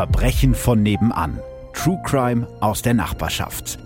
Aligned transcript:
Verbrechen 0.00 0.54
von 0.54 0.82
nebenan. 0.82 1.40
True 1.74 2.00
Crime 2.06 2.48
aus 2.62 2.80
der 2.80 2.94
Nachbarschaft. 2.94 3.78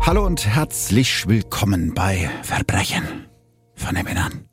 Hallo 0.00 0.24
und 0.24 0.46
herzlich 0.46 1.28
willkommen 1.28 1.92
bei 1.92 2.30
Verbrechen 2.42 3.26
von 3.74 3.94
nebenan. 3.94 4.47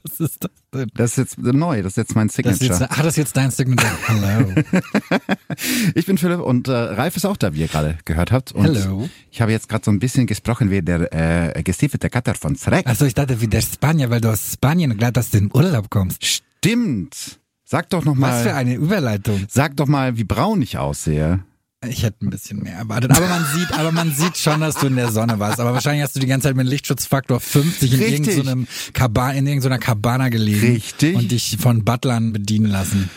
Was 0.04 0.20
ist 0.20 0.44
das 0.44 0.50
denn? 0.72 0.90
Das 0.94 1.10
ist 1.12 1.16
jetzt 1.16 1.38
neu, 1.38 1.82
das 1.82 1.92
ist 1.92 1.96
jetzt 1.96 2.14
mein 2.14 2.28
Das 2.28 2.36
Signature. 2.36 2.64
jetzt, 2.68 2.82
ah, 2.82 2.96
das 3.02 3.06
ist 3.06 3.16
jetzt 3.16 3.36
dein 3.36 3.50
Signature. 3.50 3.92
Hallo. 4.08 4.52
Ich 5.94 6.06
bin 6.06 6.18
Philipp 6.18 6.40
und 6.40 6.68
äh, 6.68 6.72
Ralf 6.72 7.16
ist 7.16 7.24
auch 7.24 7.36
da, 7.36 7.54
wie 7.54 7.60
ihr 7.60 7.68
gerade 7.68 7.96
gehört 8.04 8.30
habt. 8.32 8.52
Und 8.52 8.64
Hello. 8.64 9.08
Ich 9.30 9.40
habe 9.40 9.52
jetzt 9.52 9.68
gerade 9.68 9.84
so 9.84 9.90
ein 9.90 9.98
bisschen 9.98 10.26
gesprochen 10.26 10.70
wie 10.70 10.82
der 10.82 11.54
äh, 11.56 11.62
gestiefelte 11.62 12.10
Kater 12.10 12.34
von 12.34 12.56
Zreck. 12.56 12.86
Also 12.86 13.06
ich 13.06 13.14
dachte 13.14 13.40
wie 13.40 13.48
der 13.48 13.62
Spanier, 13.62 14.10
weil 14.10 14.20
du 14.20 14.30
aus 14.30 14.52
Spanien 14.54 14.96
gerade 14.98 15.18
aus 15.20 15.30
dem 15.30 15.50
Urlaub 15.52 15.88
kommst. 15.90 16.24
Stimmt. 16.24 17.40
Sag 17.64 17.90
doch 17.90 18.04
noch 18.04 18.14
Was 18.18 18.42
für 18.42 18.54
eine 18.54 18.74
Überleitung. 18.74 19.44
sag 19.48 19.76
doch 19.76 19.86
mal, 19.86 20.16
wie 20.18 20.24
braun 20.24 20.62
ich 20.62 20.78
aussehe. 20.78 21.40
Ich 21.88 22.02
hätte 22.02 22.24
ein 22.26 22.30
bisschen 22.30 22.62
mehr 22.62 22.76
erwartet. 22.76 23.10
Aber 23.12 23.26
man 23.28 23.44
sieht, 23.54 23.72
aber 23.72 23.92
man 23.92 24.12
sieht 24.12 24.36
schon, 24.36 24.60
dass 24.60 24.76
du 24.76 24.86
in 24.86 24.96
der 24.96 25.10
Sonne 25.12 25.38
warst. 25.38 25.60
Aber 25.60 25.72
wahrscheinlich 25.74 26.02
hast 26.02 26.16
du 26.16 26.20
die 26.20 26.26
ganze 26.26 26.48
Zeit 26.48 26.56
mit 26.56 26.66
Lichtschutzfaktor 26.66 27.40
50 27.40 27.92
in 27.92 27.98
Richtig. 28.00 28.28
irgendeinem 28.28 28.66
Kaba 28.92 29.30
in 29.30 29.46
irgendeiner 29.46 29.78
Cabana 29.78 30.28
gelegen. 30.28 30.74
Richtig. 30.74 31.14
Und 31.16 31.30
dich 31.30 31.56
von 31.60 31.84
Butlern 31.84 32.32
bedienen 32.32 32.66
lassen. 32.66 33.10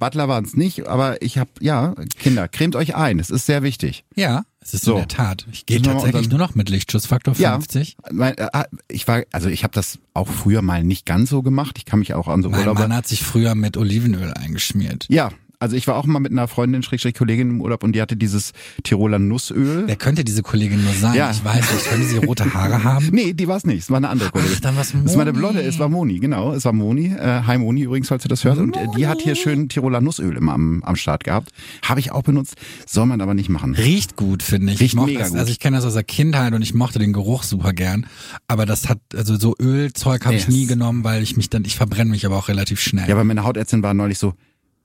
Butler 0.00 0.28
waren 0.28 0.44
es 0.44 0.54
nicht, 0.56 0.86
aber 0.86 1.22
ich 1.22 1.38
habe, 1.38 1.50
ja, 1.60 1.94
Kinder, 2.18 2.48
cremt 2.48 2.76
euch 2.76 2.94
ein. 2.94 3.18
Es 3.18 3.30
ist 3.30 3.46
sehr 3.46 3.62
wichtig. 3.62 4.04
Ja, 4.14 4.42
es 4.60 4.74
ist 4.74 4.84
So. 4.84 4.92
in 4.92 4.98
der 4.98 5.08
Tat. 5.08 5.46
Ich 5.52 5.66
gehe 5.66 5.80
tatsächlich 5.80 6.28
nur 6.28 6.38
noch 6.38 6.54
mit 6.54 6.68
Lichtschutzfaktor 6.68 7.34
50. 7.34 7.96
Ja, 8.04 8.12
mein, 8.12 8.36
äh, 8.36 8.64
ich 8.88 9.06
war, 9.08 9.22
also 9.32 9.48
ich 9.48 9.62
habe 9.62 9.72
das 9.72 9.98
auch 10.12 10.28
früher 10.28 10.60
mal 10.62 10.82
nicht 10.84 11.06
ganz 11.06 11.30
so 11.30 11.42
gemacht. 11.42 11.76
Ich 11.78 11.84
kann 11.86 12.00
mich 12.00 12.12
auch 12.12 12.28
an 12.28 12.42
so 12.42 12.50
Mein 12.50 12.60
Urlaube. 12.60 12.80
Mann 12.80 12.94
hat 12.94 13.06
sich 13.06 13.22
früher 13.22 13.54
mit 13.54 13.76
Olivenöl 13.78 14.34
eingeschmiert. 14.34 15.06
Ja, 15.08 15.30
also 15.58 15.76
ich 15.76 15.86
war 15.86 15.96
auch 15.96 16.06
mal 16.06 16.20
mit 16.20 16.32
einer 16.32 16.48
Freundin, 16.48 16.82
Schrägstrich 16.82 17.14
Kollegin 17.14 17.50
im 17.50 17.60
Urlaub 17.60 17.82
und 17.84 17.92
die 17.94 18.02
hatte 18.02 18.16
dieses 18.16 18.52
Tiroler 18.82 19.18
Nussöl. 19.18 19.84
Wer 19.86 19.96
könnte 19.96 20.24
diese 20.24 20.42
Kollegin 20.42 20.82
nur 20.84 20.92
sein? 20.94 21.14
Ja. 21.14 21.30
Ich 21.30 21.44
weiß 21.44 21.72
nicht. 21.72 21.84
Könnte 21.86 22.06
sie 22.06 22.16
rote 22.18 22.52
Haare 22.54 22.84
haben? 22.84 23.08
Nee, 23.14 23.32
die 23.32 23.46
war 23.46 23.56
es 23.56 23.64
nicht. 23.64 23.80
Es 23.80 23.90
war 23.90 23.98
eine 23.98 24.08
andere 24.08 24.30
Kollegin. 24.30 24.54
Ach, 24.56 24.60
dann 24.60 24.76
war's 24.76 24.92
Es 25.04 25.14
war 25.14 25.22
eine 25.22 25.32
Moni. 25.32 25.38
Blonde, 25.38 25.62
es 25.62 25.78
war 25.78 25.88
Moni, 25.88 26.18
genau. 26.18 26.52
Es 26.52 26.64
war 26.64 26.72
Moni. 26.72 27.06
Äh, 27.14 27.42
hi 27.46 27.58
Moni 27.58 27.82
übrigens, 27.82 28.08
falls 28.08 28.22
du 28.22 28.28
das 28.28 28.44
hörst. 28.44 28.60
Und 28.60 28.76
äh, 28.76 28.86
die 28.96 29.06
hat 29.06 29.20
hier 29.20 29.34
schön 29.36 29.68
Tiroler 29.68 30.00
Nussöl 30.00 30.36
immer 30.36 30.52
am, 30.52 30.82
am 30.82 30.96
Start 30.96 31.24
gehabt. 31.24 31.50
Habe 31.82 32.00
ich 32.00 32.10
auch 32.12 32.22
benutzt. 32.22 32.54
Soll 32.86 33.06
man 33.06 33.20
aber 33.20 33.34
nicht 33.34 33.48
machen. 33.48 33.74
Riecht 33.74 34.16
gut, 34.16 34.42
finde 34.42 34.72
ich. 34.72 34.80
Riecht 34.80 34.92
ich 34.92 34.96
mochte 34.96 35.12
mega 35.12 35.20
das, 35.22 35.30
gut. 35.30 35.38
Also 35.38 35.50
ich 35.52 35.60
kenne 35.60 35.76
das 35.76 35.84
aus 35.84 35.94
der 35.94 36.04
Kindheit 36.04 36.52
und 36.54 36.62
ich 36.62 36.74
mochte 36.74 36.98
den 36.98 37.12
Geruch 37.12 37.42
super 37.44 37.72
gern. 37.72 38.06
Aber 38.48 38.66
das 38.66 38.88
hat, 38.88 38.98
also 39.14 39.36
so 39.38 39.54
Ölzeug 39.60 40.24
habe 40.24 40.34
ich 40.34 40.44
Yes. 40.46 40.48
nie 40.54 40.66
genommen, 40.66 41.04
weil 41.04 41.22
ich 41.22 41.36
mich 41.36 41.50
dann, 41.50 41.64
ich 41.64 41.76
verbrenne 41.76 42.10
mich 42.10 42.26
aber 42.26 42.36
auch 42.36 42.48
relativ 42.48 42.80
schnell. 42.80 43.08
Ja, 43.08 43.14
aber 43.14 43.24
meine 43.24 43.44
Hautärztin 43.44 43.82
war 43.82 43.94
neulich 43.94 44.18
so, 44.18 44.34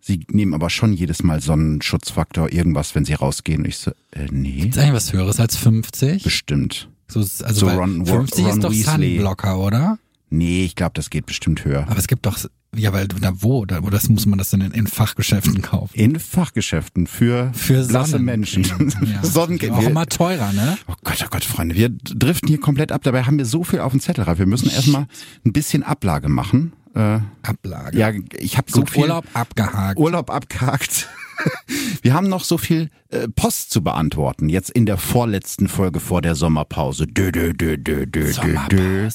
sie 0.02 0.22
nehmen 0.32 0.54
aber 0.54 0.70
schon 0.70 0.94
jedes 0.94 1.24
Mal 1.24 1.42
Sonnenschutzfaktor, 1.42 2.52
irgendwas, 2.52 2.96
wenn 2.96 3.06
sie 3.06 3.14
rausgehen. 3.14 3.66
Ich 3.66 3.78
so, 3.78 3.92
äh, 4.12 4.26
nee, 4.32 4.68
Ist 4.70 4.78
eigentlich 4.78 4.94
was 4.94 5.14
höheres 5.14 5.40
als 5.40 5.56
50? 5.58 6.24
bestimmt. 6.24 6.90
So, 7.08 7.20
also 7.22 7.54
So 7.54 7.68
Ron- 7.70 8.06
50 8.06 8.46
Ron 8.46 8.54
ist 8.54 8.64
doch 8.64 8.72
Weasley. 8.72 9.16
Sunblocker, 9.16 9.58
oder? 9.60 9.98
Nee, 10.30 10.64
ich 10.66 10.76
glaube, 10.76 10.92
das 10.94 11.10
geht 11.10 11.26
bestimmt 11.26 11.66
höher. 11.66 11.88
Aber 11.90 11.98
es 11.98 12.06
gibt 12.08 12.28
doch, 12.28 12.38
ja, 12.76 12.94
weil, 12.94 13.08
da 13.08 13.32
wo, 13.42 13.66
da, 13.66 13.82
wo 13.84 13.90
das 13.90 14.10
muss 14.10 14.28
man 14.28 14.38
das 14.38 14.52
dann 14.52 14.62
in, 14.62 14.72
in 14.74 14.86
Fachgeschäften 14.86 15.64
kaufen. 15.64 15.92
In 15.98 16.20
Fachgeschäften 16.20 17.08
für, 17.08 17.52
Für 17.56 17.84
blasse 17.88 18.12
Sonnen- 18.12 18.26
Menschen. 18.26 18.64
Ja. 18.64 19.24
Sonnencreme. 19.24 19.74
Auch 19.74 19.82
immer 19.82 20.06
teurer, 20.06 20.54
ne? 20.54 20.78
Oh 20.88 20.94
Gott, 21.04 21.18
oh 21.26 21.28
Gott, 21.32 21.44
Freunde, 21.44 21.74
wir 21.74 21.90
driften 21.90 22.48
hier 22.48 22.60
komplett 22.60 22.92
ab. 22.92 23.02
Dabei 23.04 23.24
haben 23.24 23.40
wir 23.40 23.46
so 23.48 23.64
viel 23.64 23.80
auf 23.80 23.92
dem 23.92 24.02
Zettel. 24.02 24.28
Wir 24.38 24.46
müssen 24.46 24.70
erstmal 24.70 25.08
ein 25.46 25.52
bisschen 25.52 25.82
Ablage 25.82 26.30
machen. 26.30 26.74
Äh, 26.96 27.20
Ablage. 27.44 27.98
ja, 27.98 28.12
ich 28.38 28.58
habe 28.58 28.72
so 28.72 28.86
viel 28.86 29.04
Urlaub 29.04 29.26
abgehakt. 29.34 30.00
Urlaub 30.00 30.30
abgehakt. 30.30 31.08
Wir 32.02 32.14
haben 32.14 32.28
noch 32.28 32.44
so 32.44 32.58
viel 32.58 32.90
äh, 33.10 33.28
Post 33.28 33.72
zu 33.72 33.82
beantworten. 33.84 34.50
Jetzt 34.50 34.72
in 34.72 34.86
der 34.86 34.98
vorletzten 34.98 35.68
Folge 35.68 36.00
vor 36.00 36.22
der 36.22 36.36
Sommerpause. 36.36 37.08
Dö, 37.08 37.32
dö, 37.32 37.54
dö, 37.54 37.78
dö, 37.78 38.06
dö, 38.06 38.34
dö, 38.34 38.56
dö. 38.70 39.10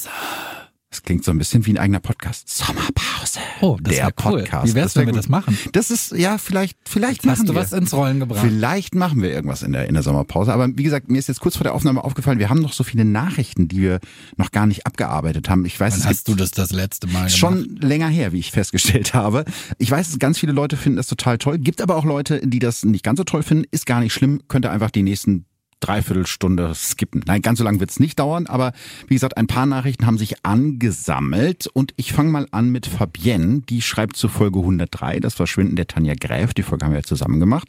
Das 0.94 1.02
klingt 1.02 1.24
so 1.24 1.32
ein 1.32 1.38
bisschen 1.38 1.66
wie 1.66 1.72
ein 1.72 1.78
eigener 1.78 1.98
Podcast. 1.98 2.48
Sommerpause. 2.48 3.40
Oh, 3.60 3.76
das 3.82 3.96
der 3.96 4.04
cool. 4.06 4.12
Podcast. 4.14 4.68
Wie 4.68 4.74
wär's, 4.76 4.94
wär 4.94 5.00
wenn 5.00 5.08
wir 5.08 5.12
gut. 5.14 5.18
das 5.18 5.28
machen? 5.28 5.58
Das 5.72 5.90
ist, 5.90 6.12
ja, 6.12 6.38
vielleicht, 6.38 6.78
vielleicht 6.84 7.26
machen 7.26 7.40
Hast 7.40 7.48
du 7.48 7.52
wir. 7.52 7.60
was 7.60 7.72
ins 7.72 7.92
Rollen 7.92 8.20
gebracht? 8.20 8.46
Vielleicht 8.46 8.94
machen 8.94 9.20
wir 9.20 9.32
irgendwas 9.32 9.64
in 9.64 9.72
der, 9.72 9.88
in 9.88 9.94
der 9.94 10.04
Sommerpause. 10.04 10.52
Aber 10.52 10.68
wie 10.68 10.84
gesagt, 10.84 11.10
mir 11.10 11.18
ist 11.18 11.26
jetzt 11.26 11.40
kurz 11.40 11.56
vor 11.56 11.64
der 11.64 11.74
Aufnahme 11.74 12.04
aufgefallen, 12.04 12.38
wir 12.38 12.48
haben 12.48 12.60
noch 12.60 12.72
so 12.72 12.84
viele 12.84 13.04
Nachrichten, 13.04 13.66
die 13.66 13.80
wir 13.82 13.98
noch 14.36 14.52
gar 14.52 14.66
nicht 14.68 14.86
abgearbeitet 14.86 15.48
haben. 15.50 15.64
Ich 15.64 15.80
weiß, 15.80 15.94
Wann 15.94 16.00
es 16.02 16.06
hast 16.06 16.28
du 16.28 16.36
das 16.36 16.52
das 16.52 16.70
letzte 16.70 17.08
Mal 17.08 17.26
gemacht? 17.26 17.36
schon 17.36 17.74
länger 17.80 18.06
her, 18.06 18.32
wie 18.32 18.38
ich 18.38 18.52
festgestellt 18.52 19.14
habe. 19.14 19.46
Ich 19.78 19.90
weiß, 19.90 20.20
ganz 20.20 20.38
viele 20.38 20.52
Leute 20.52 20.76
finden 20.76 20.98
das 20.98 21.08
total 21.08 21.38
toll. 21.38 21.58
Gibt 21.58 21.80
aber 21.80 21.96
auch 21.96 22.04
Leute, 22.04 22.40
die 22.46 22.60
das 22.60 22.84
nicht 22.84 23.02
ganz 23.02 23.16
so 23.18 23.24
toll 23.24 23.42
finden. 23.42 23.64
Ist 23.72 23.86
gar 23.86 23.98
nicht 23.98 24.12
schlimm. 24.12 24.42
Könnte 24.46 24.70
einfach 24.70 24.92
die 24.92 25.02
nächsten 25.02 25.46
Dreiviertelstunde 25.84 26.74
skippen. 26.74 27.22
Nein, 27.26 27.42
ganz 27.42 27.58
so 27.58 27.64
lange 27.64 27.78
wird's 27.78 28.00
nicht 28.00 28.18
dauern, 28.18 28.46
aber 28.46 28.72
wie 29.06 29.14
gesagt, 29.14 29.36
ein 29.36 29.46
paar 29.46 29.66
Nachrichten 29.66 30.06
haben 30.06 30.16
sich 30.16 30.44
angesammelt 30.44 31.66
und 31.66 31.92
ich 31.96 32.12
fange 32.12 32.30
mal 32.30 32.46
an 32.52 32.70
mit 32.70 32.86
Fabienne, 32.86 33.60
die 33.68 33.82
schreibt 33.82 34.16
zu 34.16 34.28
Folge 34.28 34.60
103, 34.60 35.20
das 35.20 35.34
Verschwinden 35.34 35.76
der 35.76 35.86
Tanja 35.86 36.14
Gräf, 36.18 36.54
die 36.54 36.62
Folge 36.62 36.86
haben 36.86 36.92
wir 36.92 37.00
ja 37.00 37.04
zusammen 37.04 37.38
gemacht. 37.38 37.68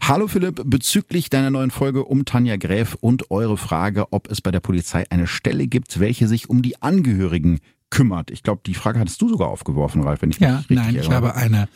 Hallo 0.00 0.28
Philipp, 0.28 0.62
bezüglich 0.64 1.28
deiner 1.28 1.50
neuen 1.50 1.72
Folge 1.72 2.04
um 2.04 2.24
Tanja 2.24 2.56
Gräf 2.56 2.96
und 3.00 3.32
eure 3.32 3.56
Frage, 3.56 4.12
ob 4.12 4.30
es 4.30 4.40
bei 4.40 4.52
der 4.52 4.60
Polizei 4.60 5.04
eine 5.10 5.26
Stelle 5.26 5.66
gibt, 5.66 5.98
welche 5.98 6.28
sich 6.28 6.48
um 6.48 6.62
die 6.62 6.80
Angehörigen 6.82 7.58
kümmert. 7.90 8.30
Ich 8.30 8.42
glaube, 8.42 8.60
die 8.64 8.74
Frage 8.74 9.00
hattest 9.00 9.20
du 9.22 9.28
sogar 9.28 9.48
aufgeworfen, 9.48 10.02
Ralf, 10.02 10.22
wenn 10.22 10.30
ich 10.30 10.40
mich 10.40 10.48
Ja, 10.48 10.58
richtig 10.58 10.76
nein, 10.76 10.90
ich 10.90 10.96
erinnere 10.98 11.14
habe 11.14 11.34
eine 11.34 11.68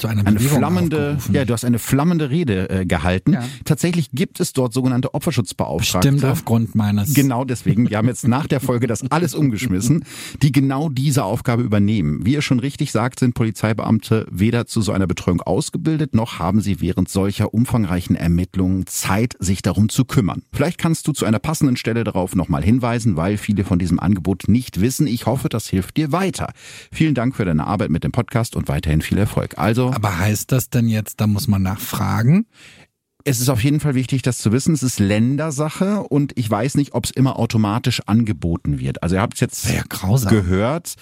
zu 0.00 0.08
einer 0.08 0.26
eine 0.26 0.38
Bewegung 0.38 0.58
flammende, 0.58 0.96
aufgerufen. 0.96 1.34
ja, 1.34 1.44
du 1.44 1.52
hast 1.52 1.64
eine 1.64 1.78
flammende 1.78 2.30
Rede 2.30 2.70
äh, 2.70 2.86
gehalten. 2.86 3.34
Ja. 3.34 3.44
Tatsächlich 3.64 4.10
gibt 4.12 4.40
es 4.40 4.52
dort 4.52 4.72
sogenannte 4.72 5.14
Opferschutzbeauftragte. 5.14 6.08
Stimmt 6.08 6.24
aufgrund 6.24 6.74
meines. 6.74 7.14
Genau 7.14 7.44
deswegen. 7.44 7.88
Wir 7.90 7.98
haben 7.98 8.08
jetzt 8.08 8.26
nach 8.26 8.46
der 8.46 8.60
Folge 8.60 8.86
das 8.86 9.02
alles 9.10 9.34
umgeschmissen, 9.34 10.04
die 10.42 10.52
genau 10.52 10.88
diese 10.88 11.24
Aufgabe 11.24 11.62
übernehmen. 11.62 12.24
Wie 12.24 12.32
ihr 12.32 12.42
schon 12.42 12.60
richtig 12.60 12.92
sagt, 12.92 13.20
sind 13.20 13.34
Polizeibeamte 13.34 14.26
weder 14.30 14.66
zu 14.66 14.80
so 14.80 14.92
einer 14.92 15.06
Betreuung 15.06 15.40
ausgebildet, 15.40 16.14
noch 16.14 16.38
haben 16.38 16.60
sie 16.60 16.80
während 16.80 17.08
solcher 17.08 17.52
umfangreichen 17.52 18.16
Ermittlungen 18.16 18.86
Zeit, 18.86 19.34
sich 19.38 19.62
darum 19.62 19.88
zu 19.88 20.04
kümmern. 20.04 20.42
Vielleicht 20.52 20.78
kannst 20.78 21.06
du 21.06 21.12
zu 21.12 21.24
einer 21.24 21.38
passenden 21.38 21.76
Stelle 21.76 22.04
darauf 22.04 22.34
nochmal 22.34 22.62
hinweisen, 22.62 23.16
weil 23.16 23.36
viele 23.36 23.64
von 23.64 23.78
diesem 23.78 24.00
Angebot 24.00 24.48
nicht 24.48 24.80
wissen. 24.80 25.06
Ich 25.06 25.26
hoffe, 25.26 25.48
das 25.48 25.68
hilft 25.68 25.96
dir 25.96 26.12
weiter. 26.12 26.52
Vielen 26.90 27.14
Dank 27.14 27.36
für 27.36 27.44
deine 27.44 27.66
Arbeit 27.66 27.90
mit 27.90 28.04
dem 28.04 28.12
Podcast 28.12 28.56
und 28.56 28.68
weiterhin 28.68 29.02
viel 29.02 29.18
Erfolg. 29.18 29.58
Also, 29.58 29.89
Aber 29.94 30.18
heißt 30.18 30.52
das 30.52 30.70
denn 30.70 30.88
jetzt, 30.88 31.20
da 31.20 31.26
muss 31.26 31.48
man 31.48 31.62
nachfragen? 31.62 32.46
es 33.24 33.38
ist 33.40 33.50
auf 33.50 33.62
jeden 33.62 33.80
Fall 33.80 33.94
wichtig, 33.94 34.22
das 34.22 34.38
zu 34.38 34.50
wissen. 34.50 34.72
Es 34.72 34.82
ist 34.82 34.98
Ländersache 34.98 36.00
und 36.04 36.32
ich 36.38 36.48
weiß 36.50 36.76
nicht, 36.76 36.94
ob 36.94 37.04
es 37.04 37.10
immer 37.10 37.38
automatisch 37.38 38.00
angeboten 38.06 38.78
wird. 38.78 39.02
Also 39.02 39.16
ihr 39.16 39.20
habt 39.20 39.34
es 39.34 39.40
jetzt 39.40 39.68
ja 39.70 39.82
grausam. 39.88 40.30
gehört. 40.32 40.94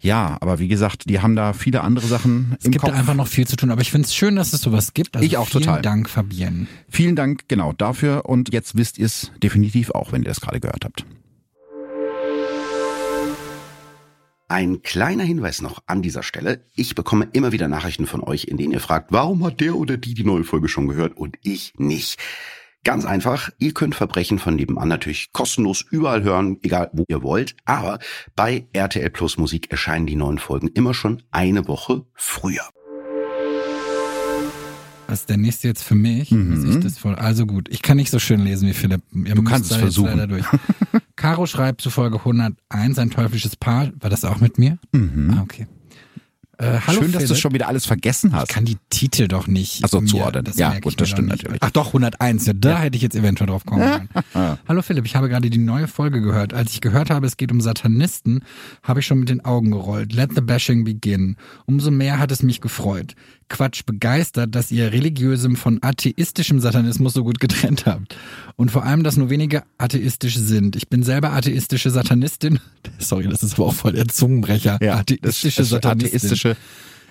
Ja, 0.00 0.36
aber 0.40 0.58
wie 0.58 0.68
gesagt, 0.68 1.08
die 1.08 1.20
haben 1.20 1.34
da 1.34 1.54
viele 1.54 1.80
andere 1.80 2.06
Sachen 2.06 2.56
Es 2.58 2.66
im 2.66 2.72
gibt 2.72 2.84
Kopf. 2.84 2.94
einfach 2.94 3.14
noch 3.14 3.26
viel 3.26 3.46
zu 3.46 3.56
tun, 3.56 3.70
aber 3.70 3.80
ich 3.80 3.90
finde 3.90 4.06
es 4.06 4.14
schön, 4.14 4.36
dass 4.36 4.52
es 4.52 4.60
sowas 4.60 4.92
gibt. 4.92 5.16
Also 5.16 5.24
Ich 5.26 5.38
auch 5.38 5.48
vielen 5.48 5.64
total. 5.64 5.80
Dank, 5.82 6.10
Fabienne. 6.10 6.66
Vielen 6.88 7.16
Dank 7.16 7.48
genau 7.48 7.72
dafür 7.72 8.26
und 8.26 8.52
jetzt 8.52 8.76
wisst 8.76 8.98
ihr 8.98 9.06
es 9.06 9.32
definitiv 9.42 9.90
auch, 9.92 10.12
wenn 10.12 10.24
ihr 10.24 10.30
es 10.30 10.42
gerade 10.42 10.60
gehört 10.60 10.84
habt. 10.84 11.06
Ein 14.52 14.82
kleiner 14.82 15.24
Hinweis 15.24 15.62
noch 15.62 15.82
an 15.86 16.02
dieser 16.02 16.22
Stelle. 16.22 16.66
Ich 16.74 16.94
bekomme 16.94 17.26
immer 17.32 17.52
wieder 17.52 17.68
Nachrichten 17.68 18.06
von 18.06 18.22
euch, 18.22 18.44
in 18.44 18.58
denen 18.58 18.74
ihr 18.74 18.80
fragt, 18.80 19.10
warum 19.10 19.42
hat 19.46 19.62
der 19.62 19.76
oder 19.76 19.96
die 19.96 20.12
die 20.12 20.24
neue 20.24 20.44
Folge 20.44 20.68
schon 20.68 20.88
gehört 20.88 21.16
und 21.16 21.38
ich 21.42 21.72
nicht. 21.78 22.18
Ganz 22.84 23.06
einfach, 23.06 23.48
ihr 23.56 23.72
könnt 23.72 23.94
Verbrechen 23.94 24.38
von 24.38 24.54
nebenan 24.54 24.88
natürlich 24.88 25.32
kostenlos 25.32 25.86
überall 25.90 26.22
hören, 26.22 26.58
egal 26.60 26.90
wo 26.92 27.06
ihr 27.08 27.22
wollt, 27.22 27.56
aber 27.64 27.98
bei 28.36 28.66
RTL 28.74 29.08
Plus 29.08 29.38
Musik 29.38 29.70
erscheinen 29.70 30.04
die 30.04 30.16
neuen 30.16 30.38
Folgen 30.38 30.68
immer 30.68 30.92
schon 30.92 31.22
eine 31.30 31.66
Woche 31.66 32.04
früher. 32.12 32.68
Was 35.12 35.20
ist 35.20 35.28
der 35.28 35.36
nächste 35.36 35.68
jetzt 35.68 35.82
für 35.84 35.94
mich? 35.94 36.30
Mhm. 36.30 36.82
Ich 36.86 36.94
voll, 36.98 37.16
also 37.16 37.44
gut, 37.44 37.68
ich 37.68 37.82
kann 37.82 37.98
nicht 37.98 38.10
so 38.10 38.18
schön 38.18 38.40
lesen 38.40 38.66
wie 38.66 38.72
Philipp. 38.72 39.02
Ihr 39.12 39.34
Du 39.34 39.42
kannst 39.42 39.70
es 39.70 39.76
versuchen. 39.76 40.08
leider 40.16 40.26
durch. 40.26 40.46
Caro 41.16 41.44
schreibt 41.44 41.82
zu 41.82 41.90
Folge 41.90 42.16
101 42.16 42.98
ein 42.98 43.10
teuflisches 43.10 43.54
Paar. 43.56 43.90
War 44.00 44.08
das 44.08 44.24
auch 44.24 44.40
mit 44.40 44.56
mir? 44.56 44.78
Ah, 44.94 45.42
okay. 45.42 45.66
Äh, 46.58 46.78
hallo 46.86 47.00
Mhm. 47.00 47.04
Schön, 47.04 47.12
dass 47.12 47.22
du 47.24 47.28
Philipp. 47.28 47.40
schon 47.42 47.52
wieder 47.54 47.68
alles 47.68 47.84
vergessen 47.86 48.28
Ich 48.30 48.36
hast. 48.36 48.48
kann 48.48 48.64
die 48.64 48.76
Titel 48.88 49.28
doch 49.28 49.46
nicht. 49.48 49.80
Ach 49.84 49.88
so, 49.90 50.00
mir- 50.00 50.06
zuordnen. 50.06 50.44
Das 50.44 50.56
Ja, 50.56 50.78
gut, 50.80 50.92
ich 50.92 50.96
das 50.96 51.10
stimmt 51.10 51.28
natürlich. 51.28 51.58
Ach 51.60 51.70
doch, 51.70 51.88
101. 51.92 52.46
Ja, 52.46 52.52
da 52.54 52.78
hätte 52.78 52.96
ich 52.96 53.02
jetzt 53.02 53.14
eventuell 53.16 53.48
drauf 53.48 53.66
kommen 53.66 53.82
können. 54.32 54.58
Hallo 54.66 54.80
Philipp, 54.80 55.04
ich 55.04 55.14
habe 55.16 55.28
gerade 55.28 55.50
die 55.50 55.58
neue 55.58 55.88
Folge 55.88 56.22
gehört. 56.22 56.54
Als 56.54 56.72
ich 56.72 56.80
gehört 56.80 57.10
habe, 57.10 57.26
es 57.26 57.36
geht 57.36 57.52
um 57.52 57.60
Satanisten, 57.60 58.44
habe 58.82 59.00
ich 59.00 59.06
schon 59.06 59.18
mit 59.18 59.28
den 59.28 59.44
Augen 59.44 59.72
gerollt. 59.72 60.14
Let 60.14 60.30
the 60.34 60.40
bashing 60.40 60.84
begin. 60.84 61.36
Umso 61.66 61.90
mehr 61.90 62.18
hat 62.18 62.30
es 62.32 62.42
mich 62.42 62.60
gefreut. 62.62 63.14
Quatsch 63.52 63.82
begeistert, 63.86 64.54
dass 64.54 64.72
ihr 64.72 64.92
religiösem 64.92 65.56
von 65.56 65.78
atheistischem 65.82 66.58
Satanismus 66.58 67.12
so 67.12 67.22
gut 67.22 67.38
getrennt 67.38 67.86
habt. 67.86 68.16
Und 68.56 68.70
vor 68.70 68.84
allem, 68.84 69.04
dass 69.04 69.16
nur 69.16 69.30
wenige 69.30 69.62
atheistisch 69.78 70.36
sind. 70.36 70.74
Ich 70.74 70.88
bin 70.88 71.02
selber 71.02 71.32
atheistische 71.32 71.90
Satanistin. 71.90 72.58
Sorry, 72.98 73.28
das 73.28 73.42
ist 73.42 73.54
aber 73.54 73.66
auch 73.66 73.74
voll 73.74 73.92
der 73.92 74.08
Zungenbrecher. 74.08 74.78
Ja, 74.82 74.96
atheistische 74.96 75.62
das, 75.62 75.68
das 75.68 75.68
Satanistin. 75.68 76.16
atheistische 76.16 76.56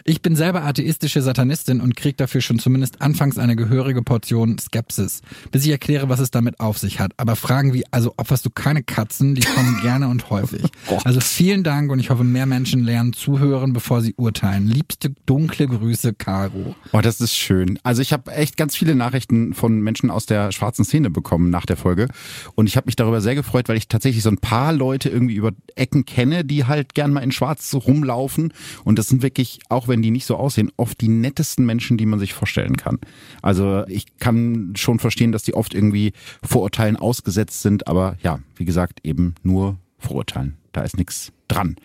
Ich 0.03 0.21
bin 0.21 0.35
selber 0.35 0.63
atheistische 0.63 1.21
Satanistin 1.21 1.81
und 1.81 1.95
krieg 1.95 2.17
dafür 2.17 2.41
schon 2.41 2.59
zumindest 2.59 3.01
anfangs 3.01 3.37
eine 3.37 3.55
gehörige 3.55 4.01
Portion 4.01 4.57
Skepsis, 4.57 5.21
bis 5.51 5.65
ich 5.65 5.71
erkläre, 5.71 6.09
was 6.09 6.19
es 6.19 6.31
damit 6.31 6.59
auf 6.59 6.77
sich 6.77 6.99
hat. 6.99 7.13
Aber 7.17 7.35
Fragen 7.35 7.73
wie, 7.73 7.83
also 7.91 8.13
opferst 8.17 8.45
du 8.45 8.49
keine 8.49 8.83
Katzen, 8.83 9.35
die 9.35 9.41
kommen 9.41 9.79
gerne 9.81 10.07
und 10.07 10.29
häufig. 10.29 10.63
Gott. 10.87 11.05
Also 11.05 11.19
vielen 11.19 11.63
Dank 11.63 11.91
und 11.91 11.99
ich 11.99 12.09
hoffe, 12.09 12.23
mehr 12.23 12.45
Menschen 12.45 12.83
lernen 12.83 13.13
zuhören, 13.13 13.73
bevor 13.73 14.01
sie 14.01 14.13
urteilen. 14.15 14.67
Liebste 14.67 15.13
dunkle 15.25 15.67
Grüße, 15.67 16.13
Caro. 16.13 16.75
Oh, 16.91 17.01
das 17.01 17.21
ist 17.21 17.35
schön. 17.35 17.77
Also 17.83 18.01
ich 18.01 18.13
habe 18.13 18.31
echt 18.31 18.57
ganz 18.57 18.75
viele 18.75 18.95
Nachrichten 18.95 19.53
von 19.53 19.81
Menschen 19.81 20.09
aus 20.09 20.25
der 20.25 20.51
schwarzen 20.51 20.85
Szene 20.85 21.09
bekommen 21.09 21.49
nach 21.49 21.65
der 21.65 21.77
Folge. 21.77 22.07
Und 22.55 22.67
ich 22.67 22.75
habe 22.75 22.87
mich 22.87 22.95
darüber 22.95 23.21
sehr 23.21 23.35
gefreut, 23.35 23.69
weil 23.69 23.77
ich 23.77 23.87
tatsächlich 23.87 24.23
so 24.23 24.29
ein 24.29 24.37
paar 24.37 24.73
Leute 24.73 25.09
irgendwie 25.09 25.35
über 25.35 25.51
Ecken 25.75 26.05
kenne, 26.05 26.43
die 26.43 26.65
halt 26.65 26.95
gern 26.95 27.13
mal 27.13 27.21
in 27.21 27.31
Schwarz 27.31 27.73
rumlaufen. 27.73 28.53
Und 28.83 28.97
das 28.97 29.07
sind 29.07 29.21
wirklich, 29.21 29.59
auch 29.69 29.87
wenn 29.91 30.01
die 30.01 30.09
nicht 30.09 30.25
so 30.25 30.37
aussehen, 30.37 30.71
oft 30.77 30.99
die 31.01 31.09
nettesten 31.09 31.65
Menschen, 31.65 31.97
die 31.97 32.07
man 32.07 32.17
sich 32.17 32.33
vorstellen 32.33 32.77
kann. 32.77 32.97
Also 33.43 33.85
ich 33.87 34.17
kann 34.17 34.73
schon 34.75 34.97
verstehen, 34.97 35.31
dass 35.31 35.43
die 35.43 35.53
oft 35.53 35.75
irgendwie 35.75 36.13
Vorurteilen 36.41 36.95
ausgesetzt 36.95 37.61
sind. 37.61 37.87
Aber 37.87 38.17
ja, 38.23 38.39
wie 38.55 38.65
gesagt, 38.65 39.01
eben 39.03 39.35
nur 39.43 39.77
Vorurteilen. 39.99 40.57
Da 40.71 40.81
ist 40.81 40.97
nichts 40.97 41.31
dran. 41.49 41.75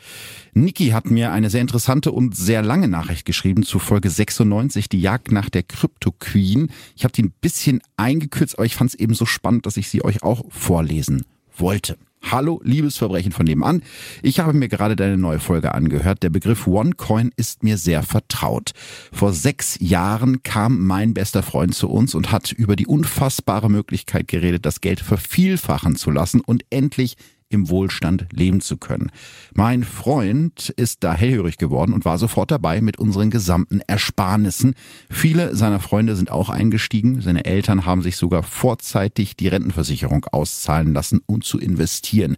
Niki 0.55 0.91
hat 0.91 1.11
mir 1.11 1.33
eine 1.33 1.51
sehr 1.51 1.61
interessante 1.61 2.13
und 2.13 2.37
sehr 2.37 2.63
lange 2.63 2.89
Nachricht 2.89 3.27
geschrieben 3.27 3.65
zu 3.65 3.81
Folge 3.81 4.09
96, 4.09 4.89
die 4.89 5.01
Jagd 5.01 5.33
nach 5.33 5.51
der 5.51 5.65
Crypto 5.65 6.13
Queen. 6.13 6.71
Ich 6.95 7.03
habe 7.03 7.13
die 7.13 7.25
ein 7.25 7.35
bisschen 7.41 7.83
eingekürzt, 7.97 8.57
aber 8.57 8.65
ich 8.65 8.77
fand 8.77 8.91
es 8.91 8.95
eben 8.95 9.15
so 9.15 9.27
spannend, 9.27 9.67
dass 9.67 9.77
ich 9.77 9.89
sie 9.89 10.05
euch 10.05 10.23
auch 10.23 10.45
vorlesen 10.51 11.25
wollte. 11.57 11.99
Hallo, 12.29 12.61
liebes 12.65 12.97
Verbrechen 12.97 13.31
von 13.31 13.47
nebenan. 13.47 13.83
Ich 14.21 14.41
habe 14.41 14.53
mir 14.53 14.67
gerade 14.67 14.97
deine 14.97 15.17
neue 15.17 15.39
Folge 15.39 15.73
angehört. 15.75 16.25
Der 16.25 16.31
Begriff 16.31 16.67
OneCoin 16.67 17.31
ist 17.37 17.63
mir 17.63 17.79
sehr 17.79 18.03
vertraut. 18.03 18.73
Vor 19.13 19.33
sechs 19.33 19.79
Jahren 19.81 20.43
kam 20.43 20.85
mein 20.85 21.15
bester 21.15 21.45
Freund 21.45 21.77
zu 21.77 21.89
uns 21.89 22.17
und 22.17 22.33
hat 22.33 22.51
über 22.51 22.75
die 22.75 22.89
unfassbare 22.89 23.71
Möglichkeit 23.71 24.27
geredet, 24.27 24.67
das 24.67 24.81
Geld 24.81 24.99
vervielfachen 24.99 25.95
zu 25.95 26.11
lassen 26.11 26.41
und 26.41 26.65
endlich 26.71 27.17
im 27.49 27.69
Wohlstand 27.69 28.27
leben 28.33 28.61
zu 28.61 28.77
können. 28.77 29.11
Mein 29.55 29.85
Freund 29.85 30.71
ist 30.71 31.05
da 31.05 31.15
hellhörig 31.15 31.59
geworden 31.59 31.93
und 31.93 32.05
war 32.05 32.19
sofort 32.19 32.51
dabei 32.51 32.81
mit 32.81 32.99
unseren 32.99 33.31
gesamten 33.31 33.81
Ersparnissen. 33.87 34.75
Viele 35.11 35.55
seiner 35.55 35.81
Freunde 35.81 36.17
sind 36.17 36.31
auch 36.31 36.49
eingestiegen. 36.49 37.21
Seine 37.21 37.45
Eltern 37.45 37.87
haben 37.87 38.03
sich 38.03 38.17
sogar 38.17 38.43
vorzeitig 38.43 39.37
die 39.37 39.49
Rentenversicherung 39.49 40.25
auszahlen 40.33 40.93
lassen, 40.93 41.21
um 41.27 41.43
zu 41.43 41.59
investieren. 41.59 42.37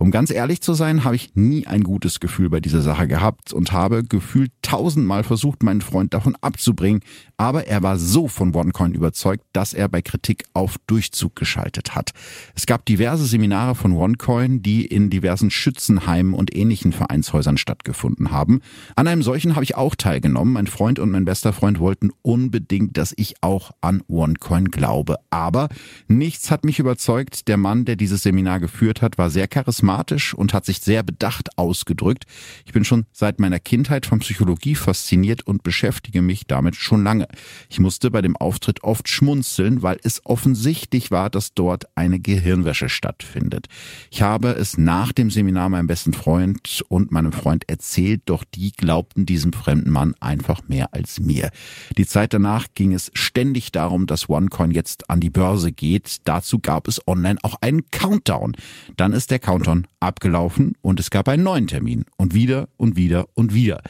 Um 0.00 0.10
ganz 0.10 0.30
ehrlich 0.30 0.62
zu 0.62 0.72
sein, 0.72 1.04
habe 1.04 1.14
ich 1.14 1.32
nie 1.34 1.66
ein 1.66 1.82
gutes 1.82 2.20
Gefühl 2.20 2.48
bei 2.48 2.60
dieser 2.60 2.80
Sache 2.80 3.06
gehabt 3.06 3.52
und 3.52 3.72
habe 3.72 4.02
gefühlt 4.02 4.50
tausendmal 4.62 5.24
versucht, 5.24 5.62
meinen 5.62 5.82
Freund 5.82 6.14
davon 6.14 6.38
abzubringen, 6.40 7.02
aber 7.36 7.66
er 7.66 7.82
war 7.82 7.98
so 7.98 8.26
von 8.26 8.54
OneCoin 8.54 8.94
überzeugt, 8.94 9.44
dass 9.52 9.74
er 9.74 9.88
bei 9.88 10.00
Kritik 10.00 10.44
auf 10.54 10.76
Durchzug 10.86 11.36
geschaltet 11.36 11.94
hat. 11.94 12.12
Es 12.54 12.64
gab 12.64 12.86
diverse 12.86 13.26
Seminare 13.26 13.74
von 13.74 13.92
OneCoin, 13.92 14.62
die 14.62 14.86
in 14.86 15.10
diversen 15.10 15.50
Schützenheimen 15.50 16.32
und 16.32 16.56
ähnlichen 16.56 16.92
Vereinshäusern 16.92 17.58
stattgefunden 17.58 18.30
haben. 18.30 18.62
An 18.96 19.06
einem 19.06 19.22
solchen 19.22 19.54
habe 19.54 19.64
ich 19.64 19.76
auch 19.76 19.96
teilgenommen. 19.96 20.54
Mein 20.54 20.66
Freund 20.66 20.98
und 20.98 21.10
mein 21.10 21.26
bester 21.26 21.52
Freund 21.52 21.78
wollten 21.78 22.10
unbedingt, 22.22 22.96
dass 22.96 23.12
ich 23.18 23.34
auch 23.42 23.72
an 23.82 24.02
OneCoin 24.08 24.70
glaube. 24.70 25.16
Aber 25.28 25.68
nichts 26.08 26.50
hat 26.50 26.64
mich 26.64 26.78
überzeugt. 26.78 27.48
Der 27.48 27.58
Mann, 27.58 27.84
der 27.84 27.96
dieses 27.96 28.22
Seminar 28.22 28.60
geführt 28.60 29.02
hat, 29.02 29.18
war 29.18 29.28
sehr 29.28 29.46
charismatisch 29.46 29.89
und 30.36 30.54
hat 30.54 30.64
sich 30.64 30.80
sehr 30.80 31.02
bedacht 31.02 31.58
ausgedrückt. 31.58 32.24
Ich 32.64 32.72
bin 32.72 32.84
schon 32.84 33.06
seit 33.12 33.40
meiner 33.40 33.58
Kindheit 33.58 34.06
von 34.06 34.20
Psychologie 34.20 34.74
fasziniert 34.74 35.46
und 35.46 35.62
beschäftige 35.62 36.22
mich 36.22 36.46
damit 36.46 36.76
schon 36.76 37.02
lange. 37.02 37.26
Ich 37.68 37.80
musste 37.80 38.10
bei 38.10 38.22
dem 38.22 38.36
Auftritt 38.36 38.84
oft 38.84 39.08
schmunzeln, 39.08 39.82
weil 39.82 39.98
es 40.02 40.24
offensichtlich 40.24 41.10
war, 41.10 41.28
dass 41.30 41.54
dort 41.54 41.84
eine 41.96 42.20
Gehirnwäsche 42.20 42.88
stattfindet. 42.88 43.66
Ich 44.10 44.22
habe 44.22 44.50
es 44.50 44.78
nach 44.78 45.12
dem 45.12 45.30
Seminar 45.30 45.68
meinem 45.68 45.86
besten 45.86 46.12
Freund 46.12 46.82
und 46.88 47.10
meinem 47.10 47.32
Freund 47.32 47.68
erzählt, 47.68 48.22
doch 48.26 48.44
die 48.44 48.72
glaubten 48.72 49.26
diesem 49.26 49.52
fremden 49.52 49.90
Mann 49.90 50.14
einfach 50.20 50.62
mehr 50.68 50.94
als 50.94 51.20
mir. 51.20 51.50
Die 51.96 52.06
Zeit 52.06 52.32
danach 52.32 52.66
ging 52.74 52.92
es 52.92 53.10
ständig 53.14 53.72
darum, 53.72 54.06
dass 54.06 54.28
OneCoin 54.28 54.70
jetzt 54.70 55.10
an 55.10 55.20
die 55.20 55.30
Börse 55.30 55.72
geht. 55.72 56.18
Dazu 56.24 56.58
gab 56.58 56.86
es 56.86 57.06
online 57.08 57.38
auch 57.42 57.56
einen 57.60 57.90
Countdown. 57.90 58.56
Dann 58.96 59.12
ist 59.12 59.30
der 59.30 59.38
Countdown 59.38 59.79
abgelaufen 60.00 60.74
und 60.82 61.00
es 61.00 61.10
gab 61.10 61.28
einen 61.28 61.42
neuen 61.42 61.66
Termin. 61.66 62.04
Und 62.16 62.34
wieder 62.34 62.68
und 62.76 62.96
wieder 62.96 63.26
und 63.34 63.54
wieder. 63.54 63.82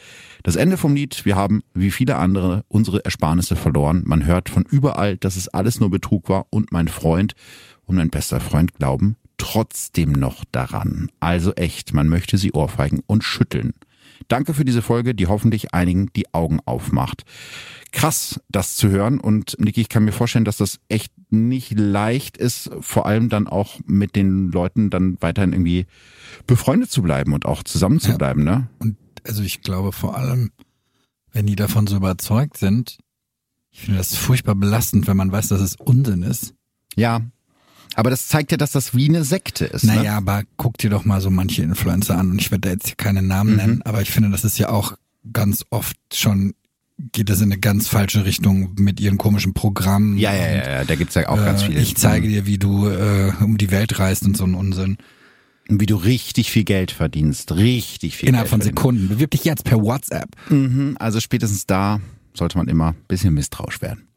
Das 0.43 0.55
Ende 0.55 0.77
vom 0.77 0.95
Lied, 0.95 1.25
wir 1.25 1.35
haben, 1.35 1.63
wie 1.73 1.91
viele 1.91 2.17
andere, 2.17 2.63
unsere 2.67 3.03
Ersparnisse 3.05 3.55
verloren. 3.55 4.03
Man 4.05 4.25
hört 4.25 4.49
von 4.49 4.63
überall, 4.63 5.17
dass 5.17 5.35
es 5.35 5.47
alles 5.47 5.79
nur 5.79 5.89
Betrug 5.89 6.29
war 6.29 6.47
und 6.49 6.71
mein 6.71 6.87
Freund 6.87 7.33
und 7.85 7.95
mein 7.95 8.09
bester 8.09 8.39
Freund 8.39 8.73
glauben 8.75 9.17
trotzdem 9.41 10.11
noch 10.11 10.45
daran. 10.51 11.09
Also 11.19 11.53
echt, 11.53 11.95
man 11.95 12.07
möchte 12.07 12.37
sie 12.37 12.51
ohrfeigen 12.51 13.01
und 13.07 13.23
schütteln. 13.23 13.73
Danke 14.27 14.53
für 14.53 14.65
diese 14.65 14.81
Folge, 14.81 15.13
die 15.15 15.27
hoffentlich 15.27 15.73
einigen 15.73 16.11
die 16.15 16.33
Augen 16.33 16.59
aufmacht. 16.65 17.23
Krass, 17.91 18.39
das 18.49 18.75
zu 18.75 18.89
hören. 18.89 19.19
Und 19.19 19.57
Niki, 19.59 19.81
ich 19.81 19.89
kann 19.89 20.05
mir 20.05 20.11
vorstellen, 20.11 20.45
dass 20.45 20.57
das 20.57 20.79
echt 20.89 21.11
nicht 21.29 21.77
leicht 21.77 22.37
ist, 22.37 22.69
vor 22.79 23.05
allem 23.05 23.29
dann 23.29 23.47
auch 23.47 23.79
mit 23.85 24.15
den 24.15 24.51
Leuten 24.51 24.89
dann 24.89 25.17
weiterhin 25.21 25.53
irgendwie 25.53 25.85
befreundet 26.47 26.89
zu 26.91 27.01
bleiben 27.01 27.33
und 27.33 27.45
auch 27.45 27.63
zusammen 27.63 27.99
zu 27.99 28.11
Ja. 28.11 28.17
bleiben, 28.17 28.43
ne? 28.43 28.69
Und 28.79 28.97
also 29.27 29.43
ich 29.43 29.61
glaube 29.61 29.91
vor 29.91 30.17
allem, 30.17 30.51
wenn 31.31 31.45
die 31.47 31.55
davon 31.55 31.87
so 31.87 31.95
überzeugt 31.97 32.57
sind, 32.57 32.97
ich 33.71 33.81
finde 33.81 33.99
das 33.99 34.15
furchtbar 34.15 34.55
belastend, 34.55 35.07
wenn 35.07 35.15
man 35.17 35.31
weiß, 35.31 35.47
dass 35.49 35.61
es 35.61 35.75
Unsinn 35.77 36.23
ist. 36.23 36.53
Ja. 36.95 37.21
Aber 37.95 38.09
das 38.09 38.27
zeigt 38.27 38.51
ja, 38.51 38.57
dass 38.57 38.71
das 38.71 38.95
wie 38.95 39.09
eine 39.09 39.23
Sekte 39.23 39.65
ist. 39.65 39.83
Naja, 39.83 40.01
Ne? 40.03 40.11
aber 40.13 40.43
guck 40.57 40.77
dir 40.77 40.89
doch 40.89 41.03
mal 41.05 41.19
so 41.21 41.29
manche 41.29 41.61
Influencer 41.63 42.17
an 42.17 42.31
und 42.31 42.39
ich 42.41 42.49
werde 42.51 42.61
da 42.61 42.69
jetzt 42.69 42.87
hier 42.87 42.95
keine 42.95 43.21
Namen 43.21 43.51
Mhm. 43.51 43.57
nennen, 43.57 43.81
aber 43.83 44.01
ich 44.01 44.11
finde, 44.11 44.29
das 44.29 44.43
ist 44.45 44.57
ja 44.57 44.69
auch 44.69 44.93
ganz 45.33 45.65
oft 45.69 45.97
schon, 46.13 46.53
geht 47.11 47.29
das 47.29 47.39
in 47.41 47.51
eine 47.51 47.59
ganz 47.59 47.87
falsche 47.87 48.25
Richtung 48.25 48.73
mit 48.77 48.99
ihren 48.99 49.17
komischen 49.17 49.53
Programmen. 49.53 50.17
Ja, 50.17 50.33
ja, 50.33 50.39
und, 50.45 50.55
ja, 50.65 50.69
ja, 50.71 50.83
da 50.85 50.95
gibt's 50.95 51.15
ja 51.15 51.27
auch 51.29 51.35
ganz 51.37 51.63
äh, 51.63 51.65
viele. 51.67 51.79
Ich 51.81 51.95
zeige 51.97 52.27
dir, 52.27 52.45
wie 52.45 52.57
du 52.57 52.87
äh, 52.87 53.33
um 53.41 53.57
die 53.57 53.71
Welt 53.71 53.99
reist 53.99 54.23
und 54.23 54.37
so 54.37 54.45
ein 54.45 54.53
Unsinn. 54.55 54.97
Wie 55.67 55.85
du 55.85 55.95
richtig 55.95 56.51
viel 56.51 56.63
Geld 56.65 56.91
verdienst. 56.91 57.51
Richtig 57.53 58.17
viel 58.17 58.29
Innerhalb 58.29 58.49
Geld 58.49 58.61
von. 58.61 58.61
Sekunden. 58.61 59.07
Bewirb 59.09 59.31
dich 59.31 59.43
jetzt 59.45 59.63
per 59.63 59.81
WhatsApp. 59.81 60.29
Mhm, 60.49 60.97
also 60.99 61.19
spätestens 61.19 61.65
da 61.65 62.01
sollte 62.33 62.57
man 62.57 62.67
immer 62.67 62.89
ein 62.89 62.95
bisschen 63.07 63.33
misstrauisch 63.33 63.81
werden. 63.81 64.07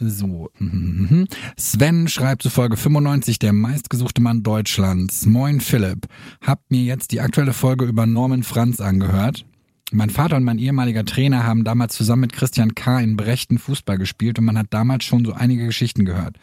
So. 0.00 0.50
mhm. 0.58 1.26
Sven 1.56 2.06
schreibt 2.06 2.42
zu 2.42 2.50
Folge 2.50 2.76
95, 2.76 3.40
der 3.40 3.52
meistgesuchte 3.52 4.20
Mann 4.20 4.44
Deutschlands. 4.44 5.26
Moin 5.26 5.60
Philipp. 5.60 6.06
Hab 6.40 6.60
mir 6.70 6.82
jetzt 6.82 7.10
die 7.10 7.20
aktuelle 7.20 7.52
Folge 7.52 7.84
über 7.84 8.06
Norman 8.06 8.44
Franz 8.44 8.80
angehört. 8.80 9.44
Mein 9.90 10.10
Vater 10.10 10.36
und 10.36 10.44
mein 10.44 10.58
ehemaliger 10.58 11.04
Trainer 11.04 11.44
haben 11.44 11.64
damals 11.64 11.96
zusammen 11.96 12.20
mit 12.20 12.32
Christian 12.32 12.74
K. 12.74 13.00
in 13.00 13.16
Brechten 13.16 13.58
Fußball 13.58 13.98
gespielt 13.98 14.38
und 14.38 14.44
man 14.44 14.58
hat 14.58 14.66
damals 14.70 15.04
schon 15.04 15.24
so 15.24 15.32
einige 15.32 15.64
Geschichten 15.66 16.04
gehört. 16.04 16.36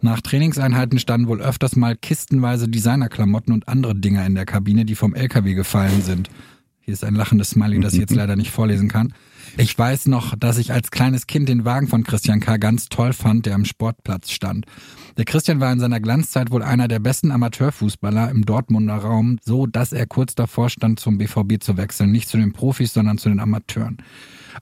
Nach 0.00 0.20
Trainingseinheiten 0.20 0.98
standen 0.98 1.26
wohl 1.26 1.42
öfters 1.42 1.76
mal 1.76 1.96
kistenweise 1.96 2.68
Designerklamotten 2.68 3.52
und 3.52 3.68
andere 3.68 3.94
Dinger 3.94 4.24
in 4.24 4.36
der 4.36 4.46
Kabine, 4.46 4.84
die 4.84 4.94
vom 4.94 5.14
LKW 5.14 5.54
gefallen 5.54 6.00
sind. 6.02 6.30
Hier 6.80 6.94
ist 6.94 7.04
ein 7.04 7.14
lachendes 7.14 7.50
Smiley, 7.50 7.80
das 7.80 7.92
ich 7.92 8.00
jetzt 8.00 8.14
leider 8.14 8.36
nicht 8.36 8.52
vorlesen 8.52 8.88
kann. 8.88 9.12
Ich 9.58 9.78
weiß 9.78 10.06
noch, 10.06 10.34
dass 10.34 10.56
ich 10.56 10.72
als 10.72 10.90
kleines 10.90 11.26
Kind 11.26 11.48
den 11.48 11.66
Wagen 11.66 11.86
von 11.86 12.04
Christian 12.04 12.40
K. 12.40 12.56
ganz 12.56 12.88
toll 12.88 13.12
fand, 13.12 13.44
der 13.44 13.54
am 13.54 13.66
Sportplatz 13.66 14.30
stand. 14.30 14.64
Der 15.18 15.26
Christian 15.26 15.60
war 15.60 15.70
in 15.70 15.78
seiner 15.78 16.00
Glanzzeit 16.00 16.50
wohl 16.50 16.62
einer 16.62 16.88
der 16.88 17.00
besten 17.00 17.30
Amateurfußballer 17.30 18.30
im 18.30 18.46
Dortmunder 18.46 18.96
Raum, 18.96 19.38
so 19.44 19.66
dass 19.66 19.92
er 19.92 20.06
kurz 20.06 20.34
davor 20.34 20.70
stand, 20.70 21.00
zum 21.00 21.18
BVB 21.18 21.62
zu 21.62 21.76
wechseln. 21.76 22.12
Nicht 22.12 22.30
zu 22.30 22.38
den 22.38 22.52
Profis, 22.52 22.94
sondern 22.94 23.18
zu 23.18 23.28
den 23.28 23.40
Amateuren. 23.40 23.98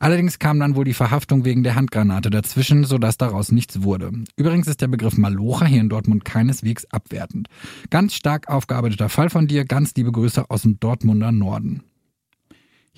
Allerdings 0.00 0.40
kam 0.40 0.59
dann 0.59 0.75
wohl 0.75 0.85
die 0.85 0.94
Verhaftung 0.94 1.44
wegen 1.44 1.62
der 1.62 1.76
Handgranate 1.76 2.30
dazwischen, 2.30 2.85
sodass 2.85 3.16
daraus 3.16 3.52
nichts 3.52 3.82
wurde. 3.82 4.11
Übrigens 4.37 4.66
ist 4.66 4.80
der 4.80 4.88
Begriff 4.88 5.16
Malocher 5.16 5.66
hier 5.66 5.80
in 5.80 5.88
Dortmund 5.88 6.25
keineswegs 6.25 6.85
abwertend. 6.87 7.49
Ganz 7.90 8.14
stark 8.14 8.49
aufgearbeiteter 8.49 9.09
Fall 9.09 9.30
von 9.30 9.47
dir, 9.47 9.64
ganz 9.64 9.94
liebe 9.94 10.11
Grüße 10.11 10.50
aus 10.50 10.62
dem 10.62 10.80
Dortmunder 10.80 11.30
Norden. 11.30 11.82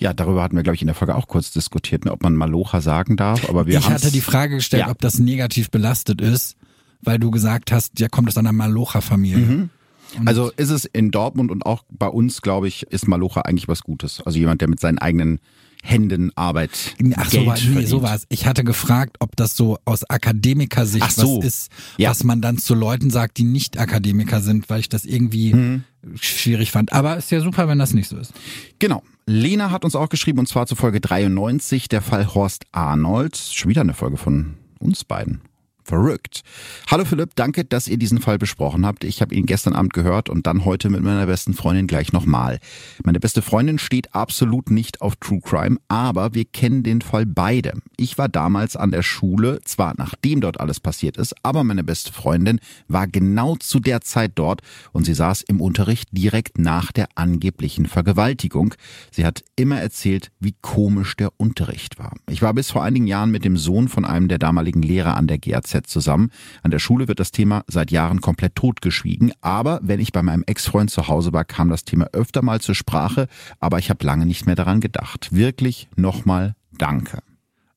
Ja, 0.02 0.12
darüber 0.12 0.42
hatten 0.42 0.56
wir, 0.56 0.62
glaube 0.64 0.74
ich, 0.74 0.82
in 0.82 0.86
der 0.88 0.94
Folge 0.96 1.14
auch 1.14 1.28
kurz 1.28 1.52
diskutiert, 1.52 2.04
ne, 2.04 2.12
ob 2.12 2.22
man 2.22 2.34
Malocha 2.34 2.80
sagen 2.80 3.16
darf. 3.16 3.48
Aber 3.48 3.66
wir 3.66 3.78
ich 3.78 3.84
haben's- 3.86 4.02
hatte 4.02 4.12
die 4.12 4.20
Frage 4.20 4.56
gestellt, 4.56 4.82
Ja. 4.86 4.90
ob 4.90 4.98
das 5.00 5.18
negativ 5.20 5.70
belastet 5.70 6.20
ist, 6.20 6.56
weil 7.02 7.18
du 7.18 7.30
gesagt 7.30 7.70
hast, 7.72 8.00
ja, 8.00 8.08
kommt 8.08 8.28
aus 8.28 8.36
einer 8.36 8.52
Malocher-Familie. 8.52 9.46
Mhm. 9.46 9.70
Also 10.26 10.50
ist 10.56 10.70
es 10.70 10.84
in 10.84 11.10
Dortmund 11.10 11.50
und 11.50 11.64
auch 11.64 11.84
bei 11.90 12.08
uns, 12.08 12.42
glaube 12.42 12.68
ich, 12.68 12.82
ist 12.90 13.06
Malocha 13.08 13.42
eigentlich 13.42 13.68
was 13.68 13.82
Gutes. 13.82 14.20
Also 14.26 14.38
jemand, 14.38 14.60
der 14.60 14.68
mit 14.68 14.78
seinen 14.80 14.98
eigenen 14.98 15.38
Händenarbeit 15.84 16.70
Ach 17.16 17.24
so, 17.30 17.38
Geld 17.38 17.46
war, 17.46 17.58
nee, 17.60 17.86
so 17.86 18.02
war's. 18.02 18.26
Ich 18.28 18.46
hatte 18.46 18.62
gefragt, 18.64 19.16
ob 19.20 19.36
das 19.36 19.56
so 19.56 19.78
aus 19.84 20.04
Akademikersicht 20.08 21.04
Ach 21.04 21.10
so. 21.10 21.38
was 21.38 21.44
ist, 21.46 21.72
Ja. 21.96 22.10
was 22.10 22.24
man 22.24 22.40
dann 22.40 22.58
zu 22.58 22.74
Leuten 22.74 23.10
sagt, 23.10 23.38
die 23.38 23.44
nicht 23.44 23.78
Akademiker 23.78 24.40
sind, 24.40 24.68
weil 24.70 24.80
ich 24.80 24.88
das 24.88 25.04
irgendwie 25.04 25.54
Mhm. 25.54 25.84
schwierig 26.20 26.70
fand. 26.72 26.92
Aber 26.92 27.16
ist 27.16 27.30
ja 27.30 27.40
super, 27.40 27.68
wenn 27.68 27.78
das 27.78 27.94
nicht 27.94 28.08
so 28.08 28.16
ist. 28.16 28.32
Genau. 28.78 29.02
Lena 29.26 29.70
hat 29.70 29.84
uns 29.84 29.94
auch 29.94 30.08
geschrieben, 30.08 30.40
und 30.40 30.46
zwar 30.46 30.66
zu 30.66 30.74
Folge 30.74 31.00
93, 31.00 31.88
der 31.88 32.02
Fall 32.02 32.34
Horst 32.34 32.64
Arnold. 32.72 33.36
Schon 33.36 33.70
wieder 33.70 33.82
eine 33.82 33.94
Folge 33.94 34.16
von 34.16 34.54
uns 34.80 35.04
beiden. 35.04 35.42
Verrückt. 35.84 36.42
Hallo 36.90 37.04
Philipp, 37.04 37.34
danke, 37.34 37.64
dass 37.64 37.88
ihr 37.88 37.98
diesen 37.98 38.20
Fall 38.20 38.38
besprochen 38.38 38.86
habt. 38.86 39.04
Ich 39.04 39.20
habe 39.20 39.34
ihn 39.34 39.46
gestern 39.46 39.74
Abend 39.74 39.92
gehört 39.92 40.28
und 40.28 40.46
dann 40.46 40.64
heute 40.64 40.90
mit 40.90 41.02
meiner 41.02 41.26
besten 41.26 41.54
Freundin 41.54 41.86
gleich 41.86 42.12
nochmal. 42.12 42.58
Meine 43.04 43.20
beste 43.20 43.42
Freundin 43.42 43.78
steht 43.78 44.14
absolut 44.14 44.70
nicht 44.70 45.02
auf 45.02 45.16
True 45.16 45.40
Crime, 45.42 45.78
aber 45.88 46.34
wir 46.34 46.44
kennen 46.44 46.82
den 46.82 47.00
Fall 47.02 47.26
beide. 47.26 47.74
Ich 47.96 48.18
war 48.18 48.28
damals 48.28 48.76
an 48.76 48.90
der 48.90 49.02
Schule, 49.02 49.60
zwar 49.64 49.94
nachdem 49.96 50.40
dort 50.40 50.60
alles 50.60 50.80
passiert 50.80 51.16
ist, 51.16 51.34
aber 51.42 51.64
meine 51.64 51.84
beste 51.84 52.12
Freundin 52.12 52.60
war 52.88 53.06
genau 53.06 53.56
zu 53.56 53.80
der 53.80 54.00
Zeit 54.00 54.32
dort 54.36 54.60
und 54.92 55.04
sie 55.04 55.14
saß 55.14 55.42
im 55.42 55.60
Unterricht 55.60 56.08
direkt 56.12 56.58
nach 56.58 56.92
der 56.92 57.08
angeblichen 57.16 57.86
Vergewaltigung. 57.86 58.74
Sie 59.10 59.24
hat 59.24 59.42
immer 59.56 59.80
erzählt, 59.80 60.30
wie 60.40 60.54
komisch 60.60 61.16
der 61.16 61.32
Unterricht 61.36 61.98
war. 61.98 62.14
Ich 62.28 62.42
war 62.42 62.54
bis 62.54 62.70
vor 62.70 62.82
einigen 62.82 63.06
Jahren 63.06 63.30
mit 63.30 63.44
dem 63.44 63.56
Sohn 63.56 63.88
von 63.88 64.04
einem 64.04 64.28
der 64.28 64.38
damaligen 64.38 64.82
Lehrer 64.82 65.16
an 65.16 65.26
der 65.26 65.38
GAZ 65.72 65.88
zusammen. 65.88 66.30
An 66.62 66.70
der 66.70 66.78
Schule 66.78 67.08
wird 67.08 67.20
das 67.20 67.30
Thema 67.30 67.64
seit 67.66 67.90
Jahren 67.90 68.20
komplett 68.20 68.54
totgeschwiegen, 68.54 69.32
aber 69.40 69.80
wenn 69.82 70.00
ich 70.00 70.12
bei 70.12 70.22
meinem 70.22 70.44
Ex-Freund 70.46 70.90
zu 70.90 71.08
Hause 71.08 71.32
war, 71.32 71.44
kam 71.44 71.68
das 71.68 71.84
Thema 71.84 72.06
öfter 72.12 72.42
mal 72.42 72.60
zur 72.60 72.74
Sprache, 72.74 73.28
aber 73.60 73.78
ich 73.78 73.90
habe 73.90 74.04
lange 74.04 74.26
nicht 74.26 74.46
mehr 74.46 74.56
daran 74.56 74.80
gedacht. 74.80 75.34
Wirklich 75.34 75.88
nochmal 75.96 76.54
Danke. 76.78 77.18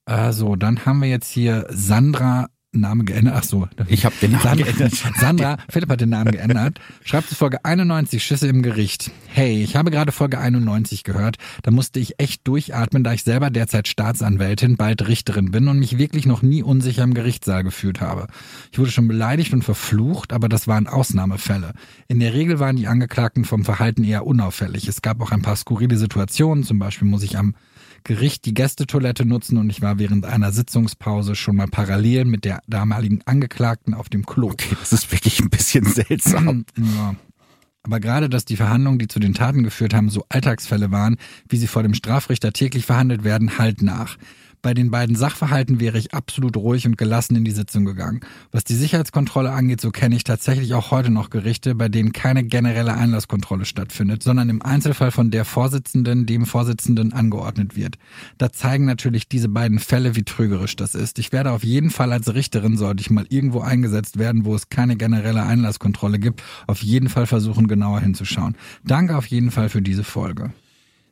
Also, 0.06 0.56
dann 0.56 0.86
haben 0.86 1.02
wir 1.02 1.10
jetzt 1.10 1.32
hier 1.32 1.66
Sandra 1.70 2.48
Name 2.82 3.04
geändert. 3.04 3.36
Ach 3.38 3.44
so. 3.44 3.68
Ich 3.88 4.06
habe 4.06 4.16
den 4.22 4.32
Namen 4.32 4.44
Sandra, 4.44 4.64
geändert. 4.66 4.94
Sandra, 5.20 5.58
Philipp 5.70 5.90
hat 5.90 6.02
den 6.02 6.10
Namen 6.10 6.32
geändert. 6.32 6.80
Schreibt 7.04 7.30
zu 7.30 7.36
Folge 7.36 7.64
91, 7.64 8.24
Schüsse 8.24 8.48
im 8.48 8.62
Gericht. 8.62 9.12
Hey, 9.28 9.64
ich 9.64 9.76
habe 9.76 9.92
gerade 9.92 10.12
Folge 10.12 10.40
91 10.40 11.04
gehört. 11.04 11.38
Da 11.64 11.72
musste 11.72 12.00
ich 12.00 12.20
echt 12.20 12.48
durchatmen, 12.48 13.04
da 13.04 13.14
ich 13.14 13.24
selber 13.24 13.50
derzeit 13.50 13.88
Staatsanwältin, 13.88 14.78
bald 14.78 15.08
Richterin 15.08 15.52
bin 15.52 15.68
und 15.68 15.80
mich 15.80 15.98
wirklich 15.98 16.26
noch 16.26 16.42
nie 16.42 16.64
unsicher 16.64 17.04
im 17.04 17.14
Gerichtssaal 17.14 17.64
gefühlt 17.64 18.02
habe. 18.02 18.28
Ich 18.72 18.80
wurde 18.80 18.92
schon 18.92 19.08
beleidigt 19.08 19.54
und 19.54 19.64
verflucht, 19.64 20.34
aber 20.34 20.50
das 20.50 20.68
waren 20.68 20.88
Ausnahmefälle. 20.88 21.74
In 22.08 22.20
der 22.20 22.34
Regel 22.34 22.60
waren 22.60 22.76
die 22.76 22.88
Angeklagten 22.88 23.46
vom 23.46 23.66
Verhalten 23.66 24.04
eher 24.04 24.26
unauffällig. 24.26 24.88
Es 24.88 25.02
gab 25.02 25.22
auch 25.22 25.32
ein 25.32 25.42
paar 25.42 25.56
skurrile 25.56 25.98
Situationen. 25.98 26.64
Zum 26.64 26.80
Beispiel 26.80 27.08
muss 27.08 27.24
ich 27.24 27.38
am 27.38 27.56
Gericht 28.06 28.46
die 28.46 28.54
Gästetoilette 28.54 29.26
nutzen 29.26 29.58
und 29.58 29.70
ich 29.70 29.82
war 29.82 29.98
während 30.00 30.26
einer 30.26 30.52
Sitzungspause 30.52 31.36
schon 31.36 31.56
mal 31.56 31.68
parallel 31.68 32.26
mit 32.26 32.46
der 32.46 32.62
damaligen 32.68 33.22
Angeklagten 33.26 33.96
auf 33.96 34.10
dem 34.10 34.26
Klo. 34.26 34.52
Okay, 34.52 34.78
das 34.80 34.94
ist 34.94 35.12
wirklich 35.12 35.42
ein 35.42 35.50
bisschen 35.50 35.86
seltsam. 35.86 36.66
Ja. 36.78 37.16
Aber 37.82 38.00
gerade, 38.00 38.30
dass 38.30 38.46
die 38.46 38.56
Verhandlungen, 38.56 38.98
die 38.98 39.08
zu 39.08 39.20
den 39.20 39.36
Taten 39.36 39.62
geführt 39.62 39.94
haben, 39.94 40.10
so 40.10 40.26
Alltagsfälle 40.30 40.90
waren, 40.90 41.18
wie 41.48 41.58
sie 41.58 41.68
vor 41.68 41.84
dem 41.84 41.94
Strafrichter 41.94 42.52
täglich 42.52 42.86
verhandelt 42.86 43.24
werden, 43.24 43.60
halt 43.60 43.84
nach. 43.84 44.18
Bei 44.66 44.74
den 44.74 44.90
beiden 44.90 45.16
Sachverhalten 45.16 45.80
wäre 45.80 46.00
ich 46.00 46.16
absolut 46.16 46.58
ruhig 46.58 46.88
und 46.88 46.98
gelassen 46.98 47.36
in 47.36 47.46
die 47.46 47.52
Sitzung 47.52 47.86
gegangen. 47.86 48.22
Was 48.52 48.64
die 48.64 48.74
Sicherheitskontrolle 48.74 49.52
angeht, 49.52 49.80
so 49.80 49.92
kenne 49.92 50.16
ich 50.16 50.24
tatsächlich 50.24 50.74
auch 50.74 50.90
heute 50.90 51.12
noch 51.12 51.30
Gerichte, 51.30 51.76
bei 51.76 51.88
denen 51.88 52.14
keine 52.14 52.44
generelle 52.44 52.96
Einlasskontrolle 52.96 53.66
stattfindet, 53.66 54.24
sondern 54.24 54.50
im 54.50 54.64
Einzelfall 54.64 55.12
von 55.12 55.30
der 55.30 55.46
Vorsitzenden 55.46 56.26
dem 56.26 56.48
Vorsitzenden 56.48 57.14
angeordnet 57.14 57.76
wird. 57.76 58.00
Da 58.40 58.52
zeigen 58.52 58.86
natürlich 58.86 59.30
diese 59.30 59.50
beiden 59.50 59.78
Fälle, 59.78 60.16
wie 60.16 60.24
trügerisch 60.24 60.76
das 60.76 60.96
ist. 60.96 61.20
Ich 61.20 61.32
werde 61.32 61.52
auf 61.52 61.64
jeden 61.64 61.92
Fall 61.92 62.12
als 62.12 62.34
Richterin, 62.34 62.76
sollte 62.76 63.02
ich 63.02 63.12
mal 63.12 63.28
irgendwo 63.30 63.60
eingesetzt 63.60 64.18
werden, 64.18 64.46
wo 64.46 64.56
es 64.56 64.70
keine 64.70 64.96
generelle 64.96 65.44
Einlasskontrolle 65.44 66.18
gibt, 66.18 66.42
auf 66.66 66.82
jeden 66.82 67.10
Fall 67.10 67.28
versuchen, 67.28 67.68
genauer 67.68 68.00
hinzuschauen. 68.00 68.56
Danke 68.84 69.16
auf 69.16 69.28
jeden 69.28 69.52
Fall 69.52 69.70
für 69.70 69.84
diese 69.84 70.04
Folge. 70.04 70.54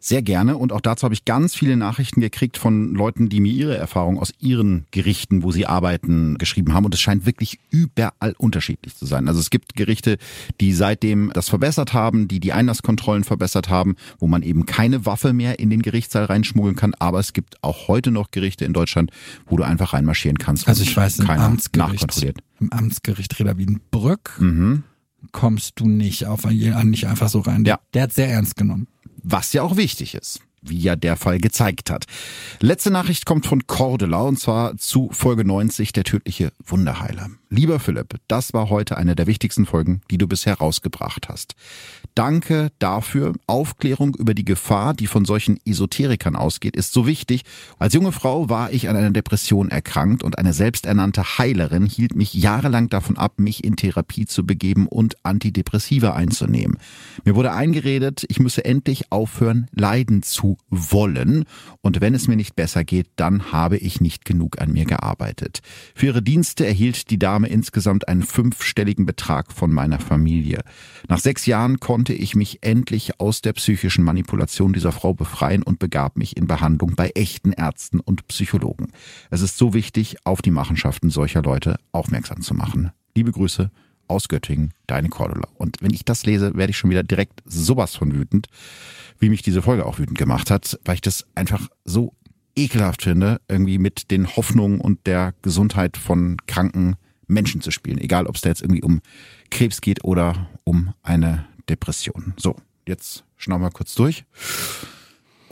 Sehr 0.05 0.21
gerne. 0.21 0.57
Und 0.57 0.73
auch 0.73 0.81
dazu 0.81 1.05
habe 1.05 1.13
ich 1.13 1.23
ganz 1.23 1.55
viele 1.55 1.77
Nachrichten 1.77 2.19
gekriegt 2.19 2.57
von 2.57 2.93
Leuten, 2.93 3.29
die 3.29 3.39
mir 3.39 3.53
ihre 3.53 3.77
Erfahrungen 3.77 4.19
aus 4.19 4.33
ihren 4.37 4.85
Gerichten, 4.91 5.43
wo 5.43 5.53
sie 5.53 5.65
arbeiten, 5.65 6.37
geschrieben 6.37 6.73
haben. 6.73 6.83
Und 6.83 6.93
es 6.93 6.99
scheint 6.99 7.25
wirklich 7.25 7.57
überall 7.69 8.35
unterschiedlich 8.37 8.97
zu 8.97 9.05
sein. 9.05 9.29
Also 9.29 9.39
es 9.39 9.49
gibt 9.49 9.77
Gerichte, 9.77 10.17
die 10.59 10.73
seitdem 10.73 11.31
das 11.33 11.47
verbessert 11.47 11.93
haben, 11.93 12.27
die 12.27 12.41
die 12.41 12.51
Einlasskontrollen 12.51 13.23
verbessert 13.23 13.69
haben, 13.69 13.95
wo 14.19 14.27
man 14.27 14.43
eben 14.43 14.65
keine 14.65 15.05
Waffe 15.05 15.31
mehr 15.31 15.59
in 15.59 15.69
den 15.69 15.81
Gerichtssaal 15.81 16.25
reinschmuggeln 16.25 16.75
kann. 16.75 16.93
Aber 16.95 17.19
es 17.19 17.31
gibt 17.31 17.63
auch 17.63 17.87
heute 17.87 18.11
noch 18.11 18.31
Gerichte 18.31 18.65
in 18.65 18.73
Deutschland, 18.73 19.09
wo 19.45 19.55
du 19.55 19.63
einfach 19.63 19.93
reinmarschieren 19.93 20.37
kannst. 20.37 20.67
Also 20.67 20.83
ich 20.83 20.97
weiß, 20.97 21.19
im 21.19 21.29
Amtsgericht, 21.29 22.01
nachkontrolliert. 22.01 22.39
im 22.59 22.73
Amtsgericht 22.73 23.39
Reda 23.39 23.57
Wiedenbrück 23.57 24.37
Mhm. 24.37 24.83
kommst 25.31 25.79
du 25.79 25.87
nicht 25.87 26.25
auf 26.25 26.43
nicht 26.45 27.07
einfach 27.07 27.29
so 27.29 27.39
rein. 27.39 27.63
Ja. 27.63 27.79
Der 27.93 28.03
hat 28.03 28.11
sehr 28.11 28.27
ernst 28.29 28.57
genommen. 28.57 28.87
Was 29.23 29.53
ja 29.53 29.63
auch 29.63 29.77
wichtig 29.77 30.15
ist, 30.15 30.41
wie 30.63 30.79
ja 30.79 30.95
der 30.95 31.15
Fall 31.15 31.39
gezeigt 31.39 31.89
hat. 31.89 32.05
Letzte 32.59 32.91
Nachricht 32.91 33.25
kommt 33.25 33.45
von 33.45 33.67
Cordula 33.67 34.21
und 34.21 34.39
zwar 34.39 34.77
zu 34.77 35.09
Folge 35.11 35.45
90, 35.45 35.93
der 35.93 36.03
tödliche 36.03 36.51
Wunderheiler. 36.65 37.29
Lieber 37.49 37.79
Philipp, 37.79 38.15
das 38.27 38.53
war 38.53 38.69
heute 38.69 38.97
eine 38.97 39.15
der 39.15 39.27
wichtigsten 39.27 39.67
Folgen, 39.67 40.01
die 40.09 40.17
du 40.17 40.27
bisher 40.27 40.55
rausgebracht 40.55 41.29
hast. 41.29 41.53
Danke 42.15 42.71
dafür. 42.79 43.33
Aufklärung 43.45 44.15
über 44.15 44.33
die 44.33 44.45
Gefahr, 44.45 44.95
die 44.95 45.05
von 45.05 45.23
solchen 45.23 45.59
Esoterikern 45.65 46.35
ausgeht, 46.35 46.75
ist 46.75 46.93
so 46.93 47.05
wichtig. 47.05 47.43
Als 47.77 47.93
junge 47.93 48.11
Frau 48.11 48.49
war 48.49 48.71
ich 48.71 48.89
an 48.89 48.95
einer 48.95 49.11
Depression 49.11 49.69
erkrankt 49.69 50.23
und 50.23 50.39
eine 50.39 50.53
selbsternannte 50.53 51.37
Heilerin 51.37 51.85
hielt 51.85 52.15
mich 52.15 52.33
jahrelang 52.33 52.89
davon 52.89 53.17
ab, 53.17 53.33
mich 53.37 53.63
in 53.63 53.75
Therapie 53.75 54.25
zu 54.25 54.45
begeben 54.45 54.87
und 54.87 55.23
Antidepressiva 55.23 56.13
einzunehmen. 56.13 56.79
Mir 57.23 57.35
wurde 57.35 57.51
eingeredet, 57.53 58.25
ich 58.29 58.39
müsse 58.39 58.65
endlich 58.65 59.11
aufhören, 59.11 59.67
leiden 59.71 60.23
zu 60.23 60.52
wollen. 60.69 61.45
Und 61.81 62.01
wenn 62.01 62.13
es 62.13 62.27
mir 62.27 62.35
nicht 62.35 62.55
besser 62.55 62.83
geht, 62.83 63.07
dann 63.15 63.51
habe 63.51 63.77
ich 63.77 64.01
nicht 64.01 64.25
genug 64.25 64.61
an 64.61 64.71
mir 64.71 64.85
gearbeitet. 64.85 65.59
Für 65.95 66.07
ihre 66.07 66.21
Dienste 66.21 66.65
erhielt 66.65 67.09
die 67.09 67.19
Dame 67.19 67.47
insgesamt 67.47 68.07
einen 68.07 68.23
fünfstelligen 68.23 69.05
Betrag 69.05 69.51
von 69.51 69.71
meiner 69.71 69.99
Familie. 69.99 70.61
Nach 71.07 71.19
sechs 71.19 71.45
Jahren 71.45 71.79
konnte 71.79 72.13
ich 72.13 72.35
mich 72.35 72.59
endlich 72.61 73.19
aus 73.19 73.41
der 73.41 73.53
psychischen 73.53 74.03
Manipulation 74.03 74.73
dieser 74.73 74.91
Frau 74.91 75.13
befreien 75.13 75.63
und 75.63 75.79
begab 75.79 76.17
mich 76.17 76.37
in 76.37 76.47
Behandlung 76.47 76.95
bei 76.95 77.11
echten 77.15 77.51
Ärzten 77.51 77.99
und 77.99 78.27
Psychologen. 78.27 78.91
Es 79.29 79.41
ist 79.41 79.57
so 79.57 79.73
wichtig, 79.73 80.17
auf 80.23 80.41
die 80.41 80.51
Machenschaften 80.51 81.09
solcher 81.09 81.41
Leute 81.41 81.77
aufmerksam 81.91 82.41
zu 82.41 82.53
machen. 82.53 82.91
Liebe 83.15 83.31
Grüße 83.31 83.69
aus 84.13 84.27
Göttingen, 84.27 84.73
deine 84.87 85.09
Cordula. 85.09 85.49
Und 85.55 85.77
wenn 85.81 85.93
ich 85.93 86.05
das 86.05 86.25
lese, 86.25 86.55
werde 86.55 86.71
ich 86.71 86.77
schon 86.77 86.89
wieder 86.89 87.03
direkt 87.03 87.41
sowas 87.45 87.95
von 87.95 88.13
wütend, 88.13 88.47
wie 89.19 89.29
mich 89.29 89.41
diese 89.41 89.61
Folge 89.61 89.85
auch 89.85 89.99
wütend 89.99 90.17
gemacht 90.17 90.51
hat, 90.51 90.79
weil 90.85 90.95
ich 90.95 91.01
das 91.01 91.25
einfach 91.35 91.67
so 91.83 92.13
ekelhaft 92.55 93.01
finde, 93.03 93.41
irgendwie 93.47 93.77
mit 93.77 94.11
den 94.11 94.35
Hoffnungen 94.35 94.79
und 94.79 95.05
der 95.07 95.33
Gesundheit 95.41 95.97
von 95.97 96.37
kranken 96.47 96.95
Menschen 97.27 97.61
zu 97.61 97.71
spielen. 97.71 97.97
Egal, 97.97 98.27
ob 98.27 98.35
es 98.35 98.41
da 98.41 98.49
jetzt 98.49 98.61
irgendwie 98.61 98.83
um 98.83 99.01
Krebs 99.49 99.81
geht 99.81 100.03
oder 100.03 100.47
um 100.63 100.93
eine 101.01 101.45
Depression. 101.69 102.33
So, 102.37 102.55
jetzt 102.87 103.23
schnauen 103.37 103.61
wir 103.61 103.71
kurz 103.71 103.95
durch 103.95 104.25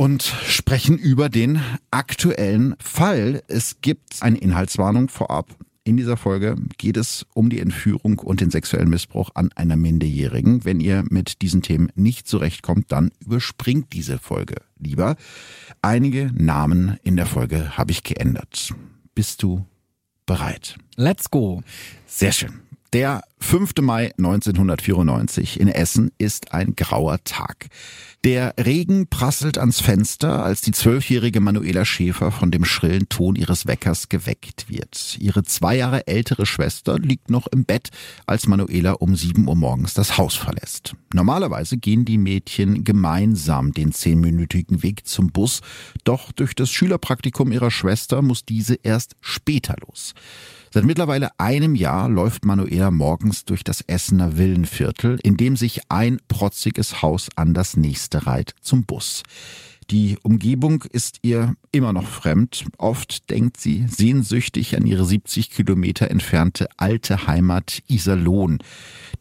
und 0.01 0.24
sprechen 0.48 0.98
über 0.98 1.30
den 1.30 1.62
aktuellen 1.91 2.75
Fall. 2.80 3.44
Es 3.48 3.82
gibt 3.82 4.22
eine 4.22 4.38
Inhaltswarnung 4.38 5.10
vorab. 5.10 5.56
In 5.84 5.98
dieser 5.98 6.16
Folge 6.16 6.58
geht 6.78 6.96
es 6.96 7.26
um 7.34 7.50
die 7.50 7.60
Entführung 7.60 8.20
und 8.20 8.40
den 8.40 8.52
sexuellen 8.52 8.90
Missbrauch 8.90 9.32
an 9.34 9.52
einer 9.56 9.76
Minderjährigen. 9.76 10.64
Wenn 10.64 10.80
ihr 10.80 11.04
mit 11.10 11.42
diesen 11.42 11.64
Themen 11.64 11.90
nicht 11.96 12.28
zurechtkommt, 12.28 12.92
dann 12.92 13.12
überspringt 13.20 13.92
diese 13.94 14.20
Folge 14.20 14.58
lieber. 14.78 15.16
Einige 15.82 16.32
Namen 16.36 16.98
in 17.02 17.16
der 17.16 17.26
Folge 17.26 17.78
habe 17.78 17.92
ich 17.92 18.04
geändert. 18.04 18.76
Bist 19.16 19.42
du 19.42 19.66
bereit? 20.28 20.78
Let's 20.98 21.32
go. 21.32 21.64
Sehr 22.06 22.32
schön. 22.32 22.62
Der 22.93 23.24
5. 23.39 23.75
Mai 23.81 24.12
1994 24.17 25.62
in 25.62 25.69
Essen 25.69 26.12
ist 26.17 26.51
ein 26.51 26.75
grauer 26.75 27.24
Tag. 27.24 27.67
Der 28.25 28.53
Regen 28.60 29.07
prasselt 29.07 29.57
ans 29.57 29.79
Fenster, 29.79 30.43
als 30.43 30.60
die 30.60 30.74
zwölfjährige 30.74 31.39
Manuela 31.39 31.86
Schäfer 31.86 32.33
von 32.33 32.51
dem 32.51 32.65
schrillen 32.65 33.07
Ton 33.07 33.38
ihres 33.38 33.65
Weckers 33.65 34.10
geweckt 34.10 34.65
wird. 34.67 35.17
Ihre 35.21 35.43
zwei 35.43 35.77
Jahre 35.77 36.05
ältere 36.05 36.45
Schwester 36.45 37.00
liegt 37.00 37.29
noch 37.29 37.48
im 37.48 37.63
Bett, 37.63 37.91
als 38.25 38.45
Manuela 38.45 38.91
um 38.91 39.15
sieben 39.15 39.48
Uhr 39.48 39.55
morgens 39.55 39.93
das 39.93 40.17
Haus 40.17 40.36
verlässt. 40.36 40.93
Normalerweise 41.13 41.77
gehen 41.77 42.03
die 42.03 42.17
Mädchen 42.17 42.83
gemeinsam 42.83 43.71
den 43.71 43.93
zehnminütigen 43.93 44.83
Weg 44.83 45.07
zum 45.07 45.31
Bus, 45.31 45.62
doch 46.03 46.33
durch 46.33 46.55
das 46.55 46.69
Schülerpraktikum 46.69 47.53
ihrer 47.53 47.71
Schwester 47.71 48.21
muss 48.21 48.43
diese 48.43 48.75
erst 48.83 49.15
später 49.21 49.75
los. 49.88 50.13
Seit 50.74 50.86
mittlerweile 50.86 51.38
einem 51.38 51.75
Jahr 51.75 52.08
läuft 52.08 52.46
Manuela 52.46 52.92
morgens 52.92 53.44
durch 53.44 53.66
das 53.66 53.82
Essener 53.82 54.38
Villenviertel, 54.38 55.20
in 55.22 55.36
dem 55.36 55.58
sich 55.58 55.82
ein 55.90 56.22
protziges 56.30 57.01
Haus 57.01 57.28
an 57.36 57.54
das 57.54 57.75
nächste 57.75 58.25
reiht 58.25 58.56
zum 58.62 58.86
Bus. 58.86 59.24
Die 59.90 60.18
Umgebung 60.24 60.84
ist 60.84 61.18
ihr 61.24 61.56
immer 61.74 61.92
noch 61.92 62.08
fremd. 62.08 62.63
Oft 62.78 63.30
denkt 63.30 63.58
sie 63.58 63.86
sehnsüchtig 63.90 64.78
an 64.78 64.86
ihre 64.86 65.04
70 65.04 65.50
Kilometer 65.50 66.10
entfernte 66.10 66.70
alte 66.78 67.28
Heimat 67.28 67.84
Iserlohn, 67.90 68.60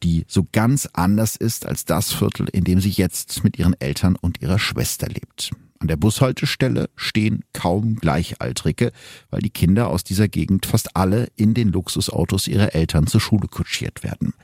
die 0.05 0.25
so 0.29 0.47
ganz 0.53 0.89
anders 0.93 1.35
ist 1.35 1.67
als 1.67 1.85
das 1.85 2.13
Viertel, 2.13 2.47
in 2.53 2.63
dem 2.63 2.81
sie 2.81 2.91
jetzt 2.91 3.43
mit 3.43 3.59
ihren 3.59 3.75
Eltern 3.81 4.15
und 4.15 4.41
ihrer 4.41 4.61
Schwester 4.61 5.09
lebt. 5.09 5.51
An 5.81 5.89
der 5.89 5.97
Bushaltestelle 5.97 6.91
stehen 6.95 7.43
kaum 7.55 7.97
Gleichaltrige, 7.97 8.93
weil 9.31 9.41
die 9.41 9.51
Kinder 9.51 9.89
aus 9.89 10.05
dieser 10.05 10.29
Gegend 10.29 10.67
fast 10.67 10.95
alle 10.95 11.29
in 11.37 11.55
den 11.55 11.73
Luxusautos 11.73 12.49
ihrer 12.49 12.75
Eltern 12.75 13.07
zur 13.07 13.21
Schule 13.21 13.49
kutschiert 13.49 14.05
werden. 14.05 14.35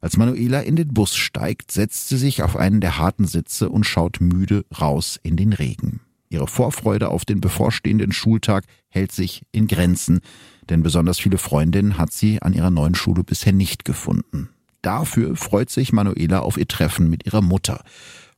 Als 0.00 0.16
Manuela 0.16 0.60
in 0.60 0.74
den 0.74 0.92
Bus 0.92 1.14
steigt, 1.14 1.70
setzt 1.70 2.08
sie 2.08 2.18
sich 2.18 2.42
auf 2.42 2.56
einen 2.56 2.80
der 2.80 2.98
harten 2.98 3.26
Sitze 3.26 3.68
und 3.68 3.84
schaut 3.84 4.20
müde 4.20 4.64
raus 4.80 5.20
in 5.22 5.36
den 5.36 5.52
Regen. 5.52 6.00
Ihre 6.28 6.48
Vorfreude 6.48 7.10
auf 7.10 7.24
den 7.24 7.40
bevorstehenden 7.40 8.10
Schultag 8.10 8.64
hält 8.88 9.12
sich 9.12 9.42
in 9.52 9.68
Grenzen, 9.68 10.20
denn 10.68 10.82
besonders 10.82 11.20
viele 11.20 11.38
Freundinnen 11.38 11.98
hat 11.98 12.12
sie 12.12 12.42
an 12.42 12.54
ihrer 12.54 12.70
neuen 12.70 12.96
Schule 12.96 13.22
bisher 13.22 13.52
nicht 13.52 13.84
gefunden. 13.84 14.48
Dafür 14.80 15.36
freut 15.36 15.70
sich 15.70 15.92
Manuela 15.92 16.40
auf 16.40 16.56
ihr 16.56 16.66
Treffen 16.66 17.08
mit 17.08 17.24
ihrer 17.24 17.42
Mutter. 17.42 17.84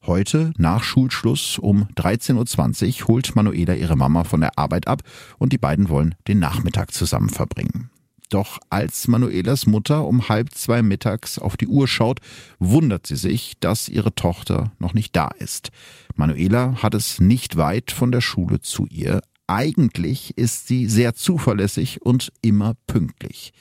Heute, 0.07 0.53
nach 0.59 0.83
Schulschluss 0.83 1.59
um 1.59 1.89
13.20 1.97 3.03
Uhr, 3.03 3.09
holt 3.09 3.35
Manuela 3.37 3.75
ihre 3.75 3.97
Mama 3.97 4.25
von 4.25 4.43
der 4.43 4.59
Arbeit 4.59 4.87
ab 4.87 5.01
und 5.39 5.55
die 5.55 5.59
beiden 5.59 5.89
wollen 5.89 6.15
den 6.29 6.39
Nachmittag 6.39 6.93
zusammen 6.93 7.31
verbringen. 7.31 7.89
Doch 8.29 8.59
als 8.69 9.09
Manuelas 9.09 9.67
Mutter 9.67 10.07
um 10.07 10.29
halb 10.29 10.53
zwei 10.53 10.83
mittags 10.83 11.39
auf 11.39 11.57
die 11.57 11.69
Uhr 11.69 11.89
schaut, 11.89 12.21
wundert 12.59 13.07
sie 13.07 13.17
sich, 13.17 13.55
dass 13.61 13.89
ihre 13.89 14.15
Tochter 14.15 14.73
noch 14.79 14.93
nicht 14.93 15.17
da 15.17 15.29
ist. 15.39 15.71
Manuela 16.17 16.83
hat 16.83 16.93
es 16.93 17.19
nicht 17.19 17.57
weit 17.57 17.91
von 17.91 18.13
der 18.13 18.21
Schule 18.21 18.61
zu 18.61 18.87
ihr. 18.87 19.23
Eigentlich 19.47 20.37
ist 20.37 20.69
sie 20.69 20.87
sehr 20.87 21.15
zuverlässig 21.15 22.03
und 22.03 22.31
immer 22.43 22.75
pünktlich. 22.87 23.53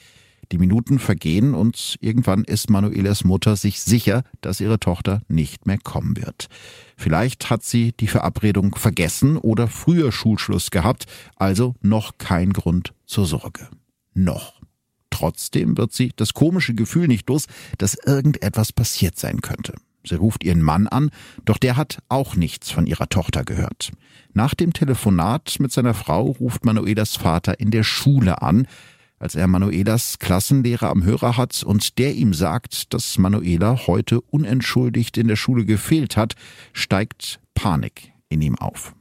Die 0.52 0.58
Minuten 0.58 0.98
vergehen 0.98 1.54
und 1.54 1.96
irgendwann 2.00 2.44
ist 2.44 2.70
Manuelas 2.70 3.24
Mutter 3.24 3.56
sich 3.56 3.80
sicher, 3.80 4.22
dass 4.40 4.60
ihre 4.60 4.78
Tochter 4.78 5.22
nicht 5.28 5.66
mehr 5.66 5.78
kommen 5.78 6.16
wird. 6.16 6.48
Vielleicht 6.96 7.50
hat 7.50 7.62
sie 7.64 7.92
die 7.92 8.06
Verabredung 8.06 8.74
vergessen 8.74 9.36
oder 9.36 9.68
früher 9.68 10.12
Schulschluss 10.12 10.70
gehabt, 10.70 11.06
also 11.36 11.74
noch 11.80 12.18
kein 12.18 12.52
Grund 12.52 12.94
zur 13.06 13.26
Sorge 13.26 13.68
noch. 14.14 14.60
Trotzdem 15.10 15.76
wird 15.76 15.92
sie 15.92 16.12
das 16.16 16.34
komische 16.34 16.74
Gefühl 16.74 17.06
nicht 17.06 17.28
los, 17.28 17.46
dass 17.78 17.94
irgendetwas 17.94 18.72
passiert 18.72 19.16
sein 19.18 19.40
könnte. 19.40 19.74
Sie 20.06 20.16
ruft 20.16 20.44
ihren 20.44 20.60
Mann 20.60 20.86
an, 20.86 21.10
doch 21.44 21.56
der 21.56 21.76
hat 21.76 22.02
auch 22.08 22.36
nichts 22.36 22.70
von 22.70 22.86
ihrer 22.86 23.08
Tochter 23.08 23.44
gehört. 23.44 23.92
Nach 24.34 24.54
dem 24.54 24.72
Telefonat 24.72 25.56
mit 25.60 25.72
seiner 25.72 25.94
Frau 25.94 26.24
ruft 26.24 26.64
Manuelas 26.64 27.16
Vater 27.16 27.58
in 27.58 27.70
der 27.70 27.84
Schule 27.84 28.42
an, 28.42 28.66
als 29.18 29.34
er 29.34 29.46
Manuelas 29.46 30.18
Klassenlehrer 30.18 30.90
am 30.90 31.04
Hörer 31.04 31.36
hat 31.36 31.62
und 31.62 31.98
der 31.98 32.14
ihm 32.14 32.34
sagt, 32.34 32.92
dass 32.92 33.18
Manuela 33.18 33.86
heute 33.86 34.20
unentschuldigt 34.20 35.16
in 35.16 35.28
der 35.28 35.36
Schule 35.36 35.64
gefehlt 35.64 36.16
hat, 36.16 36.34
steigt 36.72 37.40
Panik 37.54 38.12
in 38.28 38.42
ihm 38.42 38.56
auf. 38.56 38.94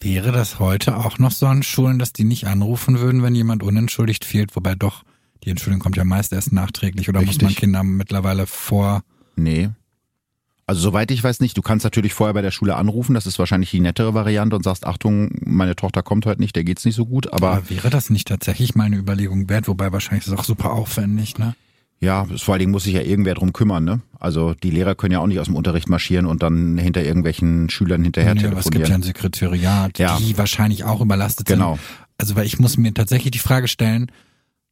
Wäre 0.00 0.32
das 0.32 0.58
heute 0.58 0.96
auch 0.96 1.18
noch 1.18 1.30
so 1.30 1.46
an 1.46 1.62
Schulen, 1.62 2.00
dass 2.00 2.12
die 2.12 2.24
nicht 2.24 2.46
anrufen 2.46 2.98
würden, 2.98 3.22
wenn 3.22 3.36
jemand 3.36 3.62
unentschuldigt 3.62 4.24
fehlt? 4.24 4.56
Wobei 4.56 4.74
doch, 4.74 5.04
die 5.44 5.50
Entschuldigung 5.50 5.80
kommt 5.82 5.96
ja 5.96 6.04
meist 6.04 6.32
erst 6.32 6.52
nachträglich 6.52 7.08
oder 7.08 7.20
Richtig. 7.20 7.40
muss 7.40 7.42
man 7.42 7.54
Kinder 7.54 7.82
mittlerweile 7.84 8.46
vor? 8.46 9.02
Nee. 9.36 9.70
Also 10.72 10.80
soweit 10.80 11.10
ich 11.10 11.22
weiß 11.22 11.40
nicht, 11.40 11.54
du 11.58 11.60
kannst 11.60 11.84
natürlich 11.84 12.14
vorher 12.14 12.32
bei 12.32 12.40
der 12.40 12.50
Schule 12.50 12.76
anrufen, 12.76 13.12
das 13.12 13.26
ist 13.26 13.38
wahrscheinlich 13.38 13.70
die 13.70 13.80
nettere 13.80 14.14
Variante 14.14 14.56
und 14.56 14.62
sagst, 14.62 14.86
Achtung, 14.86 15.28
meine 15.44 15.76
Tochter 15.76 16.02
kommt 16.02 16.24
heute 16.24 16.40
nicht, 16.40 16.56
der 16.56 16.64
geht's 16.64 16.86
nicht 16.86 16.94
so 16.94 17.04
gut, 17.04 17.30
aber. 17.30 17.50
aber 17.50 17.68
wäre 17.68 17.90
das 17.90 18.08
nicht 18.08 18.26
tatsächlich 18.26 18.74
mal 18.74 18.84
eine 18.84 18.96
Überlegung 18.96 19.50
wert, 19.50 19.68
wobei 19.68 19.92
wahrscheinlich 19.92 20.26
ist 20.26 20.32
es 20.32 20.38
auch 20.38 20.44
super 20.44 20.72
aufwendig, 20.72 21.36
ne? 21.36 21.54
Ja, 22.00 22.24
vor 22.24 22.54
allen 22.54 22.60
Dingen 22.60 22.72
muss 22.72 22.84
sich 22.84 22.94
ja 22.94 23.02
irgendwer 23.02 23.34
drum 23.34 23.52
kümmern, 23.52 23.84
ne? 23.84 24.00
Also 24.18 24.54
die 24.54 24.70
Lehrer 24.70 24.94
können 24.94 25.12
ja 25.12 25.18
auch 25.18 25.26
nicht 25.26 25.40
aus 25.40 25.48
dem 25.48 25.56
Unterricht 25.56 25.90
marschieren 25.90 26.24
und 26.24 26.42
dann 26.42 26.78
hinter 26.78 27.04
irgendwelchen 27.04 27.68
Schülern 27.68 28.02
hinterher 28.02 28.32
nee, 28.32 28.40
telefonieren. 28.40 28.64
Aber 28.64 28.66
es 28.66 28.70
gibt 28.70 28.88
ja 28.88 28.94
ein 28.94 29.02
Sekretariat, 29.02 29.98
ja. 29.98 30.16
die 30.16 30.38
wahrscheinlich 30.38 30.84
auch 30.84 31.02
überlastet 31.02 31.46
genau. 31.46 31.74
sind. 31.74 31.84
Genau. 31.84 32.06
Also 32.16 32.34
weil 32.34 32.46
ich 32.46 32.58
muss 32.58 32.78
mir 32.78 32.94
tatsächlich 32.94 33.32
die 33.32 33.40
Frage 33.40 33.68
stellen, 33.68 34.10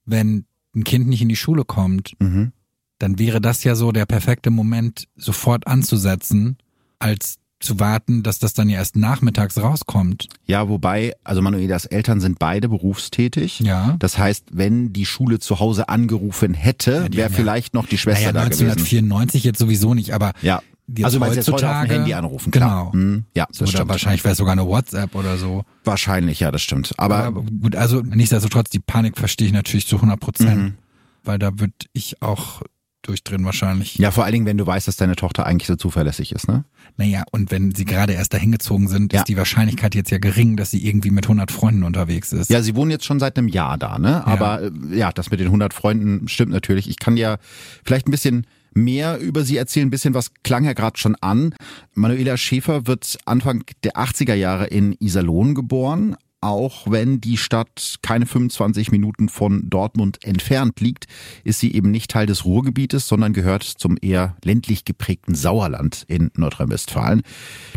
wenn 0.06 0.46
ein 0.74 0.84
Kind 0.84 1.08
nicht 1.08 1.20
in 1.20 1.28
die 1.28 1.36
Schule 1.36 1.66
kommt, 1.66 2.14
mhm. 2.20 2.52
Dann 3.00 3.18
wäre 3.18 3.40
das 3.40 3.64
ja 3.64 3.74
so 3.74 3.92
der 3.92 4.06
perfekte 4.06 4.50
Moment, 4.50 5.08
sofort 5.16 5.66
anzusetzen, 5.66 6.58
als 6.98 7.38
zu 7.58 7.78
warten, 7.80 8.22
dass 8.22 8.38
das 8.38 8.54
dann 8.54 8.68
ja 8.68 8.78
erst 8.78 8.96
nachmittags 8.96 9.58
rauskommt. 9.58 10.28
Ja, 10.46 10.68
wobei, 10.68 11.14
also 11.24 11.42
Manuelas 11.42 11.84
Eltern 11.86 12.20
sind 12.20 12.38
beide 12.38 12.68
berufstätig. 12.68 13.60
Ja. 13.60 13.96
Das 13.98 14.18
heißt, 14.18 14.46
wenn 14.52 14.92
die 14.92 15.04
Schule 15.04 15.38
zu 15.38 15.60
Hause 15.60 15.88
angerufen 15.88 16.54
hätte, 16.54 17.08
ja, 17.10 17.16
wäre 17.16 17.30
vielleicht 17.30 17.74
noch 17.74 17.86
die 17.86 17.98
Schwester 17.98 18.32
naja, 18.32 18.32
da 18.32 18.42
1994 18.42 19.44
jetzt 19.44 19.58
sowieso 19.58 19.94
nicht, 19.94 20.14
aber 20.14 20.32
ja. 20.42 20.62
Jetzt 20.88 21.04
also 21.04 21.20
heutzutage, 21.20 21.36
jetzt 21.36 21.52
heute 21.52 21.70
auf 21.70 21.82
dem 21.82 21.90
Handy 21.90 22.14
anrufen, 22.14 22.50
klar. 22.50 22.90
Genau. 22.90 22.92
Hm, 22.92 23.24
ja, 23.36 23.46
das 23.48 23.60
oder 23.60 23.68
stimmt. 23.68 23.88
wahrscheinlich 23.90 24.24
wäre 24.24 24.32
es 24.32 24.38
sogar 24.38 24.52
eine 24.52 24.66
WhatsApp 24.66 25.14
oder 25.14 25.36
so. 25.36 25.62
Wahrscheinlich, 25.84 26.40
ja, 26.40 26.50
das 26.50 26.62
stimmt. 26.62 26.92
Aber, 26.96 27.18
aber 27.18 27.42
gut, 27.42 27.76
also 27.76 28.00
nichtsdestotrotz, 28.00 28.70
die 28.70 28.80
Panik 28.80 29.16
verstehe 29.16 29.46
ich 29.46 29.52
natürlich 29.52 29.86
zu 29.86 29.96
100 29.96 30.18
Prozent. 30.18 30.56
Mhm. 30.56 30.74
Weil 31.22 31.38
da 31.38 31.60
würde 31.60 31.74
ich 31.92 32.22
auch 32.22 32.62
durchdrehen 33.02 33.44
wahrscheinlich. 33.44 33.96
Ja, 33.96 34.10
vor 34.10 34.24
allen 34.24 34.32
Dingen, 34.32 34.46
wenn 34.46 34.58
du 34.58 34.66
weißt, 34.66 34.86
dass 34.86 34.96
deine 34.96 35.16
Tochter 35.16 35.46
eigentlich 35.46 35.66
so 35.66 35.76
zuverlässig 35.76 36.32
ist, 36.32 36.48
ne? 36.48 36.64
Naja, 36.96 37.24
und 37.30 37.50
wenn 37.50 37.74
sie 37.74 37.84
gerade 37.84 38.12
erst 38.12 38.34
dahin 38.34 38.52
gezogen 38.52 38.88
sind, 38.88 39.12
ja. 39.12 39.20
ist 39.20 39.28
die 39.28 39.36
Wahrscheinlichkeit 39.36 39.94
jetzt 39.94 40.10
ja 40.10 40.18
gering, 40.18 40.56
dass 40.56 40.70
sie 40.70 40.86
irgendwie 40.86 41.10
mit 41.10 41.24
100 41.24 41.50
Freunden 41.50 41.82
unterwegs 41.82 42.32
ist. 42.32 42.50
Ja, 42.50 42.62
sie 42.62 42.74
wohnen 42.74 42.90
jetzt 42.90 43.04
schon 43.04 43.18
seit 43.18 43.38
einem 43.38 43.48
Jahr 43.48 43.78
da, 43.78 43.98
ne? 43.98 44.26
Aber 44.26 44.62
ja, 44.62 44.68
äh, 44.68 44.96
ja 44.96 45.12
das 45.12 45.30
mit 45.30 45.40
den 45.40 45.46
100 45.46 45.72
Freunden 45.72 46.28
stimmt 46.28 46.52
natürlich. 46.52 46.88
Ich 46.88 46.98
kann 46.98 47.16
ja 47.16 47.38
vielleicht 47.84 48.06
ein 48.06 48.10
bisschen 48.10 48.46
mehr 48.74 49.18
über 49.18 49.44
sie 49.44 49.56
erzählen. 49.56 49.88
Ein 49.88 49.90
bisschen 49.90 50.14
was 50.14 50.32
klang 50.42 50.64
ja 50.64 50.72
gerade 50.72 50.98
schon 50.98 51.16
an. 51.16 51.54
Manuela 51.94 52.36
Schäfer 52.36 52.86
wird 52.86 53.18
Anfang 53.24 53.64
der 53.82 53.96
80er 53.96 54.34
Jahre 54.34 54.66
in 54.66 54.94
Iserlohn 55.00 55.54
geboren, 55.54 56.16
auch 56.40 56.90
wenn 56.90 57.20
die 57.20 57.37
Stadt 57.37 57.98
keine 58.03 58.26
25 58.26 58.90
Minuten 58.90 59.29
von 59.29 59.68
Dortmund 59.68 60.24
entfernt 60.24 60.81
liegt, 60.81 61.07
ist 61.44 61.61
sie 61.61 61.74
eben 61.74 61.90
nicht 61.90 62.11
Teil 62.11 62.26
des 62.26 62.44
Ruhrgebietes, 62.44 63.09
sondern 63.09 63.33
gehört 63.33 63.62
zum 63.62 63.96
eher 64.00 64.37
ländlich 64.44 64.85
geprägten 64.85 65.35
Sauerland 65.35 66.05
in 66.09 66.31
Nordrhein-Westfalen. 66.35 67.22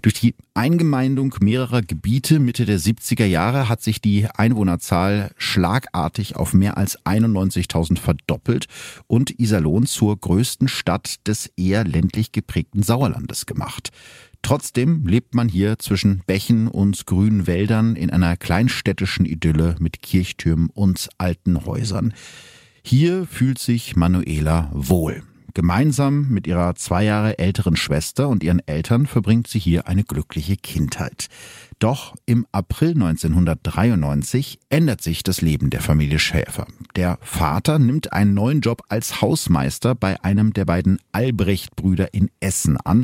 Durch 0.01 0.13
die 0.13 0.35
Eingemeindung 0.53 1.35
mehrerer 1.41 1.81
Gebiete 1.81 2.39
Mitte 2.39 2.65
der 2.65 2.79
70er 2.79 3.25
Jahre 3.25 3.67
hat 3.67 3.81
sich 3.81 4.01
die 4.01 4.27
Einwohnerzahl 4.33 5.31
schlagartig 5.37 6.35
auf 6.35 6.53
mehr 6.53 6.77
als 6.77 6.99
91.000 7.05 7.99
verdoppelt 7.99 8.67
und 9.07 9.39
Iserlohn 9.39 9.85
zur 9.85 10.17
größten 10.17 10.67
Stadt 10.67 11.27
des 11.27 11.51
eher 11.57 11.83
ländlich 11.83 12.31
geprägten 12.31 12.83
Sauerlandes 12.83 13.45
gemacht. 13.45 13.91
Trotzdem 14.43 15.07
lebt 15.07 15.33
man 15.33 15.47
hier 15.47 15.79
zwischen 15.79 16.21
Bächen 16.27 16.67
und 16.67 17.05
grünen 17.07 17.47
Wäldern 17.47 17.95
in 17.95 18.09
einer 18.09 18.35
kleinstädtischen 18.35 19.25
Idylle 19.25 19.77
mit 19.79 20.01
Kirchtürmen 20.01 20.69
und 20.69 21.09
alten 21.17 21.65
Häusern. 21.65 22.13
Hier 22.83 23.25
fühlt 23.25 23.57
sich 23.57 23.95
Manuela 23.95 24.69
wohl. 24.73 25.23
Gemeinsam 25.53 26.27
mit 26.29 26.45
ihrer 26.45 26.75
zwei 26.75 27.05
Jahre 27.05 27.39
älteren 27.39 27.77
Schwester 27.77 28.27
und 28.27 28.43
ihren 28.43 28.59
Eltern 28.67 29.07
verbringt 29.07 29.47
sie 29.47 29.59
hier 29.59 29.87
eine 29.87 30.03
glückliche 30.03 30.57
Kindheit. 30.57 31.27
Doch 31.83 32.15
im 32.25 32.47
April 32.53 32.91
1993 32.91 34.57
ändert 34.69 35.01
sich 35.01 35.21
das 35.21 35.41
Leben 35.41 35.69
der 35.69 35.81
Familie 35.81 36.17
Schäfer. 36.17 36.65
Der 36.95 37.19
Vater 37.21 37.77
nimmt 37.77 38.13
einen 38.13 38.33
neuen 38.33 38.61
Job 38.61 38.83
als 38.87 39.19
Hausmeister 39.21 39.93
bei 39.93 40.23
einem 40.23 40.53
der 40.53 40.63
beiden 40.63 40.99
Albrecht-Brüder 41.11 42.13
in 42.13 42.31
Essen 42.39 42.77
an. 42.77 43.03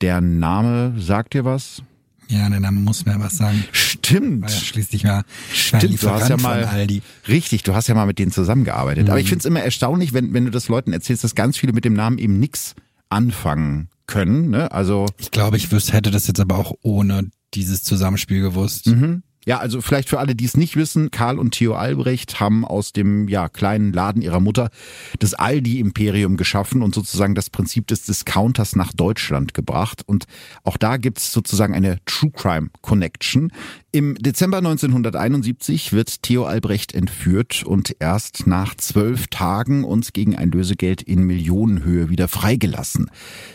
Der 0.00 0.22
Name 0.22 0.94
sagt 0.98 1.34
dir 1.34 1.44
was? 1.44 1.82
Ja, 2.28 2.48
der 2.48 2.60
Name 2.60 2.80
muss 2.80 3.04
mir 3.04 3.20
was 3.20 3.36
sagen. 3.36 3.62
Stimmt. 3.72 4.44
War 4.44 4.48
ja 4.48 4.56
schließlich 4.56 5.04
mal 5.04 5.24
Stimmt, 5.52 6.02
du 6.02 6.08
hast 6.08 6.30
ja 6.30 6.38
mal 6.38 6.64
Aldi. 6.64 7.02
Richtig, 7.28 7.62
du 7.62 7.74
hast 7.74 7.88
ja 7.88 7.94
mal 7.94 8.06
mit 8.06 8.18
denen 8.18 8.32
zusammengearbeitet. 8.32 9.04
Mhm. 9.04 9.10
Aber 9.10 9.20
ich 9.20 9.28
finde 9.28 9.40
es 9.40 9.44
immer 9.44 9.60
erstaunlich, 9.60 10.14
wenn, 10.14 10.32
wenn 10.32 10.46
du 10.46 10.50
das 10.50 10.68
Leuten 10.68 10.94
erzählst, 10.94 11.24
dass 11.24 11.34
ganz 11.34 11.58
viele 11.58 11.74
mit 11.74 11.84
dem 11.84 11.92
Namen 11.92 12.16
eben 12.16 12.40
nix 12.40 12.74
anfangen 13.10 13.90
können. 14.06 14.48
Ne? 14.48 14.72
Also 14.72 15.04
ich 15.18 15.30
glaube, 15.30 15.58
ich 15.58 15.70
wüsste, 15.70 15.92
hätte 15.92 16.10
das 16.10 16.26
jetzt 16.26 16.40
aber 16.40 16.56
auch 16.56 16.72
ohne 16.80 17.28
dieses 17.54 17.82
Zusammenspiel 17.82 18.40
gewusst. 18.42 18.86
Mhm. 18.86 19.22
Ja, 19.46 19.58
also 19.58 19.80
vielleicht 19.80 20.08
für 20.08 20.18
alle, 20.18 20.34
die 20.34 20.44
es 20.44 20.56
nicht 20.56 20.76
wissen, 20.76 21.10
Karl 21.10 21.38
und 21.38 21.52
Theo 21.52 21.74
Albrecht 21.74 22.40
haben 22.40 22.64
aus 22.64 22.92
dem 22.92 23.28
ja, 23.28 23.48
kleinen 23.48 23.92
Laden 23.92 24.22
ihrer 24.22 24.40
Mutter 24.40 24.70
das 25.18 25.34
Aldi-Imperium 25.34 26.36
geschaffen 26.36 26.82
und 26.82 26.94
sozusagen 26.94 27.34
das 27.34 27.50
Prinzip 27.50 27.86
des 27.86 28.04
Discounters 28.04 28.76
nach 28.76 28.92
Deutschland 28.92 29.54
gebracht. 29.54 30.02
Und 30.06 30.24
auch 30.62 30.76
da 30.76 30.96
gibt's 30.96 31.32
sozusagen 31.32 31.74
eine 31.74 31.98
True 32.06 32.30
Crime 32.30 32.70
Connection. 32.80 33.52
Im 33.92 34.16
Dezember 34.16 34.58
1971 34.58 35.92
wird 35.92 36.22
Theo 36.22 36.46
Albrecht 36.46 36.94
entführt 36.94 37.62
und 37.62 37.94
erst 38.00 38.44
nach 38.46 38.74
zwölf 38.74 39.28
Tagen 39.28 39.84
und 39.84 40.12
gegen 40.12 40.34
ein 40.34 40.50
Lösegeld 40.50 41.00
in 41.00 41.22
Millionenhöhe 41.22 42.08
wieder 42.08 42.26
freigelassen. 42.26 43.08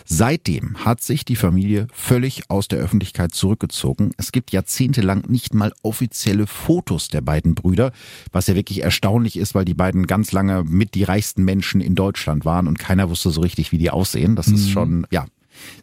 Seitdem 0.06 0.86
hat 0.86 1.02
sich 1.02 1.26
die 1.26 1.36
Familie 1.36 1.88
völlig 1.92 2.50
aus 2.50 2.70
der 2.70 2.80
Öffentlichkeit 2.80 3.34
zurückgezogen. 3.34 4.12
Es 4.16 4.32
gibt 4.32 4.52
jahrzehntelang 4.52 5.26
nicht 5.28 5.54
mal 5.54 5.74
offizielle 5.82 6.48
Fotos 6.48 7.08
der 7.08 7.22
beiden 7.22 7.56
Brüder, 7.56 7.92
was 8.32 8.48
ja 8.48 8.56
wirklich 8.56 8.84
erstaunlich 8.84 9.38
ist, 9.38 9.56
weil 9.56 9.66
die 9.66 9.74
beiden 9.74 10.08
ganz 10.08 10.32
lange 10.32 10.64
mit 10.64 10.96
die 10.96 11.04
reichsten 11.04 11.44
Menschen 11.44 11.82
in 11.82 11.96
Deutschland 11.96 12.46
waren 12.46 12.68
und 12.68 12.80
keiner 12.80 13.10
wusste 13.10 13.32
so 13.32 13.42
richtig, 13.42 13.72
wie 13.72 13.78
die 13.78 13.90
aussehen. 13.90 14.36
Das 14.36 14.48
ist 14.48 14.68
mhm. 14.68 14.72
schon, 14.72 15.08
ja, 15.12 15.26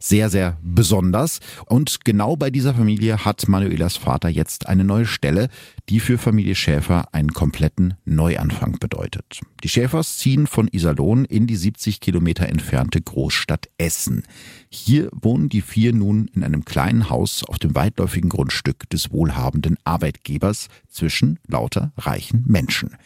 sehr, 0.01 0.31
sehr 0.31 0.59
besonders. 0.63 1.41
Und 1.67 2.05
genau 2.05 2.37
bei 2.37 2.51
dieser 2.51 2.75
Familie 2.75 3.25
hat 3.25 3.49
Manuelas 3.49 3.97
Vater 3.97 4.29
jetzt 4.29 4.67
eine 4.69 4.85
neue 4.85 5.07
Stelle, 5.07 5.49
die 5.89 6.01
für 6.01 6.19
Familie 6.19 6.55
Schäfer 6.55 7.09
einen 7.13 7.33
kompletten 7.33 7.95
Neuanfang 8.05 8.79
bedeutet. 8.79 9.41
Die 9.63 9.69
Schäfers 9.69 10.19
ziehen 10.19 10.47
von 10.47 10.69
Iserlohn 10.69 11.25
in 11.25 11.47
die 11.47 11.57
70 11.57 12.01
Kilometer 12.01 12.49
entfernte 12.49 13.01
Großstadt 13.01 13.69
Essen. 13.79 14.23
Hier 14.69 15.09
wohnen 15.13 15.49
die 15.49 15.61
vier 15.61 15.93
nun 15.93 16.29
in 16.35 16.45
einem 16.45 16.65
kleinen 16.65 17.09
Haus 17.11 17.45
auf 17.45 17.59
dem 17.59 17.75
weitläufigen 17.75 18.31
Grundstück 18.31 18.89
des 18.91 19.13
wohlhabenden 19.13 19.77
Arbeitgebers 19.85 20.69
zwischen 20.89 21.39
lauter 21.47 21.93
reichen 21.97 22.45
Menschen. 22.47 22.97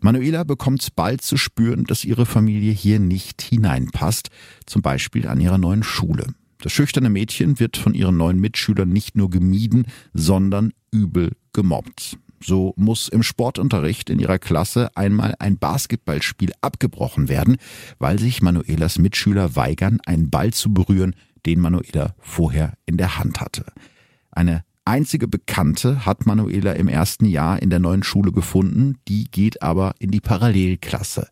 Manuela 0.00 0.44
bekommt 0.44 0.94
bald 0.96 1.22
zu 1.22 1.36
spüren, 1.36 1.84
dass 1.84 2.04
ihre 2.04 2.26
Familie 2.26 2.72
hier 2.72 2.98
nicht 2.98 3.42
hineinpasst, 3.42 4.30
zum 4.66 4.82
Beispiel 4.82 5.26
an 5.28 5.40
ihrer 5.40 5.58
neuen 5.58 5.82
Schule. 5.82 6.26
Das 6.62 6.72
schüchterne 6.72 7.10
Mädchen 7.10 7.58
wird 7.58 7.76
von 7.76 7.94
ihren 7.94 8.16
neuen 8.16 8.38
Mitschülern 8.38 8.88
nicht 8.88 9.16
nur 9.16 9.30
gemieden, 9.30 9.86
sondern 10.12 10.72
übel 10.90 11.32
gemobbt. 11.52 12.18
So 12.42 12.72
muss 12.76 13.08
im 13.08 13.22
Sportunterricht 13.22 14.08
in 14.08 14.18
ihrer 14.18 14.38
Klasse 14.38 14.90
einmal 14.96 15.34
ein 15.38 15.58
Basketballspiel 15.58 16.52
abgebrochen 16.62 17.28
werden, 17.28 17.56
weil 17.98 18.18
sich 18.18 18.40
Manuelas 18.40 18.98
Mitschüler 18.98 19.56
weigern, 19.56 20.00
einen 20.06 20.30
Ball 20.30 20.52
zu 20.52 20.72
berühren, 20.72 21.14
den 21.44 21.60
Manuela 21.60 22.14
vorher 22.18 22.74
in 22.86 22.96
der 22.96 23.18
Hand 23.18 23.40
hatte. 23.40 23.66
Eine 24.30 24.64
einzige 24.90 25.28
Bekannte 25.28 26.04
hat 26.04 26.26
Manuela 26.26 26.72
im 26.72 26.88
ersten 26.88 27.24
Jahr 27.24 27.62
in 27.62 27.70
der 27.70 27.78
neuen 27.78 28.02
Schule 28.02 28.32
gefunden, 28.32 28.96
die 29.06 29.30
geht 29.30 29.62
aber 29.62 29.94
in 30.00 30.10
die 30.10 30.20
Parallelklasse. 30.20 31.28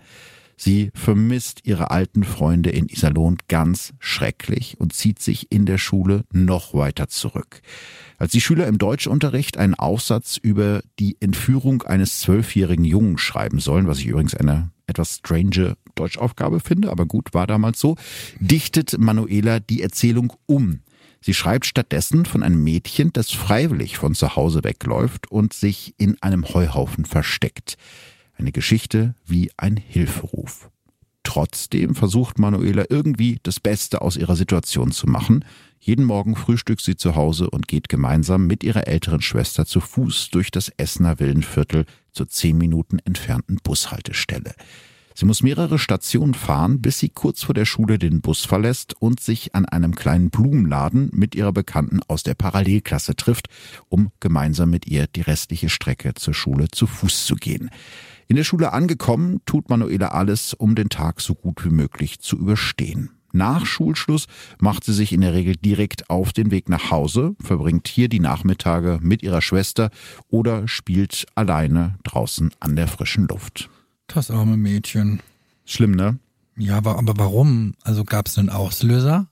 Sie 0.57 0.91
vermisst 0.95 1.61
ihre 1.65 1.91
alten 1.91 2.23
Freunde 2.23 2.71
in 2.71 2.89
Iserlohn 2.89 3.39
ganz 3.49 3.95
schrecklich 3.99 4.77
und 4.79 4.93
zieht 4.93 5.21
sich 5.21 5.51
in 5.51 5.67
der 5.67 5.79
Schule 5.79 6.25
noch 6.33 6.73
weiter 6.73 7.09
zurück. 7.09 7.61
Als 8.17 8.31
die 8.31 8.41
Schüler 8.41 8.69
im 8.69 8.79
Deutschunterricht 8.79 9.57
einen 9.57 9.75
Aufsatz 9.75 10.37
über 10.37 10.83
die 11.01 11.17
Entführung 11.21 11.83
eines 11.83 12.21
zwölfjährigen 12.21 12.85
Jungen 12.85 13.19
schreiben 13.19 13.59
sollen, 13.59 13.89
was 13.89 13.99
ich 13.99 14.07
übrigens 14.07 14.35
eine 14.35 14.71
etwas 14.87 15.17
strange 15.17 15.77
Deutschaufgabe 15.97 16.61
finde, 16.61 16.91
aber 16.91 17.07
gut, 17.07 17.35
war 17.35 17.49
damals 17.49 17.81
so, 17.81 17.97
dichtet 18.39 18.97
Manuela 18.99 19.59
die 19.59 19.83
Erzählung 19.83 20.33
um 20.47 20.81
Sie 21.21 21.35
schreibt 21.35 21.67
stattdessen 21.67 22.25
von 22.25 22.43
einem 22.43 22.63
Mädchen, 22.63 23.13
das 23.13 23.31
freiwillig 23.31 23.99
von 23.99 24.15
zu 24.15 24.37
Hause 24.37 24.65
wegläuft 24.65 25.31
und 25.31 25.53
sich 25.53 25.95
in 25.99 26.21
einem 26.23 26.45
Heuhaufen 26.49 27.05
versteckt. 27.05 27.77
Eine 28.37 28.53
Geschichte 28.53 29.15
wie 29.27 29.51
ein 29.57 29.77
Hilferuf. 29.77 30.71
Trotzdem 31.25 31.95
versucht 31.95 32.39
Manuela 32.39 32.87
irgendwie 32.89 33.39
das 33.43 33.61
Beste 33.61 34.01
aus 34.01 34.17
ihrer 34.17 34.37
Situation 34.37 34.93
zu 34.93 35.07
machen. 35.07 35.45
Jeden 35.79 36.05
Morgen 36.05 36.37
frühstückt 36.37 36.81
sie 36.81 36.97
zu 36.97 37.17
Hause 37.17 37.51
und 37.51 37.69
geht 37.69 37.89
gemeinsam 37.89 38.47
mit 38.47 38.65
ihrer 38.65 38.87
älteren 38.87 39.21
Schwester 39.21 39.67
zu 39.67 39.81
Fuß 39.81 40.31
durch 40.31 40.51
das 40.51 40.71
Essener 40.79 41.21
Villenviertel 41.21 41.85
zur 42.13 42.29
zehn 42.29 42.57
Minuten 42.57 42.99
entfernten 43.01 43.59
Bushaltestelle. 43.63 44.55
Sie 45.21 45.25
muss 45.25 45.43
mehrere 45.43 45.81
Stationen 45.81 46.33
fahren, 46.33 46.81
bis 46.81 47.01
sie 47.01 47.09
kurz 47.09 47.43
vor 47.43 47.53
der 47.53 47.65
Schule 47.65 47.99
den 47.99 48.21
Bus 48.21 48.45
verlässt 48.45 48.95
und 49.03 49.19
sich 49.19 49.53
an 49.53 49.65
einem 49.65 49.97
kleinen 49.97 50.31
Blumenladen 50.31 51.11
mit 51.13 51.35
ihrer 51.35 51.51
Bekannten 51.51 51.99
aus 52.07 52.23
der 52.23 52.35
Parallelklasse 52.35 53.17
trifft, 53.17 53.49
um 53.89 54.13
gemeinsam 54.21 54.71
mit 54.71 54.87
ihr 54.87 55.09
die 55.09 55.23
restliche 55.23 55.71
Strecke 55.71 56.15
zur 56.15 56.35
Schule 56.35 56.69
zu 56.69 56.87
Fuß 56.87 57.27
zu 57.27 57.35
gehen. 57.35 57.69
In 58.29 58.37
der 58.37 58.45
Schule 58.45 58.73
angekommen, 58.73 59.41
tut 59.45 59.71
Manuela 59.71 60.11
alles, 60.11 60.55
um 60.55 60.77
den 60.77 60.89
Tag 60.89 61.21
so 61.21 61.35
gut 61.35 61.65
wie 61.65 61.71
möglich 61.71 62.21
zu 62.21 62.39
überstehen. 62.39 63.11
Nach 63.33 63.67
Schulschluss 63.67 64.27
macht 64.61 64.85
sie 64.85 64.95
sich 64.95 65.13
in 65.13 65.23
der 65.23 65.35
Regel 65.35 65.57
direkt 65.57 66.11
auf 66.11 66.33
den 66.33 66.53
Weg 66.53 66.69
nach 66.69 66.93
Hause, 66.93 67.35
verbringt 67.41 67.89
hier 67.89 68.09
die 68.09 68.21
Nachmittage 68.21 69.01
mit 69.03 69.25
ihrer 69.25 69.43
Schwester 69.43 69.91
oder 70.29 70.69
spielt 70.69 71.27
alleine 71.35 71.99
draußen 72.05 72.53
an 72.61 72.77
der 72.77 72.87
frischen 72.87 73.27
Luft. 73.27 73.69
Das 74.09 74.31
arme 74.31 74.57
Mädchen. 74.57 75.21
Schlimm, 75.65 75.93
ne? 75.93 76.19
Ja, 76.57 76.77
aber, 76.77 76.99
aber 76.99 77.15
warum? 77.17 77.75
Also 77.85 78.05
gab 78.05 78.27
es 78.27 78.37
einen 78.39 78.51
Auslöser? 78.51 79.29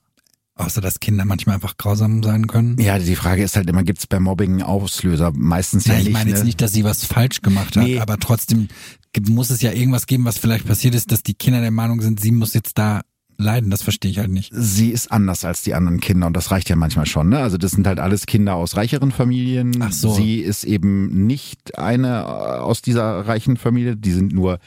Außer 0.55 0.81
dass 0.81 0.99
Kinder 0.99 1.25
manchmal 1.25 1.55
einfach 1.55 1.77
grausam 1.77 2.23
sein 2.23 2.47
können. 2.47 2.79
Ja, 2.79 2.97
die 2.97 3.15
Frage 3.15 3.43
ist 3.43 3.55
halt 3.55 3.69
immer, 3.69 3.83
gibt 3.83 3.99
es 3.99 4.07
bei 4.07 4.19
Mobbing 4.19 4.63
Auslöser? 4.63 5.31
Meistens 5.35 5.85
ja, 5.85 5.93
ja 5.93 5.99
nicht. 5.99 6.07
Ich 6.07 6.13
meine 6.13 6.31
ne? 6.31 6.35
jetzt 6.35 6.45
nicht, 6.45 6.61
dass 6.61 6.73
sie 6.73 6.83
was 6.83 7.05
falsch 7.05 7.41
gemacht 7.41 7.75
hat, 7.75 7.83
nee. 7.83 7.99
aber 7.99 8.17
trotzdem 8.17 8.69
muss 9.27 9.49
es 9.49 9.61
ja 9.61 9.71
irgendwas 9.71 10.07
geben, 10.07 10.25
was 10.25 10.37
vielleicht 10.37 10.65
passiert 10.65 10.95
ist, 10.95 11.11
dass 11.11 11.23
die 11.23 11.33
Kinder 11.33 11.61
der 11.61 11.71
Meinung 11.71 12.01
sind, 12.01 12.19
sie 12.19 12.31
muss 12.31 12.53
jetzt 12.53 12.77
da 12.77 13.01
leiden, 13.37 13.69
das 13.69 13.83
verstehe 13.83 14.11
ich 14.11 14.19
halt 14.19 14.31
nicht. 14.31 14.51
Sie 14.53 14.89
ist 14.89 15.11
anders 15.11 15.45
als 15.45 15.61
die 15.61 15.73
anderen 15.73 15.99
Kinder 15.99 16.27
und 16.27 16.35
das 16.35 16.51
reicht 16.51 16.69
ja 16.69 16.75
manchmal 16.75 17.05
schon. 17.05 17.29
Ne? 17.29 17.39
Also 17.39 17.57
das 17.57 17.71
sind 17.71 17.87
halt 17.87 17.99
alles 17.99 18.25
Kinder 18.25 18.55
aus 18.55 18.75
reicheren 18.75 19.11
Familien. 19.11 19.77
Ach 19.81 19.91
so. 19.91 20.13
Sie 20.13 20.39
ist 20.39 20.63
eben 20.63 21.27
nicht 21.27 21.77
eine 21.77 22.19
äh, 22.19 22.59
aus 22.59 22.81
dieser 22.81 23.27
reichen 23.27 23.57
Familie. 23.57 23.95
Die 23.95 24.11
sind 24.11 24.33
nur 24.33 24.59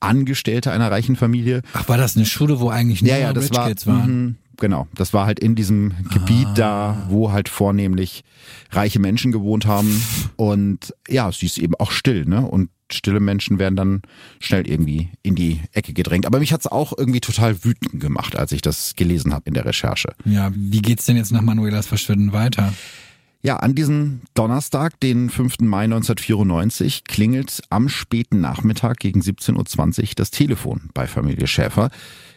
Angestellte 0.00 0.70
einer 0.70 0.90
reichen 0.90 1.16
Familie. 1.16 1.62
Ach, 1.72 1.88
war 1.88 1.96
das 1.96 2.16
eine 2.16 2.26
Schule, 2.26 2.60
wo 2.60 2.68
eigentlich 2.68 3.02
nur 3.02 3.10
ja, 3.10 3.18
ja, 3.18 3.32
das 3.32 3.44
Rich 3.44 3.56
war, 3.56 3.68
Kids 3.68 3.86
waren? 3.86 4.38
Genau, 4.60 4.88
das 4.94 5.14
war 5.14 5.26
halt 5.26 5.38
in 5.38 5.54
diesem 5.54 5.92
Gebiet 6.12 6.48
ah. 6.48 6.54
da, 6.54 7.06
wo 7.08 7.30
halt 7.30 7.48
vornehmlich 7.48 8.24
reiche 8.70 8.98
Menschen 8.98 9.30
gewohnt 9.30 9.66
haben. 9.66 10.02
Und 10.36 10.94
ja, 11.08 11.30
sie 11.30 11.46
ist 11.46 11.58
eben 11.58 11.74
auch 11.76 11.92
still, 11.92 12.24
ne? 12.24 12.44
Und 12.44 12.70
stille 12.90 13.20
Menschen 13.20 13.58
werden 13.58 13.76
dann 13.76 14.02
schnell 14.40 14.66
irgendwie 14.66 15.10
in 15.22 15.34
die 15.34 15.60
Ecke 15.72 15.92
gedrängt. 15.92 16.26
Aber 16.26 16.40
mich 16.40 16.52
hat's 16.52 16.66
auch 16.66 16.92
irgendwie 16.96 17.20
total 17.20 17.64
wütend 17.64 18.00
gemacht, 18.00 18.36
als 18.36 18.50
ich 18.50 18.62
das 18.62 18.94
gelesen 18.96 19.32
habe 19.32 19.44
in 19.46 19.54
der 19.54 19.64
Recherche. 19.64 20.14
Ja, 20.24 20.50
wie 20.54 20.82
geht's 20.82 21.06
denn 21.06 21.16
jetzt 21.16 21.30
nach 21.30 21.42
Manuelas 21.42 21.86
Verschwinden 21.86 22.32
weiter? 22.32 22.72
Ja, 23.40 23.56
an 23.58 23.76
diesem 23.76 24.22
Donnerstag, 24.34 24.98
den 24.98 25.30
5. 25.30 25.60
Mai 25.60 25.84
1994, 25.84 27.04
klingelt 27.04 27.62
am 27.70 27.88
späten 27.88 28.40
Nachmittag 28.40 28.98
gegen 28.98 29.20
17.20 29.20 30.00
Uhr 30.00 30.08
das 30.16 30.32
Telefon 30.32 30.90
bei 30.92 31.06
Familie 31.06 31.46
Schäfer. 31.46 31.90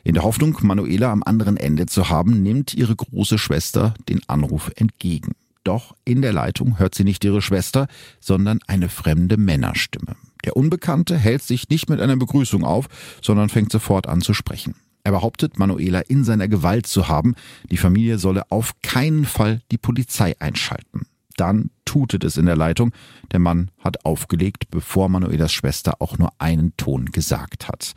In 0.03 0.13
der 0.13 0.21
Hoffnung, 0.23 0.55
Manuela 0.61 1.11
am 1.11 1.23
anderen 1.23 1.57
Ende 1.57 1.87
zu 1.87 2.09
haben, 2.09 2.43
nimmt 2.43 2.75
ihre 2.75 2.95
große 2.95 3.39
Schwester 3.39 3.95
den 4.09 4.21
Anruf 4.27 4.71
entgegen. 4.75 5.31
Doch 5.63 5.95
in 6.05 6.21
der 6.21 6.33
Leitung 6.33 6.77
hört 6.77 6.93
sie 6.93 7.03
nicht 7.03 7.25
ihre 7.25 7.41
Schwester, 7.41 7.87
sondern 8.19 8.59
eine 8.67 8.87
fremde 8.87 9.37
Männerstimme. 9.37 10.15
Der 10.45 10.55
Unbekannte 10.55 11.17
hält 11.17 11.41
sich 11.41 11.67
nicht 11.69 11.89
mit 11.89 11.99
einer 11.99 12.15
Begrüßung 12.15 12.63
auf, 12.63 12.87
sondern 13.23 13.49
fängt 13.49 13.71
sofort 13.71 14.07
an 14.07 14.21
zu 14.21 14.35
sprechen. 14.35 14.75
Er 15.03 15.11
behauptet, 15.11 15.57
Manuela 15.57 15.99
in 16.01 16.23
seiner 16.23 16.47
Gewalt 16.47 16.87
zu 16.87 17.07
haben. 17.07 17.35
Die 17.69 17.77
Familie 17.77 18.17
solle 18.17 18.43
auf 18.51 18.73
keinen 18.81 19.25
Fall 19.25 19.61
die 19.71 19.77
Polizei 19.77 20.35
einschalten. 20.39 21.07
Dann 21.37 21.71
tutet 21.85 22.23
es 22.23 22.37
in 22.37 22.45
der 22.45 22.55
Leitung. 22.55 22.91
Der 23.31 23.39
Mann 23.39 23.71
hat 23.79 24.05
aufgelegt, 24.05 24.69
bevor 24.69 25.09
Manuelas 25.09 25.51
Schwester 25.51 25.95
auch 25.99 26.17
nur 26.17 26.29
einen 26.39 26.75
Ton 26.77 27.05
gesagt 27.05 27.67
hat. 27.67 27.93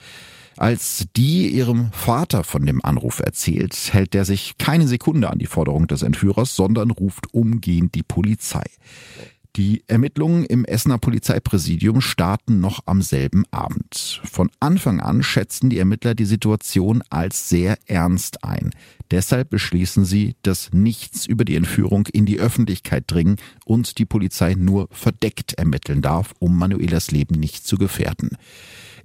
Als 0.57 1.07
die 1.17 1.49
ihrem 1.49 1.90
Vater 1.93 2.45
von 2.45 2.64
dem 2.64 2.85
Anruf 2.85 3.19
erzählt, 3.19 3.77
hält 3.93 4.14
der 4.14 4.25
sich 4.25 4.57
keine 4.57 4.87
Sekunde 4.87 5.29
an 5.29 5.38
die 5.38 5.47
Forderung 5.47 5.88
des 5.88 6.03
Entführers, 6.03 6.55
sondern 6.55 6.93
ruft 6.93 7.35
umgehend 7.35 7.95
die 7.97 8.05
Polizei. 8.05 8.64
Die 9.57 9.85
Ermittlungen 9.87 10.45
im 10.45 10.64
Essener 10.64 10.99
Polizeipräsidium 10.99 12.01
starten 12.01 12.59
noch 12.59 12.81
am 12.87 13.03
selben 13.03 13.45
Abend. 13.53 14.21
Von 14.25 14.51
Anfang 14.59 14.99
an 15.01 15.23
schätzen 15.23 15.71
die 15.71 15.79
Ermittler 15.79 16.17
die 16.17 16.25
Situation 16.25 17.05
als 17.09 17.49
sehr 17.49 17.79
ernst 17.87 18.43
ein. 18.43 18.71
Deshalb 19.12 19.51
beschließen 19.51 20.05
sie, 20.05 20.35
dass 20.43 20.73
nichts 20.73 21.25
über 21.25 21.45
die 21.45 21.55
Entführung 21.55 22.09
in 22.12 22.27
die 22.27 22.40
Öffentlichkeit 22.40 23.05
dringen 23.07 23.37
und 23.64 23.99
die 23.99 24.07
Polizei 24.07 24.55
nur 24.55 24.88
verdeckt 24.90 25.53
ermitteln 25.53 26.03
darf, 26.03 26.35
um 26.40 26.59
Manuelas 26.59 27.12
Leben 27.12 27.38
nicht 27.38 27.64
zu 27.64 27.79
gefährden. 27.79 28.31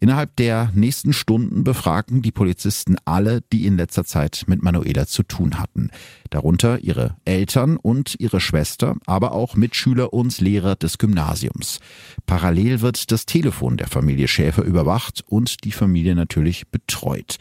Innerhalb 0.01 0.35
der 0.37 0.71
nächsten 0.73 1.11
Stunden 1.11 1.63
befragen 1.63 2.21
die 2.21 2.31
Polizisten 2.31 2.95
alle, 3.03 3.41
die 3.51 3.65
in 3.65 3.77
letzter 3.77 4.05
Zeit 4.05 4.45
mit 4.47 4.63
Manuela 4.63 5.07
zu 5.07 5.23
tun 5.23 5.59
hatten. 5.59 5.91
Darunter 6.29 6.79
ihre 6.79 7.17
Eltern 7.25 7.75
und 7.75 8.15
ihre 8.19 8.39
Schwester, 8.39 8.95
aber 9.05 9.33
auch 9.33 9.55
Mitschüler 9.55 10.13
und 10.13 10.39
Lehrer 10.39 10.75
des 10.75 10.97
Gymnasiums. 10.97 11.79
Parallel 12.25 12.81
wird 12.81 13.11
das 13.11 13.25
Telefon 13.25 13.77
der 13.77 13.87
Familie 13.87 14.27
Schäfer 14.27 14.63
überwacht 14.63 15.23
und 15.27 15.63
die 15.65 15.71
Familie 15.71 16.15
natürlich 16.15 16.69
betreut. 16.69 17.35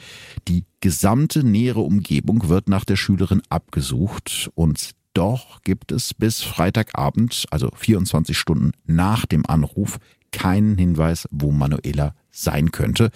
Die 0.49 0.65
gesamte 0.81 1.45
nähere 1.45 1.81
Umgebung 1.81 2.49
wird 2.49 2.69
nach 2.69 2.85
der 2.85 2.97
Schülerin 2.97 3.43
abgesucht 3.49 4.51
und 4.55 4.91
doch 5.15 5.63
gibt 5.63 5.91
es 5.91 6.15
bis 6.15 6.43
Freitagabend, 6.43 7.47
also 7.51 7.71
24 7.75 8.39
Stunden 8.39 8.71
nach 8.87 9.27
dem 9.27 9.45
Anruf, 9.47 9.99
keinen 10.33 10.77
Hinweis, 10.77 11.29
wo 11.31 11.51
Manuela 11.53 12.15
sein 12.31 12.71
könnte. 12.71 13.11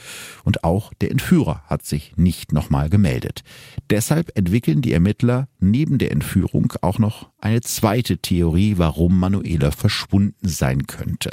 Und 0.44 0.64
auch 0.64 0.92
der 0.94 1.10
Entführer 1.10 1.62
hat 1.66 1.84
sich 1.84 2.14
nicht 2.16 2.52
nochmal 2.52 2.90
gemeldet. 2.90 3.42
Deshalb 3.90 4.36
entwickeln 4.36 4.82
die 4.82 4.92
Ermittler 4.92 5.48
neben 5.60 5.98
der 5.98 6.10
Entführung 6.10 6.72
auch 6.82 6.98
noch 6.98 7.30
eine 7.38 7.60
zweite 7.60 8.18
Theorie, 8.18 8.74
warum 8.78 9.18
Manuela 9.18 9.70
verschwunden 9.70 10.48
sein 10.48 10.86
könnte. 10.86 11.30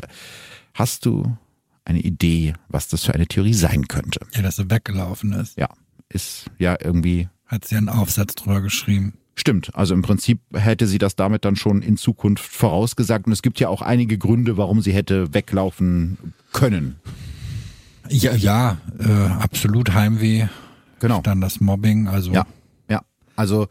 Hast 0.74 1.06
du 1.06 1.38
eine 1.86 2.00
Idee, 2.02 2.54
was 2.68 2.88
das 2.88 3.06
für 3.06 3.16
eine 3.16 3.28
Theorie 3.28 3.54
sein 3.54 3.88
könnte? 3.88 4.22
Ja, 4.34 4.42
dass 4.42 4.58
sie 4.58 4.70
weggelaufen 4.70 5.34
ist. 5.34 5.58
Ja, 5.58 5.70
ist 6.10 6.46
ja 6.60 6.78
irgendwie. 6.80 7.30
Hat 7.46 7.66
sie 7.66 7.78
einen 7.78 7.90
Aufsatz 7.90 8.36
drüber 8.36 8.62
geschrieben. 8.62 9.19
Stimmt, 9.40 9.74
also 9.74 9.94
im 9.94 10.02
Prinzip 10.02 10.42
hätte 10.54 10.86
sie 10.86 10.98
das 10.98 11.16
damit 11.16 11.46
dann 11.46 11.56
schon 11.56 11.82
in 11.82 11.96
Zukunft 11.96 12.44
vorausgesagt 12.44 13.26
und 13.26 13.32
es 13.32 13.42
gibt 13.42 13.62
ja 13.62 13.70
auch 13.70 13.82
einige 13.82 14.18
Gründe, 14.18 14.58
warum 14.58 14.82
sie 14.82 14.92
hätte 14.92 15.34
weglaufen 15.34 16.18
können. 16.52 16.98
Ja, 18.10 18.36
ja, 18.36 18.80
äh, 19.00 19.10
absolut 19.42 19.94
Heimweh. 19.94 20.48
Genau. 21.00 21.22
Dann 21.22 21.40
das 21.40 21.62
Mobbing, 21.62 22.10
also. 22.10 22.34
Ja, 22.34 22.46
ja. 22.90 23.02
Also 23.38 23.68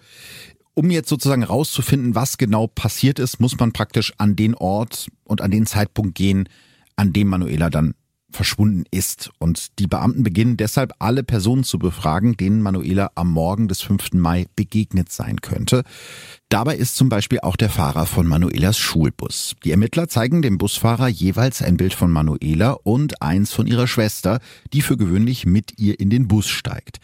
um 0.73 0.91
jetzt 0.91 1.11
sozusagen 1.11 1.43
rauszufinden, 1.43 2.15
was 2.15 2.39
genau 2.39 2.67
passiert 2.67 3.19
ist, 3.19 3.39
muss 3.39 3.59
man 3.59 3.73
praktisch 3.73 4.15
an 4.17 4.37
den 4.37 4.55
Ort 4.55 5.09
und 5.25 5.43
an 5.43 5.51
den 5.51 5.67
Zeitpunkt 5.67 6.15
gehen, 6.15 6.49
an 6.97 7.13
dem 7.13 7.29
Manuela 7.29 7.69
dann 7.69 7.93
verschwunden 8.31 8.85
ist. 8.91 9.31
Und 9.39 9.79
die 9.79 9.87
Beamten 9.87 10.23
beginnen 10.23 10.57
deshalb 10.57 10.93
alle 10.99 11.23
Personen 11.23 11.65
zu 11.65 11.79
befragen, 11.79 12.37
denen 12.37 12.63
Manuela 12.63 13.11
am 13.15 13.31
Morgen 13.31 13.69
des 13.69 13.81
5. 13.83 14.15
Mai 14.15 14.47
begegnet 14.57 15.11
sein 15.11 15.41
könnte. 15.41 15.83
Dabei 16.49 16.77
ist 16.77 16.97
zum 16.97 17.09
Beispiel 17.09 17.41
auch 17.41 17.57
der 17.57 17.71
Fahrer 17.71 18.07
von 18.07 18.27
Manuelas 18.27 18.79
Schulbus. 18.79 19.55
Die 19.65 19.71
Ermittler 19.71 20.09
zeigen 20.09 20.43
dem 20.43 20.59
Busfahrer 20.59 21.09
jeweils 21.09 21.63
ein 21.63 21.77
Bild 21.77 21.95
von 21.95 22.11
Manuela 22.11 22.73
und 22.73 23.23
eins 23.23 23.53
von 23.53 23.67
ihrer 23.67 23.87
Schwester, 23.87 24.41
die 24.73 24.83
für 24.83 24.97
gewöhnlich 24.97 25.47
mit 25.47 25.79
ihr 25.79 25.99
in 25.99 26.11
den 26.11 26.29
Bus 26.29 26.49
steigt. 26.49 27.01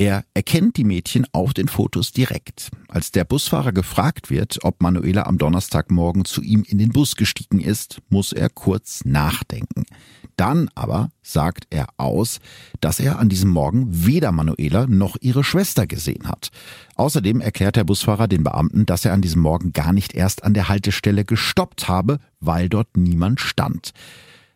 Er 0.00 0.24
erkennt 0.32 0.76
die 0.76 0.84
Mädchen 0.84 1.26
auf 1.32 1.54
den 1.54 1.66
Fotos 1.66 2.12
direkt. 2.12 2.70
Als 2.86 3.10
der 3.10 3.24
Busfahrer 3.24 3.72
gefragt 3.72 4.30
wird, 4.30 4.60
ob 4.62 4.80
Manuela 4.80 5.24
am 5.24 5.38
Donnerstagmorgen 5.38 6.24
zu 6.24 6.40
ihm 6.40 6.62
in 6.62 6.78
den 6.78 6.90
Bus 6.90 7.16
gestiegen 7.16 7.58
ist, 7.58 8.00
muss 8.08 8.32
er 8.32 8.48
kurz 8.48 9.04
nachdenken. 9.04 9.84
Dann 10.38 10.70
aber 10.76 11.10
sagt 11.20 11.66
er 11.70 11.88
aus, 11.96 12.38
dass 12.80 13.00
er 13.00 13.18
an 13.18 13.28
diesem 13.28 13.50
Morgen 13.50 13.88
weder 14.06 14.30
Manuela 14.30 14.86
noch 14.86 15.16
ihre 15.20 15.42
Schwester 15.42 15.88
gesehen 15.88 16.28
hat. 16.28 16.50
Außerdem 16.94 17.40
erklärt 17.40 17.74
der 17.74 17.82
Busfahrer 17.82 18.28
den 18.28 18.44
Beamten, 18.44 18.86
dass 18.86 19.04
er 19.04 19.12
an 19.12 19.20
diesem 19.20 19.42
Morgen 19.42 19.72
gar 19.72 19.92
nicht 19.92 20.14
erst 20.14 20.44
an 20.44 20.54
der 20.54 20.68
Haltestelle 20.68 21.24
gestoppt 21.24 21.88
habe, 21.88 22.20
weil 22.38 22.68
dort 22.68 22.96
niemand 22.96 23.40
stand. 23.40 23.90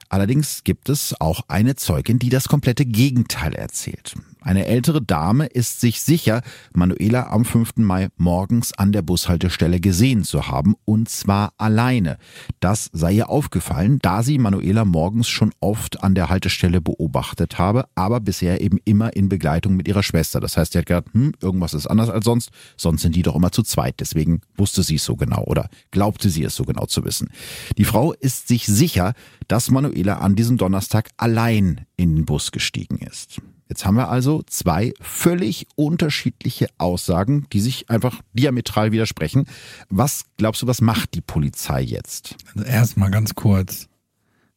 Allerdings 0.09 0.63
gibt 0.63 0.89
es 0.89 1.21
auch 1.21 1.41
eine 1.49 1.75
Zeugin, 1.75 2.21
die 2.21 2.29
das 2.29 2.47
komplette 2.47 2.87
Gegenteil 2.87 3.53
erzählt. 3.53 4.15
Eine 4.43 4.67
ältere 4.67 5.01
Dame 5.01 5.47
ist 5.47 5.81
sich 5.81 6.01
sicher, 6.01 6.43
Manuela 6.75 7.31
am 7.31 7.45
5. 7.45 7.77
Mai 7.77 8.09
morgens 8.17 8.73
an 8.77 8.91
der 8.91 9.03
Bushaltestelle 9.03 9.79
gesehen 9.79 10.25
zu 10.25 10.49
haben, 10.49 10.75
und 10.85 11.09
zwar 11.09 11.53
alleine. 11.59 12.19
Das 12.59 12.91
sei 12.93 13.13
ihr 13.13 13.29
aufgefallen, 13.29 13.99
da 14.03 14.23
sie 14.23 14.39
Manuela 14.39 14.85
morgens 14.85 15.29
schon 15.29 15.53
oft 15.61 16.03
an 16.03 16.17
der 16.17 16.29
Haltestelle 16.29 16.81
beobachtet 16.81 17.59
habe, 17.59 17.85
aber 17.95 18.21
bisher 18.21 18.61
eben 18.61 18.79
immer 18.85 19.15
in 19.15 19.29
Begleitung 19.29 19.77
mit 19.77 19.87
ihrer 19.87 20.03
Schwester. 20.03 20.41
Das 20.41 20.57
heißt, 20.57 20.73
sie 20.73 20.79
hat 20.79 20.87
gedacht, 20.87 21.13
hm, 21.13 21.33
irgendwas 21.41 21.73
ist 21.73 21.87
anders 21.87 22.11
als 22.11 22.25
sonst, 22.25 22.51
sonst 22.77 23.03
sind 23.03 23.15
die 23.15 23.23
doch 23.23 23.37
immer 23.37 23.53
zu 23.53 23.63
zweit. 23.63 24.01
Deswegen 24.01 24.41
wusste 24.57 24.83
sie 24.83 24.97
es 24.97 25.05
so 25.05 25.15
genau 25.15 25.45
oder 25.45 25.69
glaubte 25.93 26.31
sie 26.31 26.43
es 26.43 26.57
so 26.57 26.65
genau 26.65 26.87
zu 26.87 27.05
wissen. 27.05 27.31
Die 27.79 27.85
Frau 27.85 28.13
ist 28.13 28.49
sich 28.49 28.67
sicher, 28.67 29.15
dass 29.47 29.71
Manuela 29.71 30.19
an 30.19 30.35
diesem 30.35 30.57
Donnerstag 30.57 31.11
allein 31.17 31.87
in 31.97 32.17
den 32.17 32.25
Bus 32.25 32.51
gestiegen 32.51 32.99
ist. 32.99 33.41
Jetzt 33.73 33.87
haben 33.87 33.95
wir 33.95 34.11
also 34.11 34.43
zwei 34.47 34.93
völlig 35.01 35.67
unterschiedliche 35.77 36.67
Aussagen, 36.77 37.47
die 37.55 37.61
sich 37.61 37.89
einfach 37.89 38.21
diametral 38.35 38.93
widersprechen. 38.93 39.47
Was 39.89 40.27
glaubst 40.37 40.61
du, 40.61 40.67
was 40.67 40.83
macht 40.83 41.15
die 41.15 41.23
Polizei 41.23 41.81
jetzt? 41.81 42.37
Also 42.55 42.69
erstmal 42.69 43.11
ganz 43.11 43.35
kurz. 43.35 43.89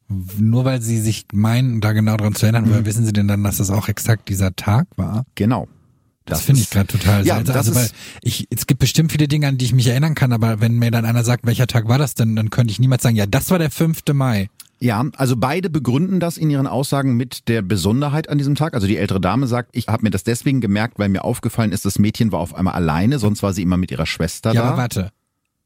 Nur 0.06 0.66
weil 0.66 0.82
sie 0.82 1.00
sich 1.00 1.24
meinen, 1.32 1.80
da 1.80 1.92
genau 1.92 2.18
dran 2.18 2.34
zu 2.34 2.44
erinnern, 2.44 2.68
mhm. 2.68 2.84
wissen 2.84 3.06
sie 3.06 3.14
denn 3.14 3.26
dann, 3.26 3.42
dass 3.42 3.56
das 3.56 3.70
auch 3.70 3.88
exakt 3.88 4.28
dieser 4.28 4.54
Tag 4.54 4.86
war? 4.96 5.24
Genau. 5.34 5.66
Das, 6.26 6.38
das 6.38 6.46
finde 6.46 6.60
ich 6.60 6.70
gerade 6.70 6.88
total 6.88 7.24
ja, 7.24 7.36
seltsam. 7.36 7.56
Also, 7.56 7.74
weil 7.74 7.88
ich, 8.20 8.48
es 8.50 8.66
gibt 8.66 8.80
bestimmt 8.80 9.12
viele 9.12 9.28
Dinge, 9.28 9.46
an 9.46 9.58
die 9.58 9.64
ich 9.64 9.72
mich 9.72 9.86
erinnern 9.86 10.14
kann, 10.14 10.32
aber 10.32 10.60
wenn 10.60 10.78
mir 10.78 10.90
dann 10.90 11.04
einer 11.04 11.24
sagt, 11.24 11.46
welcher 11.46 11.66
Tag 11.66 11.88
war 11.88 11.98
das 11.98 12.14
denn, 12.14 12.36
dann 12.36 12.50
könnte 12.50 12.72
ich 12.72 12.80
niemals 12.80 13.02
sagen, 13.02 13.16
ja, 13.16 13.26
das 13.26 13.50
war 13.50 13.58
der 13.58 13.70
5. 13.70 14.02
Mai. 14.12 14.50
Ja, 14.78 15.04
also 15.16 15.36
beide 15.36 15.70
begründen 15.70 16.20
das 16.20 16.36
in 16.36 16.50
ihren 16.50 16.66
Aussagen 16.66 17.16
mit 17.16 17.48
der 17.48 17.62
Besonderheit 17.62 18.28
an 18.28 18.36
diesem 18.36 18.56
Tag. 18.56 18.74
Also 18.74 18.86
die 18.86 18.98
ältere 18.98 19.20
Dame 19.20 19.46
sagt, 19.46 19.70
ich 19.72 19.86
habe 19.86 20.02
mir 20.02 20.10
das 20.10 20.22
deswegen 20.22 20.60
gemerkt, 20.60 20.98
weil 20.98 21.08
mir 21.08 21.24
aufgefallen 21.24 21.72
ist, 21.72 21.86
das 21.86 21.98
Mädchen 21.98 22.30
war 22.32 22.40
auf 22.40 22.54
einmal 22.54 22.74
alleine, 22.74 23.18
sonst 23.18 23.42
war 23.42 23.54
sie 23.54 23.62
immer 23.62 23.78
mit 23.78 23.90
ihrer 23.90 24.06
Schwester 24.06 24.52
ja, 24.52 24.60
da. 24.60 24.60
Ja, 24.60 24.68
aber 24.72 24.78
warte. 24.78 25.12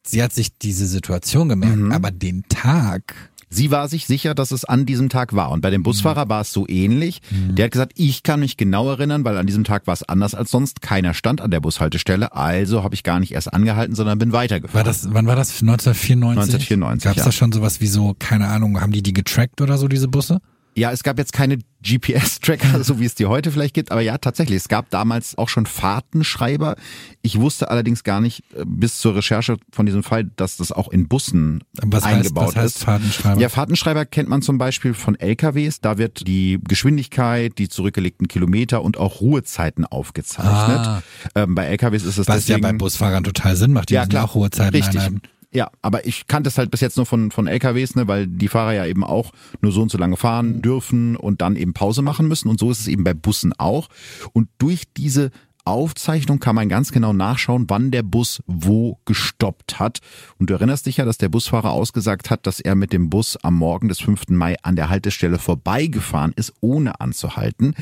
Sie 0.02 0.22
hat 0.22 0.32
sich 0.32 0.56
diese 0.56 0.86
Situation 0.86 1.48
gemerkt, 1.48 1.76
mhm. 1.76 1.92
aber 1.92 2.10
den 2.10 2.44
Tag 2.48 3.14
Sie 3.52 3.72
war 3.72 3.88
sich 3.88 4.06
sicher, 4.06 4.34
dass 4.34 4.52
es 4.52 4.64
an 4.64 4.86
diesem 4.86 5.08
Tag 5.08 5.34
war. 5.34 5.50
Und 5.50 5.60
bei 5.60 5.70
dem 5.70 5.82
Busfahrer 5.82 6.28
war 6.28 6.42
es 6.42 6.52
so 6.52 6.68
ähnlich. 6.68 7.20
Mhm. 7.30 7.56
Der 7.56 7.64
hat 7.64 7.72
gesagt, 7.72 7.92
ich 7.96 8.22
kann 8.22 8.40
mich 8.40 8.56
genau 8.56 8.88
erinnern, 8.88 9.24
weil 9.24 9.36
an 9.36 9.46
diesem 9.46 9.64
Tag 9.64 9.88
war 9.88 9.94
es 9.94 10.04
anders 10.04 10.36
als 10.36 10.52
sonst. 10.52 10.82
Keiner 10.82 11.14
stand 11.14 11.40
an 11.40 11.50
der 11.50 11.58
Bushaltestelle. 11.58 12.34
Also 12.34 12.84
habe 12.84 12.94
ich 12.94 13.02
gar 13.02 13.18
nicht 13.18 13.32
erst 13.32 13.52
angehalten, 13.52 13.96
sondern 13.96 14.18
bin 14.18 14.32
weitergefahren. 14.32 14.86
War 14.86 14.90
das, 14.90 15.12
wann 15.12 15.26
war 15.26 15.34
das? 15.34 15.62
1994? 15.62 16.38
1994. 16.40 17.04
Gab 17.04 17.12
es 17.16 17.18
ja. 17.18 17.24
da 17.24 17.32
schon 17.32 17.50
sowas 17.50 17.80
wie 17.80 17.88
so, 17.88 18.14
keine 18.18 18.46
Ahnung, 18.46 18.80
haben 18.80 18.92
die 18.92 19.02
die 19.02 19.12
getrackt 19.12 19.60
oder 19.60 19.78
so, 19.78 19.88
diese 19.88 20.06
Busse? 20.06 20.40
Ja, 20.74 20.92
es 20.92 21.02
gab 21.02 21.18
jetzt 21.18 21.32
keine 21.32 21.58
GPS-Tracker, 21.82 22.84
so 22.84 23.00
wie 23.00 23.04
es 23.04 23.14
die 23.14 23.26
heute 23.26 23.50
vielleicht 23.50 23.74
gibt, 23.74 23.90
aber 23.90 24.02
ja, 24.02 24.18
tatsächlich, 24.18 24.56
es 24.56 24.68
gab 24.68 24.90
damals 24.90 25.36
auch 25.36 25.48
schon 25.48 25.66
Fahrtenschreiber. 25.66 26.76
Ich 27.22 27.40
wusste 27.40 27.70
allerdings 27.70 28.04
gar 28.04 28.20
nicht 28.20 28.44
äh, 28.54 28.64
bis 28.66 28.98
zur 28.98 29.16
Recherche 29.16 29.56
von 29.72 29.86
diesem 29.86 30.02
Fall, 30.02 30.24
dass 30.36 30.56
das 30.56 30.72
auch 30.72 30.88
in 30.88 31.08
Bussen 31.08 31.64
was 31.82 32.04
eingebaut 32.04 32.48
heißt, 32.48 32.56
was 32.56 32.62
heißt 32.62 32.76
ist. 32.76 32.84
Fahrtenschreiber? 32.84 33.40
Ja, 33.40 33.48
Fahrtenschreiber 33.48 34.04
kennt 34.04 34.28
man 34.28 34.42
zum 34.42 34.58
Beispiel 34.58 34.94
von 34.94 35.18
LKWs. 35.18 35.80
Da 35.80 35.98
wird 35.98 36.26
die 36.26 36.60
Geschwindigkeit, 36.68 37.58
die 37.58 37.68
zurückgelegten 37.68 38.28
Kilometer 38.28 38.82
und 38.82 38.98
auch 38.98 39.20
Ruhezeiten 39.20 39.84
aufgezeichnet. 39.84 40.78
Ah. 40.78 41.02
Ähm, 41.34 41.54
bei 41.54 41.64
LKWs 41.64 42.04
ist 42.04 42.18
es 42.18 42.28
was 42.28 42.46
deswegen, 42.46 42.62
ja 42.62 42.70
bei 42.70 42.76
Busfahrern 42.76 43.24
total 43.24 43.56
Sinn 43.56 43.72
macht. 43.72 43.90
Die 43.90 43.94
ja, 43.94 44.06
klar, 44.06 44.24
auch 44.24 44.34
Ruhezeiten 44.34 44.74
richtig. 44.74 44.96
einhalten. 44.96 45.22
Ja, 45.52 45.70
aber 45.82 46.06
ich 46.06 46.28
kannte 46.28 46.48
es 46.48 46.58
halt 46.58 46.70
bis 46.70 46.80
jetzt 46.80 46.96
nur 46.96 47.06
von, 47.06 47.32
von 47.32 47.48
LKWs, 47.48 47.96
ne, 47.96 48.06
weil 48.06 48.28
die 48.28 48.46
Fahrer 48.46 48.72
ja 48.72 48.86
eben 48.86 49.02
auch 49.02 49.32
nur 49.60 49.72
so 49.72 49.82
und 49.82 49.90
so 49.90 49.98
lange 49.98 50.16
fahren 50.16 50.62
dürfen 50.62 51.16
und 51.16 51.40
dann 51.40 51.56
eben 51.56 51.74
Pause 51.74 52.02
machen 52.02 52.28
müssen. 52.28 52.48
Und 52.48 52.60
so 52.60 52.70
ist 52.70 52.80
es 52.80 52.88
eben 52.88 53.02
bei 53.02 53.14
Bussen 53.14 53.52
auch. 53.58 53.88
Und 54.32 54.48
durch 54.58 54.84
diese 54.96 55.30
Aufzeichnung 55.64 56.38
kann 56.38 56.54
man 56.54 56.68
ganz 56.68 56.92
genau 56.92 57.12
nachschauen, 57.12 57.66
wann 57.68 57.90
der 57.90 58.04
Bus 58.04 58.42
wo 58.46 58.98
gestoppt 59.06 59.80
hat. 59.80 59.98
Und 60.38 60.50
du 60.50 60.54
erinnerst 60.54 60.86
dich 60.86 60.98
ja, 60.98 61.04
dass 61.04 61.18
der 61.18 61.28
Busfahrer 61.28 61.72
ausgesagt 61.72 62.30
hat, 62.30 62.46
dass 62.46 62.60
er 62.60 62.76
mit 62.76 62.92
dem 62.92 63.10
Bus 63.10 63.36
am 63.36 63.56
Morgen 63.56 63.88
des 63.88 64.00
5. 64.00 64.28
Mai 64.28 64.56
an 64.62 64.76
der 64.76 64.88
Haltestelle 64.88 65.38
vorbeigefahren 65.38 66.32
ist, 66.36 66.52
ohne 66.60 67.00
anzuhalten. 67.00 67.74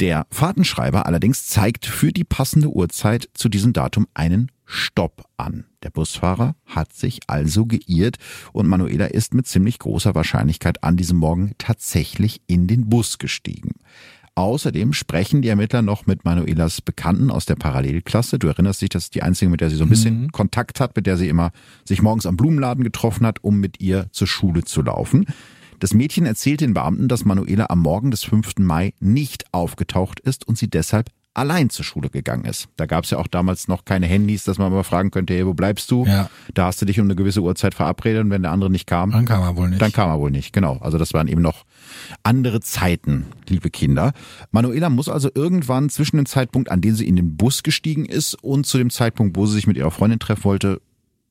Der 0.00 0.26
Fahrtenschreiber 0.30 1.06
allerdings 1.06 1.46
zeigt 1.46 1.86
für 1.86 2.12
die 2.12 2.24
passende 2.24 2.68
Uhrzeit 2.68 3.28
zu 3.34 3.48
diesem 3.48 3.72
Datum 3.72 4.06
einen 4.14 4.52
Stopp 4.70 5.24
an. 5.38 5.64
Der 5.82 5.88
Busfahrer 5.88 6.54
hat 6.66 6.92
sich 6.92 7.20
also 7.26 7.64
geirrt 7.64 8.18
und 8.52 8.68
Manuela 8.68 9.06
ist 9.06 9.32
mit 9.32 9.46
ziemlich 9.46 9.78
großer 9.78 10.14
Wahrscheinlichkeit 10.14 10.84
an 10.84 10.98
diesem 10.98 11.16
Morgen 11.16 11.54
tatsächlich 11.56 12.42
in 12.46 12.66
den 12.66 12.90
Bus 12.90 13.16
gestiegen. 13.16 13.76
Außerdem 14.34 14.92
sprechen 14.92 15.40
die 15.40 15.48
Ermittler 15.48 15.80
noch 15.80 16.06
mit 16.06 16.24
Manuelas 16.24 16.82
Bekannten 16.82 17.30
aus 17.30 17.46
der 17.46 17.56
Parallelklasse. 17.56 18.38
Du 18.38 18.46
erinnerst 18.46 18.82
dich, 18.82 18.90
das 18.90 19.04
ist 19.04 19.14
die 19.14 19.22
einzige, 19.22 19.50
mit 19.50 19.62
der 19.62 19.70
sie 19.70 19.76
so 19.76 19.84
ein 19.84 19.90
bisschen 19.90 20.24
mhm. 20.24 20.32
Kontakt 20.32 20.80
hat, 20.80 20.94
mit 20.94 21.06
der 21.06 21.16
sie 21.16 21.28
immer 21.28 21.50
sich 21.84 22.02
morgens 22.02 22.26
am 22.26 22.36
Blumenladen 22.36 22.84
getroffen 22.84 23.26
hat, 23.26 23.42
um 23.42 23.58
mit 23.58 23.80
ihr 23.80 24.06
zur 24.12 24.28
Schule 24.28 24.64
zu 24.64 24.82
laufen. 24.82 25.24
Das 25.80 25.94
Mädchen 25.94 26.26
erzählt 26.26 26.60
den 26.60 26.74
Beamten, 26.74 27.08
dass 27.08 27.24
Manuela 27.24 27.66
am 27.70 27.80
Morgen 27.80 28.10
des 28.10 28.24
5. 28.24 28.58
Mai 28.58 28.94
nicht 29.00 29.52
aufgetaucht 29.52 30.20
ist 30.20 30.46
und 30.46 30.58
sie 30.58 30.68
deshalb 30.68 31.10
allein 31.38 31.70
zur 31.70 31.84
Schule 31.84 32.10
gegangen 32.10 32.44
ist. 32.44 32.68
Da 32.76 32.86
gab 32.86 33.04
es 33.04 33.10
ja 33.10 33.18
auch 33.18 33.26
damals 33.26 33.68
noch 33.68 33.84
keine 33.84 34.06
Handys, 34.06 34.44
dass 34.44 34.58
man 34.58 34.72
mal 34.72 34.82
fragen 34.84 35.10
könnte, 35.10 35.34
hey, 35.34 35.46
wo 35.46 35.54
bleibst 35.54 35.90
du? 35.90 36.04
Ja. 36.06 36.28
Da 36.54 36.66
hast 36.66 36.80
du 36.82 36.86
dich 36.86 37.00
um 37.00 37.06
eine 37.06 37.16
gewisse 37.16 37.40
Uhrzeit 37.40 37.74
verabredet 37.74 38.24
und 38.24 38.30
wenn 38.30 38.42
der 38.42 38.52
andere 38.52 38.70
nicht 38.70 38.86
kam, 38.86 39.10
Dann 39.12 39.24
kam 39.24 39.42
er 39.42 39.56
wohl 39.56 39.70
nicht. 39.70 39.80
dann 39.80 39.92
kam 39.92 40.10
er 40.10 40.18
wohl 40.20 40.30
nicht. 40.30 40.52
Genau. 40.52 40.76
Also 40.78 40.98
das 40.98 41.14
waren 41.14 41.28
eben 41.28 41.42
noch 41.42 41.64
andere 42.22 42.60
Zeiten, 42.60 43.26
liebe 43.48 43.70
Kinder. 43.70 44.12
Manuela 44.50 44.90
muss 44.90 45.08
also 45.08 45.30
irgendwann 45.34 45.88
zwischen 45.90 46.16
dem 46.16 46.26
Zeitpunkt, 46.26 46.70
an 46.70 46.80
dem 46.80 46.94
sie 46.94 47.06
in 47.08 47.16
den 47.16 47.36
Bus 47.36 47.62
gestiegen 47.62 48.04
ist 48.04 48.34
und 48.42 48.66
zu 48.66 48.78
dem 48.78 48.90
Zeitpunkt, 48.90 49.36
wo 49.36 49.46
sie 49.46 49.54
sich 49.54 49.66
mit 49.66 49.76
ihrer 49.76 49.90
Freundin 49.90 50.18
treffen 50.18 50.44
wollte, 50.44 50.80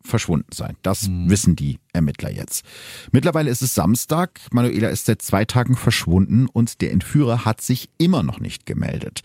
verschwunden 0.04 0.52
sein. 0.54 0.78
Das 0.84 1.10
wissen 1.12 1.56
die 1.58 1.80
Ermittler 1.92 2.32
jetzt. 2.32 2.64
Mittlerweile 3.12 3.50
ist 3.50 3.62
es 3.62 3.76
Samstag. 3.76 4.40
Manuela 4.52 4.88
ist 4.88 5.06
seit 5.06 5.22
zwei 5.22 5.44
Tagen 5.44 5.76
verschwunden 5.76 6.48
und 6.52 6.80
der 6.82 6.92
Entführer 6.94 7.44
hat 7.44 7.60
sich 7.60 7.90
immer 7.98 8.24
noch 8.24 8.40
nicht 8.40 8.66
gemeldet. 8.66 9.22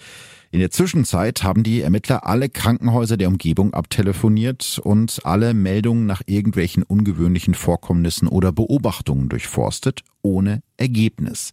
In 0.52 0.60
der 0.60 0.70
Zwischenzeit 0.70 1.42
haben 1.44 1.62
die 1.62 1.80
Ermittler 1.80 2.26
alle 2.26 2.50
Krankenhäuser 2.50 3.16
der 3.16 3.28
Umgebung 3.28 3.72
abtelefoniert 3.72 4.78
und 4.84 5.24
alle 5.24 5.54
Meldungen 5.54 6.04
nach 6.04 6.20
irgendwelchen 6.26 6.82
ungewöhnlichen 6.82 7.54
Vorkommnissen 7.54 8.28
oder 8.28 8.52
Beobachtungen 8.52 9.30
durchforstet, 9.30 10.02
ohne 10.20 10.62
Ergebnis. 10.76 11.52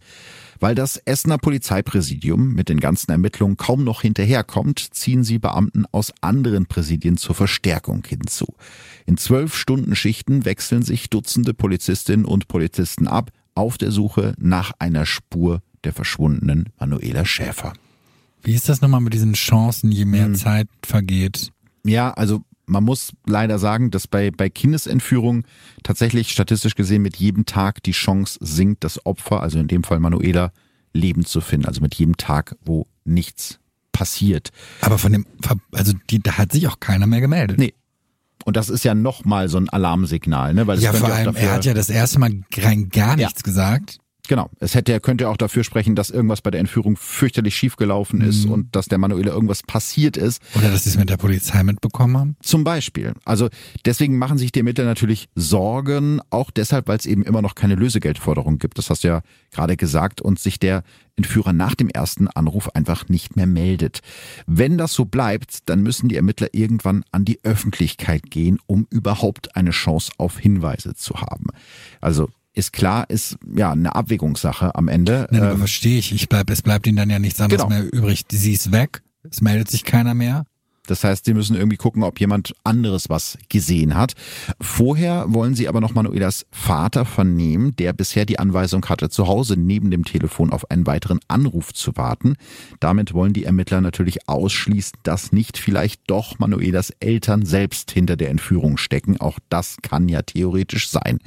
Weil 0.58 0.74
das 0.74 0.98
Essener 0.98 1.38
Polizeipräsidium 1.38 2.52
mit 2.52 2.68
den 2.68 2.78
ganzen 2.78 3.10
Ermittlungen 3.10 3.56
kaum 3.56 3.84
noch 3.84 4.02
hinterherkommt, 4.02 4.92
ziehen 4.92 5.24
sie 5.24 5.38
Beamten 5.38 5.86
aus 5.92 6.12
anderen 6.20 6.66
Präsidien 6.66 7.16
zur 7.16 7.34
Verstärkung 7.34 8.04
hinzu. 8.06 8.54
In 9.06 9.16
zwölf 9.16 9.56
Stunden 9.56 9.96
Schichten 9.96 10.44
wechseln 10.44 10.82
sich 10.82 11.08
Dutzende 11.08 11.54
Polizistinnen 11.54 12.26
und 12.26 12.48
Polizisten 12.48 13.08
ab 13.08 13.30
auf 13.54 13.78
der 13.78 13.92
Suche 13.92 14.34
nach 14.36 14.72
einer 14.78 15.06
Spur 15.06 15.62
der 15.84 15.94
verschwundenen 15.94 16.68
Manuela 16.78 17.24
Schäfer. 17.24 17.72
Wie 18.42 18.54
ist 18.54 18.68
das 18.68 18.80
nochmal 18.80 19.00
mit 19.00 19.12
diesen 19.14 19.34
Chancen, 19.34 19.92
je 19.92 20.04
mehr 20.04 20.32
Zeit 20.34 20.68
vergeht? 20.84 21.52
Ja, 21.84 22.10
also 22.12 22.42
man 22.66 22.84
muss 22.84 23.12
leider 23.26 23.58
sagen, 23.58 23.90
dass 23.90 24.06
bei, 24.06 24.30
bei 24.30 24.48
Kindesentführung 24.48 25.44
tatsächlich 25.82 26.30
statistisch 26.30 26.74
gesehen 26.74 27.02
mit 27.02 27.16
jedem 27.16 27.44
Tag 27.46 27.82
die 27.82 27.92
Chance 27.92 28.38
sinkt, 28.40 28.84
das 28.84 29.04
Opfer, 29.04 29.42
also 29.42 29.58
in 29.58 29.66
dem 29.68 29.82
Fall 29.82 29.98
Manuela, 30.00 30.52
lebend 30.92 31.28
zu 31.28 31.40
finden. 31.40 31.66
Also 31.66 31.80
mit 31.80 31.94
jedem 31.96 32.16
Tag, 32.16 32.56
wo 32.64 32.86
nichts 33.04 33.58
passiert. 33.92 34.50
Aber 34.82 34.98
von 34.98 35.12
dem, 35.12 35.26
also 35.72 35.92
die, 36.10 36.20
da 36.20 36.38
hat 36.38 36.52
sich 36.52 36.68
auch 36.68 36.80
keiner 36.80 37.06
mehr 37.06 37.20
gemeldet. 37.20 37.58
Nee. 37.58 37.74
Und 38.44 38.56
das 38.56 38.68
ist 38.70 38.84
ja 38.84 38.94
nochmal 38.94 39.48
so 39.48 39.58
ein 39.58 39.68
Alarmsignal, 39.68 40.54
ne? 40.54 40.66
Weil 40.66 40.76
das 40.76 40.84
ja, 40.84 40.92
vor 40.94 41.12
allem, 41.12 41.34
er 41.36 41.52
hat 41.52 41.64
ja 41.66 41.74
das 41.74 41.90
erste 41.90 42.18
Mal 42.18 42.40
rein 42.56 42.88
gar 42.88 43.10
Ja. 43.18 43.26
nichts 43.26 43.42
gesagt. 43.42 43.98
Genau. 44.28 44.48
Es 44.60 44.74
hätte, 44.74 44.98
könnte 45.00 45.28
auch 45.28 45.36
dafür 45.36 45.64
sprechen, 45.64 45.96
dass 45.96 46.10
irgendwas 46.10 46.40
bei 46.40 46.50
der 46.50 46.60
Entführung 46.60 46.96
fürchterlich 46.96 47.56
schiefgelaufen 47.56 48.20
ist 48.20 48.46
Mhm. 48.46 48.52
und 48.52 48.76
dass 48.76 48.86
der 48.86 48.98
Manuela 48.98 49.32
irgendwas 49.32 49.62
passiert 49.62 50.16
ist. 50.16 50.40
Oder 50.54 50.70
dass 50.70 50.84
sie 50.84 50.90
es 50.90 50.96
mit 50.96 51.10
der 51.10 51.16
Polizei 51.16 51.62
mitbekommen 51.62 52.16
haben. 52.16 52.36
Zum 52.42 52.62
Beispiel. 52.64 53.14
Also 53.24 53.48
deswegen 53.84 54.18
machen 54.18 54.38
sich 54.38 54.52
die 54.52 54.60
Ermittler 54.60 54.84
natürlich 54.84 55.28
Sorgen, 55.34 56.20
auch 56.30 56.50
deshalb, 56.50 56.86
weil 56.88 56.98
es 56.98 57.06
eben 57.06 57.24
immer 57.24 57.42
noch 57.42 57.54
keine 57.54 57.74
Lösegeldforderung 57.74 58.58
gibt. 58.58 58.78
Das 58.78 58.90
hast 58.90 59.04
du 59.04 59.08
ja 59.08 59.22
gerade 59.50 59.76
gesagt 59.76 60.20
und 60.20 60.38
sich 60.38 60.58
der 60.58 60.84
Entführer 61.16 61.52
nach 61.52 61.74
dem 61.74 61.88
ersten 61.88 62.28
Anruf 62.28 62.68
einfach 62.74 63.08
nicht 63.08 63.36
mehr 63.36 63.46
meldet. 63.46 64.00
Wenn 64.46 64.78
das 64.78 64.92
so 64.94 65.04
bleibt, 65.04 65.68
dann 65.68 65.82
müssen 65.82 66.08
die 66.08 66.16
Ermittler 66.16 66.48
irgendwann 66.52 67.04
an 67.10 67.24
die 67.24 67.40
Öffentlichkeit 67.42 68.30
gehen, 68.30 68.58
um 68.66 68.86
überhaupt 68.90 69.56
eine 69.56 69.70
Chance 69.70 70.12
auf 70.18 70.38
Hinweise 70.38 70.94
zu 70.94 71.16
haben. 71.20 71.46
Also 72.00 72.30
ist 72.52 72.72
klar, 72.72 73.08
ist 73.08 73.36
ja 73.56 73.72
eine 73.72 73.94
Abwägungssache 73.94 74.74
am 74.74 74.88
Ende. 74.88 75.26
Nein, 75.30 75.42
aber 75.42 75.52
Ähm, 75.52 75.58
verstehe 75.58 75.98
ich. 75.98 76.12
ich 76.12 76.28
bleib, 76.28 76.50
es 76.50 76.62
bleibt 76.62 76.86
ihnen 76.86 76.96
dann 76.96 77.10
ja 77.10 77.18
nichts 77.18 77.40
anderes 77.40 77.62
Genau. 77.62 77.74
mehr 77.80 77.92
übrig. 77.92 78.24
Sie 78.30 78.52
ist 78.52 78.72
weg. 78.72 79.02
Es 79.30 79.40
meldet 79.40 79.68
sich 79.70 79.84
keiner 79.84 80.14
mehr. 80.14 80.44
Das 80.90 81.04
heißt, 81.04 81.24
sie 81.24 81.34
müssen 81.34 81.54
irgendwie 81.54 81.76
gucken, 81.76 82.02
ob 82.02 82.18
jemand 82.18 82.54
anderes 82.64 83.08
was 83.08 83.38
gesehen 83.48 83.94
hat. 83.94 84.14
Vorher 84.60 85.26
wollen 85.28 85.54
sie 85.54 85.68
aber 85.68 85.80
noch 85.80 85.94
Manuelas 85.94 86.46
Vater 86.50 87.04
vernehmen, 87.04 87.76
der 87.76 87.92
bisher 87.92 88.26
die 88.26 88.38
Anweisung 88.40 88.84
hatte, 88.86 89.08
zu 89.08 89.28
Hause 89.28 89.56
neben 89.56 89.90
dem 89.90 90.04
Telefon 90.04 90.50
auf 90.50 90.70
einen 90.70 90.86
weiteren 90.86 91.20
Anruf 91.28 91.72
zu 91.72 91.96
warten. 91.96 92.34
Damit 92.80 93.14
wollen 93.14 93.32
die 93.32 93.44
Ermittler 93.44 93.80
natürlich 93.80 94.28
ausschließen, 94.28 94.98
dass 95.04 95.32
nicht 95.32 95.58
vielleicht 95.58 96.02
doch 96.08 96.38
Manuelas 96.40 96.90
Eltern 96.98 97.46
selbst 97.46 97.92
hinter 97.92 98.16
der 98.16 98.30
Entführung 98.30 98.76
stecken. 98.76 99.20
Auch 99.20 99.38
das 99.48 99.76
kann 99.82 100.08
ja 100.08 100.22
theoretisch 100.22 100.90
sein. 100.90 101.18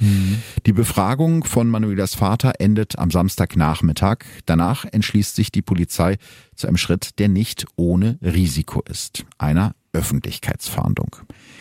Die 0.66 0.72
Befragung 0.72 1.44
von 1.44 1.68
Manuelas 1.68 2.14
Vater 2.14 2.52
endet 2.58 2.98
am 2.98 3.10
Samstagnachmittag. 3.10 4.18
Danach 4.44 4.84
entschließt 4.84 5.34
sich 5.34 5.50
die 5.50 5.62
Polizei 5.62 6.18
zu 6.56 6.66
einem 6.66 6.76
Schritt, 6.76 7.18
der 7.18 7.28
nicht 7.28 7.66
ohne 7.76 8.18
Risiko 8.22 8.82
ist. 8.88 9.24
Einer 9.38 9.74
Öffentlichkeitsfahndung. 9.92 11.16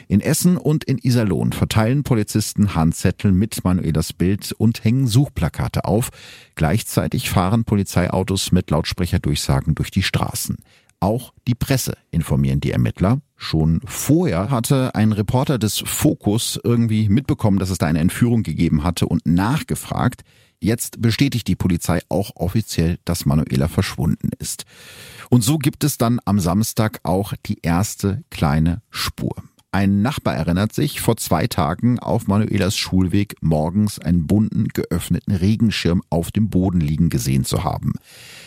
In 0.07 0.19
Essen 0.19 0.57
und 0.57 0.83
in 0.83 0.97
Iserlohn 0.97 1.53
verteilen 1.53 2.03
Polizisten 2.03 2.75
Handzettel 2.75 3.31
mit 3.31 3.63
Manuelas 3.63 4.11
Bild 4.11 4.51
und 4.53 4.83
hängen 4.83 5.07
Suchplakate 5.07 5.85
auf. 5.85 6.09
Gleichzeitig 6.55 7.29
fahren 7.29 7.63
Polizeiautos 7.63 8.51
mit 8.51 8.69
Lautsprecherdurchsagen 8.71 9.75
durch 9.75 9.91
die 9.91 10.03
Straßen. 10.03 10.57
Auch 10.99 11.33
die 11.47 11.55
Presse 11.55 11.97
informieren 12.11 12.61
die 12.61 12.71
Ermittler. 12.71 13.19
Schon 13.35 13.81
vorher 13.85 14.49
hatte 14.49 14.95
ein 14.95 15.11
Reporter 15.11 15.59
des 15.59 15.79
Fokus 15.79 16.57
irgendwie 16.63 17.09
mitbekommen, 17.09 17.59
dass 17.59 17.69
es 17.69 17.77
da 17.77 17.87
eine 17.87 17.99
Entführung 17.99 18.43
gegeben 18.43 18.83
hatte 18.83 19.07
und 19.07 19.25
nachgefragt. 19.25 20.23
Jetzt 20.63 21.01
bestätigt 21.01 21.49
die 21.49 21.57
Polizei 21.57 21.99
auch 22.07 22.31
offiziell, 22.35 22.97
dass 23.03 23.25
Manuela 23.25 23.67
verschwunden 23.67 24.29
ist. 24.39 24.63
Und 25.29 25.43
so 25.43 25.57
gibt 25.57 25.83
es 25.83 25.97
dann 25.97 26.21
am 26.23 26.39
Samstag 26.39 27.01
auch 27.03 27.33
die 27.45 27.59
erste 27.63 28.23
kleine 28.29 28.81
Spur. 28.89 29.35
Ein 29.73 30.01
Nachbar 30.01 30.35
erinnert 30.35 30.71
sich, 30.71 31.01
vor 31.01 31.17
zwei 31.17 31.47
Tagen 31.47 31.99
auf 31.99 32.27
Manuelas 32.27 32.77
Schulweg 32.77 33.35
morgens 33.41 33.99
einen 33.99 34.25
bunten, 34.25 34.69
geöffneten 34.69 35.35
Regenschirm 35.35 36.01
auf 36.09 36.31
dem 36.31 36.49
Boden 36.49 36.79
liegen 36.79 37.09
gesehen 37.09 37.43
zu 37.43 37.65
haben. 37.65 37.95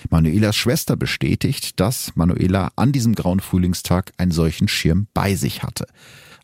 Manuelas 0.08 0.56
Schwester 0.56 0.96
bestätigt, 0.96 1.78
dass 1.80 2.16
Manuela 2.16 2.70
an 2.76 2.92
diesem 2.92 3.14
grauen 3.14 3.40
Frühlingstag 3.40 4.12
einen 4.16 4.32
solchen 4.32 4.68
Schirm 4.68 5.06
bei 5.12 5.34
sich 5.34 5.62
hatte. 5.62 5.86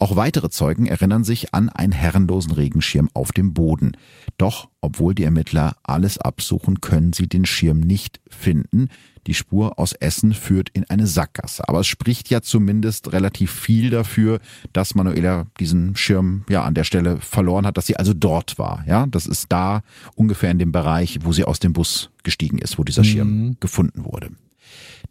Auch 0.03 0.17
weitere 0.17 0.51
Zeugen 0.51 0.87
erinnern 0.87 1.23
sich 1.23 1.55
an 1.55 1.69
einen 1.69 1.93
herrenlosen 1.93 2.51
Regenschirm 2.51 3.09
auf 3.15 3.31
dem 3.31 3.55
Boden. 3.55 3.93
Doch, 4.37 4.69
obwohl 4.81 5.15
die 5.15 5.23
Ermittler 5.23 5.77
alles 5.85 6.19
absuchen, 6.19 6.81
können 6.81 7.13
sie 7.13 7.29
den 7.29 7.47
Schirm 7.47 7.79
nicht 7.79 8.21
finden. 8.29 8.89
Die 9.29 9.35
Spur 9.35 9.79
aus 9.79 9.93
Essen 9.93 10.35
führt 10.35 10.71
in 10.71 10.91
eine 10.91 11.07
Sackgasse. 11.07 11.69
Aber 11.69 11.79
es 11.79 11.87
spricht 11.87 12.31
ja 12.31 12.43
zumindest 12.43 13.13
relativ 13.13 13.53
viel 13.53 13.91
dafür, 13.91 14.41
dass 14.73 14.97
Manuela 14.97 15.47
diesen 15.61 15.95
Schirm 15.95 16.47
ja 16.49 16.65
an 16.65 16.75
der 16.75 16.83
Stelle 16.83 17.19
verloren 17.19 17.65
hat, 17.65 17.77
dass 17.77 17.87
sie 17.87 17.97
also 17.97 18.13
dort 18.13 18.59
war. 18.59 18.83
Ja, 18.89 19.07
das 19.07 19.27
ist 19.27 19.53
da 19.53 19.85
ungefähr 20.17 20.51
in 20.51 20.59
dem 20.59 20.73
Bereich, 20.73 21.21
wo 21.23 21.33
sie 21.33 21.45
aus 21.45 21.61
dem 21.61 21.75
Bus 21.75 22.11
gestiegen 22.25 22.59
ist, 22.59 22.77
wo 22.77 22.83
dieser 22.83 23.05
Schirm 23.05 23.57
gefunden 23.61 24.05
wurde. 24.05 24.31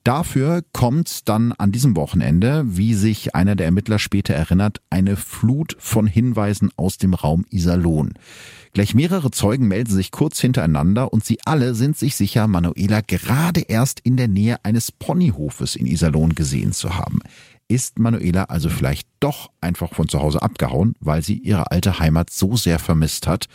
Dafür 0.03 0.63
kommt 0.73 1.29
dann 1.29 1.51
an 1.51 1.71
diesem 1.71 1.95
Wochenende, 1.95 2.63
wie 2.65 2.95
sich 2.95 3.35
einer 3.35 3.55
der 3.55 3.67
Ermittler 3.67 3.99
später 3.99 4.33
erinnert, 4.33 4.81
eine 4.89 5.15
Flut 5.15 5.75
von 5.79 6.07
Hinweisen 6.07 6.71
aus 6.75 6.97
dem 6.97 7.13
Raum 7.13 7.45
Iserlohn. 7.51 8.13
Gleich 8.73 8.95
mehrere 8.95 9.29
Zeugen 9.29 9.67
melden 9.67 9.93
sich 9.93 10.11
kurz 10.11 10.39
hintereinander 10.39 11.13
und 11.13 11.23
sie 11.23 11.39
alle 11.45 11.75
sind 11.75 11.97
sich 11.97 12.15
sicher, 12.15 12.47
Manuela 12.47 13.01
gerade 13.01 13.61
erst 13.61 13.99
in 13.99 14.17
der 14.17 14.27
Nähe 14.27 14.57
eines 14.63 14.91
Ponyhofes 14.91 15.75
in 15.75 15.85
Iserlohn 15.85 16.33
gesehen 16.33 16.71
zu 16.71 16.95
haben. 16.95 17.19
Ist 17.67 17.99
Manuela 17.99 18.45
also 18.45 18.69
vielleicht 18.69 19.07
doch 19.19 19.51
einfach 19.61 19.93
von 19.93 20.09
zu 20.09 20.19
Hause 20.19 20.41
abgehauen, 20.41 20.95
weil 20.99 21.21
sie 21.21 21.37
ihre 21.37 21.69
alte 21.69 21.99
Heimat 21.99 22.31
so 22.31 22.55
sehr 22.55 22.79
vermisst 22.79 23.27
hat? 23.27 23.45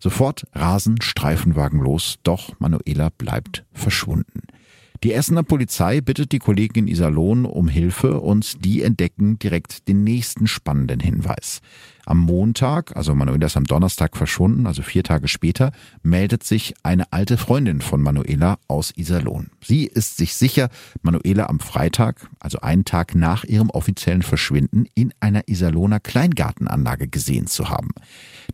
Sofort 0.00 0.46
rasen 0.54 1.00
Streifenwagen 1.02 1.80
los, 1.80 2.18
doch 2.22 2.58
Manuela 2.58 3.10
bleibt 3.10 3.64
verschwunden. 3.72 4.42
Die 5.04 5.12
Essener 5.12 5.42
Polizei 5.42 6.00
bittet 6.00 6.32
die 6.32 6.38
Kollegen 6.38 6.78
in 6.78 6.88
Iserlohn 6.88 7.44
um 7.44 7.68
Hilfe 7.68 8.20
und 8.20 8.64
die 8.64 8.80
entdecken 8.80 9.38
direkt 9.38 9.86
den 9.86 10.02
nächsten 10.02 10.46
spannenden 10.46 10.98
Hinweis. 10.98 11.60
Am 12.06 12.18
Montag, 12.18 12.96
also 12.96 13.14
Manuela 13.14 13.46
ist 13.46 13.56
am 13.56 13.64
Donnerstag 13.64 14.16
verschwunden, 14.16 14.66
also 14.66 14.82
vier 14.82 15.02
Tage 15.02 15.28
später, 15.28 15.72
meldet 16.02 16.44
sich 16.44 16.74
eine 16.82 17.12
alte 17.12 17.36
Freundin 17.38 17.80
von 17.80 18.02
Manuela 18.02 18.58
aus 18.68 18.92
Iserlohn. 18.96 19.50
Sie 19.62 19.86
ist 19.86 20.16
sich 20.16 20.34
sicher, 20.34 20.68
Manuela 21.02 21.46
am 21.46 21.60
Freitag, 21.60 22.28
also 22.40 22.60
einen 22.60 22.84
Tag 22.84 23.14
nach 23.14 23.44
ihrem 23.44 23.70
offiziellen 23.70 24.22
Verschwinden, 24.22 24.86
in 24.94 25.12
einer 25.20 25.48
Iserlohner 25.48 26.00
Kleingartenanlage 26.00 27.08
gesehen 27.08 27.46
zu 27.46 27.70
haben. 27.70 27.90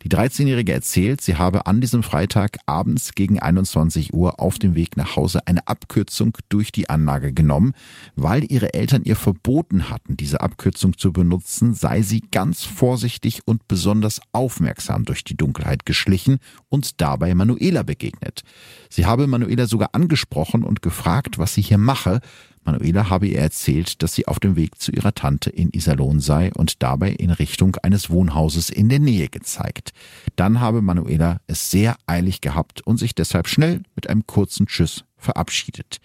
Die 0.02 0.08
13-Jährige 0.08 0.72
erzählt, 0.72 1.20
sie 1.20 1.36
habe 1.36 1.66
an 1.66 1.80
diesem 1.80 2.02
Freitag 2.02 2.58
abends 2.66 3.14
gegen 3.14 3.40
21 3.40 4.14
Uhr 4.14 4.40
auf 4.40 4.58
dem 4.58 4.74
Weg 4.74 4.96
nach 4.96 5.16
Hause 5.16 5.46
eine 5.46 5.66
Abkürzung 5.66 6.36
durch 6.48 6.72
die 6.72 6.88
Anlage 6.88 7.32
genommen. 7.32 7.74
Weil 8.16 8.50
ihre 8.50 8.74
Eltern 8.74 9.02
ihr 9.04 9.16
verboten 9.16 9.90
hatten, 9.90 10.16
diese 10.16 10.40
Abkürzung 10.40 10.96
zu 10.96 11.12
benutzen, 11.12 11.74
sei 11.74 12.02
sie 12.02 12.20
ganz 12.20 12.64
vorsichtig 12.64 13.39
und 13.44 13.68
besonders 13.68 14.20
aufmerksam 14.32 15.04
durch 15.04 15.24
die 15.24 15.36
Dunkelheit 15.36 15.86
geschlichen 15.86 16.38
und 16.68 17.00
dabei 17.00 17.34
Manuela 17.34 17.82
begegnet. 17.82 18.42
Sie 18.88 19.06
habe 19.06 19.26
Manuela 19.26 19.66
sogar 19.66 19.90
angesprochen 19.92 20.64
und 20.64 20.82
gefragt, 20.82 21.38
was 21.38 21.54
sie 21.54 21.62
hier 21.62 21.78
mache. 21.78 22.20
Manuela 22.64 23.08
habe 23.08 23.26
ihr 23.26 23.38
erzählt, 23.38 24.02
dass 24.02 24.14
sie 24.14 24.28
auf 24.28 24.38
dem 24.38 24.56
Weg 24.56 24.80
zu 24.80 24.92
ihrer 24.92 25.14
Tante 25.14 25.50
in 25.50 25.70
Iserlohn 25.72 26.20
sei 26.20 26.52
und 26.54 26.82
dabei 26.82 27.10
in 27.10 27.30
Richtung 27.30 27.76
eines 27.76 28.10
Wohnhauses 28.10 28.70
in 28.70 28.88
der 28.88 28.98
Nähe 28.98 29.28
gezeigt. 29.28 29.92
Dann 30.36 30.60
habe 30.60 30.82
Manuela 30.82 31.40
es 31.46 31.70
sehr 31.70 31.96
eilig 32.06 32.40
gehabt 32.40 32.82
und 32.82 32.98
sich 32.98 33.14
deshalb 33.14 33.48
schnell 33.48 33.82
mit 33.94 34.08
einem 34.08 34.26
kurzen 34.26 34.66
Tschüss 34.66 35.04
verabschiedet. 35.16 36.00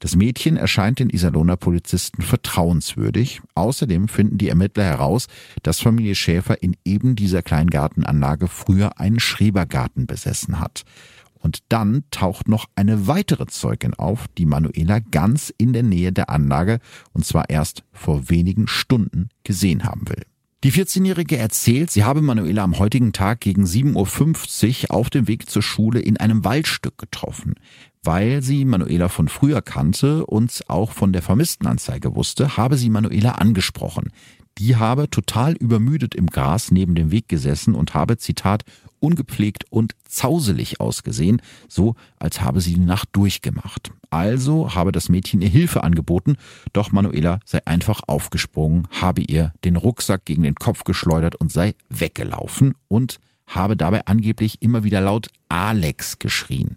Das 0.00 0.16
Mädchen 0.16 0.56
erscheint 0.56 0.98
den 0.98 1.10
Iserlohner 1.10 1.58
Polizisten 1.58 2.22
vertrauenswürdig. 2.22 3.42
Außerdem 3.54 4.08
finden 4.08 4.38
die 4.38 4.48
Ermittler 4.48 4.84
heraus, 4.84 5.26
dass 5.62 5.80
Familie 5.80 6.14
Schäfer 6.14 6.62
in 6.62 6.74
eben 6.86 7.16
dieser 7.16 7.42
kleinen 7.42 7.68
Gartenanlage 7.68 8.48
früher 8.48 8.98
einen 8.98 9.20
Schrebergarten 9.20 10.06
besessen 10.06 10.58
hat. 10.58 10.84
Und 11.38 11.58
dann 11.68 12.04
taucht 12.10 12.48
noch 12.48 12.66
eine 12.76 13.06
weitere 13.06 13.46
Zeugin 13.46 13.92
auf, 13.94 14.26
die 14.38 14.46
Manuela 14.46 15.00
ganz 15.00 15.52
in 15.56 15.74
der 15.74 15.82
Nähe 15.82 16.12
der 16.12 16.30
Anlage 16.30 16.80
und 17.12 17.26
zwar 17.26 17.50
erst 17.50 17.84
vor 17.92 18.30
wenigen 18.30 18.68
Stunden 18.68 19.28
gesehen 19.44 19.84
haben 19.84 20.08
will. 20.08 20.24
Die 20.62 20.72
14-Jährige 20.72 21.38
erzählt, 21.38 21.90
sie 21.90 22.04
habe 22.04 22.20
Manuela 22.20 22.62
am 22.62 22.78
heutigen 22.78 23.14
Tag 23.14 23.40
gegen 23.40 23.64
7.50 23.64 24.84
Uhr 24.84 24.94
auf 24.94 25.08
dem 25.08 25.26
Weg 25.26 25.48
zur 25.48 25.62
Schule 25.62 26.00
in 26.00 26.18
einem 26.18 26.44
Waldstück 26.44 26.98
getroffen. 26.98 27.54
Weil 28.02 28.42
sie 28.42 28.64
Manuela 28.64 29.08
von 29.08 29.28
früher 29.28 29.60
kannte 29.60 30.24
und 30.24 30.62
auch 30.68 30.92
von 30.92 31.12
der 31.12 31.22
Vermisstenanzeige 31.22 32.14
wusste, 32.14 32.56
habe 32.56 32.76
sie 32.76 32.88
Manuela 32.88 33.32
angesprochen. 33.32 34.10
Die 34.58 34.76
habe 34.76 35.08
total 35.08 35.54
übermüdet 35.54 36.14
im 36.14 36.26
Gras 36.26 36.70
neben 36.70 36.94
dem 36.94 37.10
Weg 37.10 37.28
gesessen 37.28 37.74
und 37.74 37.94
habe, 37.94 38.18
Zitat, 38.18 38.64
ungepflegt 39.00 39.64
und 39.70 39.94
zauselig 40.06 40.80
ausgesehen, 40.80 41.40
so 41.68 41.94
als 42.18 42.40
habe 42.40 42.60
sie 42.60 42.74
die 42.74 42.80
Nacht 42.80 43.08
durchgemacht. 43.12 43.90
Also 44.10 44.74
habe 44.74 44.92
das 44.92 45.08
Mädchen 45.08 45.40
ihr 45.40 45.48
Hilfe 45.48 45.82
angeboten, 45.82 46.36
doch 46.72 46.92
Manuela 46.92 47.40
sei 47.44 47.60
einfach 47.64 48.02
aufgesprungen, 48.06 48.88
habe 49.00 49.22
ihr 49.22 49.52
den 49.64 49.76
Rucksack 49.76 50.24
gegen 50.24 50.42
den 50.42 50.56
Kopf 50.56 50.84
geschleudert 50.84 51.36
und 51.36 51.50
sei 51.50 51.74
weggelaufen 51.88 52.74
und 52.88 53.18
habe 53.46 53.76
dabei 53.76 54.06
angeblich 54.06 54.60
immer 54.62 54.84
wieder 54.84 55.00
laut 55.00 55.28
Alex 55.48 56.18
geschrien. 56.18 56.76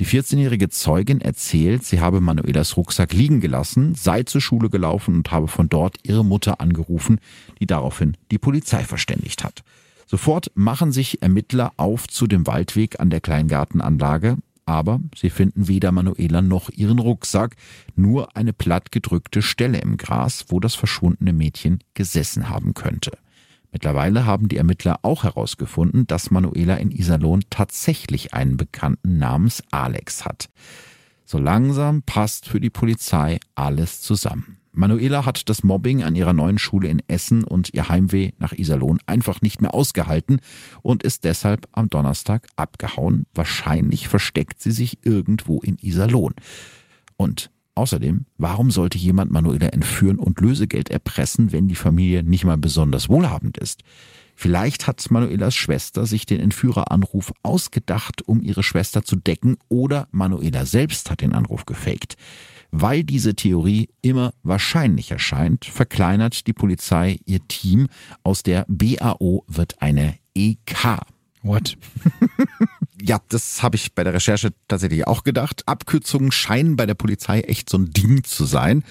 Die 0.00 0.06
14-jährige 0.06 0.68
Zeugin 0.68 1.20
erzählt, 1.20 1.84
sie 1.84 2.00
habe 2.00 2.20
Manuelas 2.20 2.76
Rucksack 2.76 3.12
liegen 3.12 3.40
gelassen, 3.40 3.96
sei 3.96 4.22
zur 4.22 4.40
Schule 4.40 4.70
gelaufen 4.70 5.16
und 5.16 5.32
habe 5.32 5.48
von 5.48 5.68
dort 5.68 5.96
ihre 6.04 6.24
Mutter 6.24 6.60
angerufen, 6.60 7.20
die 7.58 7.66
daraufhin 7.66 8.16
die 8.30 8.38
Polizei 8.38 8.84
verständigt 8.84 9.42
hat. 9.42 9.64
Sofort 10.06 10.52
machen 10.54 10.92
sich 10.92 11.20
Ermittler 11.20 11.72
auf 11.76 12.06
zu 12.06 12.28
dem 12.28 12.46
Waldweg 12.46 13.00
an 13.00 13.10
der 13.10 13.20
Kleingartenanlage, 13.20 14.36
aber 14.66 15.00
sie 15.16 15.30
finden 15.30 15.66
weder 15.66 15.90
Manuela 15.90 16.42
noch 16.42 16.70
ihren 16.70 17.00
Rucksack, 17.00 17.56
nur 17.96 18.36
eine 18.36 18.52
plattgedrückte 18.52 19.42
Stelle 19.42 19.78
im 19.78 19.96
Gras, 19.96 20.44
wo 20.48 20.60
das 20.60 20.76
verschwundene 20.76 21.32
Mädchen 21.32 21.80
gesessen 21.94 22.48
haben 22.48 22.72
könnte. 22.72 23.18
Mittlerweile 23.72 24.24
haben 24.24 24.48
die 24.48 24.56
Ermittler 24.56 25.00
auch 25.02 25.24
herausgefunden, 25.24 26.06
dass 26.06 26.30
Manuela 26.30 26.76
in 26.76 26.90
Iserlohn 26.90 27.44
tatsächlich 27.50 28.34
einen 28.34 28.56
Bekannten 28.56 29.18
namens 29.18 29.62
Alex 29.70 30.24
hat. 30.24 30.48
So 31.24 31.38
langsam 31.38 32.02
passt 32.02 32.48
für 32.48 32.60
die 32.60 32.70
Polizei 32.70 33.38
alles 33.54 34.00
zusammen. 34.00 34.58
Manuela 34.72 35.26
hat 35.26 35.48
das 35.48 35.64
Mobbing 35.64 36.04
an 36.04 36.14
ihrer 36.14 36.32
neuen 36.32 36.58
Schule 36.58 36.88
in 36.88 37.02
Essen 37.08 37.42
und 37.42 37.74
ihr 37.74 37.88
Heimweh 37.88 38.30
nach 38.38 38.52
Iserlohn 38.52 39.00
einfach 39.06 39.42
nicht 39.42 39.60
mehr 39.60 39.74
ausgehalten 39.74 40.40
und 40.82 41.02
ist 41.02 41.24
deshalb 41.24 41.66
am 41.72 41.90
Donnerstag 41.90 42.46
abgehauen. 42.54 43.26
Wahrscheinlich 43.34 44.08
versteckt 44.08 44.62
sie 44.62 44.70
sich 44.70 45.04
irgendwo 45.04 45.58
in 45.60 45.78
Iserlohn. 45.80 46.32
Und 47.16 47.50
außerdem, 47.78 48.26
warum 48.36 48.70
sollte 48.70 48.98
jemand 48.98 49.30
Manuela 49.30 49.68
entführen 49.68 50.18
und 50.18 50.40
Lösegeld 50.40 50.90
erpressen, 50.90 51.52
wenn 51.52 51.68
die 51.68 51.74
Familie 51.74 52.22
nicht 52.22 52.44
mal 52.44 52.58
besonders 52.58 53.08
wohlhabend 53.08 53.56
ist? 53.56 53.82
Vielleicht 54.34 54.86
hat 54.86 55.10
Manuelas 55.10 55.56
Schwester 55.56 56.06
sich 56.06 56.26
den 56.26 56.38
Entführeranruf 56.38 57.32
ausgedacht, 57.42 58.22
um 58.26 58.40
ihre 58.40 58.62
Schwester 58.62 59.02
zu 59.02 59.16
decken, 59.16 59.56
oder 59.68 60.06
Manuela 60.12 60.64
selbst 60.64 61.10
hat 61.10 61.22
den 61.22 61.32
Anruf 61.32 61.66
gefaked. 61.66 62.16
Weil 62.70 63.02
diese 63.02 63.34
Theorie 63.34 63.88
immer 64.02 64.32
wahrscheinlicher 64.42 65.18
scheint, 65.18 65.64
verkleinert 65.64 66.46
die 66.46 66.52
Polizei 66.52 67.18
ihr 67.24 67.40
Team. 67.48 67.88
Aus 68.22 68.42
der 68.42 68.64
BAO 68.68 69.44
wird 69.48 69.80
eine 69.80 70.14
EK. 70.34 71.00
What? 71.42 71.76
ja, 73.00 73.20
das 73.28 73.62
habe 73.62 73.76
ich 73.76 73.94
bei 73.94 74.04
der 74.04 74.14
Recherche 74.14 74.52
tatsächlich 74.66 75.06
auch 75.06 75.22
gedacht. 75.22 75.62
Abkürzungen 75.66 76.32
scheinen 76.32 76.76
bei 76.76 76.86
der 76.86 76.94
Polizei 76.94 77.40
echt 77.40 77.70
so 77.70 77.78
ein 77.78 77.90
Ding 77.90 78.24
zu 78.24 78.44
sein. 78.44 78.84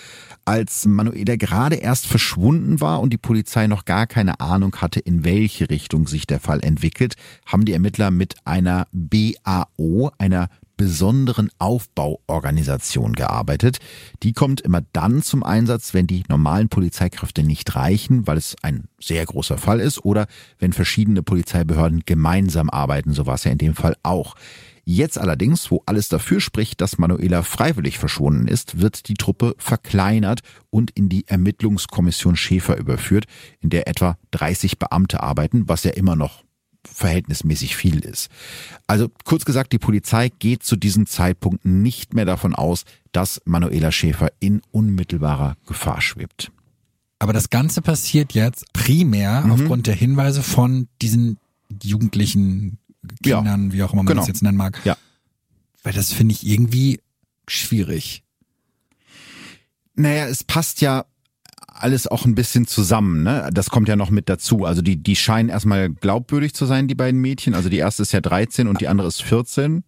Als 0.45 0.85
Manuela 0.85 1.35
gerade 1.35 1.75
erst 1.75 2.07
verschwunden 2.07 2.79
war 2.79 3.01
und 3.01 3.11
die 3.11 3.17
Polizei 3.17 3.67
noch 3.67 3.85
gar 3.85 4.07
keine 4.07 4.39
Ahnung 4.39 4.75
hatte, 4.77 4.99
in 4.99 5.25
welche 5.25 5.69
Richtung 5.69 6.07
sich 6.07 6.25
der 6.25 6.39
Fall 6.39 6.63
entwickelt, 6.63 7.15
haben 7.45 7.65
die 7.65 7.73
Ermittler 7.73 8.11
mit 8.11 8.35
einer 8.45 8.87
BAO, 8.91 10.11
einer 10.17 10.49
besonderen 10.77 11.49
Aufbauorganisation 11.59 13.13
gearbeitet. 13.13 13.79
Die 14.23 14.33
kommt 14.33 14.61
immer 14.61 14.81
dann 14.93 15.21
zum 15.23 15.43
Einsatz, 15.43 15.93
wenn 15.93 16.07
die 16.07 16.23
normalen 16.29 16.69
Polizeikräfte 16.69 17.43
nicht 17.43 17.75
reichen, 17.75 18.27
weil 18.27 18.37
es 18.37 18.55
ein 18.61 18.85
sehr 19.01 19.25
großer 19.25 19.57
Fall 19.57 19.79
ist 19.79 20.05
oder 20.05 20.27
wenn 20.59 20.73
verschiedene 20.73 21.23
Polizeibehörden 21.23 22.03
gemeinsam 22.05 22.69
arbeiten. 22.69 23.13
So 23.13 23.25
war 23.25 23.35
es 23.35 23.43
ja 23.43 23.51
in 23.51 23.57
dem 23.57 23.75
Fall 23.75 23.95
auch. 24.03 24.35
Jetzt 24.89 25.17
allerdings, 25.17 25.69
wo 25.69 25.83
alles 25.85 26.07
dafür 26.07 26.39
spricht, 26.39 26.79
dass 26.79 26.97
Manuela 26.97 27.43
freiwillig 27.43 27.99
verschwunden 27.99 28.47
ist, 28.47 28.79
wird 28.79 29.09
die 29.09 29.15
Truppe 29.15 29.53
verkleinert 29.57 30.39
und 30.69 30.91
in 30.91 31.09
die 31.09 31.27
Ermittlungskommission 31.27 32.37
Schäfer 32.37 32.77
überführt, 32.77 33.25
in 33.59 33.69
der 33.69 33.89
etwa 33.89 34.17
30 34.31 34.79
Beamte 34.79 35.21
arbeiten, 35.21 35.67
was 35.67 35.83
ja 35.83 35.91
immer 35.91 36.15
noch 36.15 36.46
verhältnismäßig 36.93 37.75
viel 37.75 37.99
ist. 37.99 38.29
Also 38.87 39.09
kurz 39.23 39.45
gesagt, 39.45 39.73
die 39.73 39.79
Polizei 39.79 40.29
geht 40.29 40.63
zu 40.63 40.75
diesem 40.75 41.05
Zeitpunkt 41.05 41.65
nicht 41.65 42.13
mehr 42.13 42.25
davon 42.25 42.55
aus, 42.55 42.85
dass 43.11 43.41
Manuela 43.45 43.91
Schäfer 43.91 44.29
in 44.39 44.61
unmittelbarer 44.71 45.57
Gefahr 45.67 46.01
schwebt. 46.01 46.51
Aber 47.19 47.33
das 47.33 47.49
Ganze 47.49 47.81
passiert 47.81 48.33
jetzt 48.33 48.71
primär 48.73 49.41
mhm. 49.41 49.51
aufgrund 49.51 49.87
der 49.87 49.95
Hinweise 49.95 50.43
von 50.43 50.87
diesen 51.01 51.37
jugendlichen 51.83 52.77
Kindern, 53.23 53.67
ja, 53.67 53.73
wie 53.73 53.83
auch 53.83 53.93
immer 53.93 54.03
man 54.03 54.07
genau. 54.07 54.21
das 54.21 54.27
jetzt 54.27 54.43
nennen 54.43 54.57
mag. 54.57 54.79
Ja. 54.85 54.97
Weil 55.83 55.93
das 55.93 56.11
finde 56.11 56.33
ich 56.33 56.45
irgendwie 56.45 56.99
schwierig. 57.47 58.23
Naja, 59.95 60.27
es 60.27 60.43
passt 60.43 60.81
ja 60.81 61.05
alles 61.81 62.07
auch 62.07 62.25
ein 62.25 62.35
bisschen 62.35 62.67
zusammen, 62.67 63.23
ne? 63.23 63.49
Das 63.53 63.69
kommt 63.69 63.87
ja 63.87 63.95
noch 63.95 64.09
mit 64.09 64.29
dazu. 64.29 64.65
Also 64.65 64.81
die, 64.81 64.97
die 65.01 65.15
scheinen 65.15 65.49
erstmal 65.49 65.89
glaubwürdig 65.89 66.53
zu 66.53 66.65
sein, 66.65 66.87
die 66.87 66.95
beiden 66.95 67.19
Mädchen. 67.21 67.53
Also 67.53 67.69
die 67.69 67.77
erste 67.77 68.03
ist 68.03 68.11
ja 68.13 68.21
13 68.21 68.67
und 68.67 68.81
die 68.81 68.87
andere 68.87 69.07
ist 69.07 69.21
14. 69.23 69.83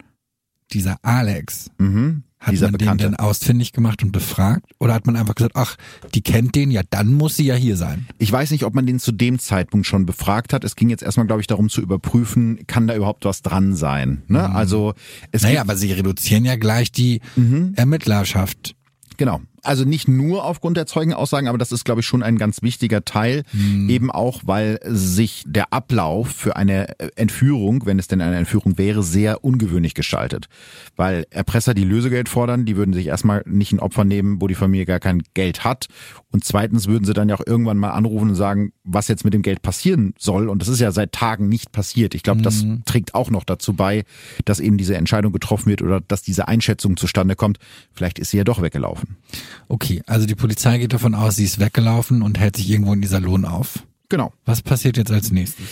Dieser 0.72 0.98
Alex. 1.04 1.72
Mhm. 1.80 2.24
Hat 2.40 2.54
dieser 2.54 2.68
man 2.68 2.78
Bekannte. 2.78 3.04
den 3.06 3.12
denn 3.12 3.20
ausfindig 3.20 3.74
gemacht 3.74 4.02
und 4.02 4.14
befragt? 4.14 4.72
Oder 4.80 4.94
hat 4.94 5.06
man 5.06 5.18
einfach 5.18 5.36
gesagt, 5.36 5.58
ach, 5.58 5.76
die 6.16 6.22
kennt 6.22 6.56
den, 6.56 6.72
ja, 6.72 6.82
dann 6.90 7.14
muss 7.14 7.36
sie 7.36 7.44
ja 7.44 7.56
hier 7.56 7.76
sein? 7.76 8.08
Ich 8.18 8.32
weiß 8.32 8.52
nicht, 8.52 8.64
ob 8.64 8.74
man 8.76 8.86
den 8.86 8.98
zu 9.00 9.12
dem 9.12 9.40
Zeitpunkt 9.40 9.86
schon 9.86 10.06
befragt 10.06 10.54
hat. 10.54 10.64
Es 10.64 10.78
ging 10.78 10.90
jetzt 10.90 11.04
erstmal, 11.04 11.26
glaube 11.28 11.42
ich, 11.42 11.48
darum 11.48 11.68
zu 11.70 11.82
überprüfen, 11.82 12.66
kann 12.66 12.88
da 12.88 12.96
überhaupt 12.96 13.26
was 13.26 13.42
dran 13.42 13.76
sein. 13.76 14.24
Ne? 14.28 14.48
Mhm. 14.48 14.56
Also 14.56 14.94
es 15.34 15.42
Naja, 15.42 15.60
aber 15.60 15.76
sie 15.76 15.92
reduzieren 15.92 16.46
ja 16.46 16.56
gleich 16.56 16.94
die 16.94 17.20
Mhm. 17.36 17.74
Ermittlerschaft. 17.76 18.76
Genau. 19.18 19.42
Also 19.64 19.86
nicht 19.86 20.08
nur 20.08 20.46
aufgrund 20.46 20.78
der 20.78 20.86
Zeugenaussagen, 20.86 21.48
aber 21.48 21.58
das 21.58 21.72
ist, 21.72 21.84
glaube 21.86 22.02
ich, 22.02 22.08
schon 22.08 22.24
ein 22.24 22.38
ganz 22.38 22.62
wichtiger 22.62 23.04
Teil. 23.06 23.44
Mhm. 23.54 23.90
Eben 23.90 24.12
auch, 24.12 24.42
weil 24.46 24.80
sich 24.84 25.44
der 25.46 25.74
Ablauf 25.74 26.30
für 26.30 26.56
eine 26.56 27.00
äh, 27.00 27.10
Entführung, 27.16 27.86
wenn 27.86 28.00
es 28.00 28.08
denn 28.08 28.22
eine 28.22 28.38
Entführung 28.38 28.78
wäre, 28.78 29.04
sehr 29.04 29.44
ungewöhnlich 29.44 29.94
gestaltet. 29.94 30.48
Weil 30.96 31.26
Erpresser, 31.30 31.74
die 31.74 31.84
Lösegeld 31.84 32.30
fordern, 32.30 32.66
die 32.66 32.78
würden 32.78 32.94
sich 32.94 33.08
erstmal 33.08 33.44
nicht 33.46 33.72
ein 33.72 33.80
Opfer 33.80 34.04
nehmen, 34.04 34.42
wo 34.42 34.48
die 34.48 34.56
Familie 34.56 34.86
gar 34.86 35.00
kein 35.00 35.24
Geld 35.34 35.64
hat. 35.64 35.88
Und 36.32 36.44
zweitens 36.44 36.88
würden 36.88 37.06
sie 37.06 37.14
dann 37.14 37.30
ja 37.30 37.36
auch 37.36 37.46
irgendwann 37.46 37.78
mal 37.78 37.92
anrufen 37.92 38.30
und 38.30 38.36
sagen, 38.36 38.72
was 38.84 39.08
jetzt 39.08 39.26
mit 39.26 39.34
dem 39.34 39.42
Geld 39.42 39.62
passieren 39.62 40.14
soll. 40.18 40.50
Und 40.50 40.62
das 40.62 40.68
ist 40.68 40.80
ja 40.80 40.92
seit 40.92 41.12
Tagen 41.12 41.50
nicht 41.50 41.72
passiert. 41.72 42.16
Ich 42.16 42.24
glaube, 42.24 42.42
das 42.42 42.64
Mhm. 42.64 42.84
trägt 42.86 43.16
auch 43.16 43.30
noch 43.30 43.44
dazu 43.44 43.74
bei, 43.74 44.04
dass 44.46 44.60
eben 44.60 44.78
diese 44.78 44.96
Entscheidung 44.96 45.32
getroffen 45.32 45.70
wird 45.70 45.82
oder 45.82 46.02
dass 46.02 46.22
diese 46.22 46.48
Einschätzung 46.48 46.98
zustande 46.98 47.36
kommt. 47.36 47.58
Vielleicht 47.94 48.20
ist 48.20 48.32
sie 48.32 48.38
ja 48.38 48.44
doch 48.44 48.62
weggelaufen. 48.62 49.18
Okay, 49.68 50.02
also 50.08 50.26
die 50.26 50.36
Polizei 50.36 50.78
geht 50.78 50.94
davon 50.94 51.16
aus, 51.16 51.36
sie 51.36 51.46
ist 51.46 51.60
weggelaufen 51.60 52.22
und 52.22 52.40
hält 52.40 52.58
sich 52.58 52.70
irgendwo 52.70 52.94
in 52.94 53.02
dieser 53.02 53.20
Lohn 53.20 53.46
auf. 53.46 53.86
Genau. 54.10 54.34
Was 54.46 54.62
passiert 54.62 54.98
jetzt 54.98 55.12
als 55.12 55.32
nächstes? 55.32 55.66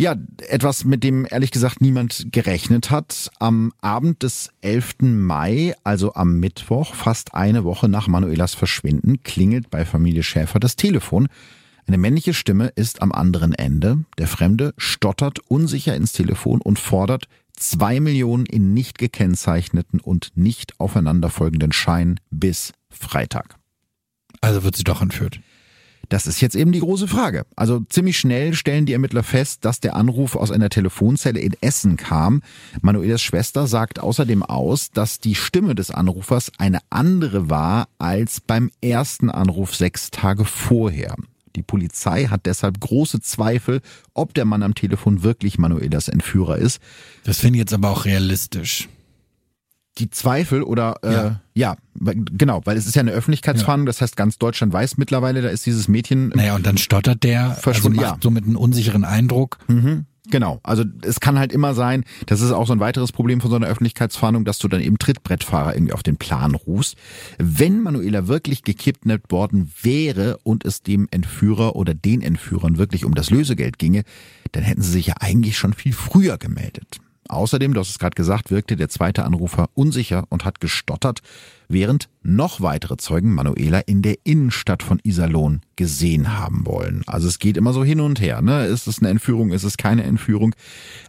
Ja, 0.00 0.14
etwas, 0.48 0.84
mit 0.84 1.04
dem 1.04 1.26
ehrlich 1.28 1.50
gesagt 1.50 1.82
niemand 1.82 2.28
gerechnet 2.32 2.90
hat. 2.90 3.30
Am 3.38 3.72
Abend 3.82 4.22
des 4.22 4.48
11. 4.62 5.02
Mai, 5.02 5.74
also 5.84 6.14
am 6.14 6.38
Mittwoch, 6.38 6.94
fast 6.94 7.34
eine 7.34 7.64
Woche 7.64 7.86
nach 7.86 8.08
Manuelas 8.08 8.54
Verschwinden, 8.54 9.22
klingelt 9.24 9.68
bei 9.68 9.84
Familie 9.84 10.22
Schäfer 10.22 10.58
das 10.58 10.76
Telefon. 10.76 11.28
Eine 11.86 11.98
männliche 11.98 12.32
Stimme 12.32 12.68
ist 12.76 13.02
am 13.02 13.12
anderen 13.12 13.52
Ende. 13.52 14.04
Der 14.16 14.28
Fremde 14.28 14.72
stottert 14.78 15.40
unsicher 15.48 15.94
ins 15.94 16.12
Telefon 16.12 16.62
und 16.62 16.78
fordert 16.78 17.26
zwei 17.52 18.00
Millionen 18.00 18.46
in 18.46 18.72
nicht 18.72 18.96
gekennzeichneten 18.96 20.00
und 20.00 20.30
nicht 20.34 20.78
aufeinanderfolgenden 20.80 21.72
Scheinen 21.72 22.20
bis 22.30 22.72
Freitag. 22.90 23.56
Also 24.40 24.62
wird 24.62 24.76
sie 24.76 24.84
doch 24.84 25.02
entführt. 25.02 25.40
Das 26.10 26.26
ist 26.26 26.40
jetzt 26.40 26.56
eben 26.56 26.72
die 26.72 26.80
große 26.80 27.06
Frage. 27.06 27.46
Also 27.54 27.80
ziemlich 27.88 28.18
schnell 28.18 28.52
stellen 28.54 28.84
die 28.84 28.94
Ermittler 28.94 29.22
fest, 29.22 29.64
dass 29.64 29.78
der 29.78 29.94
Anruf 29.94 30.34
aus 30.34 30.50
einer 30.50 30.68
Telefonzelle 30.68 31.38
in 31.38 31.54
Essen 31.60 31.96
kam. 31.96 32.42
Manuelas 32.82 33.22
Schwester 33.22 33.68
sagt 33.68 34.00
außerdem 34.00 34.42
aus, 34.42 34.90
dass 34.90 35.20
die 35.20 35.36
Stimme 35.36 35.76
des 35.76 35.92
Anrufers 35.92 36.50
eine 36.58 36.80
andere 36.90 37.48
war 37.48 37.88
als 37.98 38.40
beim 38.40 38.72
ersten 38.82 39.30
Anruf 39.30 39.76
sechs 39.76 40.10
Tage 40.10 40.44
vorher. 40.44 41.14
Die 41.54 41.62
Polizei 41.62 42.26
hat 42.26 42.46
deshalb 42.46 42.80
große 42.80 43.20
Zweifel, 43.20 43.80
ob 44.12 44.34
der 44.34 44.44
Mann 44.46 44.64
am 44.64 44.74
Telefon 44.74 45.22
wirklich 45.22 45.58
Manuelas 45.58 46.08
Entführer 46.08 46.58
ist. 46.58 46.80
Das 47.22 47.38
finde 47.38 47.58
ich 47.58 47.60
jetzt 47.60 47.72
aber 47.72 47.90
auch 47.90 48.04
realistisch 48.04 48.88
die 50.00 50.10
Zweifel 50.10 50.62
oder 50.62 50.96
äh, 51.02 51.12
ja. 51.12 51.40
ja, 51.54 51.76
genau, 51.94 52.62
weil 52.64 52.76
es 52.76 52.86
ist 52.86 52.96
ja 52.96 53.00
eine 53.00 53.12
Öffentlichkeitsfahndung, 53.12 53.86
das 53.86 54.00
heißt 54.00 54.16
ganz 54.16 54.38
Deutschland 54.38 54.72
weiß 54.72 54.96
mittlerweile, 54.96 55.42
da 55.42 55.48
ist 55.48 55.66
dieses 55.66 55.88
Mädchen. 55.88 56.30
Naja, 56.30 56.56
und 56.56 56.66
dann 56.66 56.78
stottert 56.78 57.22
der, 57.22 57.52
verschwunden, 57.52 57.98
also 57.98 58.10
macht 58.10 58.18
ja. 58.18 58.22
somit 58.22 58.44
einen 58.44 58.56
unsicheren 58.56 59.04
Eindruck. 59.04 59.58
Mhm. 59.68 60.06
Genau, 60.30 60.60
also 60.62 60.84
es 61.02 61.20
kann 61.20 61.38
halt 61.38 61.52
immer 61.52 61.74
sein, 61.74 62.04
das 62.26 62.40
ist 62.40 62.52
auch 62.52 62.66
so 62.66 62.72
ein 62.72 62.80
weiteres 62.80 63.10
Problem 63.10 63.40
von 63.40 63.50
so 63.50 63.56
einer 63.56 63.66
Öffentlichkeitsfahndung, 63.66 64.44
dass 64.44 64.58
du 64.58 64.68
dann 64.68 64.80
eben 64.80 64.98
Trittbrettfahrer 64.98 65.74
irgendwie 65.74 65.92
auf 65.92 66.02
den 66.02 66.16
Plan 66.16 66.54
rufst. 66.54 66.96
Wenn 67.38 67.82
Manuela 67.82 68.28
wirklich 68.28 68.62
gekidnappt 68.62 69.32
worden 69.32 69.72
wäre 69.82 70.38
und 70.44 70.64
es 70.64 70.82
dem 70.82 71.08
Entführer 71.10 71.74
oder 71.74 71.94
den 71.94 72.22
Entführern 72.22 72.78
wirklich 72.78 73.04
um 73.04 73.14
das 73.14 73.30
Lösegeld 73.30 73.78
ginge, 73.78 74.04
dann 74.52 74.62
hätten 74.62 74.82
sie 74.82 74.92
sich 74.92 75.08
ja 75.08 75.14
eigentlich 75.18 75.58
schon 75.58 75.72
viel 75.72 75.92
früher 75.92 76.38
gemeldet. 76.38 77.00
Außerdem, 77.30 77.74
du 77.74 77.80
hast 77.80 77.90
es 77.90 77.98
gerade 78.00 78.16
gesagt, 78.16 78.50
wirkte 78.50 78.76
der 78.76 78.88
zweite 78.88 79.24
Anrufer 79.24 79.70
unsicher 79.74 80.24
und 80.30 80.44
hat 80.44 80.60
gestottert, 80.60 81.20
während 81.68 82.08
noch 82.22 82.60
weitere 82.60 82.96
Zeugen 82.96 83.32
Manuela 83.32 83.78
in 83.78 84.02
der 84.02 84.16
Innenstadt 84.24 84.82
von 84.82 84.98
Iserlohn 85.04 85.60
gesehen 85.76 86.36
haben 86.36 86.66
wollen. 86.66 87.04
Also 87.06 87.28
es 87.28 87.38
geht 87.38 87.56
immer 87.56 87.72
so 87.72 87.84
hin 87.84 88.00
und 88.00 88.20
her. 88.20 88.42
Ne? 88.42 88.66
Ist 88.66 88.88
es 88.88 88.98
eine 88.98 89.10
Entführung, 89.10 89.52
ist 89.52 89.62
es 89.62 89.76
keine 89.76 90.02
Entführung? 90.02 90.56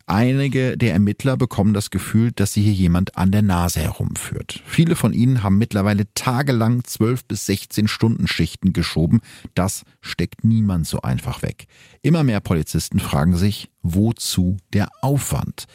Einige 0.05 0.77
der 0.77 0.93
Ermittler 0.93 1.37
bekommen 1.37 1.73
das 1.73 1.89
Gefühl, 1.89 2.31
dass 2.31 2.53
sie 2.53 2.61
hier 2.61 2.73
jemand 2.73 3.17
an 3.17 3.31
der 3.31 3.41
Nase 3.41 3.79
herumführt. 3.79 4.61
Viele 4.65 4.95
von 4.95 5.13
ihnen 5.13 5.41
haben 5.41 5.57
mittlerweile 5.57 6.05
tagelang 6.13 6.83
12 6.83 7.25
bis 7.25 7.47
16 7.47 7.87
Stunden 7.87 8.27
Schichten 8.27 8.73
geschoben. 8.73 9.21
Das 9.55 9.83
steckt 10.01 10.43
niemand 10.43 10.85
so 10.85 11.01
einfach 11.01 11.41
weg. 11.41 11.65
Immer 12.03 12.23
mehr 12.23 12.41
Polizisten 12.41 12.99
fragen 12.99 13.35
sich, 13.35 13.71
wozu 13.81 14.57
der 14.71 14.89
Aufwand? 15.01 15.65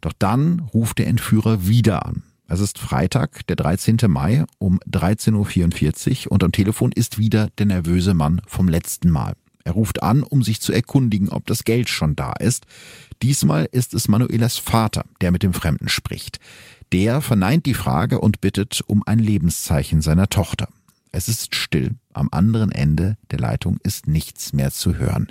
Doch 0.00 0.12
dann 0.18 0.60
ruft 0.60 0.98
der 0.98 1.06
Entführer 1.06 1.66
wieder 1.66 2.06
an. 2.06 2.22
Es 2.46 2.60
ist 2.60 2.78
Freitag, 2.78 3.46
der 3.46 3.56
13. 3.56 3.98
Mai 4.08 4.44
um 4.58 4.78
13.44 4.90 6.26
Uhr 6.26 6.32
und 6.32 6.42
am 6.42 6.52
Telefon 6.52 6.92
ist 6.92 7.18
wieder 7.18 7.48
der 7.58 7.66
nervöse 7.66 8.14
Mann 8.14 8.40
vom 8.46 8.68
letzten 8.68 9.10
Mal. 9.10 9.34
Er 9.64 9.72
ruft 9.72 10.02
an, 10.02 10.22
um 10.22 10.42
sich 10.42 10.62
zu 10.62 10.72
erkundigen, 10.72 11.28
ob 11.28 11.46
das 11.46 11.64
Geld 11.64 11.90
schon 11.90 12.16
da 12.16 12.32
ist. 12.32 12.64
Diesmal 13.20 13.68
ist 13.70 13.92
es 13.92 14.08
Manuelas 14.08 14.56
Vater, 14.56 15.04
der 15.20 15.30
mit 15.30 15.42
dem 15.42 15.52
Fremden 15.52 15.88
spricht. 15.88 16.40
Der 16.90 17.20
verneint 17.20 17.66
die 17.66 17.74
Frage 17.74 18.18
und 18.18 18.40
bittet 18.40 18.80
um 18.86 19.02
ein 19.04 19.18
Lebenszeichen 19.18 20.00
seiner 20.00 20.30
Tochter. 20.30 20.68
Es 21.12 21.28
ist 21.28 21.54
still. 21.54 21.96
Am 22.14 22.28
anderen 22.32 22.72
Ende 22.72 23.18
der 23.30 23.40
Leitung 23.40 23.78
ist 23.82 24.06
nichts 24.06 24.54
mehr 24.54 24.70
zu 24.70 24.94
hören. 24.94 25.30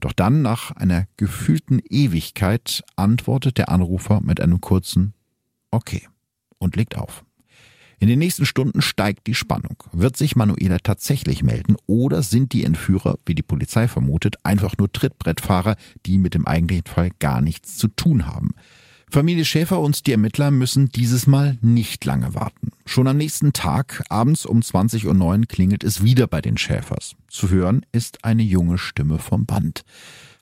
Doch 0.00 0.12
dann, 0.12 0.42
nach 0.42 0.72
einer 0.72 1.06
gefühlten 1.16 1.80
Ewigkeit, 1.88 2.82
antwortet 2.96 3.58
der 3.58 3.68
Anrufer 3.68 4.20
mit 4.20 4.40
einem 4.40 4.60
kurzen 4.60 5.14
Okay 5.70 6.08
und 6.58 6.76
legt 6.76 6.96
auf. 6.96 7.24
In 8.02 8.08
den 8.08 8.18
nächsten 8.18 8.46
Stunden 8.46 8.80
steigt 8.80 9.26
die 9.26 9.34
Spannung. 9.34 9.76
Wird 9.92 10.16
sich 10.16 10.34
Manuela 10.34 10.78
tatsächlich 10.78 11.42
melden 11.42 11.76
oder 11.86 12.22
sind 12.22 12.54
die 12.54 12.64
Entführer, 12.64 13.18
wie 13.26 13.34
die 13.34 13.42
Polizei 13.42 13.88
vermutet, 13.88 14.36
einfach 14.42 14.78
nur 14.78 14.90
Trittbrettfahrer, 14.90 15.76
die 16.06 16.16
mit 16.16 16.32
dem 16.32 16.46
eigentlichen 16.46 16.86
Fall 16.86 17.10
gar 17.18 17.42
nichts 17.42 17.76
zu 17.76 17.88
tun 17.88 18.26
haben? 18.26 18.54
Familie 19.10 19.44
Schäfer 19.44 19.80
und 19.80 20.06
die 20.06 20.12
Ermittler 20.12 20.52
müssen 20.52 20.88
dieses 20.88 21.26
Mal 21.26 21.58
nicht 21.62 22.04
lange 22.04 22.34
warten. 22.34 22.70
Schon 22.86 23.08
am 23.08 23.16
nächsten 23.16 23.52
Tag, 23.52 24.04
abends 24.08 24.46
um 24.46 24.60
20.09 24.60 25.04
Uhr, 25.38 25.46
klingelt 25.48 25.82
es 25.82 26.04
wieder 26.04 26.28
bei 26.28 26.40
den 26.40 26.56
Schäfers. 26.56 27.16
Zu 27.28 27.50
hören 27.50 27.84
ist 27.90 28.24
eine 28.24 28.42
junge 28.42 28.78
Stimme 28.78 29.18
vom 29.18 29.46
Band. 29.46 29.82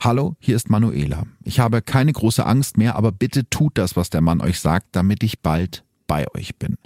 Hallo, 0.01 0.37
hier 0.39 0.55
ist 0.55 0.69
Manuela. 0.69 1.25
Ich 1.45 1.61
habe 1.61 1.81
keine 1.81 2.13
große 2.13 2.45
Angst 2.45 2.77
mehr, 2.77 2.97
aber 2.97 3.11
bitte 3.11 3.49
tut 3.49 3.79
das, 3.79 3.97
was 3.97 4.11
der 4.11 4.21
Mann 4.21 4.43
euch 4.43 4.61
sagt, 4.61 4.89
damit 4.93 5.23
ich 5.23 5.41
bald 5.41 5.83
bei 6.07 6.27
euch 6.35 6.57
bin. 6.57 6.77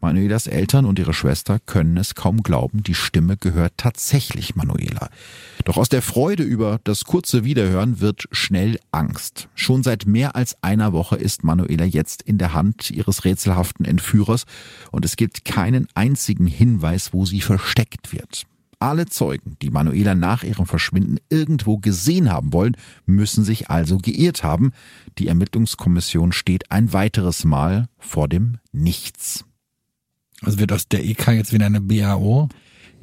Manuelas 0.00 0.46
Eltern 0.46 0.86
und 0.86 0.98
ihre 0.98 1.12
Schwester 1.12 1.58
können 1.58 1.96
es 1.96 2.14
kaum 2.14 2.42
glauben, 2.42 2.82
die 2.82 2.94
Stimme 2.94 3.36
gehört 3.36 3.74
tatsächlich 3.76 4.56
Manuela. 4.56 5.10
Doch 5.64 5.76
aus 5.76 5.88
der 5.88 6.02
Freude 6.02 6.42
über 6.42 6.80
das 6.84 7.04
kurze 7.04 7.44
Wiederhören 7.44 8.00
wird 8.00 8.26
schnell 8.32 8.78
Angst. 8.92 9.48
Schon 9.54 9.82
seit 9.82 10.06
mehr 10.06 10.36
als 10.36 10.56
einer 10.62 10.92
Woche 10.92 11.16
ist 11.16 11.44
Manuela 11.44 11.84
jetzt 11.84 12.22
in 12.22 12.38
der 12.38 12.54
Hand 12.54 12.90
ihres 12.90 13.24
rätselhaften 13.24 13.84
Entführers 13.84 14.44
und 14.90 15.04
es 15.04 15.16
gibt 15.16 15.44
keinen 15.44 15.86
einzigen 15.94 16.46
Hinweis, 16.46 17.12
wo 17.12 17.26
sie 17.26 17.40
versteckt 17.40 18.12
wird. 18.12 18.46
Alle 18.82 19.04
Zeugen, 19.04 19.56
die 19.60 19.68
Manuela 19.68 20.14
nach 20.14 20.42
ihrem 20.42 20.64
Verschwinden 20.64 21.18
irgendwo 21.28 21.76
gesehen 21.76 22.32
haben 22.32 22.54
wollen, 22.54 22.78
müssen 23.04 23.44
sich 23.44 23.68
also 23.68 23.98
geirrt 23.98 24.42
haben. 24.42 24.72
Die 25.18 25.28
Ermittlungskommission 25.28 26.32
steht 26.32 26.70
ein 26.70 26.94
weiteres 26.94 27.44
Mal 27.44 27.88
vor 27.98 28.26
dem 28.26 28.56
Nichts. 28.72 29.44
Also 30.42 30.58
wird 30.58 30.72
aus 30.72 30.88
der 30.88 31.04
EK 31.04 31.28
jetzt 31.28 31.52
wieder 31.52 31.66
eine 31.66 31.80
BAO? 31.80 32.48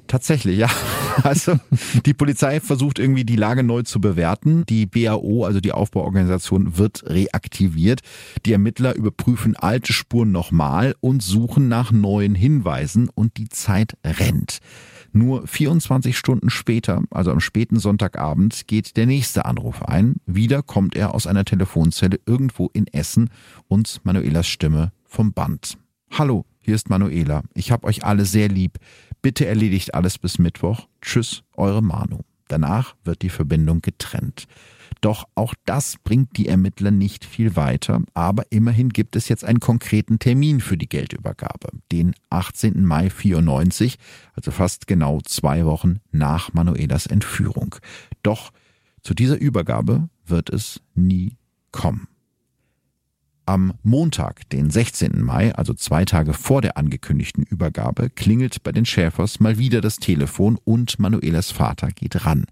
Tatsächlich, 0.07 0.57
ja. 0.57 0.69
Also 1.23 1.59
die 2.05 2.13
Polizei 2.13 2.59
versucht 2.59 2.99
irgendwie 2.99 3.25
die 3.25 3.37
Lage 3.37 3.63
neu 3.63 3.81
zu 3.81 3.99
bewerten. 3.99 4.63
Die 4.69 4.85
BAO, 4.85 5.45
also 5.45 5.59
die 5.59 5.71
Aufbauorganisation, 5.71 6.77
wird 6.77 7.05
reaktiviert. 7.07 8.01
Die 8.45 8.53
Ermittler 8.53 8.95
überprüfen 8.95 9.55
alte 9.55 9.93
Spuren 9.93 10.31
nochmal 10.31 10.95
und 10.99 11.23
suchen 11.23 11.69
nach 11.69 11.91
neuen 11.91 12.35
Hinweisen 12.35 13.09
und 13.09 13.37
die 13.37 13.49
Zeit 13.49 13.97
rennt. 14.05 14.59
Nur 15.11 15.47
24 15.47 16.15
Stunden 16.15 16.51
später, 16.51 17.01
also 17.09 17.31
am 17.31 17.39
späten 17.39 17.79
Sonntagabend, 17.79 18.67
geht 18.67 18.95
der 18.95 19.07
nächste 19.07 19.45
Anruf 19.45 19.81
ein. 19.81 20.17
Wieder 20.27 20.61
kommt 20.61 20.95
er 20.95 21.15
aus 21.15 21.25
einer 21.25 21.45
Telefonzelle 21.45 22.19
irgendwo 22.27 22.69
in 22.73 22.85
Essen 22.85 23.31
und 23.67 24.01
Manuelas 24.03 24.47
Stimme 24.47 24.91
vom 25.03 25.33
Band. 25.33 25.79
Hallo, 26.11 26.45
hier 26.67 26.75
ist 26.75 26.89
Manuela. 26.89 27.43
Ich 27.53 27.71
hab 27.71 27.85
euch 27.85 28.03
alle 28.03 28.25
sehr 28.25 28.49
lieb. 28.49 28.77
Bitte 29.21 29.45
erledigt 29.45 29.93
alles 29.93 30.17
bis 30.17 30.37
Mittwoch. 30.37 30.89
Tschüss, 31.01 31.43
eure 31.53 31.81
Manu. 31.81 32.19
Danach 32.49 32.97
wird 33.05 33.21
die 33.21 33.29
Verbindung 33.29 33.79
getrennt. 33.79 34.47
Doch 34.99 35.29
auch 35.35 35.53
das 35.63 35.95
bringt 36.03 36.35
die 36.35 36.49
Ermittler 36.49 36.91
nicht 36.91 37.23
viel 37.23 37.55
weiter, 37.55 38.01
aber 38.13 38.43
immerhin 38.49 38.89
gibt 38.89 39.15
es 39.15 39.29
jetzt 39.29 39.45
einen 39.45 39.61
konkreten 39.61 40.19
Termin 40.19 40.59
für 40.59 40.75
die 40.75 40.89
Geldübergabe, 40.89 41.69
den 41.93 42.13
18. 42.31 42.83
Mai 42.83 43.09
94, 43.09 43.97
also 44.33 44.51
fast 44.51 44.87
genau 44.87 45.21
zwei 45.21 45.65
Wochen 45.65 46.01
nach 46.11 46.51
Manuelas 46.51 47.05
Entführung. 47.05 47.75
Doch 48.23 48.51
zu 49.03 49.13
dieser 49.13 49.37
Übergabe 49.37 50.09
wird 50.25 50.49
es 50.49 50.81
nie 50.95 51.37
kommen. 51.71 52.09
Am 53.47 53.73
Montag, 53.81 54.49
den 54.49 54.69
16. 54.69 55.23
Mai, 55.23 55.55
also 55.55 55.73
zwei 55.73 56.03
Tage 56.03 56.33
vor 56.33 56.61
der 56.61 56.75
angekündigten 56.75 57.43
Übergabe, 57.43 58.09
klingelt 58.09 58.61
bei 58.61 58.73
den 58.73 58.85
Schäfers 58.85 59.39
mal 59.39 59.57
wieder 59.57 59.79
das 59.79 59.97
Telefon 59.97 60.59
und 60.65 60.99
Manuelas 60.99 61.51
Vater 61.51 61.87
geht 61.87 62.25
ran. 62.25 62.45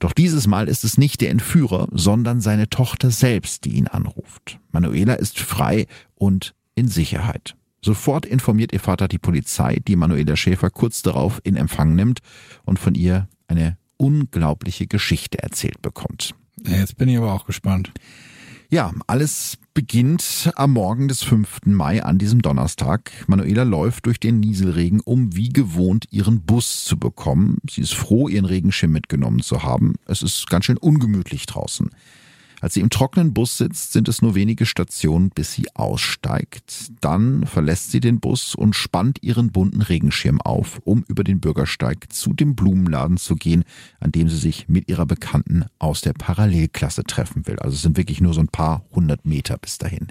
Doch 0.00 0.12
dieses 0.12 0.48
Mal 0.48 0.66
ist 0.68 0.82
es 0.82 0.98
nicht 0.98 1.20
der 1.20 1.30
Entführer, 1.30 1.86
sondern 1.92 2.40
seine 2.40 2.68
Tochter 2.68 3.12
selbst, 3.12 3.64
die 3.64 3.74
ihn 3.74 3.86
anruft. 3.86 4.58
Manuela 4.72 5.14
ist 5.14 5.38
frei 5.38 5.86
und 6.16 6.56
in 6.74 6.88
Sicherheit. 6.88 7.54
Sofort 7.80 8.26
informiert 8.26 8.72
ihr 8.72 8.80
Vater 8.80 9.06
die 9.06 9.18
Polizei, 9.18 9.78
die 9.86 9.94
Manuela 9.94 10.34
Schäfer 10.34 10.70
kurz 10.70 11.02
darauf 11.02 11.40
in 11.44 11.54
Empfang 11.54 11.94
nimmt 11.94 12.18
und 12.64 12.80
von 12.80 12.96
ihr 12.96 13.28
eine 13.46 13.78
unglaubliche 13.98 14.88
Geschichte 14.88 15.40
erzählt 15.44 15.80
bekommt. 15.80 16.34
Jetzt 16.66 16.96
bin 16.96 17.08
ich 17.08 17.18
aber 17.18 17.32
auch 17.32 17.46
gespannt. 17.46 17.92
Ja, 18.68 18.92
alles 19.06 19.58
beginnt 19.74 20.52
am 20.54 20.72
Morgen 20.72 21.08
des 21.08 21.24
5. 21.24 21.62
Mai 21.66 22.02
an 22.02 22.16
diesem 22.16 22.40
Donnerstag. 22.40 23.10
Manuela 23.26 23.64
läuft 23.64 24.06
durch 24.06 24.20
den 24.20 24.38
Nieselregen, 24.38 25.00
um 25.00 25.34
wie 25.34 25.48
gewohnt 25.48 26.06
ihren 26.12 26.42
Bus 26.42 26.84
zu 26.84 26.96
bekommen. 26.96 27.58
Sie 27.68 27.80
ist 27.80 27.94
froh, 27.94 28.28
ihren 28.28 28.44
Regenschirm 28.44 28.92
mitgenommen 28.92 29.40
zu 29.40 29.64
haben. 29.64 29.94
Es 30.06 30.22
ist 30.22 30.48
ganz 30.48 30.66
schön 30.66 30.78
ungemütlich 30.78 31.46
draußen. 31.46 31.90
Als 32.64 32.72
sie 32.72 32.80
im 32.80 32.88
trockenen 32.88 33.34
Bus 33.34 33.58
sitzt, 33.58 33.92
sind 33.92 34.08
es 34.08 34.22
nur 34.22 34.34
wenige 34.34 34.64
Stationen, 34.64 35.28
bis 35.28 35.52
sie 35.52 35.66
aussteigt. 35.74 36.92
Dann 37.02 37.44
verlässt 37.44 37.90
sie 37.90 38.00
den 38.00 38.20
Bus 38.20 38.54
und 38.54 38.74
spannt 38.74 39.18
ihren 39.22 39.52
bunten 39.52 39.82
Regenschirm 39.82 40.40
auf, 40.40 40.80
um 40.82 41.04
über 41.06 41.24
den 41.24 41.40
Bürgersteig 41.40 42.10
zu 42.10 42.32
dem 42.32 42.56
Blumenladen 42.56 43.18
zu 43.18 43.36
gehen, 43.36 43.64
an 44.00 44.12
dem 44.12 44.30
sie 44.30 44.38
sich 44.38 44.66
mit 44.66 44.88
ihrer 44.88 45.04
Bekannten 45.04 45.66
aus 45.78 46.00
der 46.00 46.14
Parallelklasse 46.14 47.04
treffen 47.04 47.46
will. 47.46 47.58
Also 47.58 47.74
es 47.74 47.82
sind 47.82 47.98
wirklich 47.98 48.22
nur 48.22 48.32
so 48.32 48.40
ein 48.40 48.48
paar 48.48 48.86
hundert 48.92 49.26
Meter 49.26 49.58
bis 49.58 49.76
dahin. 49.76 50.08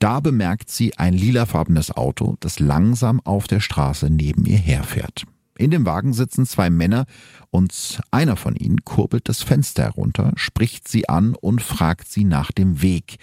Da 0.00 0.18
bemerkt 0.18 0.70
sie 0.70 0.98
ein 0.98 1.14
lilafarbenes 1.14 1.92
Auto, 1.92 2.36
das 2.40 2.58
langsam 2.58 3.20
auf 3.20 3.46
der 3.46 3.60
Straße 3.60 4.10
neben 4.10 4.46
ihr 4.46 4.58
herfährt. 4.58 5.26
In 5.56 5.70
dem 5.70 5.86
Wagen 5.86 6.12
sitzen 6.12 6.46
zwei 6.46 6.68
Männer 6.70 7.06
und 7.50 8.00
einer 8.10 8.36
von 8.36 8.56
ihnen 8.56 8.84
kurbelt 8.84 9.28
das 9.28 9.42
Fenster 9.42 9.84
herunter, 9.84 10.32
spricht 10.36 10.88
sie 10.88 11.08
an 11.08 11.34
und 11.34 11.62
fragt 11.62 12.08
sie 12.08 12.24
nach 12.24 12.50
dem 12.50 12.82
Weg. 12.82 13.18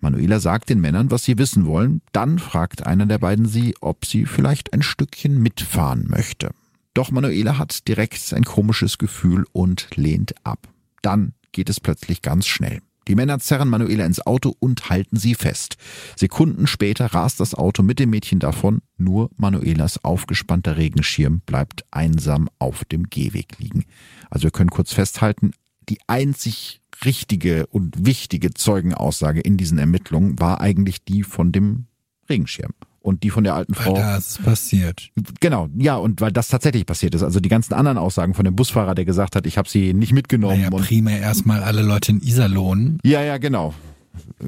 Manuela 0.00 0.40
sagt 0.40 0.70
den 0.70 0.80
Männern, 0.80 1.10
was 1.10 1.24
sie 1.24 1.38
wissen 1.38 1.66
wollen, 1.66 2.02
dann 2.12 2.38
fragt 2.38 2.86
einer 2.86 3.06
der 3.06 3.18
beiden 3.18 3.46
sie, 3.46 3.74
ob 3.80 4.04
sie 4.04 4.26
vielleicht 4.26 4.72
ein 4.72 4.82
Stückchen 4.82 5.40
mitfahren 5.40 6.06
möchte. 6.08 6.50
Doch 6.94 7.10
Manuela 7.10 7.58
hat 7.58 7.86
direkt 7.86 8.32
ein 8.32 8.44
komisches 8.44 8.98
Gefühl 8.98 9.46
und 9.52 9.88
lehnt 9.94 10.34
ab. 10.44 10.68
Dann 11.02 11.32
geht 11.52 11.70
es 11.70 11.80
plötzlich 11.80 12.22
ganz 12.22 12.46
schnell. 12.46 12.80
Die 13.08 13.14
Männer 13.14 13.38
zerren 13.38 13.68
Manuela 13.68 14.04
ins 14.04 14.24
Auto 14.24 14.54
und 14.60 14.90
halten 14.90 15.16
sie 15.16 15.34
fest. 15.34 15.76
Sekunden 16.14 16.66
später 16.66 17.06
rast 17.06 17.40
das 17.40 17.54
Auto 17.54 17.82
mit 17.82 17.98
dem 17.98 18.10
Mädchen 18.10 18.38
davon, 18.38 18.82
nur 18.98 19.30
Manuelas 19.36 20.04
aufgespannter 20.04 20.76
Regenschirm 20.76 21.40
bleibt 21.46 21.84
einsam 21.90 22.48
auf 22.58 22.84
dem 22.84 23.04
Gehweg 23.04 23.58
liegen. 23.58 23.84
Also 24.30 24.44
wir 24.44 24.50
können 24.50 24.70
kurz 24.70 24.92
festhalten, 24.92 25.52
die 25.88 25.98
einzig 26.06 26.82
richtige 27.04 27.66
und 27.68 28.04
wichtige 28.04 28.52
Zeugenaussage 28.52 29.40
in 29.40 29.56
diesen 29.56 29.78
Ermittlungen 29.78 30.38
war 30.38 30.60
eigentlich 30.60 31.04
die 31.04 31.22
von 31.22 31.50
dem 31.50 31.86
Regenschirm 32.28 32.74
und 33.00 33.22
die 33.22 33.30
von 33.30 33.44
der 33.44 33.54
alten 33.54 33.74
Frau. 33.74 33.94
Weil 33.94 34.02
das 34.02 34.38
passiert. 34.38 35.10
Genau, 35.40 35.68
ja, 35.76 35.96
und 35.96 36.20
weil 36.20 36.32
das 36.32 36.48
tatsächlich 36.48 36.86
passiert 36.86 37.14
ist. 37.14 37.22
Also 37.22 37.40
die 37.40 37.48
ganzen 37.48 37.74
anderen 37.74 37.98
Aussagen 37.98 38.34
von 38.34 38.44
dem 38.44 38.56
Busfahrer, 38.56 38.94
der 38.94 39.04
gesagt 39.04 39.36
hat, 39.36 39.46
ich 39.46 39.58
habe 39.58 39.68
sie 39.68 39.94
nicht 39.94 40.12
mitgenommen. 40.12 40.60
Naja, 40.60 40.70
und 40.70 40.84
primär 40.84 41.20
erstmal 41.20 41.62
alle 41.62 41.82
Leute 41.82 42.12
in 42.12 42.20
Iserlohn. 42.20 42.98
ja, 43.04 43.22
ja, 43.22 43.38
genau. 43.38 43.74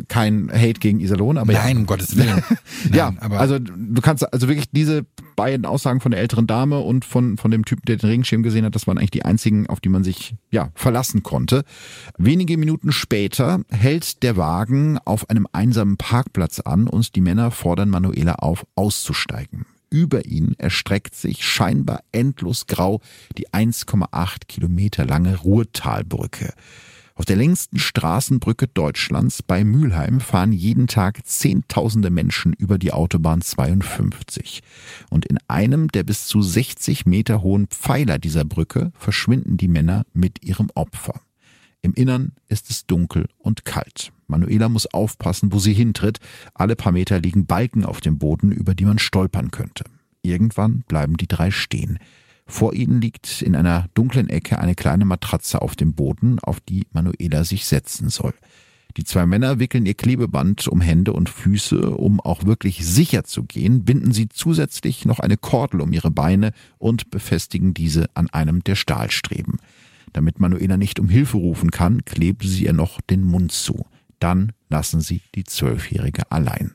Kein 0.08 0.50
Hate 0.52 0.80
gegen 0.80 1.00
Iserlohn, 1.00 1.38
aber 1.38 1.52
Nein, 1.52 1.76
ja. 1.76 1.80
um 1.80 1.86
Gottes 1.86 2.16
Willen. 2.16 2.42
Nein, 2.84 2.92
ja, 2.92 3.12
aber 3.20 3.40
also 3.40 3.58
du 3.58 4.00
kannst 4.00 4.30
also 4.32 4.48
wirklich 4.48 4.70
diese 4.70 5.06
beiden 5.36 5.64
Aussagen 5.66 6.00
von 6.00 6.12
der 6.12 6.20
älteren 6.20 6.46
Dame 6.46 6.78
und 6.80 7.04
von 7.04 7.36
von 7.36 7.50
dem 7.50 7.64
Typen, 7.64 7.82
der 7.86 7.96
den 7.96 8.08
Regenschirm 8.08 8.42
gesehen 8.42 8.64
hat, 8.64 8.74
das 8.74 8.86
waren 8.86 8.98
eigentlich 8.98 9.10
die 9.10 9.24
einzigen, 9.24 9.66
auf 9.68 9.80
die 9.80 9.88
man 9.88 10.04
sich 10.04 10.34
ja 10.50 10.70
verlassen 10.74 11.22
konnte. 11.22 11.64
Wenige 12.18 12.56
Minuten 12.56 12.92
später 12.92 13.60
hält 13.70 14.22
der 14.22 14.36
Wagen 14.36 14.98
auf 15.04 15.30
einem 15.30 15.46
einsamen 15.52 15.96
Parkplatz 15.96 16.60
an 16.60 16.86
und 16.86 17.14
die 17.16 17.20
Männer 17.20 17.50
fordern 17.50 17.90
Manuela 17.90 18.34
auf, 18.36 18.66
auszusteigen. 18.74 19.66
Über 19.90 20.24
ihn 20.24 20.54
erstreckt 20.56 21.16
sich 21.16 21.44
scheinbar 21.44 22.02
endlos 22.12 22.66
grau 22.66 23.00
die 23.36 23.48
1,8 23.48 24.46
Kilometer 24.46 25.04
lange 25.04 25.36
Ruhrtalbrücke. 25.36 26.54
Auf 27.20 27.26
der 27.26 27.36
längsten 27.36 27.78
Straßenbrücke 27.78 28.66
Deutschlands 28.66 29.42
bei 29.42 29.62
Mülheim 29.62 30.20
fahren 30.20 30.52
jeden 30.52 30.86
Tag 30.86 31.26
Zehntausende 31.26 32.08
Menschen 32.08 32.54
über 32.54 32.78
die 32.78 32.94
Autobahn 32.94 33.42
52. 33.42 34.62
Und 35.10 35.26
in 35.26 35.36
einem 35.46 35.88
der 35.88 36.02
bis 36.02 36.26
zu 36.26 36.40
60 36.40 37.04
Meter 37.04 37.42
hohen 37.42 37.66
Pfeiler 37.66 38.18
dieser 38.18 38.46
Brücke 38.46 38.90
verschwinden 38.94 39.58
die 39.58 39.68
Männer 39.68 40.06
mit 40.14 40.42
ihrem 40.42 40.70
Opfer. 40.74 41.20
Im 41.82 41.92
Innern 41.92 42.32
ist 42.48 42.70
es 42.70 42.86
dunkel 42.86 43.26
und 43.36 43.66
kalt. 43.66 44.12
Manuela 44.26 44.70
muss 44.70 44.86
aufpassen, 44.86 45.52
wo 45.52 45.58
sie 45.58 45.74
hintritt. 45.74 46.20
Alle 46.54 46.74
paar 46.74 46.92
Meter 46.92 47.20
liegen 47.20 47.44
Balken 47.44 47.84
auf 47.84 48.00
dem 48.00 48.16
Boden, 48.16 48.50
über 48.50 48.74
die 48.74 48.86
man 48.86 48.98
stolpern 48.98 49.50
könnte. 49.50 49.84
Irgendwann 50.22 50.84
bleiben 50.88 51.18
die 51.18 51.28
drei 51.28 51.50
stehen. 51.50 51.98
Vor 52.50 52.74
ihnen 52.74 53.00
liegt 53.00 53.42
in 53.42 53.54
einer 53.54 53.86
dunklen 53.94 54.28
Ecke 54.28 54.58
eine 54.58 54.74
kleine 54.74 55.04
Matratze 55.04 55.62
auf 55.62 55.76
dem 55.76 55.94
Boden, 55.94 56.40
auf 56.40 56.60
die 56.60 56.86
Manuela 56.92 57.44
sich 57.44 57.64
setzen 57.64 58.08
soll. 58.08 58.34
Die 58.96 59.04
zwei 59.04 59.24
Männer 59.24 59.60
wickeln 59.60 59.86
ihr 59.86 59.94
Klebeband 59.94 60.66
um 60.66 60.80
Hände 60.80 61.12
und 61.12 61.28
Füße, 61.28 61.90
um 61.90 62.20
auch 62.20 62.44
wirklich 62.44 62.84
sicher 62.84 63.22
zu 63.22 63.44
gehen, 63.44 63.84
binden 63.84 64.10
sie 64.12 64.28
zusätzlich 64.28 65.04
noch 65.04 65.20
eine 65.20 65.36
Kordel 65.36 65.80
um 65.80 65.92
ihre 65.92 66.10
Beine 66.10 66.52
und 66.78 67.10
befestigen 67.10 67.72
diese 67.72 68.10
an 68.14 68.28
einem 68.30 68.64
der 68.64 68.74
Stahlstreben. 68.74 69.58
Damit 70.12 70.40
Manuela 70.40 70.76
nicht 70.76 70.98
um 70.98 71.08
Hilfe 71.08 71.36
rufen 71.36 71.70
kann, 71.70 72.04
kleben 72.04 72.48
sie 72.48 72.64
ihr 72.64 72.72
noch 72.72 73.00
den 73.00 73.22
Mund 73.22 73.52
zu. 73.52 73.86
Dann 74.18 74.52
lassen 74.68 75.00
sie 75.00 75.22
die 75.36 75.44
Zwölfjährige 75.44 76.30
allein. 76.32 76.72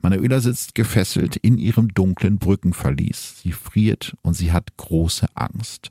Manuela 0.00 0.40
sitzt 0.40 0.74
gefesselt 0.74 1.36
in 1.36 1.58
ihrem 1.58 1.94
dunklen 1.94 2.38
Brückenverlies. 2.38 3.40
Sie 3.42 3.52
friert 3.52 4.16
und 4.22 4.34
sie 4.34 4.52
hat 4.52 4.76
große 4.76 5.26
Angst. 5.34 5.90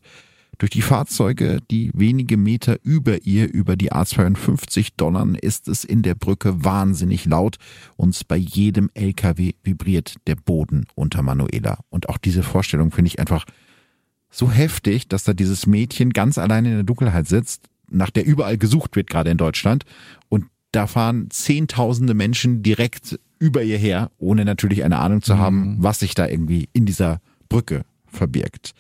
Durch 0.58 0.72
die 0.72 0.82
Fahrzeuge, 0.82 1.60
die 1.70 1.92
wenige 1.94 2.38
Meter 2.38 2.78
über 2.84 3.26
ihr 3.26 3.52
über 3.52 3.76
die 3.76 3.92
A52 3.92 4.94
donnern, 4.96 5.36
ist 5.36 5.68
es 5.68 5.84
in 5.84 6.02
der 6.02 6.16
Brücke 6.16 6.64
wahnsinnig 6.64 7.26
laut 7.26 7.58
und 7.98 8.28
bei 8.28 8.38
jedem 8.38 8.90
LKW 8.94 9.54
vibriert 9.64 10.16
der 10.28 10.36
Boden 10.36 10.86
unter 10.96 11.22
Manuela. 11.24 11.80
Und 11.90 12.08
auch 12.08 12.18
diese 12.18 12.42
Vorstellung 12.42 12.92
finde 12.92 13.08
ich 13.08 13.20
einfach 13.20 13.46
so 14.30 14.50
heftig, 14.50 15.10
dass 15.10 15.26
da 15.26 15.34
dieses 15.34 15.66
Mädchen 15.66 16.12
ganz 16.12 16.38
allein 16.38 16.66
in 16.66 16.74
der 16.74 16.84
Dunkelheit 16.84 17.28
sitzt, 17.28 17.68
nach 17.90 18.10
der 18.10 18.26
überall 18.26 18.58
gesucht 18.58 18.96
wird, 18.96 19.10
gerade 19.10 19.32
in 19.32 19.38
Deutschland. 19.38 19.84
Und 20.30 20.46
da 20.72 20.88
fahren 20.88 21.30
zehntausende 21.30 22.14
Menschen 22.14 22.64
direkt 22.64 23.20
über 23.40 23.64
ihr 23.64 23.78
her, 23.78 24.12
ohne 24.18 24.46
natürlich 24.46 24.84
eine 24.84 25.00
Ahnung 25.00 25.22
zu 25.22 25.38
haben, 25.38 25.78
was 25.80 26.00
sich 26.00 26.16
da 26.16 26.28
irgendwie 26.28 26.70
in 26.74 26.86
dieser 26.86 27.20
Brücke 27.50 27.84
verbirgt. 28.08 28.74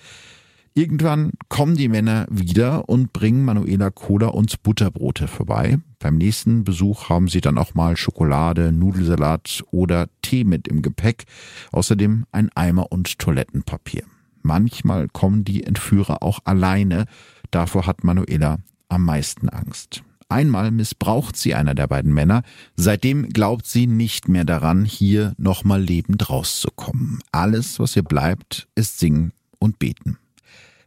Irgendwann 0.78 1.32
kommen 1.48 1.78
die 1.78 1.88
Männer 1.88 2.28
wieder 2.30 2.90
und 2.90 3.14
bringen 3.14 3.46
Manuela 3.46 3.92
Cola 3.92 4.28
und 4.28 4.62
Butterbrote 4.62 5.30
vorbei. 5.30 5.78
Beim 6.00 6.18
nächsten 6.18 6.66
Besuch 6.66 7.08
haben 7.08 7.30
sie 7.30 7.40
dann 7.40 7.58
auch 7.58 7.76
mal 7.76 7.96
Schokolade, 7.96 8.74
Nudelsalat 8.74 9.64
oder 9.72 10.08
Tee 10.22 10.44
mit 10.44 10.68
im 10.68 10.82
Gepäck. 10.82 11.24
Außerdem 11.72 12.26
ein 12.34 12.50
Eimer 12.56 12.92
und 12.92 13.20
Toilettenpapier. 13.20 14.04
Manchmal 14.42 15.08
kommen 15.08 15.46
die 15.46 15.64
Entführer 15.64 16.22
auch 16.22 16.40
alleine. 16.44 17.06
Davor 17.52 17.88
hat 17.88 18.04
Manuela 18.04 18.58
am 18.90 19.06
meisten 19.06 19.48
Angst. 19.48 20.04
Einmal 20.28 20.72
missbraucht 20.72 21.36
sie 21.36 21.54
einer 21.54 21.76
der 21.76 21.88
beiden 21.88 22.14
Männer. 22.14 22.42
Seitdem 22.76 23.30
glaubt 23.30 23.68
sie 23.68 23.86
nicht 23.86 24.28
mehr 24.28 24.44
daran, 24.44 24.84
hier 24.86 25.34
nochmal 25.38 25.82
lebend 25.82 26.30
rauszukommen. 26.30 27.20
Alles, 27.32 27.80
was 27.80 27.96
ihr 27.96 28.04
bleibt, 28.04 28.68
ist 28.76 29.00
singen 29.00 29.34
und 29.60 29.78
beten. 29.78 30.18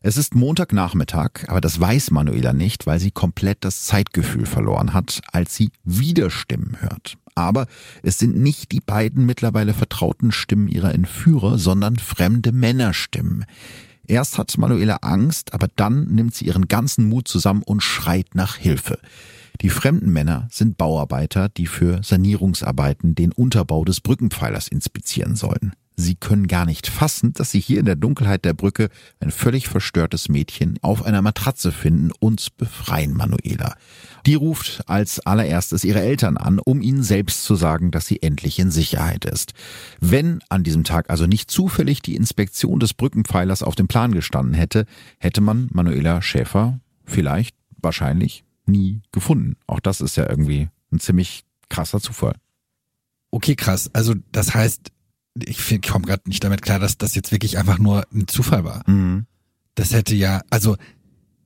Es 0.01 0.16
ist 0.16 0.34
Montagnachmittag, 0.34 1.49
aber 1.49 1.61
das 1.61 1.80
weiß 1.80 2.12
Manuela 2.12 2.53
nicht, 2.53 2.86
weil 2.86 3.01
sie 3.01 3.11
komplett 3.11 3.59
das 3.64 3.84
Zeitgefühl 3.84 4.47
verloren 4.47 4.95
hat, 4.95 5.20
als 5.32 5.57
sie 5.57 5.70
wieder 5.82 6.30
Stimmen 6.30 6.76
hört. 6.80 7.16
Aber 7.34 7.66
es 8.03 8.18
sind 8.18 8.36
nicht 8.36 8.72
die 8.72 8.80
beiden 8.80 9.26
mittlerweile 9.26 9.74
vertrauten 9.74 10.32
Stimmen 10.32 10.68
ihrer 10.68 10.95
Entführer, 10.95 11.59
sondern 11.59 11.97
fremde 11.97 12.53
Männerstimmen. 12.53 13.45
Erst 14.09 14.39
hat 14.39 14.57
Manuela 14.57 14.97
Angst, 15.03 15.53
aber 15.53 15.69
dann 15.77 16.07
nimmt 16.09 16.35
sie 16.35 16.47
ihren 16.47 16.67
ganzen 16.67 17.09
Mut 17.09 17.29
zusammen 17.29 17.63
und 17.63 17.83
schreit 17.83 18.35
nach 18.35 18.57
Hilfe. 18.57 18.99
Die 19.61 19.69
fremden 19.69 20.11
Männer 20.11 20.49
sind 20.51 20.79
Bauarbeiter, 20.79 21.51
die 21.51 21.67
für 21.67 22.03
Sanierungsarbeiten 22.03 23.15
den 23.15 23.33
Unterbau 23.33 23.85
des 23.85 24.01
Brückenpfeilers 24.01 24.69
inspizieren 24.69 25.37
sollen. 25.37 25.75
Sie 26.01 26.14
können 26.14 26.46
gar 26.46 26.64
nicht 26.64 26.86
fassen, 26.86 27.32
dass 27.32 27.51
sie 27.51 27.59
hier 27.59 27.80
in 27.80 27.84
der 27.84 27.96
Dunkelheit 27.96 28.44
der 28.44 28.55
Brücke 28.55 28.88
ein 29.18 29.32
völlig 29.32 29.66
verstörtes 29.66 30.28
Mädchen 30.28 30.78
auf 30.80 31.05
einer 31.05 31.22
Matratze 31.22 31.72
finden 31.72 32.12
und 32.20 32.57
befreien 32.57 33.14
Manuela. 33.14 33.74
Die 34.24 34.36
ruft 34.36 34.84
als 34.86 35.18
allererstes 35.18 35.82
ihre 35.82 36.01
Eltern 36.01 36.36
an, 36.36 36.61
um 36.61 36.82
ihnen 36.82 37.03
selbst 37.03 37.42
zu 37.42 37.57
sagen, 37.57 37.90
dass 37.90 38.07
sie 38.07 38.22
endlich 38.22 38.61
in 38.61 38.70
Sicherheit 38.70 39.24
ist. 39.24 39.55
Wenn 39.99 40.38
an 40.49 40.62
diesem 40.62 40.84
Tag 40.84 41.11
also 41.11 41.26
nicht 41.26 41.51
zufällig 41.51 42.01
die 42.01 42.14
Inspektion 42.14 42.78
des 42.78 42.94
Brückenpfeilers 42.94 43.64
auf 43.64 43.74
dem 43.74 43.88
Plan 43.88 44.12
gestanden 44.12 44.55
hätte, 44.55 44.86
hätte 45.18 45.40
man 45.40 45.68
Manuela 45.72 46.22
Schäfer 46.22 46.78
vielleicht, 47.07 47.57
wahrscheinlich, 47.82 48.44
nie 48.66 49.03
gefunden. 49.11 49.57
Auch 49.66 49.80
das 49.80 50.01
ist 50.01 50.14
ja 50.14 50.30
irgendwie 50.30 50.68
ein 50.92 51.01
ziemlich 51.01 51.42
krasser 51.68 52.01
Zufall. 52.01 52.36
Okay, 53.32 53.57
krass. 53.57 53.90
Also 53.92 54.14
das 54.30 54.55
heißt, 54.55 54.92
ich 55.45 55.82
komme 55.82 56.07
gerade 56.07 56.22
nicht 56.26 56.43
damit 56.45 56.62
klar, 56.62 56.78
dass 56.78 56.99
das 56.99 57.14
jetzt 57.14 57.32
wirklich 57.32 57.59
einfach 57.59 57.78
nur 57.78 58.05
ein 58.12 58.28
Zufall 58.28 58.64
war. 58.64 58.82
Mhm. 58.89 59.26
Das 59.74 59.93
hätte 59.93 60.14
ja, 60.14 60.43
also 60.51 60.76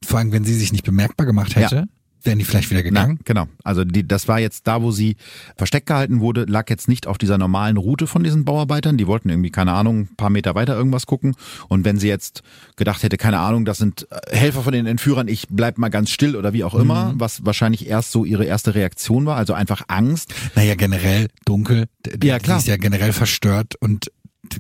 vor 0.05 0.19
allem, 0.19 0.33
wenn 0.33 0.45
sie 0.45 0.55
sich 0.55 0.73
nicht 0.73 0.85
bemerkbar 0.85 1.27
gemacht 1.27 1.57
hätte, 1.57 1.89
wären 2.27 2.39
die 2.39 2.45
vielleicht 2.45 2.71
wieder 2.71 2.83
gegangen? 2.83 3.17
Na, 3.19 3.23
genau. 3.25 3.49
Also 3.65 3.85
die, 3.85 4.07
das 4.07 4.29
war 4.29 4.41
jetzt 4.41 4.67
da, 4.67 4.83
wo 4.83 4.91
sie 4.91 5.17
versteckt 5.57 5.87
gehalten 5.87 6.21
wurde, 6.21 6.45
lag 6.45 6.69
jetzt 6.71 6.89
nicht 6.89 7.07
auf 7.07 7.19
dieser 7.19 7.39
normalen 7.39 7.77
Route 7.77 8.07
von 8.07 8.25
diesen 8.25 8.45
Bauarbeitern. 8.45 8.97
Die 8.97 9.07
wollten 9.07 9.29
irgendwie, 9.29 9.51
keine 9.51 9.73
Ahnung, 9.73 10.01
ein 10.01 10.17
paar 10.17 10.31
Meter 10.31 10.55
weiter 10.55 10.77
irgendwas 10.77 11.07
gucken. 11.07 11.35
Und 11.69 11.85
wenn 11.85 11.99
sie 11.99 12.09
jetzt 12.09 12.43
gedacht 12.77 13.03
hätte, 13.03 13.17
keine 13.17 13.39
Ahnung, 13.39 13.65
das 13.65 13.79
sind 13.79 14.07
äh, 14.11 14.37
Helfer 14.37 14.63
von 14.63 14.73
den 14.73 14.87
Entführern, 14.87 15.29
ich 15.29 15.47
bleib 15.49 15.79
mal 15.79 15.89
ganz 15.89 16.11
still 16.11 16.37
oder 16.37 16.53
wie 16.53 16.65
auch 16.65 16.75
immer, 16.75 17.13
mhm. 17.13 17.21
was 17.21 17.45
wahrscheinlich 17.45 17.87
erst 17.87 18.13
so 18.13 18.25
ihre 18.25 18.45
erste 18.45 18.75
Reaktion 18.75 19.27
war, 19.27 19.37
also 19.37 19.55
einfach 19.55 19.83
Angst. 19.89 20.35
Naja, 20.55 20.75
generell 20.75 21.29
dunkel. 21.45 21.87
Ja, 22.23 22.39
klar. 22.39 22.59
Sie 22.59 22.65
ist 22.65 22.69
ja 22.69 22.77
generell 22.77 23.13
verstört 23.13 23.75
und 23.81 24.11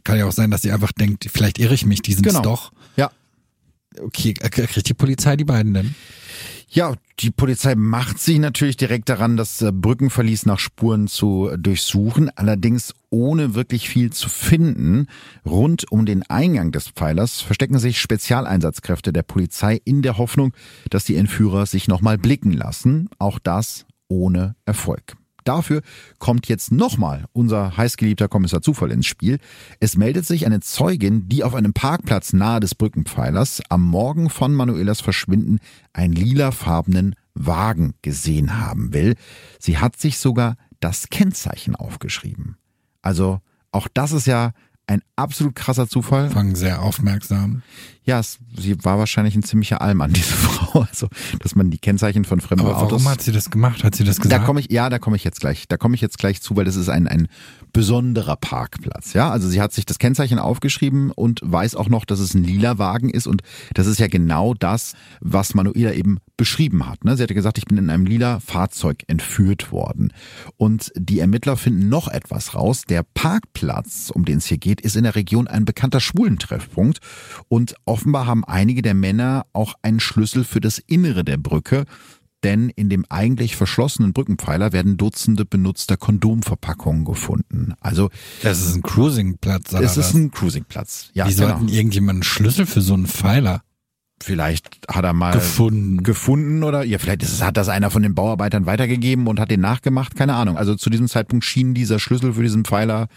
kann 0.05 0.19
ja 0.19 0.27
auch 0.27 0.33
sein, 0.33 0.51
dass 0.51 0.63
sie 0.63 0.73
einfach 0.73 0.93
denkt, 0.93 1.29
vielleicht 1.33 1.59
irre 1.59 1.75
ich 1.75 1.87
mich, 1.87 2.03
die 2.03 2.15
sind 2.15 2.25
genau. 2.25 2.43
doch. 2.43 2.73
Ja. 2.97 3.11
Okay, 4.01 4.33
kriegt 4.35 4.89
die 4.89 4.95
Polizei 4.95 5.37
die 5.37 5.45
beiden 5.45 5.75
denn? 5.75 5.95
Ja, 6.75 6.95
die 7.20 7.31
Polizei 7.31 7.75
macht 7.75 8.18
sich 8.18 8.39
natürlich 8.39 8.79
direkt 8.79 9.11
daran, 9.11 9.37
das 9.37 9.61
äh, 9.61 9.73
Brückenverlies 9.73 10.47
nach 10.47 10.59
Spuren 10.59 11.07
zu 11.07 11.51
durchsuchen, 11.59 12.31
allerdings 12.35 12.95
ohne 13.11 13.55
wirklich 13.55 13.91
viel 13.91 14.11
zu 14.11 14.31
finden. 14.31 15.07
Rund 15.45 15.93
um 15.93 16.07
den 16.07 16.23
Eingang 16.31 16.73
des 16.73 16.89
Pfeilers 16.89 17.43
verstecken 17.43 17.79
sich 17.79 18.01
Spezialeinsatzkräfte 18.01 19.12
der 19.12 19.23
Polizei 19.23 19.83
in 19.85 20.01
der 20.01 20.16
Hoffnung, 20.16 20.55
dass 20.89 21.05
die 21.05 21.16
Entführer 21.16 21.66
sich 21.66 21.89
nochmal 21.89 22.16
blicken 22.16 22.53
lassen. 22.53 23.11
Auch 23.18 23.39
das 23.39 23.85
ohne 24.09 24.57
Erfolg. 24.64 25.18
Dafür 25.45 25.82
kommt 26.18 26.49
jetzt 26.49 26.72
nochmal 26.72 27.26
unser 27.32 27.76
heißgeliebter 27.76 28.28
Kommissar 28.28 28.62
Zufall 28.62 28.90
ins 28.90 29.07
Spiel. 29.07 29.38
Es 29.80 29.97
meldet 29.97 30.26
sich 30.26 30.47
eine 30.47 30.61
Zeugin, 30.61 31.28
die 31.28 31.45
auf 31.45 31.55
einem 31.55 31.72
Parkplatz 31.72 32.32
nahe 32.32 32.61
des 32.61 32.74
Brückenpfeilers 32.74 33.62
am 33.68 33.82
Morgen 33.82 34.30
von 34.30 34.55
Manuelas 34.55 35.01
Verschwinden 35.01 35.59
einen 35.93 36.14
lilafarbenen 36.14 37.14
Wagen 37.34 37.95
gesehen 38.03 38.61
haben 38.61 38.93
will. 38.93 39.14
Sie 39.59 39.78
hat 39.78 39.99
sich 39.99 40.18
sogar 40.18 40.57
das 40.80 41.09
Kennzeichen 41.09 41.76
aufgeschrieben. 41.76 42.57
Also 43.01 43.40
auch 43.70 43.88
das 43.93 44.12
ist 44.12 44.26
ja 44.26 44.53
ein 44.93 45.03
absolut 45.16 45.55
krasser 45.55 45.88
Zufall. 45.88 46.30
Fangen 46.30 46.55
sehr 46.55 46.82
aufmerksam. 46.82 47.62
Ja, 48.05 48.18
es, 48.18 48.38
sie 48.57 48.84
war 48.84 48.99
wahrscheinlich 48.99 49.34
ein 49.34 49.43
ziemlicher 49.43 49.80
Allmann, 49.80 50.12
diese 50.12 50.32
Frau. 50.34 50.82
Also, 50.82 51.09
dass 51.40 51.55
man 51.55 51.70
die 51.70 51.78
Kennzeichen 51.78 52.24
von 52.24 52.40
fremden 52.40 52.66
Aber 52.66 52.78
Autos. 52.78 53.03
Warum 53.05 53.12
hat 53.12 53.22
sie 53.22 53.32
das 53.32 53.51
gemacht? 53.51 53.84
Hat 53.84 53.95
sie 53.95 54.05
das 54.05 54.16
gesagt? 54.20 54.32
Da 54.32 54.45
komme 54.45 54.61
ich, 54.61 54.70
ja, 54.70 54.90
da 54.90 54.99
komme 54.99 55.16
ich 55.16 55.24
jetzt 55.24 55.40
gleich. 55.40 55.66
Da 55.68 55.76
komme 55.76 55.95
ich 55.95 56.01
jetzt 56.01 56.18
gleich 56.18 56.43
zu, 56.43 56.57
weil 56.57 56.64
das 56.64 56.76
ist 56.76 56.88
ein, 56.88 57.09
ein 57.09 57.28
besonderer 57.73 58.37
Parkplatz. 58.37 59.12
Ja, 59.12 59.31
also 59.31 59.49
sie 59.49 59.61
hat 59.61 59.73
sich 59.73 59.87
das 59.87 59.99
Kennzeichen 59.99 60.39
aufgeschrieben 60.39 61.11
und 61.11 61.41
weiß 61.43 61.75
auch 61.75 61.89
noch, 61.89 62.05
dass 62.05 62.20
es 62.20 62.35
ein 62.35 62.45
lila 62.45 62.79
Wagen 62.79 63.11
ist 63.11 63.27
und 63.27 63.43
das 63.75 63.87
ist 63.87 63.99
ja 63.99 64.07
genau 64.07 64.55
das, 64.55 64.95
was 65.20 65.55
Manuela 65.55 65.93
eben 65.93 66.18
beschrieben 66.37 66.89
hat. 66.89 67.05
Ne? 67.05 67.16
Sie 67.16 67.23
hatte 67.23 67.35
gesagt, 67.35 67.59
ich 67.59 67.66
bin 67.66 67.79
in 67.79 67.89
einem 67.89 68.05
lila 68.05 68.41
Fahrzeug 68.41 69.05
entführt 69.07 69.70
worden. 69.70 70.12
Und 70.57 70.93
die 70.97 71.20
Ermittler 71.20 71.57
finden 71.57 71.89
noch 71.89 72.09
etwas 72.09 72.55
raus. 72.55 72.83
Der 72.89 73.05
Parkplatz, 73.14 74.11
um 74.12 74.25
den 74.25 74.39
es 74.39 74.47
hier 74.47 74.59
geht, 74.59 74.81
ist 74.81 74.97
in 74.97 75.05
der 75.05 75.14
Region 75.14 75.47
ein 75.47 75.64
bekannter 75.64 76.01
Schwulentreffpunkt 76.01 76.99
und 77.49 77.75
offenbar 77.85 78.27
haben 78.27 78.45
einige 78.45 78.83
der 78.83 78.95
Männer 78.95 79.47
auch 79.53 79.75
einen 79.83 80.01
Schlüssel 80.01 80.45
für 80.45 80.61
das 80.61 80.79
Innere 80.79 81.25
der 81.25 81.37
Brücke 81.37 81.85
denn 82.45 82.68
in 82.70 82.88
dem 82.88 83.05
eigentlich 83.09 83.57
verschlossenen 83.57 84.12
Brückenpfeiler 84.12 84.72
werden 84.72 84.97
Dutzende 84.97 85.45
benutzter 85.45 85.97
Kondomverpackungen 85.97 87.05
gefunden. 87.05 87.74
Also 87.80 88.11
das 88.43 88.61
ist 88.61 88.74
ein 88.74 88.82
Cruisingplatz. 88.82 89.72
Es 89.72 89.97
ist 89.97 90.14
ein 90.14 90.30
Cruisingplatz. 90.30 91.11
Ja, 91.14 91.28
Wie 91.28 91.34
genau. 91.34 91.49
sollten 91.49 91.68
irgendjemand 91.68 92.16
einen 92.16 92.22
Schlüssel 92.22 92.66
für 92.66 92.80
so 92.80 92.95
einen 92.95 93.07
Pfeiler? 93.07 93.62
Vielleicht 94.23 94.87
hat 94.89 95.05
er 95.05 95.12
mal 95.12 95.33
gefunden, 95.33 96.03
gefunden 96.03 96.62
oder 96.62 96.85
ja, 96.85 96.99
vielleicht 96.99 97.23
ist, 97.23 97.43
hat 97.43 97.57
das 97.57 97.68
einer 97.68 97.91
von 97.91 98.03
den 98.03 98.14
Bauarbeitern 98.14 98.66
weitergegeben 98.66 99.27
und 99.27 99.41
hat 99.41 99.51
den 99.51 99.61
nachgemacht, 99.61 100.14
keine 100.14 100.35
Ahnung. 100.35 100.57
Also 100.57 100.75
zu 100.75 100.91
diesem 100.91 101.09
Zeitpunkt 101.09 101.45
schien 101.45 101.75
dieser 101.75 101.99
Schlüssel 101.99 102.35
für 102.35 102.43
diesen 102.43 102.64
Pfeiler 102.64 103.09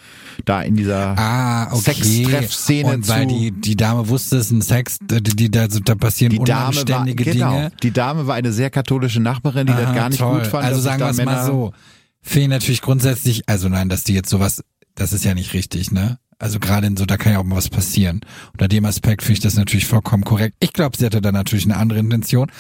da 0.46 0.62
in 0.62 0.76
dieser 0.76 1.18
ah, 1.18 1.72
okay. 1.72 1.94
Sextreffszene 1.94 2.94
und 2.94 3.08
weil 3.08 3.28
die 3.28 3.52
die 3.52 3.76
Dame 3.76 4.10
wusste, 4.10 4.38
es 4.38 4.48
ist 4.48 4.52
ein 4.52 4.62
Sex, 4.62 4.98
die, 5.02 5.22
die 5.22 5.52
da, 5.52 5.68
da 5.68 5.96
passieren 5.96 6.32
die 6.32 6.40
Dame 6.40 6.76
war, 6.76 7.06
genau, 7.06 7.52
Dinge. 7.52 7.72
Die 7.84 7.92
Dame 7.92 8.28
war 8.28 8.36
eine 8.36 8.52
sehr 8.52 8.70
katholische 8.70 9.20
Nachbarin, 9.20 9.68
die 9.68 9.74
Aha, 9.74 9.82
das 9.82 9.96
gar 9.96 10.10
nicht 10.10 10.20
toll. 10.20 10.40
gut 10.40 10.48
fand. 10.48 10.66
Also 10.66 10.82
sagen 10.82 11.02
wir 11.02 11.10
es 11.10 11.24
mal 11.24 11.46
so. 11.46 11.74
Finde 12.22 12.56
natürlich 12.56 12.82
grundsätzlich, 12.82 13.48
also 13.48 13.70
nein, 13.70 13.88
dass 13.88 14.04
die 14.04 14.14
jetzt 14.14 14.30
sowas, 14.30 14.64
das 14.96 15.14
ist 15.14 15.24
ja 15.24 15.36
nicht 15.36 15.54
richtig, 15.54 15.92
ne? 15.92 16.18
Also 16.38 16.60
gerade 16.60 16.88
in 16.88 16.98
so, 16.98 17.06
da 17.06 17.18
kann 17.18 17.34
ja 17.34 17.40
auch 17.40 17.44
mal 17.44 17.56
was 17.56 17.70
passieren. 17.70 18.22
Unter 18.54 18.68
dem 18.68 18.86
Aspekt 18.86 19.22
finde 19.22 19.34
ich 19.34 19.40
das 19.40 19.56
natürlich 19.56 19.86
vollkommen 19.86 20.24
korrekt. 20.24 20.56
Ich 20.60 20.74
glaube, 20.74 20.98
sie 20.98 21.06
hatte 21.06 21.22
da 21.22 21.32
natürlich 21.32 21.66
eine 21.66 21.78
andere 21.78 22.00
Intention. 22.00 22.52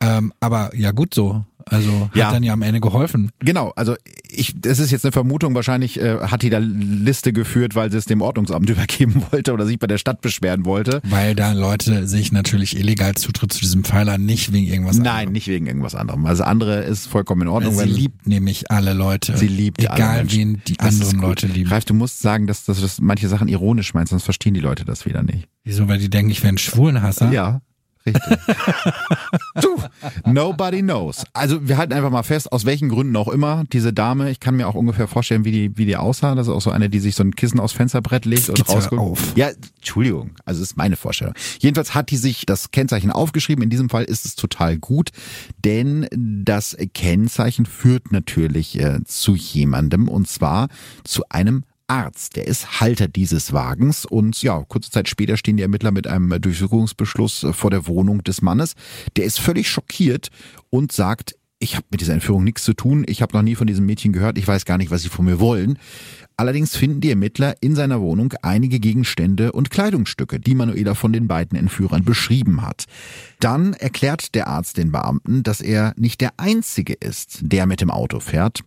Ähm, 0.00 0.32
aber 0.40 0.74
ja, 0.76 0.92
gut 0.92 1.14
so. 1.14 1.44
Also 1.68 2.02
hat 2.10 2.16
ja. 2.16 2.30
dann 2.30 2.44
ja 2.44 2.52
am 2.52 2.62
Ende 2.62 2.80
geholfen. 2.80 3.30
Genau, 3.40 3.72
also 3.74 3.96
ich, 4.28 4.54
das 4.56 4.78
ist 4.78 4.92
jetzt 4.92 5.04
eine 5.04 5.10
Vermutung, 5.10 5.54
wahrscheinlich 5.56 6.00
äh, 6.00 6.18
hat 6.20 6.42
die 6.42 6.50
da 6.50 6.58
Liste 6.58 7.32
geführt, 7.32 7.74
weil 7.74 7.90
sie 7.90 7.98
es 7.98 8.04
dem 8.04 8.20
Ordnungsamt 8.20 8.70
übergeben 8.70 9.24
wollte 9.30 9.52
oder 9.52 9.66
sich 9.66 9.78
bei 9.78 9.88
der 9.88 9.98
Stadt 9.98 10.20
beschweren 10.20 10.64
wollte. 10.64 11.00
Weil 11.04 11.34
da 11.34 11.52
Leute 11.52 12.06
sich 12.06 12.30
natürlich 12.30 12.78
illegal 12.78 13.14
Zutritt 13.14 13.52
zu 13.52 13.60
diesem 13.60 13.82
Pfeiler 13.82 14.16
nicht 14.16 14.52
wegen 14.52 14.66
irgendwas 14.66 14.98
Nein, 14.98 15.08
anderem. 15.08 15.32
nicht 15.32 15.48
wegen 15.48 15.66
irgendwas 15.66 15.96
anderem. 15.96 16.24
Also 16.26 16.44
andere 16.44 16.84
ist 16.84 17.08
vollkommen 17.08 17.42
in 17.42 17.48
Ordnung. 17.48 17.76
Weil 17.76 17.88
sie 17.88 17.94
liebt 17.94 18.28
nämlich 18.28 18.70
alle 18.70 18.92
Leute. 18.92 19.36
Sie 19.36 19.48
liebt 19.48 19.82
Egal 19.82 20.20
alle 20.20 20.32
wen 20.32 20.62
die 20.68 20.76
das 20.76 21.00
anderen 21.00 21.20
Leute 21.20 21.46
lieben. 21.48 21.70
Ralf, 21.70 21.84
du 21.84 21.94
musst 21.94 22.20
sagen, 22.20 22.46
dass, 22.46 22.64
dass 22.64 22.76
du 22.76 22.82
das 22.82 23.00
manche 23.00 23.28
Sachen 23.28 23.48
ironisch 23.48 23.92
meinst, 23.92 24.10
sonst 24.10 24.22
verstehen 24.24 24.54
die 24.54 24.60
Leute 24.60 24.84
das 24.84 25.04
wieder 25.04 25.24
nicht. 25.24 25.48
Wieso? 25.64 25.88
Weil 25.88 25.98
die 25.98 26.10
denken, 26.10 26.30
ich 26.30 26.42
wäre 26.44 26.52
ein 26.52 26.58
Schwulenhasser? 26.58 27.32
Ja. 27.32 27.60
Richtig. 28.06 28.22
du, 29.60 29.82
nobody 30.24 30.80
knows. 30.82 31.24
Also 31.32 31.66
wir 31.68 31.76
halten 31.76 31.92
einfach 31.92 32.10
mal 32.10 32.22
fest, 32.22 32.52
aus 32.52 32.64
welchen 32.64 32.88
Gründen 32.88 33.16
auch 33.16 33.28
immer, 33.28 33.64
diese 33.72 33.92
Dame, 33.92 34.30
ich 34.30 34.40
kann 34.40 34.56
mir 34.56 34.68
auch 34.68 34.74
ungefähr 34.74 35.08
vorstellen, 35.08 35.44
wie 35.44 35.52
die, 35.52 35.76
wie 35.76 35.86
die 35.86 35.96
aussah. 35.96 36.34
Das 36.34 36.46
ist 36.46 36.52
auch 36.52 36.60
so 36.60 36.70
eine, 36.70 36.88
die 36.88 37.00
sich 37.00 37.14
so 37.14 37.24
ein 37.24 37.34
Kissen 37.34 37.60
aufs 37.60 37.72
Fensterbrett 37.72 38.24
legt 38.24 38.48
und 38.48 38.68
rausguckt. 38.68 39.00
Auf. 39.00 39.36
Ja, 39.36 39.50
Entschuldigung, 39.76 40.30
also 40.44 40.60
das 40.60 40.70
ist 40.70 40.76
meine 40.76 40.96
Vorstellung. 40.96 41.34
Jedenfalls 41.58 41.94
hat 41.94 42.10
die 42.10 42.16
sich 42.16 42.46
das 42.46 42.70
Kennzeichen 42.70 43.10
aufgeschrieben. 43.10 43.62
In 43.62 43.70
diesem 43.70 43.88
Fall 43.88 44.04
ist 44.04 44.24
es 44.24 44.36
total 44.36 44.78
gut, 44.78 45.10
denn 45.64 46.08
das 46.12 46.76
Kennzeichen 46.94 47.66
führt 47.66 48.12
natürlich 48.12 48.78
äh, 48.78 49.02
zu 49.04 49.34
jemandem 49.34 50.08
und 50.08 50.28
zwar 50.28 50.68
zu 51.04 51.24
einem 51.28 51.64
Arzt. 51.88 52.36
Der 52.36 52.46
ist 52.46 52.80
Halter 52.80 53.08
dieses 53.08 53.52
Wagens 53.52 54.04
und 54.04 54.42
ja, 54.42 54.62
kurze 54.68 54.90
Zeit 54.90 55.08
später 55.08 55.36
stehen 55.36 55.56
die 55.56 55.62
Ermittler 55.62 55.90
mit 55.90 56.06
einem 56.06 56.40
Durchsuchungsbeschluss 56.40 57.44
äh, 57.44 57.52
vor 57.52 57.70
der 57.70 57.86
Wohnung 57.86 58.24
des 58.24 58.42
Mannes. 58.42 58.74
Der 59.16 59.24
ist 59.24 59.40
völlig 59.40 59.70
schockiert 59.70 60.28
und 60.70 60.92
sagt, 60.92 61.36
ich 61.58 61.74
habe 61.74 61.86
mit 61.90 62.00
dieser 62.00 62.12
Entführung 62.12 62.44
nichts 62.44 62.64
zu 62.64 62.74
tun, 62.74 63.04
ich 63.08 63.22
habe 63.22 63.34
noch 63.34 63.42
nie 63.42 63.54
von 63.54 63.66
diesem 63.66 63.86
Mädchen 63.86 64.12
gehört, 64.12 64.36
ich 64.36 64.46
weiß 64.46 64.66
gar 64.66 64.76
nicht, 64.76 64.90
was 64.90 65.02
sie 65.02 65.08
von 65.08 65.24
mir 65.24 65.40
wollen. 65.40 65.78
Allerdings 66.36 66.76
finden 66.76 67.00
die 67.00 67.08
Ermittler 67.08 67.54
in 67.62 67.74
seiner 67.74 68.02
Wohnung 68.02 68.34
einige 68.42 68.78
Gegenstände 68.78 69.52
und 69.52 69.70
Kleidungsstücke, 69.70 70.38
die 70.38 70.54
Manuela 70.54 70.94
von 70.94 71.14
den 71.14 71.28
beiden 71.28 71.58
Entführern 71.58 72.04
beschrieben 72.04 72.60
hat. 72.60 72.84
Dann 73.40 73.72
erklärt 73.72 74.34
der 74.34 74.48
Arzt 74.48 74.76
den 74.76 74.92
Beamten, 74.92 75.42
dass 75.42 75.62
er 75.62 75.94
nicht 75.96 76.20
der 76.20 76.32
Einzige 76.36 76.92
ist, 76.92 77.38
der 77.40 77.64
mit 77.64 77.80
dem 77.80 77.90
Auto 77.90 78.20
fährt. 78.20 78.60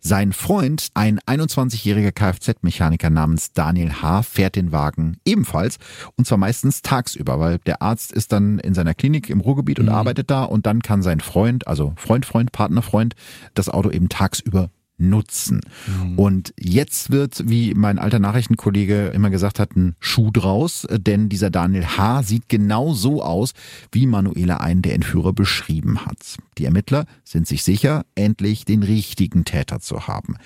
Sein 0.00 0.32
Freund, 0.32 0.88
ein 0.94 1.18
21-jähriger 1.20 2.12
Kfz-Mechaniker 2.12 3.10
namens 3.10 3.52
Daniel 3.52 4.00
H., 4.00 4.22
fährt 4.22 4.56
den 4.56 4.70
Wagen 4.70 5.18
ebenfalls 5.24 5.78
und 6.16 6.26
zwar 6.26 6.38
meistens 6.38 6.82
tagsüber, 6.82 7.40
weil 7.40 7.58
der 7.58 7.82
Arzt 7.82 8.12
ist 8.12 8.32
dann 8.32 8.58
in 8.60 8.74
seiner 8.74 8.94
Klinik 8.94 9.28
im 9.28 9.40
Ruhrgebiet 9.40 9.80
und 9.80 9.86
mhm. 9.86 9.92
arbeitet 9.92 10.30
da 10.30 10.44
und 10.44 10.66
dann 10.66 10.82
kann 10.82 11.02
sein 11.02 11.20
Freund, 11.20 11.66
also 11.66 11.94
Freund, 11.96 12.26
Freund, 12.26 12.52
Partner, 12.52 12.82
Freund, 12.82 13.14
das 13.54 13.68
Auto 13.68 13.90
eben 13.90 14.08
tagsüber 14.08 14.70
nutzen. 14.98 15.60
Mhm. 15.86 16.18
Und 16.18 16.54
jetzt 16.58 17.10
wird, 17.10 17.48
wie 17.48 17.74
mein 17.74 17.98
alter 17.98 18.18
Nachrichtenkollege 18.18 19.08
immer 19.08 19.30
gesagt 19.30 19.58
hat, 19.58 19.76
ein 19.76 19.94
Schuh 20.00 20.30
draus, 20.30 20.86
denn 20.90 21.28
dieser 21.28 21.50
Daniel 21.50 21.86
H. 21.86 22.24
sieht 22.24 22.48
genau 22.48 22.92
so 22.92 23.22
aus, 23.22 23.52
wie 23.92 24.06
Manuela 24.06 24.58
einen 24.58 24.82
der 24.82 24.94
Entführer 24.94 25.32
beschrieben 25.32 26.04
hat. 26.04 26.36
Die 26.58 26.64
Ermittler 26.64 27.06
sind 27.24 27.46
sich 27.46 27.62
sicher, 27.62 28.04
endlich 28.14 28.64
den 28.64 28.82
richtigen 28.82 29.44
Täter 29.44 29.80
zu 29.80 30.06
haben. 30.06 30.36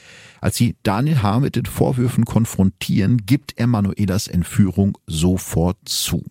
Als 0.40 0.57
sie 0.57 0.76
Daniel 0.82 1.22
H. 1.22 1.40
mit 1.40 1.57
den 1.57 1.66
Vorwürfen 1.66 2.24
konfrontieren, 2.24 3.18
gibt 3.24 3.55
er 3.57 3.66
Manuelas 3.66 4.28
Entführung 4.28 4.98
sofort 5.07 5.78
zu. 5.84 6.24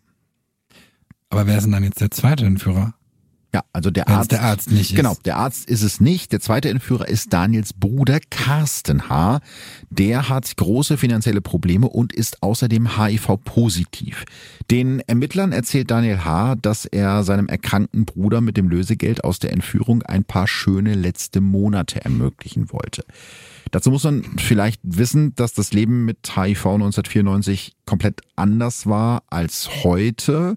Aber 1.30 1.48
wer 1.48 1.58
ist 1.58 1.64
denn 1.64 1.72
dann 1.72 1.84
jetzt 1.84 2.02
der 2.02 2.12
zweite 2.12 2.46
Entführer? 2.46 2.94
Ja, 3.54 3.66
also 3.74 3.92
der 3.92 4.08
Arzt. 4.08 4.32
der 4.32 4.44
Arzt 4.44 4.72
nicht 4.72 4.96
Genau, 4.96 5.18
der 5.26 5.36
Arzt 5.36 5.70
ist 5.70 5.82
es 5.82 6.00
nicht. 6.00 6.32
Der 6.32 6.40
zweite 6.40 6.70
Entführer 6.70 7.10
ist 7.10 7.34
Daniels 7.34 7.74
Bruder 7.74 8.20
Carsten 8.30 9.10
H. 9.10 9.42
Der 9.90 10.30
hat 10.30 10.56
große 10.56 10.96
finanzielle 10.98 11.42
Probleme 11.42 11.90
und 11.90 12.14
ist 12.14 12.44
außerdem 12.44 12.98
HIV-positiv. 12.98 14.24
Den 14.70 15.02
Ermittlern 15.02 15.52
erzählt 15.52 15.92
Daniel 15.92 16.24
H., 16.24 16.56
dass 16.56 16.86
er 16.86 17.24
seinem 17.24 17.48
erkrankten 17.48 18.06
Bruder 18.06 18.40
mit 18.40 18.56
dem 18.56 18.70
Lösegeld 18.70 19.26
aus 19.26 19.40
der 19.40 19.52
Entführung 19.52 20.02
ein 20.04 20.24
paar 20.24 20.48
schöne 20.48 20.96
letzte 20.96 21.42
Monate 21.42 22.06
ermöglichen 22.06 22.72
wollte. 22.72 23.04
Dazu 23.72 23.92
muss 23.92 24.06
man 24.06 24.24
vielleicht 24.38 24.80
wissen, 24.84 25.36
dass 25.36 25.54
das 25.54 25.74
Leben 25.74 26.06
mit 26.06 26.20
HIV 26.36 26.66
1994 26.66 27.74
komplett 27.86 28.22
anders 28.38 28.88
war 28.88 29.24
als 29.30 29.84
heute. 29.84 30.56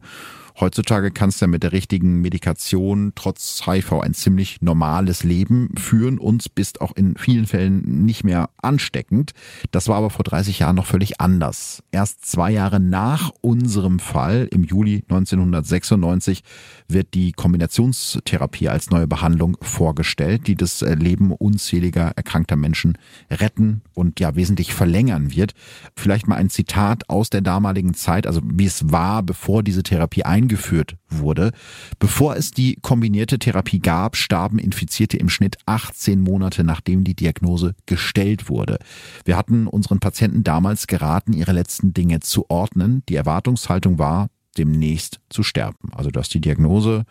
Heutzutage 0.60 1.10
kannst 1.10 1.40
du 1.40 1.46
ja 1.46 1.48
mit 1.48 1.64
der 1.64 1.72
richtigen 1.72 2.20
Medikation 2.20 3.12
trotz 3.16 3.62
HIV 3.66 3.94
ein 3.94 4.14
ziemlich 4.14 4.62
normales 4.62 5.24
Leben 5.24 5.70
führen 5.76 6.18
und 6.18 6.54
bist 6.54 6.80
auch 6.80 6.92
in 6.94 7.16
vielen 7.16 7.46
Fällen 7.46 8.04
nicht 8.04 8.22
mehr 8.22 8.50
ansteckend. 8.62 9.32
Das 9.72 9.88
war 9.88 9.96
aber 9.96 10.10
vor 10.10 10.24
30 10.24 10.60
Jahren 10.60 10.76
noch 10.76 10.86
völlig 10.86 11.20
anders. 11.20 11.82
Erst 11.90 12.24
zwei 12.24 12.52
Jahre 12.52 12.78
nach 12.78 13.32
unserem 13.40 13.98
Fall, 13.98 14.48
im 14.52 14.62
Juli 14.62 15.02
1996, 15.08 16.44
wird 16.86 17.14
die 17.14 17.32
Kombinationstherapie 17.32 18.68
als 18.68 18.90
neue 18.90 19.08
Behandlung 19.08 19.56
vorgestellt, 19.60 20.46
die 20.46 20.54
das 20.54 20.82
Leben 20.82 21.32
unzähliger 21.32 22.12
erkrankter 22.14 22.56
Menschen 22.56 22.96
retten 23.28 23.82
und 23.92 24.20
ja 24.20 24.36
wesentlich 24.36 24.72
verlängern 24.72 25.34
wird. 25.34 25.54
Vielleicht 25.96 26.28
mal 26.28 26.36
ein 26.36 26.50
Zitat 26.50 27.10
aus 27.10 27.28
der 27.30 27.40
damaligen 27.40 27.94
Zeit, 27.94 28.26
also 28.28 28.40
wie 28.44 28.66
es 28.66 28.92
war, 28.92 29.24
bevor 29.24 29.64
diese 29.64 29.82
Therapie 29.82 30.22
eingeführt 30.44 30.96
wurde. 31.08 31.52
Bevor 31.98 32.36
es 32.36 32.50
die 32.50 32.76
kombinierte 32.82 33.38
Therapie 33.38 33.80
gab, 33.80 34.16
starben 34.16 34.58
Infizierte 34.58 35.16
im 35.16 35.28
Schnitt 35.28 35.56
18 35.66 36.20
Monate 36.20 36.64
nachdem 36.64 37.04
die 37.04 37.14
Diagnose 37.14 37.74
gestellt 37.86 38.48
wurde. 38.48 38.78
Wir 39.24 39.36
hatten 39.36 39.66
unseren 39.66 40.00
Patienten 40.00 40.44
damals 40.44 40.86
geraten, 40.86 41.32
ihre 41.32 41.52
letzten 41.52 41.94
Dinge 41.94 42.20
zu 42.20 42.48
ordnen. 42.50 43.02
Die 43.08 43.16
Erwartungshaltung 43.16 43.98
war, 43.98 44.28
demnächst 44.58 45.20
zu 45.30 45.42
sterben. 45.42 45.90
Also 45.94 46.10
du 46.10 46.20
hast 46.20 46.34
die 46.34 46.40
Diagnose 46.40 47.04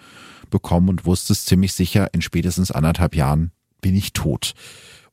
bekommen 0.50 0.90
und 0.90 1.06
wusstest 1.06 1.48
ziemlich 1.48 1.74
sicher, 1.74 2.14
in 2.14 2.22
spätestens 2.22 2.72
anderthalb 2.72 3.16
Jahren 3.16 3.52
bin 3.82 3.96
ich 3.96 4.14
tot. 4.14 4.54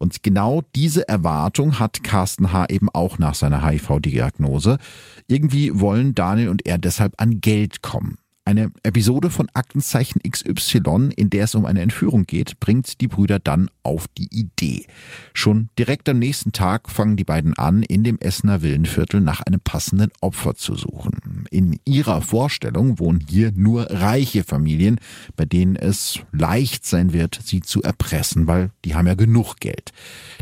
Und 0.01 0.23
genau 0.23 0.63
diese 0.75 1.07
Erwartung 1.09 1.79
hat 1.79 2.03
Carsten 2.03 2.55
H. 2.55 2.67
eben 2.71 2.89
auch 2.89 3.19
nach 3.19 3.35
seiner 3.35 3.63
HIV-Diagnose. 3.63 4.79
Irgendwie 5.27 5.79
wollen 5.79 6.15
Daniel 6.15 6.49
und 6.49 6.67
er 6.67 6.79
deshalb 6.79 7.13
an 7.19 7.43
Geld 7.43 7.83
kommen. 7.83 8.17
Eine 8.51 8.73
Episode 8.83 9.31
von 9.31 9.49
Aktenzeichen 9.55 10.21
XY, 10.29 11.11
in 11.15 11.31
der 11.31 11.45
es 11.45 11.55
um 11.55 11.67
eine 11.67 11.83
Entführung 11.83 12.25
geht, 12.25 12.59
bringt 12.59 13.01
die 13.01 13.07
Brüder 13.07 13.39
dann 13.39 13.71
auf 13.85 14.09
die 14.09 14.27
Idee. 14.33 14.87
Schon 15.35 15.69
direkt 15.79 16.09
am 16.09 16.19
nächsten 16.19 16.51
Tag 16.51 16.91
fangen 16.91 17.17
die 17.17 17.23
beiden 17.23 17.57
an, 17.57 17.85
in 17.85 18.03
dem 18.03 18.19
Essener 18.19 18.61
Villenviertel 18.61 19.21
nach 19.21 19.41
einem 19.43 19.61
passenden 19.61 20.11
Opfer 20.21 20.57
zu 20.57 20.75
suchen. 20.75 21.45
In 21.53 21.79
ihrer 21.85 22.23
Vorstellung 22.23 22.99
wohnen 22.99 23.21
hier 23.21 23.53
nur 23.55 23.89
reiche 23.89 24.43
Familien, 24.43 24.99
bei 25.37 25.45
denen 25.45 25.77
es 25.77 26.19
leicht 26.33 26.85
sein 26.85 27.13
wird, 27.13 27.39
sie 27.45 27.61
zu 27.61 27.85
erpressen, 27.85 28.49
weil 28.49 28.73
die 28.85 28.97
haben 28.97 29.07
ja 29.07 29.15
genug 29.15 29.61
Geld. 29.61 29.93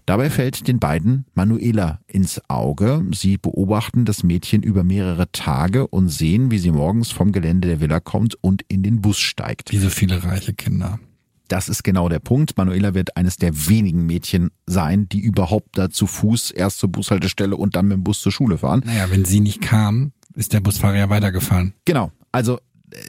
Dabei 0.07 0.31
fällt 0.31 0.67
den 0.67 0.79
beiden 0.79 1.27
Manuela 1.35 2.01
ins 2.07 2.41
Auge. 2.49 3.05
Sie 3.13 3.37
beobachten 3.37 4.07
das 4.07 4.23
Mädchen 4.23 4.63
über 4.63 4.83
mehrere 4.83 5.31
Tage 5.31 5.87
und 5.87 6.09
sehen, 6.09 6.51
wie 6.51 6.59
sie 6.59 6.71
morgens 6.71 7.11
vom 7.11 7.33
Gelände 7.33 7.69
der 7.69 7.81
Villa 7.83 7.97
kommt 8.01 8.36
und 8.42 8.62
in 8.68 8.82
den 8.82 9.01
Bus 9.01 9.18
steigt. 9.18 9.72
Wie 9.72 9.78
so 9.78 9.90
viele 9.90 10.24
reiche 10.24 10.55
Kinder. 10.55 10.99
Das 11.49 11.70
ist 11.70 11.82
genau 11.82 12.09
der 12.11 12.18
Punkt. 12.18 12.57
Manuela 12.59 12.92
wird 12.94 13.16
eines 13.16 13.36
der 13.36 13.68
wenigen 13.68 14.05
Mädchen 14.05 14.51
sein, 14.66 15.09
die 15.09 15.20
überhaupt 15.20 15.78
da 15.78 15.88
zu 15.88 16.07
Fuß 16.07 16.51
erst 16.51 16.78
zur 16.78 16.90
Bushaltestelle 16.90 17.57
und 17.57 17.74
dann 17.74 17.88
mit 17.88 17.96
dem 17.96 18.05
Bus 18.05 18.20
zur 18.20 18.32
Schule 18.32 18.59
fahren. 18.59 18.82
Naja, 18.84 19.11
wenn 19.11 19.24
sie 19.24 19.40
nicht 19.40 19.62
kam, 19.62 20.12
ist 20.34 20.53
der 20.53 20.61
Busfahrer 20.61 20.96
ja 20.96 21.09
weitergefahren. 21.09 21.72
Genau. 21.86 22.12
Also 22.32 22.59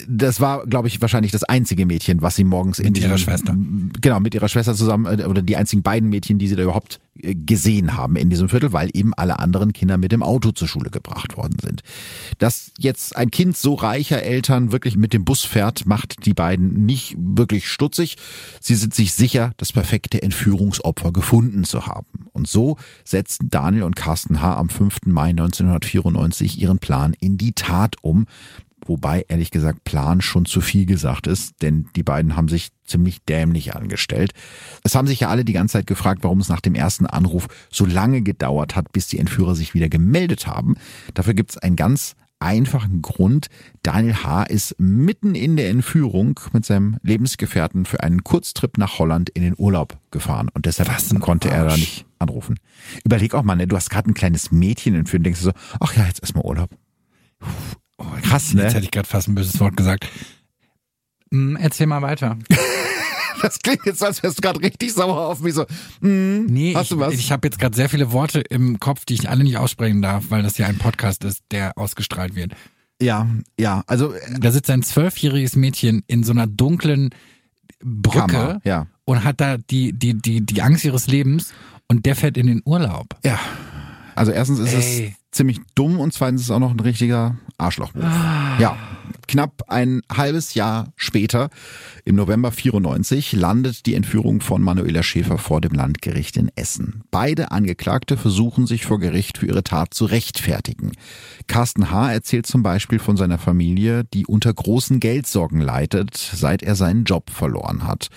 das 0.07 0.41
war, 0.41 0.65
glaube 0.65 0.88
ich, 0.88 1.01
wahrscheinlich 1.01 1.32
das 1.32 1.43
einzige 1.43 1.86
Mädchen, 1.86 2.21
was 2.21 2.36
sie 2.36 2.43
morgens 2.43 2.80
mit 2.80 2.88
in 2.88 2.93
diesem, 2.93 3.09
ihrer 3.09 3.17
Schwester. 3.17 3.55
Genau, 4.01 4.19
mit 4.19 4.36
ihrer 4.36 4.49
Schwester 4.49 4.75
zusammen, 4.75 5.19
äh, 5.19 5.23
oder 5.23 5.41
die 5.41 5.55
einzigen 5.55 5.84
beiden 5.84 6.09
Mädchen, 6.09 6.38
die 6.38 6.47
sie 6.47 6.55
da 6.55 6.63
überhaupt 6.63 6.99
äh, 7.21 7.36
gesehen 7.36 7.95
haben 7.95 8.15
in 8.15 8.30
diesem 8.30 8.49
Viertel, 8.49 8.73
weil 8.73 8.89
eben 8.93 9.13
alle 9.13 9.39
anderen 9.39 9.73
Kinder 9.73 9.97
mit 9.97 10.11
dem 10.11 10.23
Auto 10.23 10.51
zur 10.51 10.67
Schule 10.67 10.89
gebracht 10.89 11.38
worden 11.38 11.57
sind. 11.61 11.82
Dass 12.39 12.71
jetzt 12.77 13.15
ein 13.15 13.32
Kind 13.32 13.55
so 13.57 13.73
reicher 13.73 14.21
Eltern 14.21 14.71
wirklich 14.71 14.97
mit 14.97 15.13
dem 15.13 15.23
Bus 15.23 15.43
fährt, 15.43 15.86
macht 15.86 16.25
die 16.25 16.34
beiden 16.34 16.86
nicht 16.86 17.15
wirklich 17.17 17.67
stutzig. 17.67 18.17
Sie 18.59 18.75
sind 18.75 18.93
sich 18.93 19.13
sicher, 19.13 19.53
das 19.57 19.71
perfekte 19.71 20.21
Entführungsopfer 20.21 21.13
gefunden 21.13 21.63
zu 21.63 21.86
haben. 21.86 22.27
Und 22.34 22.47
so 22.47 22.77
setzten 23.05 23.49
Daniel 23.49 23.84
und 23.84 23.95
Carsten 23.95 24.41
H. 24.41 24.55
am 24.55 24.69
5. 24.69 25.05
Mai 25.05 25.30
1994 25.30 26.61
ihren 26.61 26.80
Plan 26.80 27.13
in 27.19 27.38
die 27.38 27.53
Tat 27.53 27.95
um 28.01 28.25
wobei 28.89 29.25
ehrlich 29.29 29.51
gesagt 29.51 29.83
Plan 29.85 30.19
schon 30.21 30.45
zu 30.45 30.59
viel 30.59 30.85
gesagt 30.85 31.27
ist, 31.27 31.61
denn 31.61 31.87
die 31.95 32.03
beiden 32.03 32.35
haben 32.35 32.49
sich 32.49 32.69
ziemlich 32.85 33.23
dämlich 33.23 33.75
angestellt. 33.75 34.33
Es 34.83 34.95
haben 34.95 35.07
sich 35.07 35.21
ja 35.21 35.29
alle 35.29 35.45
die 35.45 35.53
ganze 35.53 35.73
Zeit 35.73 35.87
gefragt, 35.87 36.23
warum 36.23 36.39
es 36.39 36.49
nach 36.49 36.61
dem 36.61 36.75
ersten 36.75 37.05
Anruf 37.05 37.47
so 37.71 37.85
lange 37.85 38.21
gedauert 38.21 38.75
hat, 38.75 38.91
bis 38.91 39.07
die 39.07 39.19
Entführer 39.19 39.55
sich 39.55 39.73
wieder 39.73 39.87
gemeldet 39.87 40.47
haben. 40.47 40.75
Dafür 41.13 41.35
gibt 41.35 41.51
es 41.51 41.57
einen 41.57 41.75
ganz 41.75 42.15
einfachen 42.39 43.01
Grund. 43.01 43.47
Daniel 43.83 44.15
H. 44.23 44.43
ist 44.43 44.75
mitten 44.79 45.35
in 45.35 45.57
der 45.57 45.69
Entführung 45.69 46.39
mit 46.53 46.65
seinem 46.65 46.97
Lebensgefährten 47.03 47.85
für 47.85 48.01
einen 48.01 48.23
Kurztrip 48.23 48.77
nach 48.77 48.97
Holland 48.97 49.29
in 49.29 49.43
den 49.43 49.55
Urlaub 49.57 49.97
gefahren 50.11 50.49
und 50.53 50.65
deshalb 50.65 50.89
konnte 51.19 51.49
er 51.49 51.65
da 51.65 51.75
nicht 51.75 52.05
anrufen. 52.17 52.57
Überleg 53.03 53.33
auch 53.33 53.43
mal, 53.43 53.55
ne, 53.55 53.67
du 53.67 53.75
hast 53.75 53.89
gerade 53.89 54.09
ein 54.09 54.13
kleines 54.13 54.51
Mädchen 54.51 54.95
entführt 54.95 55.19
und 55.19 55.25
denkst 55.25 55.41
du 55.41 55.45
so, 55.47 55.53
ach 55.79 55.95
ja, 55.95 56.05
jetzt 56.05 56.21
erstmal 56.21 56.45
Urlaub. 56.45 56.69
Oh, 58.00 58.06
Krass, 58.24 58.54
ne? 58.54 58.64
Jetzt 58.64 58.74
hätte 58.74 58.86
ich 58.86 58.91
gerade 58.91 59.08
fast 59.08 59.28
ein 59.28 59.36
böses 59.36 59.60
Wort 59.60 59.78
gesagt. 59.78 60.08
Hm, 61.32 61.56
erzähl 61.58 61.88
mal 61.88 62.02
weiter. 62.02 62.38
Das 63.41 63.60
klingt 63.60 63.86
jetzt, 63.86 64.04
als 64.04 64.22
wärst 64.22 64.38
du 64.38 64.41
gerade 64.41 64.60
richtig 64.62 64.91
sauer 64.91 65.28
auf 65.28 65.39
mich 65.39 65.54
so. 65.54 65.66
Mm, 66.02 66.45
nee, 66.47 66.74
hast 66.76 66.84
ich, 66.84 66.89
du 66.89 67.00
was? 67.00 67.14
ich 67.14 67.32
habe 67.32 67.47
jetzt 67.47 67.58
gerade 67.58 67.74
sehr 67.74 67.88
viele 67.88 68.12
Worte 68.12 68.41
im 68.41 68.82
Kopf, 68.82 69.06
die 69.06 69.14
ich 69.14 69.30
alle 69.30 69.45
nicht 69.45 69.56
aussprechen 69.56 70.02
darf, 70.02 70.26
weil 70.28 70.43
das 70.43 70.58
ja 70.58 70.68
ein 70.68 70.78
Podcast 70.78 71.24
ist, 71.24 71.43
der 71.52 71.78
ausgestrahlt 71.78 72.36
wird. 72.36 72.52
Ja, 73.02 73.28
ja, 73.58 73.84
also 73.88 74.14
Da 74.39 74.52
sitzt 74.52 74.70
ein 74.70 74.84
zwölfjähriges 74.84 75.56
Mädchen 75.56 76.04
in 76.08 76.26
so 76.26 76.34
einer 76.34 76.47
dunklen 76.47 77.12
Brücke 77.82 78.28
Kammer, 78.28 78.62
ja. 78.66 78.88
und 79.06 79.24
hat 79.24 79.39
da 79.39 79.56
die, 79.58 79.93
die, 79.93 80.16
die, 80.16 80.45
die 80.45 80.62
Angst 80.62 80.84
ihres 80.84 81.08
Lebens 81.08 81.54
und 81.88 82.06
der 82.06 82.18
fährt 82.18 82.36
in 82.36 82.47
den 82.47 82.62
Urlaub. 82.66 83.16
ja. 83.24 83.39
Also 84.16 84.34
erstens 84.34 84.60
ist 84.60 84.74
Ey. 84.74 85.06
es 85.08 85.14
ziemlich 85.32 85.59
dumm 85.75 85.99
und 85.99 86.13
zweitens 86.13 86.41
ist 86.41 86.47
es 86.47 86.51
auch 86.51 86.59
noch 86.59 86.71
ein 86.71 86.80
richtiger 86.80 87.38
Arschlochmove. 87.57 88.05
Ja. 88.59 88.77
Knapp 89.27 89.65
ein 89.67 90.01
halbes 90.11 90.55
Jahr 90.55 90.91
später, 90.95 91.49
im 92.03 92.15
November 92.15 92.51
94, 92.51 93.34
landet 93.34 93.86
die 93.86 93.93
Entführung 93.93 94.41
von 94.41 94.63
Manuela 94.63 95.03
Schäfer 95.03 95.38
vor 95.38 95.61
dem 95.61 95.73
Landgericht 95.73 96.36
in 96.36 96.49
Essen. 96.55 97.03
Beide 97.11 97.51
Angeklagte 97.51 98.17
versuchen 98.17 98.65
sich 98.65 98.88
vor 98.88 98.99
Gericht 98.99 99.38
für 99.38 99.45
ihre 99.45 99.63
Tat 99.63 99.93
zu 99.93 100.05
rechtfertigen. 100.05 100.93
Carsten 101.45 101.91
H. 101.91 102.11
erzählt 102.11 102.47
zum 102.47 102.63
Beispiel 102.63 102.97
von 102.97 103.17
seiner 103.17 103.38
Familie, 103.38 104.03
die 104.03 104.25
unter 104.25 104.51
großen 104.51 104.99
Geldsorgen 104.99 105.61
leidet, 105.61 106.17
seit 106.17 106.63
er 106.63 106.75
seinen 106.75 107.03
Job 107.03 107.30
verloren 107.30 107.86
hat. 107.86 108.09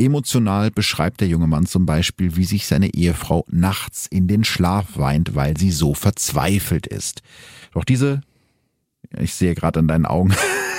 Emotional 0.00 0.70
beschreibt 0.70 1.20
der 1.20 1.28
junge 1.28 1.46
Mann 1.46 1.66
zum 1.66 1.86
Beispiel, 1.86 2.36
wie 2.36 2.44
sich 2.44 2.66
seine 2.66 2.92
Ehefrau 2.94 3.44
nachts 3.50 4.06
in 4.10 4.26
den 4.28 4.44
Schlaf 4.44 4.96
weint, 4.96 5.34
weil 5.34 5.56
sie 5.56 5.70
so 5.70 5.94
verzweifelt 5.94 6.86
ist. 6.86 7.22
Doch 7.72 7.84
diese, 7.84 8.20
ich 9.18 9.34
sehe 9.34 9.54
gerade 9.54 9.78
an 9.78 9.88
deinen 9.88 10.06
Augen, 10.06 10.32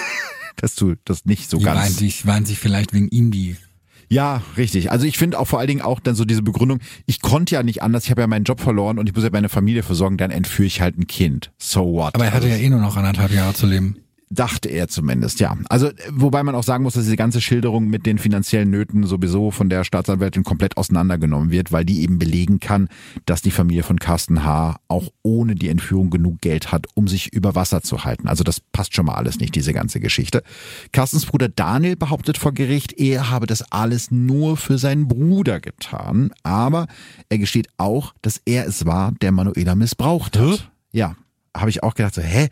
dass 0.57 0.75
du 0.75 0.95
das 1.05 1.25
nicht 1.25 1.49
so 1.49 1.57
Die 1.59 1.63
ganz. 1.65 1.79
weint 1.81 1.93
sich, 1.93 2.25
weint 2.25 2.47
sich 2.47 2.59
vielleicht 2.59 2.93
wegen 2.93 3.07
ihm 3.09 3.31
die. 3.31 3.55
Ja, 4.09 4.41
richtig. 4.57 4.91
Also 4.91 5.05
ich 5.05 5.17
finde 5.17 5.39
auch 5.39 5.47
vor 5.47 5.59
allen 5.59 5.69
Dingen 5.69 5.81
auch 5.81 6.01
dann 6.01 6.15
so 6.15 6.25
diese 6.25 6.41
Begründung, 6.41 6.79
ich 7.05 7.21
konnte 7.21 7.55
ja 7.55 7.63
nicht 7.63 7.81
anders, 7.81 8.03
ich 8.03 8.11
habe 8.11 8.19
ja 8.19 8.27
meinen 8.27 8.43
Job 8.43 8.59
verloren 8.59 8.99
und 8.99 9.07
ich 9.07 9.15
muss 9.15 9.23
ja 9.23 9.29
meine 9.31 9.47
Familie 9.47 9.83
versorgen, 9.83 10.17
dann 10.17 10.31
entführe 10.31 10.67
ich 10.67 10.81
halt 10.81 10.97
ein 10.97 11.07
Kind. 11.07 11.51
So 11.57 11.93
what? 11.93 12.15
Aber 12.15 12.25
er 12.25 12.33
hatte 12.33 12.47
ja 12.47 12.55
Also, 12.55 12.65
eh 12.65 12.69
nur 12.69 12.81
noch 12.81 12.97
anderthalb 12.97 13.31
Jahre 13.31 13.53
zu 13.53 13.67
leben. 13.67 13.95
Dachte 14.31 14.69
er 14.69 14.87
zumindest, 14.87 15.39
ja. 15.39 15.57
Also 15.69 15.89
wobei 16.11 16.41
man 16.43 16.55
auch 16.55 16.63
sagen 16.63 16.83
muss, 16.83 16.93
dass 16.93 17.03
diese 17.03 17.17
ganze 17.17 17.41
Schilderung 17.41 17.87
mit 17.87 18.05
den 18.05 18.17
finanziellen 18.17 18.69
Nöten 18.69 19.03
sowieso 19.03 19.51
von 19.51 19.69
der 19.69 19.83
Staatsanwältin 19.83 20.43
komplett 20.43 20.77
auseinandergenommen 20.77 21.51
wird, 21.51 21.71
weil 21.71 21.85
die 21.85 22.01
eben 22.01 22.17
belegen 22.17 22.59
kann, 22.59 22.87
dass 23.25 23.41
die 23.41 23.51
Familie 23.51 23.83
von 23.83 23.99
Carsten 23.99 24.43
H. 24.43 24.77
auch 24.87 25.09
ohne 25.21 25.55
die 25.55 25.69
Entführung 25.69 26.09
genug 26.09 26.41
Geld 26.41 26.71
hat, 26.71 26.87
um 26.95 27.07
sich 27.07 27.33
über 27.33 27.55
Wasser 27.55 27.81
zu 27.81 28.03
halten. 28.03 28.27
Also 28.27 28.43
das 28.43 28.59
passt 28.59 28.95
schon 28.95 29.05
mal 29.05 29.15
alles 29.15 29.39
nicht, 29.39 29.55
diese 29.55 29.73
ganze 29.73 29.99
Geschichte. 29.99 30.43
Carstens 30.91 31.25
Bruder 31.25 31.49
Daniel 31.49 31.95
behauptet 31.95 32.37
vor 32.37 32.53
Gericht, 32.53 32.93
er 32.93 33.29
habe 33.29 33.47
das 33.47 33.71
alles 33.71 34.11
nur 34.11 34.57
für 34.57 34.77
seinen 34.77 35.07
Bruder 35.07 35.59
getan, 35.59 36.31
aber 36.43 36.87
er 37.29 37.37
gesteht 37.37 37.67
auch, 37.77 38.13
dass 38.21 38.41
er 38.45 38.65
es 38.67 38.85
war, 38.85 39.11
der 39.21 39.31
Manuela 39.31 39.75
missbraucht 39.75 40.37
hat. 40.37 40.71
Ja, 40.93 41.15
habe 41.55 41.69
ich 41.69 41.83
auch 41.83 41.95
gedacht, 41.95 42.13
so, 42.15 42.21
hä? 42.21 42.47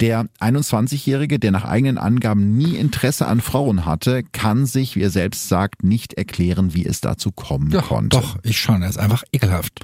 Der 0.00 0.26
21-Jährige, 0.40 1.38
der 1.38 1.50
nach 1.50 1.64
eigenen 1.64 1.98
Angaben 1.98 2.56
nie 2.56 2.76
Interesse 2.76 3.26
an 3.26 3.40
Frauen 3.40 3.84
hatte, 3.84 4.22
kann 4.32 4.64
sich, 4.66 4.96
wie 4.96 5.02
er 5.02 5.10
selbst 5.10 5.48
sagt, 5.48 5.84
nicht 5.84 6.14
erklären, 6.14 6.74
wie 6.74 6.86
es 6.86 7.00
dazu 7.00 7.30
kommen 7.32 7.70
Ja, 7.70 7.82
konnte. 7.82 8.16
doch, 8.18 8.38
ich 8.42 8.60
schon. 8.60 8.82
Er 8.82 8.88
ist 8.88 8.98
einfach 8.98 9.24
ekelhaft. 9.32 9.80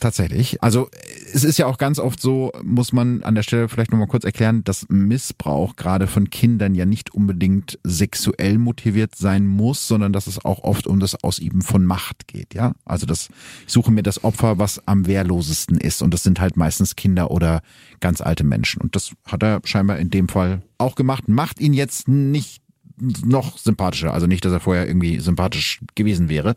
Tatsächlich. 0.00 0.62
Also 0.62 0.88
es 1.32 1.44
ist 1.44 1.58
ja 1.58 1.66
auch 1.66 1.76
ganz 1.76 1.98
oft 1.98 2.20
so, 2.20 2.52
muss 2.62 2.94
man 2.94 3.22
an 3.22 3.34
der 3.34 3.42
Stelle 3.42 3.68
vielleicht 3.68 3.92
nochmal 3.92 4.08
kurz 4.08 4.24
erklären, 4.24 4.64
dass 4.64 4.86
Missbrauch 4.88 5.76
gerade 5.76 6.06
von 6.06 6.30
Kindern 6.30 6.74
ja 6.74 6.86
nicht 6.86 7.12
unbedingt 7.12 7.78
sexuell 7.84 8.56
motiviert 8.56 9.14
sein 9.14 9.46
muss, 9.46 9.86
sondern 9.86 10.14
dass 10.14 10.26
es 10.26 10.42
auch 10.42 10.64
oft 10.64 10.86
um 10.86 11.00
das 11.00 11.22
Ausüben 11.22 11.60
von 11.60 11.84
Macht 11.84 12.28
geht. 12.28 12.54
Ja, 12.54 12.72
also 12.86 13.04
das 13.04 13.28
ich 13.66 13.72
suche 13.74 13.92
mir 13.92 14.02
das 14.02 14.24
Opfer, 14.24 14.58
was 14.58 14.86
am 14.88 15.06
wehrlosesten 15.06 15.76
ist, 15.76 16.00
und 16.00 16.14
das 16.14 16.22
sind 16.22 16.40
halt 16.40 16.56
meistens 16.56 16.96
Kinder 16.96 17.30
oder 17.30 17.60
ganz 18.00 18.22
alte 18.22 18.42
Menschen. 18.42 18.80
Und 18.80 18.96
das 18.96 19.12
hat 19.26 19.42
er 19.42 19.60
scheinbar 19.64 19.98
in 19.98 20.08
dem 20.08 20.28
Fall 20.28 20.62
auch 20.78 20.94
gemacht. 20.94 21.28
Macht 21.28 21.60
ihn 21.60 21.74
jetzt 21.74 22.08
nicht 22.08 22.62
noch 22.96 23.58
sympathischer. 23.58 24.14
Also 24.14 24.26
nicht, 24.26 24.44
dass 24.44 24.52
er 24.52 24.60
vorher 24.60 24.86
irgendwie 24.86 25.20
sympathisch 25.20 25.80
gewesen 25.94 26.28
wäre. 26.28 26.54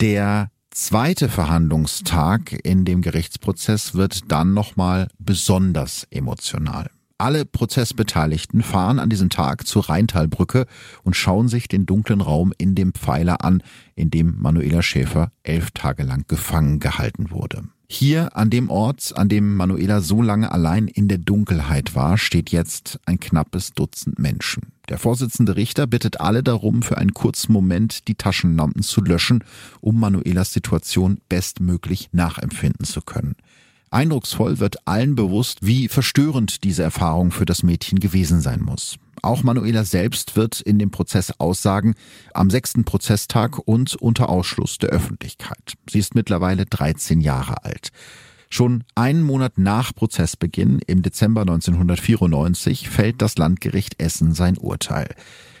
Der 0.00 0.50
zweite 0.76 1.30
Verhandlungstag 1.30 2.52
in 2.62 2.84
dem 2.84 3.00
Gerichtsprozess 3.00 3.94
wird 3.94 4.30
dann 4.30 4.52
nochmal 4.52 5.08
besonders 5.18 6.06
emotional. 6.10 6.90
Alle 7.16 7.46
Prozessbeteiligten 7.46 8.62
fahren 8.62 8.98
an 8.98 9.08
diesem 9.08 9.30
Tag 9.30 9.66
zur 9.66 9.88
Rheintalbrücke 9.88 10.66
und 11.02 11.16
schauen 11.16 11.48
sich 11.48 11.66
den 11.68 11.86
dunklen 11.86 12.20
Raum 12.20 12.52
in 12.58 12.74
dem 12.74 12.92
Pfeiler 12.92 13.42
an, 13.42 13.62
in 13.94 14.10
dem 14.10 14.36
Manuela 14.38 14.82
Schäfer 14.82 15.32
elf 15.44 15.70
Tage 15.70 16.02
lang 16.02 16.24
gefangen 16.28 16.78
gehalten 16.78 17.30
wurde. 17.30 17.62
Hier 17.88 18.36
an 18.36 18.50
dem 18.50 18.68
Ort, 18.68 19.14
an 19.16 19.30
dem 19.30 19.56
Manuela 19.56 20.02
so 20.02 20.20
lange 20.20 20.52
allein 20.52 20.88
in 20.88 21.08
der 21.08 21.18
Dunkelheit 21.18 21.94
war, 21.94 22.18
steht 22.18 22.50
jetzt 22.50 23.00
ein 23.06 23.18
knappes 23.18 23.72
Dutzend 23.72 24.18
Menschen. 24.18 24.72
Der 24.88 24.98
Vorsitzende 24.98 25.56
Richter 25.56 25.86
bittet 25.86 26.20
alle 26.20 26.42
darum, 26.42 26.82
für 26.82 26.98
einen 26.98 27.14
kurzen 27.14 27.52
Moment 27.52 28.06
die 28.08 28.14
Taschenlampen 28.14 28.82
zu 28.82 29.02
löschen, 29.02 29.42
um 29.80 29.98
Manuelas 29.98 30.52
Situation 30.52 31.18
bestmöglich 31.28 32.08
nachempfinden 32.12 32.86
zu 32.86 33.02
können. 33.02 33.34
Eindrucksvoll 33.90 34.58
wird 34.58 34.86
allen 34.86 35.14
bewusst, 35.14 35.60
wie 35.62 35.88
verstörend 35.88 36.64
diese 36.64 36.82
Erfahrung 36.82 37.30
für 37.30 37.44
das 37.44 37.62
Mädchen 37.62 37.98
gewesen 37.98 38.40
sein 38.40 38.60
muss. 38.60 38.96
Auch 39.22 39.42
Manuela 39.42 39.84
selbst 39.84 40.36
wird 40.36 40.60
in 40.60 40.78
dem 40.78 40.90
Prozess 40.90 41.32
aussagen, 41.38 41.94
am 42.34 42.50
sechsten 42.50 42.84
Prozesstag 42.84 43.58
und 43.58 43.96
unter 43.96 44.28
Ausschluss 44.28 44.78
der 44.78 44.90
Öffentlichkeit. 44.90 45.74
Sie 45.90 45.98
ist 45.98 46.14
mittlerweile 46.14 46.66
13 46.66 47.20
Jahre 47.20 47.64
alt. 47.64 47.90
Schon 48.56 48.84
einen 48.94 49.22
Monat 49.22 49.58
nach 49.58 49.94
Prozessbeginn 49.94 50.78
im 50.86 51.02
Dezember 51.02 51.42
1994 51.42 52.88
fällt 52.88 53.20
das 53.20 53.36
Landgericht 53.36 54.00
Essen 54.00 54.32
sein 54.32 54.56
Urteil. 54.56 55.14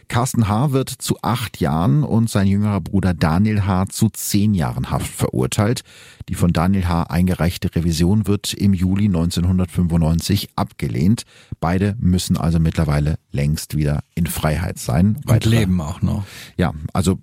Carsten 0.08 0.48
H. 0.48 0.72
wird 0.72 0.88
zu 0.88 1.18
acht 1.20 1.60
Jahren 1.60 2.04
und 2.04 2.30
sein 2.30 2.46
jüngerer 2.46 2.80
Bruder 2.80 3.12
Daniel 3.12 3.66
H. 3.66 3.88
zu 3.90 4.08
zehn 4.08 4.54
Jahren 4.54 4.90
Haft 4.90 5.12
verurteilt. 5.12 5.82
Die 6.30 6.34
von 6.34 6.54
Daniel 6.54 6.88
H. 6.88 7.02
eingereichte 7.02 7.74
Revision 7.74 8.26
wird 8.26 8.54
im 8.54 8.72
Juli 8.72 9.08
1995 9.08 10.48
abgelehnt. 10.56 11.24
Beide 11.60 11.96
müssen 12.00 12.38
also 12.38 12.58
mittlerweile 12.60 13.18
längst 13.30 13.76
wieder 13.76 14.04
in 14.14 14.26
Freiheit 14.26 14.78
sein. 14.78 15.16
Und 15.16 15.28
Weitere, 15.28 15.56
leben 15.56 15.78
auch 15.82 16.00
noch. 16.00 16.24
Ja, 16.56 16.72
also 16.94 17.18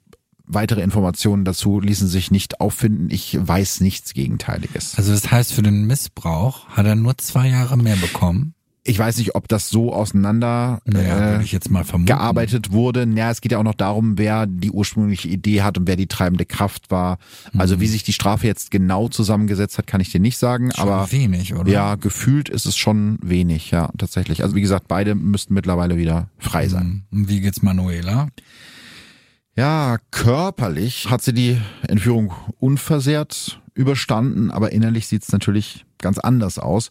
weitere 0.54 0.82
Informationen 0.82 1.46
dazu 1.46 1.80
ließen 1.80 2.08
sich 2.08 2.32
nicht 2.32 2.62
auffinden. 2.62 3.10
Ich 3.10 3.38
weiß 3.40 3.82
nichts 3.82 4.14
Gegenteiliges. 4.14 4.96
Also 4.98 5.12
das 5.12 5.32
heißt, 5.32 5.54
für 5.54 5.64
den 5.64 5.86
Missbrauch 5.86 6.68
hat 6.70 6.86
er 6.86 6.96
nur 6.96 7.18
zwei 7.18 7.48
Jahre 7.50 7.78
mehr 7.78 7.96
bekommen? 7.96 8.54
Ich 8.86 9.00
weiß 9.00 9.18
nicht, 9.18 9.36
ob 9.36 9.48
das 9.48 9.70
so 9.70 9.94
auseinander 9.94 10.82
naja, 10.84 11.40
äh, 11.40 12.04
gearbeitet 12.04 12.74
wurde. 12.74 13.08
Ja, 13.16 13.32
es 13.32 13.40
geht 13.40 13.54
ja 13.54 13.58
auch 13.58 13.64
noch 13.64 13.76
darum, 13.76 14.18
wer 14.18 14.46
die 14.46 14.72
ursprüngliche 14.72 15.30
Idee 15.30 15.62
hat 15.62 15.78
und 15.78 15.88
wer 15.88 15.96
die 15.96 16.08
treibende 16.08 16.46
Kraft 16.46 16.92
war. 16.92 17.18
Mhm. 17.54 17.62
Also 17.62 17.80
wie 17.80 17.88
sich 17.88 18.04
die 18.04 18.12
Strafe 18.12 18.46
jetzt 18.46 18.72
genau 18.72 19.08
zusammengesetzt 19.08 19.78
hat, 19.78 19.88
kann 19.88 20.02
ich 20.02 20.12
dir 20.12 20.20
nicht 20.20 20.38
sagen. 20.38 20.72
Schon 20.76 20.90
aber 20.90 21.10
wenig, 21.14 21.56
oder? 21.56 21.72
Ja, 21.72 21.96
gefühlt 21.96 22.50
ist 22.50 22.66
es 22.66 22.76
schon 22.76 23.20
wenig, 23.22 23.72
ja, 23.72 23.90
tatsächlich. 23.98 24.44
Also 24.44 24.54
wie 24.54 24.62
gesagt, 24.62 24.90
beide 24.90 25.16
müssten 25.16 25.54
mittlerweile 25.54 25.96
wieder 25.96 26.28
frei 26.38 26.68
sein. 26.68 27.06
Mhm. 27.10 27.20
Und 27.20 27.30
wie 27.30 27.40
geht's 27.40 27.62
Manuela? 27.62 28.28
Ja, 29.56 29.98
körperlich 30.10 31.12
hat 31.12 31.22
sie 31.22 31.34
die 31.34 31.62
Entführung 31.88 32.34
unversehrt 32.60 33.62
überstanden, 33.76 34.50
aber 34.50 34.72
innerlich 34.72 35.08
sieht's 35.08 35.32
natürlich 35.32 35.86
ganz 36.00 36.18
anders 36.18 36.58
aus. 36.58 36.90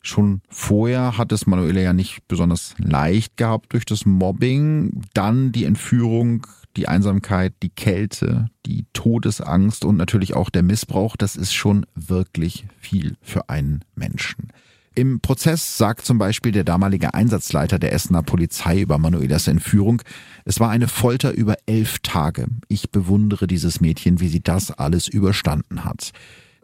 Schon 0.00 0.42
vorher 0.48 1.18
hat 1.18 1.32
es 1.32 1.46
Manuela 1.46 1.80
ja 1.80 1.92
nicht 1.92 2.28
besonders 2.28 2.74
leicht 2.78 3.36
gehabt 3.36 3.72
durch 3.72 3.84
das 3.84 4.04
Mobbing. 4.04 5.02
Dann 5.14 5.50
die 5.50 5.64
Entführung, 5.64 6.46
die 6.76 6.88
Einsamkeit, 6.88 7.54
die 7.62 7.70
Kälte, 7.70 8.48
die 8.66 8.86
Todesangst 8.92 9.84
und 9.84 9.96
natürlich 9.96 10.34
auch 10.34 10.50
der 10.50 10.62
Missbrauch. 10.62 11.16
Das 11.16 11.34
ist 11.34 11.54
schon 11.54 11.86
wirklich 11.94 12.66
viel 12.78 13.16
für 13.22 13.48
einen 13.48 13.84
Menschen. 13.96 14.52
Im 14.96 15.18
Prozess 15.18 15.76
sagt 15.76 16.04
zum 16.04 16.18
Beispiel 16.18 16.52
der 16.52 16.62
damalige 16.62 17.14
Einsatzleiter 17.14 17.80
der 17.80 17.92
Essener 17.92 18.22
Polizei 18.22 18.80
über 18.80 18.96
Manuelas 18.96 19.48
Entführung, 19.48 20.00
es 20.44 20.60
war 20.60 20.70
eine 20.70 20.86
Folter 20.86 21.32
über 21.32 21.56
elf 21.66 21.98
Tage. 21.98 22.46
Ich 22.68 22.90
bewundere 22.90 23.48
dieses 23.48 23.80
Mädchen, 23.80 24.20
wie 24.20 24.28
sie 24.28 24.40
das 24.40 24.70
alles 24.70 25.08
überstanden 25.08 25.84
hat. 25.84 26.12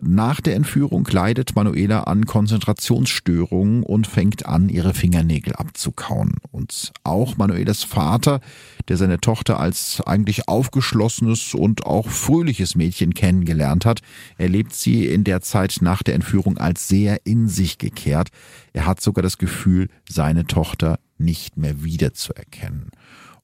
Nach 0.02 0.40
der 0.40 0.56
Entführung 0.56 1.06
leidet 1.10 1.54
Manuela 1.54 2.04
an 2.04 2.24
Konzentrationsstörungen 2.24 3.82
und 3.82 4.06
fängt 4.06 4.46
an, 4.46 4.70
ihre 4.70 4.94
Fingernägel 4.94 5.54
abzukauen. 5.54 6.36
Und 6.50 6.92
auch 7.04 7.36
Manuelas 7.36 7.84
Vater, 7.84 8.40
der 8.88 8.96
seine 8.96 9.20
Tochter 9.20 9.60
als 9.60 10.00
eigentlich 10.06 10.48
aufgeschlossenes 10.48 11.52
und 11.52 11.84
auch 11.84 12.08
fröhliches 12.08 12.76
Mädchen 12.76 13.12
kennengelernt 13.12 13.84
hat, 13.84 14.00
erlebt 14.38 14.74
sie 14.74 15.06
in 15.06 15.22
der 15.22 15.42
Zeit 15.42 15.76
nach 15.82 16.02
der 16.02 16.14
Entführung 16.14 16.56
als 16.56 16.88
sehr 16.88 17.26
in 17.26 17.46
sich 17.46 17.76
gekehrt. 17.76 18.28
Er 18.72 18.86
hat 18.86 19.02
sogar 19.02 19.22
das 19.22 19.36
Gefühl, 19.36 19.88
seine 20.08 20.46
Tochter 20.46 20.98
nicht 21.18 21.58
mehr 21.58 21.84
wiederzuerkennen. 21.84 22.90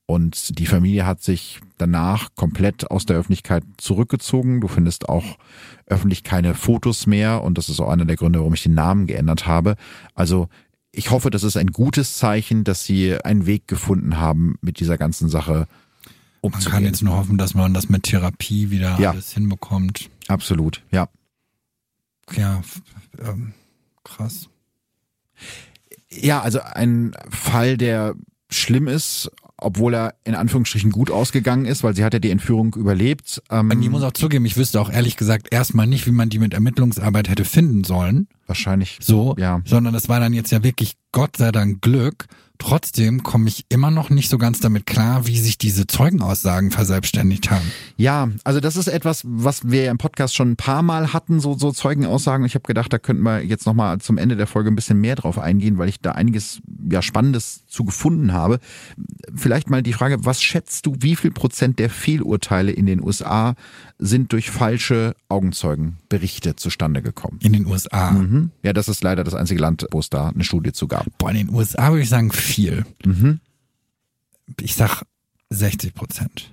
Und 0.07 0.59
die 0.59 0.67
Familie 0.67 1.05
hat 1.05 1.21
sich 1.21 1.61
danach 1.79 2.35
komplett 2.37 2.91
aus 2.91 3.07
der 3.07 3.17
Öffentlichkeit 3.17 3.65
zurückgezogen. 3.77 4.61
Du 4.61 4.69
findest 4.69 5.09
auch 5.09 5.37
öffentlich 5.87 6.23
keine 6.23 6.55
Fotos 6.55 7.07
mehr 7.07 7.43
und 7.43 7.59
das 7.59 7.69
ist 7.69 7.81
auch 7.81 7.89
einer 7.89 8.05
der 8.05 8.17
Gründe, 8.17 8.39
warum 8.39 8.55
ich 8.55 8.63
den 8.63 8.75
Namen 8.75 9.09
geändert 9.09 9.47
habe. 9.47 9.77
Also 10.15 10.49
ich 10.93 11.11
hoffe, 11.11 11.31
das 11.31 11.43
ist 11.43 11.57
ein 11.57 11.73
gutes 11.73 12.17
Zeichen, 12.17 12.63
dass 12.63 12.85
sie 12.85 13.21
einen 13.23 13.47
Weg 13.47 13.67
gefunden 13.67 14.19
haben, 14.19 14.57
mit 14.61 14.79
dieser 14.79 14.97
ganzen 14.97 15.29
Sache 15.29 15.67
umzugehen. 16.41 16.65
Man 16.65 16.73
kann 16.73 16.85
jetzt 16.85 17.03
nur 17.03 17.17
hoffen, 17.17 17.37
dass 17.37 17.55
man 17.55 17.75
das 17.75 17.89
mit 17.89 18.05
Therapie 18.05 18.71
wieder 18.71 18.99
ja. 19.01 19.11
alles 19.11 19.33
hinbekommt. 19.33 20.09
Absolut, 20.29 20.83
ja. 20.93 21.09
Ja, 22.35 22.63
ähm, 23.19 23.55
krass. 24.05 24.49
Ja, 26.11 26.41
also 26.41 26.61
ein 26.61 27.15
Fall, 27.29 27.77
der 27.77 28.15
schlimm 28.49 28.89
ist, 28.89 29.31
obwohl 29.59 29.95
er 29.95 30.15
in 30.25 30.35
Anführungsstrichen 30.35 30.91
gut 30.91 31.11
ausgegangen 31.11 31.65
ist, 31.65 31.83
weil 31.83 31.97
sie 31.97 32.05
hat 32.05 32.13
ja 32.13 32.19
die 32.19 32.31
Entführung 32.31 32.75
überlebt. 32.75 33.43
Ähm, 33.51 33.71
Und 33.71 33.83
ich 33.83 33.91
muss 33.91 34.03
auch 34.03 34.13
zugeben, 34.13 34.45
ich 34.45 34.57
wüsste 34.57 34.81
auch 34.81 34.91
ehrlich 34.91 35.17
gesagt 35.17 35.49
erstmal 35.51 35.87
nicht, 35.87 36.07
wie 36.07 36.13
man 36.13 36.29
die 36.29 36.39
mit 36.39 36.55
Ermittlungsarbeit 36.55 37.29
hätte 37.29 37.45
finden 37.45 37.85
sollen. 37.85 38.29
Wahrscheinlich. 38.47 38.99
So, 39.01 39.35
ja. 39.39 39.63
Sondern 39.65 39.95
das 39.95 40.09
war 40.09 40.21
dann 40.21 40.33
jetzt 40.33 40.53
ja 40.53 40.63
wirklich 40.63 40.97
Gott 41.13 41.37
sei 41.37 41.53
Dank 41.53 41.81
Glück. 41.81 42.27
Trotzdem 42.59 43.23
komme 43.23 43.49
ich 43.49 43.67
immer 43.69 43.91
noch 43.91 44.11
nicht 44.11 44.29
so 44.29 44.39
ganz 44.39 44.61
damit 44.61 44.87
klar, 44.87 45.27
wie 45.27 45.39
sich 45.39 45.59
diese 45.59 45.87
Zeugenaussagen 45.87 46.71
verselbstständigt 46.71 47.51
haben. 47.51 47.71
Ja, 47.97 48.29
also 48.45 48.61
das 48.61 48.77
ist 48.77 48.89
etwas, 48.89 49.23
was 49.25 49.69
wir 49.69 49.85
ja 49.85 49.91
im 49.91 49.99
Podcast 49.99 50.35
schon 50.35 50.53
ein 50.53 50.57
paar 50.57 50.83
Mal 50.83 51.13
hatten, 51.13 51.41
so, 51.41 51.57
so 51.57 51.73
Zeugenaussagen. 51.73 52.47
Ich 52.47 52.55
habe 52.55 52.67
gedacht, 52.67 52.93
da 52.93 52.99
könnten 52.99 53.23
wir 53.23 53.43
jetzt 53.43 53.67
nochmal 53.67 53.99
zum 53.99 54.19
Ende 54.19 54.37
der 54.37 54.47
Folge 54.47 54.71
ein 54.71 54.77
bisschen 54.77 55.01
mehr 55.01 55.17
drauf 55.17 55.39
eingehen, 55.39 55.79
weil 55.79 55.89
ich 55.89 56.01
da 56.01 56.13
einiges 56.13 56.61
ja 56.91 57.03
Spannendes 57.03 57.65
zu 57.67 57.85
gefunden 57.85 58.33
habe. 58.33 58.59
Vielleicht 59.35 59.71
mal 59.71 59.83
die 59.83 59.93
Frage, 59.93 60.25
was 60.25 60.43
schätzt 60.43 60.87
du, 60.87 60.95
wie 61.01 61.17
viel 61.17 61.31
Prozent 61.31 61.79
der 61.79 61.91
Fehlurteile 61.91 62.73
in 62.73 62.87
den 62.87 63.03
USA 63.03 63.55
sind 63.99 64.33
durch 64.33 64.51
falsche 64.51 65.15
Augenzeugenberichte 65.29 66.57
zustande 66.57 67.03
gekommen? 67.03 67.39
In 67.43 67.53
den 67.53 67.67
USA? 67.67 68.13
Mhm. 68.13 68.51
Ja, 68.63 68.73
das 68.73 68.89
ist 68.89 69.03
leider 69.03 69.25
das 69.25 69.35
einzige 69.35 69.61
Land, 69.61 69.87
wo 69.91 70.01
es 70.01 70.11
da 70.11 70.29
eine 70.29 70.45
Studie 70.45 70.73
zu 70.73 70.87
gab. 70.89 71.07
Boah, 71.19 71.31
in 71.31 71.37
den 71.37 71.55
USA 71.55 71.91
würde 71.91 72.03
ich 72.03 72.09
sagen 72.09 72.31
viel. 72.47 72.87
Mhm. 73.05 73.41
Ich 74.61 74.75
sag 74.75 75.03
60 75.51 75.95
Prozent. 75.95 76.53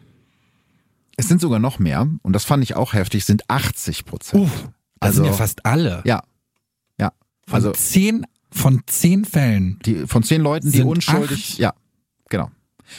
Es 1.16 1.28
sind 1.28 1.42
sogar 1.42 1.60
noch 1.60 1.80
mehr, 1.80 2.08
und 2.24 2.34
das 2.34 2.44
fand 2.44 2.64
ich 2.64 2.76
auch 2.76 2.94
heftig, 2.94 3.24
sind 3.26 3.50
80 3.50 4.06
Prozent. 4.06 4.44
Uff, 4.44 4.70
das 5.00 5.10
also, 5.10 5.16
sind 5.18 5.26
ja 5.26 5.34
fast 5.34 5.66
alle. 5.66 6.02
Ja. 6.06 6.24
Ja. 7.00 7.14
Von 7.46 7.56
also 7.56 7.72
zehn, 7.72 8.26
von 8.52 8.82
zehn 8.88 9.26
Fällen. 9.26 9.80
Die, 9.86 10.08
von 10.08 10.24
zehn 10.24 10.42
Leuten, 10.42 10.72
die 10.72 10.82
unschuldig. 10.82 11.52
Acht? 11.52 11.60
Ja. 11.60 11.74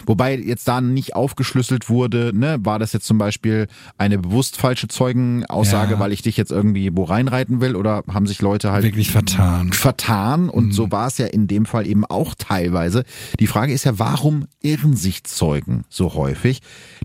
Wobei 0.07 0.37
jetzt 0.37 0.67
da 0.69 0.81
nicht 0.81 1.17
aufgeschlüsselt 1.17 1.89
wurde, 1.89 2.33
ne, 2.35 2.59
war 2.61 2.79
das 2.79 2.93
jetzt 2.93 3.07
zum 3.07 3.19
Beispiel 3.19 3.67
eine 3.99 4.19
bewusst 4.19 4.57
falsche 4.57 4.89
Zeugenaussage, 4.89 5.95
ja. 5.95 5.99
weil 5.99 6.13
ich 6.13 6.23
dich 6.23 6.37
jetzt 6.37 6.51
irgendwie 6.51 6.91
wo 6.95 7.05
reinreiten 7.05 7.61
will 7.61 7.77
oder 7.77 8.03
haben 8.13 8.27
sich 8.27 8.43
Leute 8.43 8.73
halt 8.73 8.85
wirklich 8.85 9.11
vertan. 9.11 9.73
Vertan 9.73 10.49
und 10.49 10.67
mhm. 10.67 10.73
so 10.73 10.91
war 10.91 11.07
es 11.07 11.19
ja 11.19 11.27
in 11.27 11.47
dem 11.47 11.67
Fall 11.67 11.87
eben 11.87 12.05
auch 12.05 12.35
teilweise. 12.37 13.05
Die 13.41 13.47
Frage 13.47 13.73
ist 13.73 13.85
ja, 13.85 13.99
warum 13.99 14.47
irren 14.61 14.97
sich 14.97 15.25
Zeugen 15.25 15.85
so 15.89 16.15
häufig? 16.15 16.61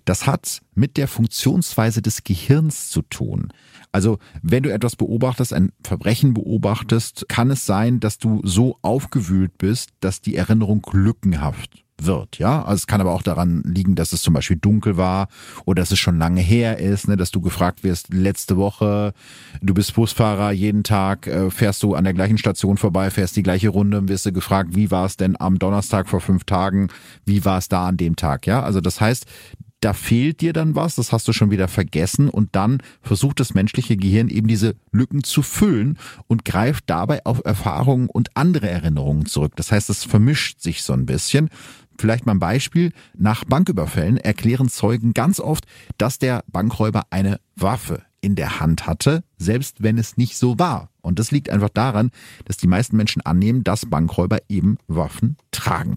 Das 0.05 0.27
hat 0.27 0.61
mit 0.75 0.97
der 0.97 1.07
Funktionsweise 1.07 2.01
des 2.01 2.23
Gehirns 2.23 2.89
zu 2.89 3.01
tun. 3.01 3.49
Also 3.91 4.19
wenn 4.41 4.63
du 4.63 4.71
etwas 4.71 4.95
beobachtest, 4.95 5.53
ein 5.53 5.71
Verbrechen 5.83 6.33
beobachtest, 6.33 7.27
kann 7.27 7.49
es 7.51 7.65
sein, 7.65 7.99
dass 7.99 8.17
du 8.17 8.41
so 8.43 8.77
aufgewühlt 8.81 9.57
bist, 9.57 9.89
dass 9.99 10.21
die 10.21 10.35
Erinnerung 10.35 10.85
lückenhaft 10.91 11.83
wird, 12.05 12.39
ja. 12.39 12.63
Also 12.63 12.75
es 12.75 12.87
kann 12.87 13.01
aber 13.01 13.11
auch 13.11 13.21
daran 13.21 13.61
liegen, 13.65 13.95
dass 13.95 14.13
es 14.13 14.21
zum 14.21 14.33
Beispiel 14.33 14.57
dunkel 14.57 14.97
war 14.97 15.27
oder 15.65 15.81
dass 15.81 15.91
es 15.91 15.99
schon 15.99 16.17
lange 16.17 16.41
her 16.41 16.79
ist, 16.79 17.07
ne, 17.07 17.17
dass 17.17 17.31
du 17.31 17.41
gefragt 17.41 17.83
wirst, 17.83 18.13
letzte 18.13 18.57
Woche, 18.57 19.13
du 19.61 19.73
bist 19.73 19.93
Busfahrer, 19.95 20.51
jeden 20.51 20.83
Tag 20.83 21.27
äh, 21.27 21.49
fährst 21.49 21.83
du 21.83 21.95
an 21.95 22.03
der 22.03 22.13
gleichen 22.13 22.37
Station 22.37 22.77
vorbei, 22.77 23.09
fährst 23.09 23.35
die 23.35 23.43
gleiche 23.43 23.69
Runde 23.69 23.97
und 23.97 24.09
wirst 24.09 24.25
du 24.25 24.31
gefragt, 24.31 24.75
wie 24.75 24.91
war 24.91 25.05
es 25.05 25.17
denn 25.17 25.39
am 25.39 25.59
Donnerstag 25.59 26.09
vor 26.09 26.21
fünf 26.21 26.43
Tagen, 26.43 26.89
wie 27.25 27.45
war 27.45 27.57
es 27.57 27.69
da 27.69 27.87
an 27.87 27.97
dem 27.97 28.15
Tag, 28.15 28.47
ja. 28.47 28.61
Also 28.61 28.81
das 28.81 29.01
heißt, 29.01 29.25
da 29.81 29.93
fehlt 29.93 30.41
dir 30.41 30.53
dann 30.53 30.75
was, 30.75 30.95
das 30.95 31.11
hast 31.11 31.27
du 31.27 31.33
schon 31.33 31.51
wieder 31.51 31.67
vergessen 31.67 32.29
und 32.29 32.55
dann 32.55 32.79
versucht 33.01 33.39
das 33.39 33.53
menschliche 33.53 33.95
Gehirn 33.95 34.29
eben 34.29 34.47
diese 34.47 34.75
Lücken 34.91 35.23
zu 35.23 35.41
füllen 35.41 35.97
und 36.27 36.43
greift 36.43 36.85
dabei 36.87 37.25
auf 37.25 37.41
Erfahrungen 37.45 38.09
und 38.09 38.35
andere 38.35 38.69
Erinnerungen 38.69 39.25
zurück. 39.25 39.53
Das 39.55 39.71
heißt, 39.71 39.89
es 39.89 40.03
vermischt 40.03 40.59
sich 40.59 40.83
so 40.83 40.93
ein 40.93 41.05
bisschen. 41.05 41.49
Vielleicht 41.99 42.25
mal 42.25 42.31
ein 42.31 42.39
Beispiel. 42.39 42.93
Nach 43.17 43.43
Banküberfällen 43.43 44.17
erklären 44.17 44.69
Zeugen 44.69 45.13
ganz 45.13 45.41
oft, 45.41 45.65
dass 45.97 46.17
der 46.17 46.45
Bankräuber 46.47 47.03
eine 47.09 47.41
Waffe 47.57 48.03
in 48.21 48.35
der 48.35 48.61
Hand 48.61 48.87
hatte, 48.87 49.23
selbst 49.37 49.83
wenn 49.83 49.97
es 49.97 50.15
nicht 50.15 50.37
so 50.37 50.57
war. 50.57 50.89
Und 51.01 51.19
das 51.19 51.31
liegt 51.31 51.49
einfach 51.49 51.69
daran, 51.69 52.11
dass 52.45 52.55
die 52.55 52.67
meisten 52.67 52.95
Menschen 52.95 53.21
annehmen, 53.21 53.65
dass 53.65 53.85
Bankräuber 53.85 54.37
eben 54.47 54.77
Waffen 54.87 55.35
tragen. 55.51 55.95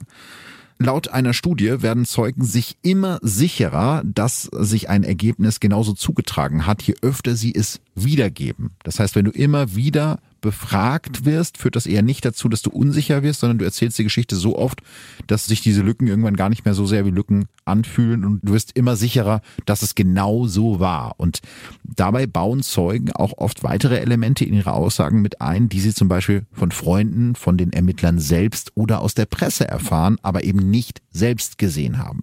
Laut 0.78 1.06
einer 1.06 1.34
Studie 1.34 1.82
werden 1.82 2.04
Zeugen 2.04 2.44
sich 2.44 2.76
immer 2.82 3.20
sicherer, 3.22 4.02
dass 4.04 4.50
sich 4.52 4.90
ein 4.90 5.04
Ergebnis 5.04 5.60
genauso 5.60 5.92
zugetragen 5.92 6.66
hat, 6.66 6.82
je 6.82 6.96
öfter 7.02 7.36
sie 7.36 7.54
es 7.54 7.80
wiedergeben. 7.94 8.70
Das 8.82 8.98
heißt, 8.98 9.14
wenn 9.14 9.26
du 9.26 9.30
immer 9.30 9.76
wieder 9.76 10.18
befragt 10.42 11.24
wirst, 11.24 11.56
führt 11.56 11.76
das 11.76 11.86
eher 11.86 12.02
nicht 12.02 12.24
dazu, 12.26 12.50
dass 12.50 12.60
du 12.60 12.68
unsicher 12.68 13.22
wirst, 13.22 13.40
sondern 13.40 13.58
du 13.58 13.64
erzählst 13.64 13.98
die 13.98 14.04
Geschichte 14.04 14.36
so 14.36 14.58
oft, 14.58 14.82
dass 15.26 15.46
sich 15.46 15.62
diese 15.62 15.80
Lücken 15.80 16.06
irgendwann 16.06 16.36
gar 16.36 16.50
nicht 16.50 16.66
mehr 16.66 16.74
so 16.74 16.84
sehr 16.84 17.06
wie 17.06 17.10
Lücken 17.10 17.46
anfühlen 17.64 18.24
und 18.24 18.40
du 18.42 18.52
wirst 18.52 18.76
immer 18.76 18.96
sicherer, 18.96 19.40
dass 19.64 19.82
es 19.82 19.94
genau 19.94 20.46
so 20.46 20.80
war. 20.80 21.14
Und 21.16 21.40
dabei 21.84 22.26
bauen 22.26 22.62
Zeugen 22.62 23.12
auch 23.12 23.38
oft 23.38 23.62
weitere 23.62 23.98
Elemente 23.98 24.44
in 24.44 24.52
ihre 24.52 24.72
Aussagen 24.72 25.22
mit 25.22 25.40
ein, 25.40 25.68
die 25.68 25.80
sie 25.80 25.94
zum 25.94 26.08
Beispiel 26.08 26.44
von 26.52 26.72
Freunden, 26.72 27.34
von 27.36 27.56
den 27.56 27.72
Ermittlern 27.72 28.18
selbst 28.18 28.72
oder 28.74 29.00
aus 29.00 29.14
der 29.14 29.26
Presse 29.26 29.66
erfahren, 29.66 30.18
aber 30.22 30.44
eben 30.44 30.70
nicht 30.70 31.00
selbst 31.12 31.56
gesehen 31.56 31.98
haben. 31.98 32.22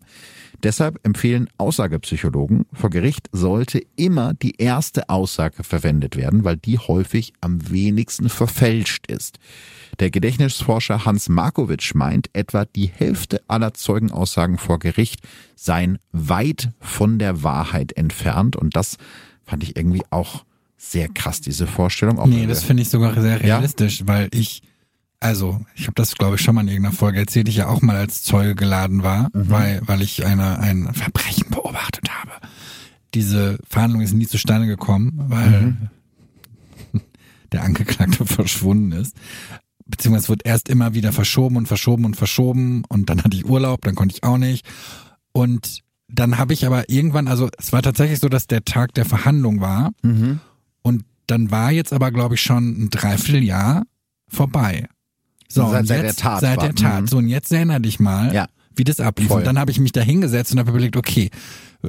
Deshalb 0.64 1.00
empfehlen 1.04 1.50
Aussagepsychologen, 1.58 2.66
vor 2.74 2.90
Gericht 2.90 3.30
sollte 3.32 3.82
immer 3.96 4.34
die 4.34 4.56
erste 4.58 5.10
Aussage 5.10 5.64
verwendet 5.64 6.16
werden, 6.16 6.44
weil 6.44 6.58
die 6.58 6.78
häufig 6.78 7.34
am 7.42 7.70
wenigsten 7.70 8.30
verfälscht 8.30 9.08
ist. 9.08 9.40
Der 10.00 10.12
Gedächtnisforscher 10.12 11.06
Hans 11.06 11.30
Markowitsch 11.30 11.96
meint, 11.96 12.30
etwa 12.34 12.66
die 12.66 12.88
Hälfte 12.88 13.42
aller 13.48 13.74
Zeugenaussagen 13.74 14.58
vor 14.58 14.80
Gericht 14.80 15.22
seien 15.56 15.98
weit 16.12 16.72
von 16.80 17.20
der 17.20 17.44
Wahrheit 17.44 17.94
entfernt 17.94 18.56
und 18.56 18.76
das 18.76 18.98
fand 19.44 19.64
ich 19.64 19.76
irgendwie 19.76 20.04
auch 20.10 20.46
sehr 20.78 21.10
krass, 21.10 21.42
diese 21.42 21.68
Vorstellung. 21.68 22.20
Auch 22.20 22.26
nee, 22.26 22.48
das 22.48 22.64
finde 22.64 22.84
ich 22.84 22.90
sogar 22.90 23.20
sehr 23.20 23.42
realistisch, 23.42 24.02
ja? 24.02 24.08
weil 24.08 24.30
ich 24.32 24.62
also, 25.22 25.60
ich 25.76 25.84
habe 25.84 25.96
das, 25.96 26.16
glaube 26.16 26.36
ich, 26.36 26.42
schon 26.42 26.56
mal 26.56 26.62
in 26.62 26.70
irgendeiner 26.70 26.96
Folge 26.96 27.20
erzählt, 27.20 27.50
ich 27.50 27.58
ja 27.58 27.68
auch 27.68 27.82
mal 27.82 27.98
als 27.98 28.24
Zeuge 28.24 28.56
geladen 28.56 29.04
war, 29.04 29.30
mhm. 29.34 29.50
weil, 29.50 29.82
weil 29.86 30.02
ich 30.02 30.26
eine, 30.26 30.60
ein 30.60 30.94
Verbrechen 30.94 31.50
beobachtet 31.50 32.10
habe. 32.10 32.32
Diese 33.14 33.60
Verhandlung 33.68 34.02
ist 34.02 34.14
nie 34.14 34.28
zustande 34.28 34.68
gekommen, 34.68 35.14
weil 35.28 35.62
mhm. 35.62 35.90
der 37.52 37.64
Angeklagte 37.64 38.26
verschwunden 38.26 38.94
ist. 38.94 39.16
Beziehungsweise 39.86 40.30
wird 40.30 40.46
erst 40.46 40.70
immer 40.70 40.94
wieder 40.94 41.12
verschoben 41.12 41.58
und 41.58 41.68
verschoben 41.68 42.06
und 42.06 42.16
verschoben 42.16 42.84
und 42.88 43.10
dann 43.10 43.24
hatte 43.24 43.36
ich 43.36 43.46
Urlaub, 43.46 43.82
dann 43.82 43.96
konnte 43.96 44.16
ich 44.16 44.24
auch 44.24 44.38
nicht. 44.38 44.66
Und 45.34 45.82
dann 46.08 46.38
habe 46.38 46.54
ich 46.54 46.66
aber 46.66 46.90
irgendwann, 46.90 47.28
also 47.28 47.50
es 47.58 47.74
war 47.74 47.82
tatsächlich 47.82 48.20
so, 48.20 48.30
dass 48.30 48.48
der 48.48 48.64
Tag 48.64 48.94
der 48.94 49.06
Verhandlung 49.06 49.60
war 49.60 49.92
mhm. 50.02 50.40
und 50.82 51.04
dann 51.28 51.52
war 51.52 51.72
jetzt 51.72 51.92
aber, 51.92 52.12
glaube 52.12 52.36
ich, 52.36 52.42
schon 52.42 52.84
ein 52.84 52.90
Dreivierteljahr 52.90 53.84
vorbei. 54.28 54.88
So, 55.52 55.70
seit, 55.70 55.88
seit 55.88 56.04
der 56.04 56.16
Tat. 56.16 56.42
Seit 56.42 56.62
der 56.62 56.76
Tat. 56.76 57.02
Mhm. 57.02 57.08
So, 57.08 57.18
und 57.18 57.28
jetzt 57.28 57.52
erinnere 57.52 57.82
dich 57.82 58.00
mal, 58.00 58.34
ja. 58.34 58.48
wie 58.76 58.84
das 58.84 59.00
ablief. 59.00 59.30
Voll. 59.30 59.40
Und 59.40 59.46
dann 59.46 59.58
habe 59.58 59.72
ich 59.72 59.80
mich 59.80 59.92
da 59.92 60.02
hingesetzt 60.02 60.52
und 60.52 60.60
habe 60.60 60.70
überlegt, 60.70 60.96
okay, 60.96 61.32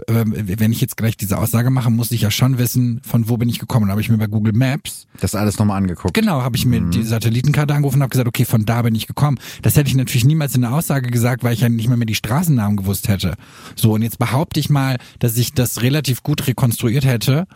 ähm, 0.09 0.33
wenn 0.37 0.71
ich 0.71 0.81
jetzt 0.81 0.97
gleich 0.97 1.17
diese 1.17 1.37
Aussage 1.37 1.69
mache, 1.71 1.91
muss 1.91 2.13
ich 2.13 2.23
ja 2.23 2.31
schon 2.31 2.59
wissen, 2.59 3.01
von 3.05 3.29
wo 3.29 3.37
bin 3.37 3.49
ich 3.49 3.59
gekommen. 3.59 3.87
Dann 3.87 3.91
habe 3.91 4.01
ich 4.01 4.09
mir 4.09 4.19
bei 4.19 4.29
Google 4.29 4.53
Maps 4.53 5.07
das 5.21 5.35
alles 5.35 5.59
nochmal 5.59 5.79
angeguckt. 5.79 6.15
Genau, 6.15 6.43
habe 6.43 6.57
ich 6.57 6.65
mir 6.65 6.81
mhm. 6.81 6.93
die 6.93 7.03
Satellitenkarte 7.03 7.75
angerufen 7.75 7.97
und 7.97 8.03
habe 8.03 8.11
gesagt, 8.11 8.29
okay, 8.29 8.45
von 8.45 8.65
da 8.65 8.83
bin 8.83 8.95
ich 8.95 9.09
gekommen. 9.09 9.39
Das 9.63 9.77
hätte 9.77 9.89
ich 9.89 9.97
natürlich 9.97 10.25
niemals 10.25 10.55
in 10.55 10.63
der 10.63 10.73
Aussage 10.73 11.11
gesagt, 11.11 11.43
weil 11.43 11.55
ich 11.55 11.61
ja 11.61 11.69
nicht 11.69 11.89
mehr, 11.89 11.97
mehr 11.97 12.07
die 12.07 12.15
Straßennamen 12.15 12.77
gewusst 12.77 13.09
hätte. 13.09 13.35
So, 13.75 13.93
und 13.93 14.03
jetzt 14.03 14.19
behaupte 14.19 14.61
ich 14.61 14.71
mal, 14.71 14.97
dass 15.19 15.37
ich 15.37 15.55
das 15.55 15.83
relativ 15.83 16.23
gut 16.23 16.47
rekonstruiert 16.47 17.05
hätte. 17.05 17.47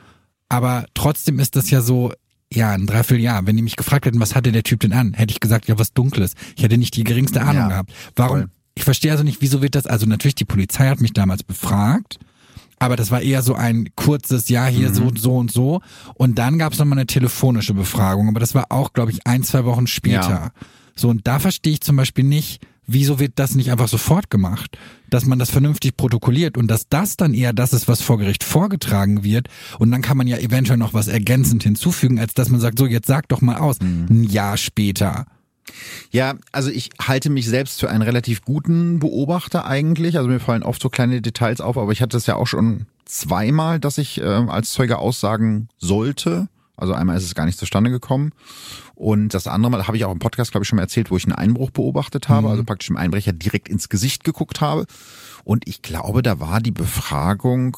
Aber 0.49 0.87
trotzdem 0.95 1.39
ist 1.39 1.57
das 1.57 1.71
ja 1.71 1.81
so, 1.81 2.13
ja, 2.55 2.71
ein 2.71 2.87
Dreivierteljahr. 2.87 3.47
Wenn 3.47 3.57
die 3.57 3.63
mich 3.63 3.77
gefragt 3.77 4.07
hätten, 4.07 4.21
was 4.21 4.35
hatte 4.35 4.53
der 4.53 4.63
Typ 4.63 4.81
denn 4.81 4.93
an, 4.93 5.15
hätte 5.15 5.33
ich 5.33 5.41
gesagt, 5.41 5.69
ja, 5.69 5.79
was 5.79 5.93
Dunkles. 5.93 6.35
Ich 6.57 6.63
hätte 6.63 6.79
nicht 6.79 6.97
die 6.97 7.05
geringste 7.05 7.43
Ahnung 7.43 7.63
ja, 7.63 7.69
gehabt. 7.69 7.93
Warum? 8.17 8.39
Voll. 8.39 8.51
Ich 8.77 8.85
verstehe 8.85 9.13
also 9.13 9.23
nicht, 9.23 9.41
wieso 9.41 9.63
wird 9.63 9.77
das, 9.77 9.87
also 9.87 10.07
natürlich, 10.07 10.35
die 10.35 10.45
Polizei 10.45 10.89
hat 10.89 11.01
mich 11.01 11.13
damals 11.13 11.45
befragt, 11.45 12.19
aber 12.81 12.97
das 12.97 13.13
war 13.13 13.23
eher 13.23 13.43
so 13.43 13.55
ein 13.55 13.89
kurzes, 13.95 14.49
ja, 14.49 14.67
hier 14.67 14.89
mhm. 14.89 14.95
so, 14.95 15.13
so 15.17 15.37
und 15.37 15.53
so. 15.53 15.81
Und 16.15 16.39
dann 16.39 16.59
gab 16.59 16.73
es 16.73 16.81
nochmal 16.81 16.99
eine 16.99 17.07
telefonische 17.07 17.73
Befragung, 17.73 18.29
aber 18.29 18.41
das 18.41 18.55
war 18.55 18.67
auch, 18.71 18.93
glaube 18.93 19.13
ich, 19.13 19.27
ein, 19.27 19.45
zwei 19.45 19.65
Wochen 19.65 19.87
später. 19.87 20.29
Ja. 20.29 20.51
So, 20.97 21.09
und 21.09 21.27
da 21.27 21.39
verstehe 21.39 21.75
ich 21.75 21.81
zum 21.83 21.97
Beispiel 21.97 22.25
nicht, 22.25 22.67
wieso 22.87 23.19
wird 23.19 23.33
das 23.37 23.55
nicht 23.55 23.71
einfach 23.71 23.89
sofort 23.89 24.31
gemacht? 24.31 24.79
Dass 25.11 25.27
man 25.27 25.39
das 25.39 25.51
vernünftig 25.51 25.97
protokolliert 25.97 26.57
und 26.57 26.69
dass 26.71 26.89
das 26.89 27.17
dann 27.17 27.35
eher 27.35 27.53
das 27.53 27.73
ist, 27.73 27.89
was 27.89 28.03
vor 28.03 28.19
Gericht 28.19 28.45
vorgetragen 28.45 29.25
wird. 29.25 29.49
Und 29.79 29.91
dann 29.91 30.03
kann 30.03 30.17
man 30.17 30.27
ja 30.27 30.39
eventuell 30.39 30.79
noch 30.79 30.95
was 30.95 31.09
ergänzend 31.09 31.63
hinzufügen, 31.63 32.19
als 32.19 32.35
dass 32.35 32.49
man 32.49 32.61
sagt, 32.61 32.79
so, 32.79 32.87
jetzt 32.87 33.07
sag 33.07 33.29
doch 33.29 33.41
mal 33.41 33.57
aus, 33.57 33.81
mhm. 33.81 34.07
ein 34.11 34.25
Jahr 34.25 34.57
später. 34.57 35.27
Ja, 36.11 36.35
also 36.53 36.71
ich 36.71 36.91
halte 37.01 37.31
mich 37.31 37.47
selbst 37.47 37.81
für 37.81 37.91
einen 37.91 38.03
relativ 38.03 38.43
guten 38.43 38.99
Beobachter 38.99 39.67
eigentlich. 39.67 40.17
Also 40.17 40.29
mir 40.29 40.41
fallen 40.41 40.63
oft 40.63 40.81
so 40.81 40.89
kleine 40.89 41.23
Details 41.23 41.61
auf, 41.61 41.79
aber 41.79 41.93
ich 41.93 42.03
hatte 42.03 42.17
es 42.17 42.27
ja 42.27 42.37
auch 42.37 42.47
schon 42.47 42.87
zweimal, 43.05 43.81
dass 43.81 43.99
ich 43.99 44.21
äh, 44.21 44.25
als 44.25 44.73
Zeuge 44.73 44.99
aussagen 44.99 45.69
sollte. 45.79 46.49
Also 46.77 46.93
einmal 46.93 47.17
ist 47.17 47.25
es 47.25 47.35
gar 47.35 47.47
nicht 47.47 47.59
zustande 47.59 47.91
gekommen. 47.91 48.33
Und 48.95 49.35
das 49.35 49.47
andere 49.47 49.71
Mal 49.71 49.87
habe 49.87 49.97
ich 49.97 50.05
auch 50.05 50.13
im 50.13 50.19
Podcast, 50.19 50.51
glaube 50.51 50.65
ich, 50.65 50.69
schon 50.69 50.77
mal 50.77 50.83
erzählt, 50.83 51.11
wo 51.11 51.17
ich 51.17 51.25
einen 51.25 51.35
Einbruch 51.35 51.71
beobachtet 51.71 52.29
habe, 52.29 52.47
mhm. 52.47 52.53
also 52.53 52.65
praktisch 52.65 52.89
dem 52.89 52.97
Einbrecher 52.97 53.33
direkt 53.33 53.69
ins 53.69 53.89
Gesicht 53.89 54.25
geguckt 54.25 54.61
habe. 54.61 54.87
Und 55.45 55.69
ich 55.69 55.83
glaube, 55.83 56.23
da 56.23 56.41
war 56.41 56.61
die 56.61 56.71
Befragung 56.71 57.77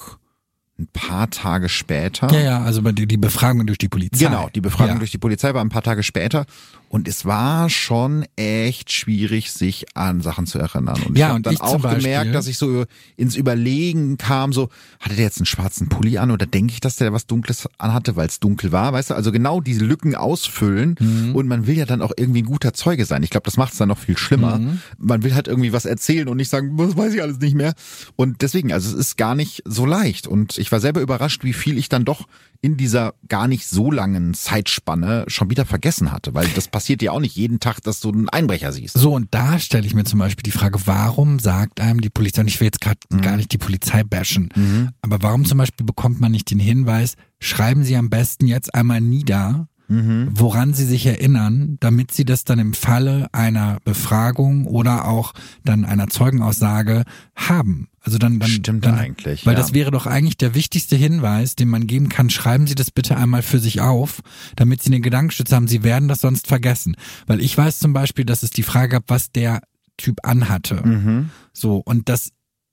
ein 0.78 0.88
paar 0.88 1.30
Tage 1.30 1.68
später. 1.68 2.30
Ja, 2.30 2.40
ja, 2.40 2.62
also 2.62 2.82
die 2.82 3.16
Befragung 3.16 3.66
durch 3.66 3.78
die 3.78 3.88
Polizei. 3.88 4.26
Genau, 4.26 4.51
die 4.55 4.61
Befragung 4.61 4.94
ja. 4.94 4.99
durch 4.99 5.11
die 5.11 5.18
Polizei 5.18 5.55
war 5.55 5.62
ein 5.62 5.70
paar 5.70 5.82
Tage 5.82 6.03
später. 6.03 6.44
Und 6.89 7.09
es 7.09 7.24
war 7.24 7.68
schon 7.68 8.24
echt 8.37 8.93
schwierig, 8.93 9.51
sich 9.51 9.87
an 9.95 10.20
Sachen 10.20 10.47
zu 10.47 10.59
erinnern. 10.59 11.03
Und 11.03 11.18
ja, 11.18 11.26
ich 11.26 11.32
habe 11.32 11.43
dann 11.43 11.57
auch 11.61 11.82
gemerkt, 11.82 12.34
dass 12.34 12.47
ich 12.47 12.59
so 12.59 12.84
ins 13.16 13.34
Überlegen 13.34 14.18
kam, 14.18 14.53
so, 14.53 14.68
hatte 15.01 15.16
der 15.16 15.24
jetzt 15.24 15.39
einen 15.39 15.47
schwarzen 15.47 15.89
Pulli 15.89 16.18
an 16.18 16.30
oder 16.30 16.47
denke 16.47 16.72
ich, 16.72 16.80
dass 16.80 16.97
der 16.97 17.12
was 17.12 17.26
Dunkles 17.26 17.68
anhatte, 17.78 18.14
weil 18.14 18.28
es 18.28 18.39
dunkel 18.39 18.70
war, 18.70 18.93
weißt 18.93 19.11
du? 19.11 19.14
Also 19.14 19.32
genau 19.32 19.61
diese 19.61 19.84
Lücken 19.84 20.14
ausfüllen. 20.14 20.95
Mhm. 21.01 21.34
Und 21.34 21.49
man 21.49 21.66
will 21.66 21.76
ja 21.76 21.87
dann 21.87 22.03
auch 22.03 22.12
irgendwie 22.16 22.43
ein 22.43 22.47
guter 22.47 22.72
Zeuge 22.72 23.05
sein. 23.05 23.22
Ich 23.22 23.30
glaube, 23.30 23.45
das 23.45 23.57
macht 23.57 23.72
es 23.72 23.78
dann 23.78 23.89
noch 23.89 23.99
viel 23.99 24.16
schlimmer. 24.16 24.59
Mhm. 24.59 24.80
Man 24.99 25.24
will 25.24 25.34
halt 25.34 25.49
irgendwie 25.49 25.72
was 25.72 25.87
erzählen 25.87 26.28
und 26.28 26.37
nicht 26.37 26.51
sagen, 26.51 26.78
was 26.78 26.97
weiß 26.97 27.14
ich 27.14 27.22
alles 27.22 27.41
nicht 27.41 27.57
mehr. 27.57 27.74
Und 28.14 28.43
deswegen, 28.43 28.72
also 28.72 28.89
es 28.89 28.95
ist 28.95 29.16
gar 29.16 29.34
nicht 29.34 29.62
so 29.64 29.87
leicht. 29.87 30.26
Und 30.28 30.57
ich 30.57 30.70
war 30.70 30.80
selber 30.80 31.01
überrascht, 31.01 31.43
wie 31.43 31.53
viel 31.53 31.78
ich 31.78 31.89
dann 31.89 32.05
doch 32.05 32.26
in 32.62 32.76
dieser 32.76 33.14
gar 33.28 33.49
nicht 33.49 33.66
so 33.66 33.91
langen 33.91 34.34
Zeitspanne 34.34 35.24
schon 35.28 35.51
wieder 35.51 35.66
vergessen 35.66 36.11
hatte, 36.12 36.34
weil 36.34 36.49
das 36.55 36.68
passiert 36.77 37.01
ja 37.01 37.12
auch 37.12 37.20
nicht 37.20 37.37
jeden 37.37 37.59
Tag, 37.59 37.81
dass 37.81 38.01
du 38.01 38.12
einen 38.12 38.29
Einbrecher 38.29 38.70
siehst. 38.70 38.99
So, 38.99 39.14
und 39.14 39.29
da 39.31 39.59
stelle 39.59 39.87
ich 39.87 39.95
mir 39.95 40.05
zum 40.05 40.18
Beispiel 40.18 40.43
die 40.43 40.51
Frage, 40.51 40.79
warum 40.85 41.39
sagt 41.39 41.81
einem 41.81 42.03
die 42.03 42.11
Polizei, 42.11 42.43
und 42.43 42.49
ich 42.49 42.61
will 42.61 42.66
jetzt 42.66 42.83
gerade 42.83 43.01
mhm. 43.09 43.22
gar 43.22 43.39
nicht 43.39 43.51
die 43.51 43.57
Polizei 43.57 44.05
bashen, 44.05 44.51
mhm. 44.55 44.91
aber 45.01 45.22
warum 45.22 45.47
zum 45.47 45.57
Beispiel 45.57 45.87
bekommt 45.87 46.20
man 46.20 46.33
nicht 46.33 46.51
den 46.51 46.59
Hinweis, 46.59 47.14
schreiben 47.41 47.83
Sie 47.83 47.97
am 47.97 48.11
besten 48.11 48.47
jetzt 48.47 48.74
einmal 48.74 49.01
nieder, 49.01 49.68
mhm. 49.89 50.29
woran 50.35 50.74
sie 50.74 50.85
sich 50.85 51.07
erinnern, 51.07 51.79
damit 51.81 52.12
sie 52.12 52.27
das 52.27 52.45
dann 52.45 52.59
im 52.59 52.74
Falle 52.74 53.29
einer 53.33 53.79
Befragung 53.83 54.66
oder 54.66 55.09
auch 55.09 55.33
dann 55.64 55.87
einer 55.87 56.09
Zeugenaussage 56.09 57.05
haben. 57.35 57.89
Also 58.07 58.18
dann, 58.18 58.38
dann 58.38 58.48
stimmt 58.48 58.86
dann, 58.86 58.94
eigentlich, 58.94 59.44
weil 59.46 59.54
ja. 59.54 59.59
das 59.59 59.74
wäre 59.74 59.90
doch 59.90 60.07
eigentlich 60.07 60.36
der 60.36 60.54
wichtigste 60.54 60.94
Hinweis, 60.94 61.57
den 61.57 61.68
man 61.68 61.88
geben 61.88 62.09
kann. 62.09 62.30
Schreiben 62.30 62.68
Sie 62.68 62.76
das 62.76 62.92
bitte 62.92 63.16
einmal 63.16 63.42
für 63.42 63.59
sich 63.59 63.80
auf, 63.80 64.20
damit 64.54 64.80
Sie 64.80 64.90
eine 64.90 65.00
Gedankenstütze 65.00 65.57
haben. 65.57 65.66
Sie 65.66 65.82
werden 65.82 66.07
das 66.07 66.20
sonst 66.20 66.46
vergessen, 66.46 66.96
weil 67.26 67.40
ich 67.40 67.59
weiß 67.59 67.80
zum 67.80 67.92
Beispiel, 67.92 68.24
dass 68.24 68.44
es 68.44 68.50
die 68.50 68.62
Frage 68.62 68.90
gab, 68.90 69.04
was 69.09 69.32
der 69.32 69.61
Typ 69.96 70.20
anhatte. 70.22 70.86
Mhm. 70.86 71.30
So 71.52 71.78
und 71.78 72.09
dass 72.09 72.30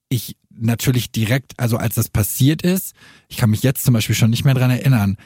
ich 0.07 0.37
natürlich 0.51 1.11
direkt, 1.11 1.53
also 1.57 1.77
als 1.77 1.95
das 1.95 2.09
passiert 2.09 2.61
ist, 2.61 2.93
ich 3.27 3.37
kann 3.37 3.49
mich 3.49 3.63
jetzt 3.63 3.83
zum 3.83 3.95
Beispiel 3.95 4.15
schon 4.15 4.29
nicht 4.29 4.45
mehr 4.45 4.53
dran 4.53 4.69
erinnern, 4.69 5.17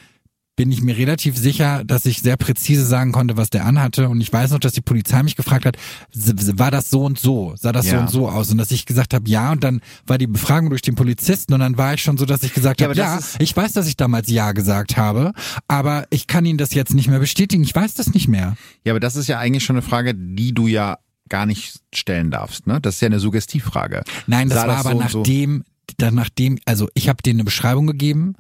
bin 0.58 0.72
ich 0.72 0.82
mir 0.82 0.98
relativ 0.98 1.38
sicher, 1.38 1.84
dass 1.86 2.06
ich 2.08 2.22
sehr 2.22 2.36
präzise 2.36 2.84
sagen 2.84 3.12
konnte, 3.12 3.38
was 3.38 3.52
der 3.52 3.64
anhatte. 3.64 4.10
Und 4.10 4.20
ich 4.20 4.34
weiß 4.34 4.52
noch, 4.52 4.60
dass 4.60 4.74
die 4.74 4.82
Polizei 4.82 5.22
mich 5.22 5.36
gefragt 5.36 5.68
hat, 5.68 5.78
war 6.14 6.72
das 6.72 6.90
so 6.90 7.06
und 7.06 7.20
so? 7.20 7.54
Sah 7.56 7.72
das 7.72 7.86
ja. 7.86 7.94
so 7.94 8.00
und 8.00 8.10
so 8.10 8.28
aus? 8.28 8.50
Und 8.50 8.58
dass 8.58 8.72
ich 8.72 8.88
gesagt 8.88 9.14
habe, 9.14 9.30
ja. 9.30 9.52
Und 9.52 9.64
dann 9.64 9.82
war 10.08 10.18
die 10.18 10.26
Befragung 10.26 10.72
durch 10.72 10.82
den 10.82 10.96
Polizisten 10.96 11.54
und 11.54 11.60
dann 11.60 11.78
war 11.78 11.94
ich 11.94 12.02
schon 12.02 12.18
so, 12.18 12.26
dass 12.26 12.42
ich 12.42 12.56
gesagt 12.56 12.82
ja, 12.82 12.88
habe, 12.88 12.98
ja, 12.98 13.20
ich 13.38 13.56
weiß, 13.56 13.74
dass 13.74 13.88
ich 13.88 13.98
damals 13.98 14.30
ja 14.32 14.52
gesagt 14.52 14.98
habe, 14.98 15.32
aber 15.68 16.08
ich 16.10 16.26
kann 16.26 16.44
Ihnen 16.44 16.58
das 16.58 16.74
jetzt 16.74 16.96
nicht 16.96 17.08
mehr 17.08 17.20
bestätigen. 17.20 17.62
Ich 17.62 17.76
weiß 17.76 17.94
das 17.94 18.16
nicht 18.16 18.28
mehr. 18.28 18.58
Ja, 18.84 18.94
aber 18.94 19.00
das 19.00 19.16
ist 19.16 19.28
ja 19.28 19.38
eigentlich 19.38 19.64
schon 19.64 19.76
eine 19.76 19.84
Frage, 19.84 20.16
die 20.16 20.54
du 20.54 20.66
ja 20.66 20.98
gar 21.30 21.46
nicht 21.46 21.82
stellen 21.94 22.32
darfst. 22.32 22.66
Ne? 22.66 22.82
Das 22.82 22.96
ist 22.96 23.02
ja 23.02 23.06
eine 23.06 23.20
Suggestivfrage. 23.20 24.04
Nein, 24.26 24.50
das 24.50 24.62
Sah 24.62 24.68
war 24.68 24.78
das 24.78 24.86
aber 24.88 25.12
so 25.12 25.20
nachdem, 25.20 25.66
so? 26.02 26.10
nachdem, 26.10 26.58
also 26.66 26.90
ich 26.96 27.10
habe 27.10 27.22
denen 27.22 27.42
eine 27.42 27.46
Beschreibung 27.46 27.86
gegeben 27.86 28.34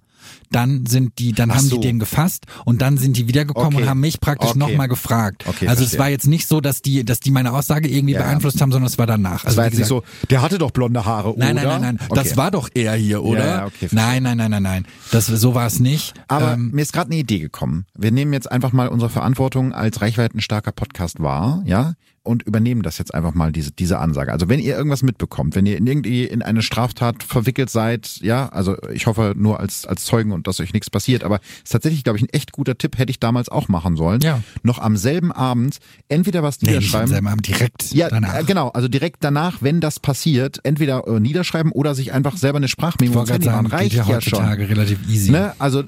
dann 0.52 0.86
sind 0.86 1.20
die, 1.20 1.34
dann 1.34 1.52
Ach 1.52 1.58
haben 1.58 1.68
so. 1.68 1.76
die 1.78 1.88
den 1.88 2.00
gefasst 2.00 2.46
und 2.66 2.82
dann 2.82 2.98
sind 2.98 3.18
die 3.18 3.28
wiedergekommen 3.28 3.74
okay. 3.74 3.84
und 3.84 3.90
haben 3.90 4.00
mich 4.00 4.20
praktisch 4.20 4.52
okay. 4.52 4.60
nochmal 4.60 4.88
gefragt. 4.88 5.46
Okay, 5.48 5.68
also 5.68 5.80
verstehe. 5.82 5.86
es 5.86 6.00
war 6.00 6.10
jetzt 6.10 6.28
nicht 6.28 6.48
so, 6.48 6.62
dass 6.62 6.82
die, 6.82 7.04
dass 7.04 7.20
die 7.20 7.32
meine 7.32 7.54
Aussage 7.54 7.90
irgendwie 7.90 8.14
ja. 8.14 8.22
beeinflusst 8.22 8.62
haben, 8.62 8.72
sondern 8.72 8.88
es 8.88 8.98
war 8.98 9.08
danach. 9.08 9.46
Also 9.46 9.50
es 9.50 9.58
war 9.58 9.66
jetzt 9.66 9.78
nicht 9.78 9.88
so, 9.88 10.04
der 10.30 10.42
hatte 10.42 10.58
doch 10.58 10.72
blonde 10.72 11.06
Haare, 11.06 11.34
nein, 11.38 11.58
oder? 11.58 11.64
Nein, 11.64 11.82
nein, 11.82 11.82
nein, 11.82 12.00
nein. 12.00 12.16
Das 12.16 12.38
war 12.38 12.52
doch 12.52 12.70
er 12.74 12.96
hier, 12.96 13.24
oder? 13.24 13.46
Ja, 13.46 13.66
okay, 13.66 13.88
nein, 13.92 14.24
nein, 14.24 14.38
nein, 14.38 14.52
nein, 14.52 14.64
nein. 14.64 14.88
Das, 15.12 15.28
so 15.28 15.56
war 15.56 15.68
es 15.68 15.80
nicht. 15.80 16.14
Aber 16.28 16.54
ähm, 16.54 16.72
mir 16.72 16.82
ist 16.82 16.94
gerade 16.94 17.12
eine 17.12 17.20
Idee 17.20 17.40
gekommen. 17.40 17.86
Wir 17.96 18.12
nehmen 18.12 18.34
jetzt 18.34 18.52
einfach 18.52 18.72
mal 18.72 18.88
unsere 18.88 19.10
Verantwortung 19.10 19.74
als 19.74 20.02
reichweitenstarker 20.02 20.72
Podcast 20.72 21.22
wahr, 21.22 21.62
ja? 21.66 21.94
Und 22.28 22.44
übernehmen 22.44 22.84
das 22.84 22.98
jetzt 22.98 23.14
einfach 23.14 23.34
mal, 23.34 23.52
diese, 23.52 23.72
diese 23.72 24.00
Ansage. 24.00 24.32
Also 24.32 24.50
wenn 24.50 24.60
ihr 24.60 24.76
irgendwas 24.76 25.04
mitbekommt, 25.04 25.56
wenn 25.56 25.66
ihr 25.66 25.78
in 25.78 25.88
irgendwie 25.88 26.26
in 26.26 26.42
eine 26.42 26.62
Straftat 26.62 27.24
verwickelt 27.24 27.70
seid, 27.70 28.18
ja, 28.22 28.50
also 28.50 28.78
ich 28.94 29.08
hoffe 29.08 29.34
nur 29.36 29.60
als, 29.60 29.86
als 29.86 30.06
Zeugen 30.06 30.32
und 30.32 30.48
dass 30.48 30.60
euch 30.60 30.74
nichts 30.74 30.90
passiert, 30.90 31.24
aber 31.24 31.40
ist 31.64 31.72
tatsächlich, 31.72 32.04
glaube 32.04 32.18
ich, 32.18 32.24
ein 32.24 32.30
echt 32.30 32.52
guter 32.52 32.78
Tipp, 32.78 32.98
hätte 32.98 33.10
ich 33.10 33.20
damals 33.20 33.50
auch 33.50 33.68
machen 33.68 33.96
sollen. 33.96 34.22
Ja. 34.22 34.42
Noch 34.64 34.80
am 34.80 34.98
selben 34.98 35.32
Abend 35.32 35.78
entweder 36.10 36.44
was 36.44 36.62
nee, 36.62 36.70
niederschreiben. 36.70 37.08
Am 37.08 37.14
selben 37.14 37.28
Abend, 37.28 37.48
direkt 37.48 37.92
ja, 37.94 38.10
danach. 38.10 38.40
Äh, 38.40 38.44
genau, 38.44 38.70
also 38.70 38.88
direkt 38.88 39.24
danach, 39.24 39.62
wenn 39.62 39.80
das 39.80 40.00
passiert, 40.00 40.60
entweder 40.64 41.08
äh, 41.08 41.20
niederschreiben 41.20 41.72
oder 41.72 41.96
sich 41.96 42.14
einfach 42.14 42.38
selber 42.38 42.58
eine 42.58 42.68
Sprachmemo 42.68 43.22
ins 43.22 43.32
Handy 43.32 43.48
machen. 43.48 43.68
Reicht 43.68 43.94
ja, 43.94 44.06
ja 44.06 44.22
schon. 44.22 44.44
relativ 44.44 45.00
easy. 45.10 45.32
Ne? 45.32 45.54
Also 45.60 45.84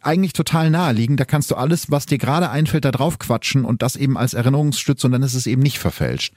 eigentlich 0.00 0.32
total 0.32 0.70
naheliegend, 0.70 1.20
da 1.20 1.24
kannst 1.24 1.50
du 1.50 1.54
alles, 1.54 1.90
was 1.90 2.06
dir 2.06 2.18
gerade 2.18 2.50
einfällt, 2.50 2.84
da 2.84 2.90
drauf 2.90 3.18
quatschen 3.18 3.64
und 3.64 3.82
das 3.82 3.96
eben 3.96 4.16
als 4.16 4.34
Erinnerungsstütze 4.34 5.06
und 5.06 5.12
dann 5.12 5.22
ist 5.22 5.34
es 5.34 5.46
eben 5.46 5.62
nicht 5.62 5.78
verfälscht. 5.82 6.32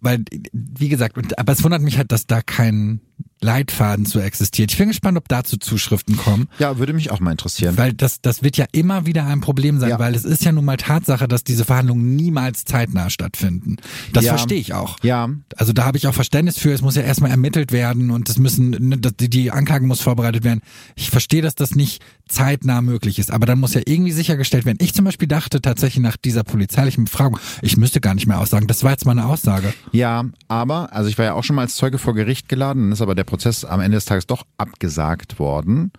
Weil, 0.00 0.24
wie 0.52 0.88
gesagt, 0.88 1.38
aber 1.38 1.52
es 1.52 1.64
wundert 1.64 1.82
mich 1.82 1.98
halt, 1.98 2.12
dass 2.12 2.26
da 2.26 2.42
kein 2.42 3.00
Leitfaden 3.42 4.06
zu 4.06 4.18
existiert. 4.20 4.72
Ich 4.72 4.78
bin 4.78 4.88
gespannt, 4.88 5.18
ob 5.18 5.28
dazu 5.28 5.58
Zuschriften 5.58 6.16
kommen. 6.16 6.48
Ja, 6.58 6.78
würde 6.78 6.94
mich 6.94 7.10
auch 7.10 7.20
mal 7.20 7.32
interessieren. 7.32 7.76
Weil 7.76 7.92
das, 7.92 8.22
das 8.22 8.42
wird 8.42 8.56
ja 8.56 8.64
immer 8.72 9.04
wieder 9.04 9.26
ein 9.26 9.42
Problem 9.42 9.78
sein, 9.78 9.90
ja. 9.90 9.98
weil 9.98 10.14
es 10.14 10.24
ist 10.24 10.44
ja 10.44 10.52
nun 10.52 10.64
mal 10.64 10.78
Tatsache, 10.78 11.28
dass 11.28 11.44
diese 11.44 11.66
Verhandlungen 11.66 12.16
niemals 12.16 12.64
zeitnah 12.64 13.10
stattfinden. 13.10 13.76
Das 14.14 14.24
ja. 14.24 14.32
verstehe 14.32 14.58
ich 14.58 14.72
auch. 14.72 14.96
Ja. 15.02 15.28
Also 15.54 15.74
da 15.74 15.84
habe 15.84 15.98
ich 15.98 16.06
auch 16.06 16.14
Verständnis 16.14 16.56
für. 16.56 16.72
Es 16.72 16.80
muss 16.80 16.96
ja 16.96 17.02
erstmal 17.02 17.30
ermittelt 17.30 17.72
werden 17.72 18.10
und 18.10 18.28
es 18.30 18.38
müssen, 18.38 18.70
ne, 18.70 18.96
die 18.96 19.50
Anklage 19.50 19.86
muss 19.86 20.00
vorbereitet 20.00 20.42
werden. 20.42 20.62
Ich 20.94 21.10
verstehe, 21.10 21.42
dass 21.42 21.54
das 21.54 21.74
nicht 21.74 22.02
zeitnah 22.28 22.80
möglich 22.80 23.18
ist. 23.18 23.30
Aber 23.30 23.44
dann 23.44 23.60
muss 23.60 23.74
ja 23.74 23.82
irgendwie 23.84 24.12
sichergestellt 24.12 24.64
werden. 24.64 24.78
Ich 24.80 24.94
zum 24.94 25.04
Beispiel 25.04 25.28
dachte 25.28 25.60
tatsächlich 25.60 26.02
nach 26.02 26.16
dieser 26.16 26.42
polizeilichen 26.42 27.04
Befragung, 27.04 27.38
ich 27.60 27.76
müsste 27.76 28.00
gar 28.00 28.14
nicht 28.14 28.26
mehr 28.26 28.40
aussagen. 28.40 28.66
Das 28.66 28.82
war 28.82 28.92
jetzt 28.92 29.04
meine 29.04 29.26
Aussage. 29.26 29.74
Ja, 29.92 30.24
aber, 30.48 30.92
also 30.92 31.08
ich 31.08 31.18
war 31.18 31.24
ja 31.24 31.34
auch 31.34 31.44
schon 31.44 31.56
mal 31.56 31.62
als 31.62 31.76
Zeuge 31.76 31.98
vor 31.98 32.14
Gericht 32.14 32.48
geladen, 32.48 32.92
ist 32.92 33.00
aber 33.00 33.14
der 33.14 33.24
Prozess 33.24 33.64
am 33.64 33.80
Ende 33.80 33.96
des 33.96 34.04
Tages 34.04 34.26
doch 34.26 34.44
abgesagt 34.58 35.38
worden. 35.38 35.92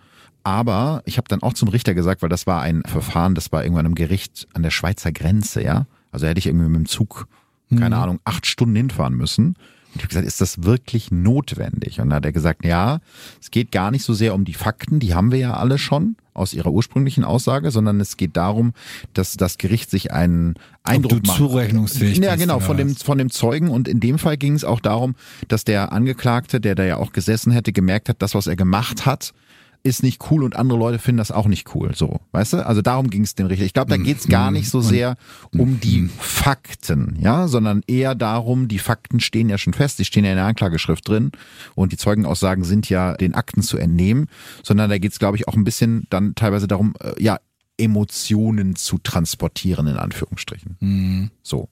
Aber 0.44 1.02
ich 1.04 1.18
habe 1.18 1.28
dann 1.28 1.42
auch 1.42 1.52
zum 1.52 1.68
Richter 1.68 1.94
gesagt, 1.94 2.22
weil 2.22 2.28
das 2.28 2.46
war 2.46 2.62
ein 2.62 2.82
Verfahren, 2.86 3.34
das 3.34 3.52
war 3.52 3.64
irgendwann 3.64 3.86
im 3.86 3.94
Gericht 3.94 4.46
an 4.54 4.62
der 4.62 4.70
Schweizer 4.70 5.12
Grenze, 5.12 5.62
ja. 5.62 5.86
Also 6.12 6.26
hätte 6.26 6.38
ich 6.38 6.46
irgendwie 6.46 6.68
mit 6.68 6.76
dem 6.76 6.86
Zug, 6.86 7.26
keine 7.70 7.96
mhm. 7.96 8.02
Ahnung, 8.02 8.20
acht 8.24 8.46
Stunden 8.46 8.76
hinfahren 8.76 9.14
müssen. 9.14 9.56
Ich 9.98 10.04
habe 10.04 10.08
gesagt, 10.08 10.26
ist 10.26 10.40
das 10.40 10.62
wirklich 10.62 11.10
notwendig? 11.10 12.00
Und 12.00 12.10
dann 12.10 12.16
hat 12.16 12.24
er 12.24 12.32
gesagt, 12.32 12.64
ja, 12.64 13.00
es 13.40 13.50
geht 13.50 13.72
gar 13.72 13.90
nicht 13.90 14.04
so 14.04 14.14
sehr 14.14 14.34
um 14.34 14.44
die 14.44 14.54
Fakten, 14.54 15.00
die 15.00 15.14
haben 15.14 15.32
wir 15.32 15.38
ja 15.38 15.54
alle 15.54 15.78
schon 15.78 16.16
aus 16.34 16.54
ihrer 16.54 16.70
ursprünglichen 16.70 17.24
Aussage, 17.24 17.70
sondern 17.70 18.00
es 18.00 18.16
geht 18.16 18.36
darum, 18.36 18.72
dass 19.12 19.36
das 19.36 19.58
Gericht 19.58 19.90
sich 19.90 20.12
einen 20.12 20.54
Eindruck 20.84 21.12
Ob 21.12 21.22
du 21.22 21.26
macht. 21.26 21.38
Zurechnungsfähig 21.38 22.18
Ja, 22.18 22.36
genau, 22.36 22.60
von 22.60 22.76
dem, 22.76 22.94
von 22.94 23.18
dem 23.18 23.30
Zeugen. 23.30 23.68
Und 23.68 23.88
in 23.88 24.00
dem 24.00 24.18
Fall 24.18 24.36
ging 24.36 24.54
es 24.54 24.64
auch 24.64 24.80
darum, 24.80 25.16
dass 25.48 25.64
der 25.64 25.92
Angeklagte, 25.92 26.60
der 26.60 26.74
da 26.74 26.84
ja 26.84 26.96
auch 26.96 27.12
gesessen 27.12 27.50
hätte, 27.50 27.72
gemerkt 27.72 28.08
hat, 28.08 28.22
das, 28.22 28.34
was 28.34 28.46
er 28.46 28.56
gemacht 28.56 29.04
hat, 29.04 29.34
ist 29.82 30.02
nicht 30.02 30.30
cool 30.30 30.44
und 30.44 30.56
andere 30.56 30.78
Leute 30.78 30.98
finden 30.98 31.18
das 31.18 31.30
auch 31.30 31.46
nicht 31.46 31.74
cool. 31.74 31.94
So, 31.94 32.20
weißt 32.32 32.54
du? 32.54 32.66
Also 32.66 32.82
darum 32.82 33.10
ging 33.10 33.22
es 33.22 33.34
dem 33.34 33.46
Richter. 33.46 33.64
Ich 33.64 33.74
glaube, 33.74 33.90
da 33.90 33.96
mhm. 33.96 34.04
geht 34.04 34.18
es 34.18 34.28
gar 34.28 34.50
nicht 34.50 34.70
so 34.70 34.80
sehr 34.80 35.16
um 35.52 35.80
die. 35.80 36.08
Fakten, 36.48 37.18
ja, 37.20 37.48
sondern 37.48 37.82
eher 37.86 38.14
darum, 38.14 38.68
die 38.68 38.78
Fakten 38.78 39.20
stehen 39.20 39.48
ja 39.48 39.58
schon 39.58 39.72
fest, 39.72 39.98
die 39.98 40.04
stehen 40.04 40.24
ja 40.24 40.30
in 40.30 40.36
der 40.36 40.46
Anklageschrift 40.46 41.06
drin 41.06 41.32
und 41.74 41.92
die 41.92 41.96
Zeugenaussagen 41.96 42.64
sind 42.64 42.88
ja 42.88 43.14
den 43.14 43.34
Akten 43.34 43.62
zu 43.62 43.76
entnehmen, 43.76 44.28
sondern 44.62 44.88
da 44.88 44.98
geht 44.98 45.12
es, 45.12 45.18
glaube 45.18 45.36
ich, 45.36 45.48
auch 45.48 45.54
ein 45.54 45.64
bisschen 45.64 46.06
dann 46.10 46.34
teilweise 46.34 46.68
darum, 46.68 46.94
äh, 47.00 47.22
ja, 47.22 47.38
Emotionen 47.78 48.76
zu 48.76 48.98
transportieren, 48.98 49.86
in 49.86 49.96
Anführungsstrichen. 49.96 50.76
Mhm. 50.80 51.30
So. 51.42 51.68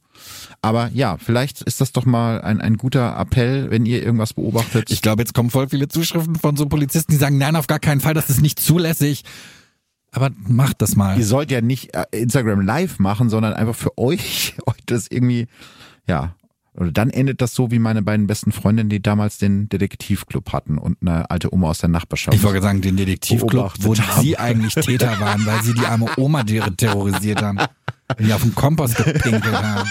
Aber 0.62 0.90
ja, 0.94 1.18
vielleicht 1.18 1.62
ist 1.62 1.80
das 1.80 1.92
doch 1.92 2.06
mal 2.06 2.40
ein, 2.40 2.60
ein 2.60 2.76
guter 2.76 3.18
Appell, 3.18 3.70
wenn 3.70 3.84
ihr 3.84 4.02
irgendwas 4.02 4.32
beobachtet. 4.32 4.90
Ich 4.90 5.02
glaube, 5.02 5.22
jetzt 5.22 5.34
kommen 5.34 5.50
voll 5.50 5.68
viele 5.68 5.88
Zuschriften 5.88 6.36
von 6.36 6.56
so 6.56 6.66
Polizisten, 6.66 7.12
die 7.12 7.18
sagen, 7.18 7.38
nein, 7.38 7.56
auf 7.56 7.66
gar 7.66 7.78
keinen 7.78 8.00
Fall, 8.00 8.14
das 8.14 8.30
ist 8.30 8.40
nicht 8.40 8.60
zulässig. 8.60 9.24
Aber 10.12 10.30
macht 10.46 10.80
das 10.80 10.96
mal. 10.96 11.18
Ihr 11.18 11.26
sollt 11.26 11.50
ja 11.50 11.60
nicht 11.60 11.94
äh, 11.94 12.04
Instagram 12.10 12.62
live 12.62 12.98
machen, 12.98 13.28
sondern 13.28 13.52
einfach 13.52 13.74
für 13.74 13.98
euch, 13.98 14.54
euch 14.66 14.82
das 14.86 15.08
irgendwie, 15.10 15.46
ja, 16.06 16.34
oder 16.76 16.92
dann 16.92 17.10
endet 17.10 17.40
das 17.40 17.54
so 17.54 17.70
wie 17.70 17.78
meine 17.78 18.02
beiden 18.02 18.26
besten 18.26 18.52
Freundinnen, 18.52 18.90
die 18.90 19.00
damals 19.00 19.38
den 19.38 19.68
Detektivclub 19.68 20.52
hatten 20.52 20.78
und 20.78 20.98
eine 21.00 21.30
alte 21.30 21.52
Oma 21.52 21.70
aus 21.70 21.78
der 21.78 21.88
Nachbarschaft. 21.88 22.36
Ich 22.36 22.42
wollte 22.42 22.62
sagen, 22.62 22.80
den 22.80 22.96
Detektivclub, 22.96 23.72
wo 23.80 23.96
haben. 23.96 24.22
sie 24.22 24.38
eigentlich 24.38 24.74
Täter 24.74 25.18
waren, 25.20 25.44
weil 25.46 25.62
sie 25.62 25.74
die 25.74 25.86
arme 25.86 26.06
Oma 26.16 26.44
terrorisiert 26.44 27.42
haben. 27.42 27.58
Die 28.20 28.32
auf 28.32 28.42
den 28.42 28.54
Kompost 28.54 28.96
gepinkelt 28.98 29.44
haben. 29.44 29.88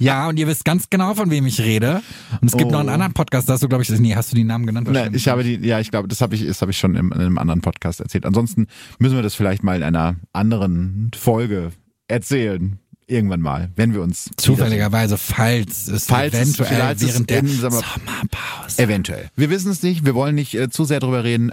Ja, 0.00 0.28
und 0.28 0.38
ihr 0.38 0.48
wisst 0.48 0.64
ganz 0.64 0.90
genau, 0.90 1.14
von 1.14 1.30
wem 1.30 1.46
ich 1.46 1.60
rede. 1.60 2.02
Und 2.40 2.48
es 2.48 2.56
gibt 2.56 2.70
oh. 2.70 2.72
noch 2.72 2.80
einen 2.80 2.88
oh. 2.88 2.94
anderen 2.94 3.12
Podcast, 3.12 3.48
da 3.48 3.52
hast 3.52 3.62
du, 3.62 3.68
glaube 3.68 3.84
ich, 3.84 3.90
nee, 3.90 4.16
hast 4.16 4.32
du 4.32 4.36
die 4.36 4.42
Namen 4.42 4.66
genannt? 4.66 4.88
Nee, 4.90 5.10
ich 5.12 5.28
habe 5.28 5.44
die, 5.44 5.54
ja, 5.64 5.78
ich 5.78 5.92
glaube, 5.92 6.08
das 6.08 6.20
habe 6.20 6.34
ich, 6.34 6.44
das 6.44 6.60
habe 6.62 6.72
ich 6.72 6.78
schon 6.78 6.96
in, 6.96 7.12
in 7.12 7.20
einem 7.20 7.38
anderen 7.38 7.60
Podcast 7.60 8.00
erzählt. 8.00 8.26
Ansonsten 8.26 8.66
müssen 8.98 9.14
wir 9.14 9.22
das 9.22 9.36
vielleicht 9.36 9.62
mal 9.62 9.76
in 9.76 9.84
einer 9.84 10.16
anderen 10.32 11.12
Folge 11.14 11.70
erzählen 12.08 12.80
irgendwann 13.08 13.40
mal, 13.40 13.70
wenn 13.74 13.94
wir 13.94 14.02
uns 14.02 14.30
zufälligerweise, 14.36 15.16
falls 15.16 15.88
es 15.88 16.06
falls 16.06 16.34
eventuell 16.34 16.92
es 16.94 17.02
während 17.02 17.30
der 17.30 17.46
Sommerpause 17.46 18.78
eventuell. 18.78 19.30
Wir 19.34 19.50
wissen 19.50 19.70
es 19.70 19.82
nicht, 19.82 20.04
wir 20.04 20.14
wollen 20.14 20.34
nicht 20.34 20.54
äh, 20.54 20.68
zu 20.68 20.84
sehr 20.84 21.00
drüber 21.00 21.24
reden. 21.24 21.50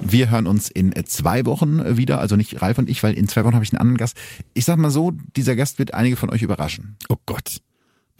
Wir 0.00 0.30
hören 0.30 0.46
uns 0.46 0.68
in 0.68 0.94
äh, 0.94 1.04
zwei 1.04 1.46
Wochen 1.46 1.96
wieder, 1.96 2.20
also 2.20 2.36
nicht 2.36 2.60
Ralf 2.62 2.78
und 2.78 2.88
ich, 2.88 3.02
weil 3.02 3.14
in 3.14 3.26
zwei 3.26 3.44
Wochen 3.44 3.54
habe 3.54 3.64
ich 3.64 3.72
einen 3.72 3.80
anderen 3.80 3.96
Gast. 3.96 4.16
Ich 4.54 4.64
sag 4.64 4.76
mal 4.78 4.90
so, 4.90 5.12
dieser 5.36 5.56
Gast 5.56 5.78
wird 5.78 5.94
einige 5.94 6.16
von 6.16 6.30
euch 6.30 6.42
überraschen. 6.42 6.96
Oh 7.08 7.16
Gott. 7.26 7.60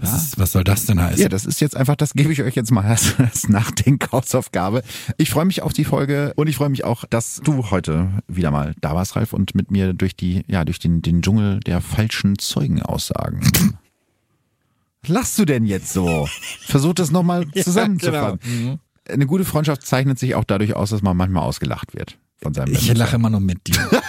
Was, 0.01 0.15
ist, 0.15 0.39
was 0.39 0.53
soll 0.53 0.63
das 0.63 0.87
denn 0.87 1.01
heißen? 1.01 1.21
Ja, 1.21 1.29
das 1.29 1.45
ist 1.45 1.61
jetzt 1.61 1.77
einfach, 1.77 1.97
das 1.97 2.13
gebe 2.13 2.33
ich 2.33 2.43
euch 2.43 2.55
jetzt 2.55 2.71
mal 2.71 2.85
als, 2.85 3.19
als 3.19 3.49
Nachdenkhausaufgabe. 3.49 4.85
Ich 5.17 5.31
freue 5.31 5.45
mich 5.45 5.63
auf 5.63 5.73
die 5.73 5.85
Folge 5.85 6.33
und 6.37 6.47
ich 6.47 6.57
freue 6.57 6.69
mich 6.69 6.85
auch, 6.85 7.05
dass 7.11 7.41
du 7.43 7.71
heute 7.71 8.09
wieder 8.29 8.53
mal 8.53 8.75
da 8.81 8.95
warst, 8.95 9.17
Ralf, 9.17 9.33
und 9.33 9.57
mit 9.57 9.73
mir 9.73 9.95
durch 9.95 10.15
die, 10.15 10.45
ja, 10.47 10.65
durch 10.65 10.79
den, 10.79 11.03
den 11.03 11.21
Dschungel 11.21 11.59
der 11.61 11.81
falschen 11.81 12.39
Zeugenaussagen. 12.39 13.41
Was 15.03 15.09
lachst 15.09 15.39
du 15.39 15.45
denn 15.45 15.67
jetzt 15.67 15.93
so? 15.93 16.29
Versuch 16.61 16.95
das 16.95 17.11
nochmal 17.11 17.49
zusammenzufassen. 17.61 18.39
Ja, 18.43 18.61
genau. 18.61 18.79
Eine 19.09 19.27
gute 19.27 19.45
Freundschaft 19.45 19.85
zeichnet 19.85 20.21
sich 20.21 20.37
auch 20.37 20.45
dadurch 20.45 20.77
aus, 20.77 20.91
dass 20.91 21.03
man 21.03 21.17
manchmal 21.17 21.43
ausgelacht 21.43 21.95
wird 21.95 22.19
von 22.41 22.55
seinem 22.55 22.73
Ich 22.73 22.95
lache 22.95 23.17
immer 23.17 23.31
nur 23.31 23.41
mit 23.41 23.67
dir. 23.67 23.75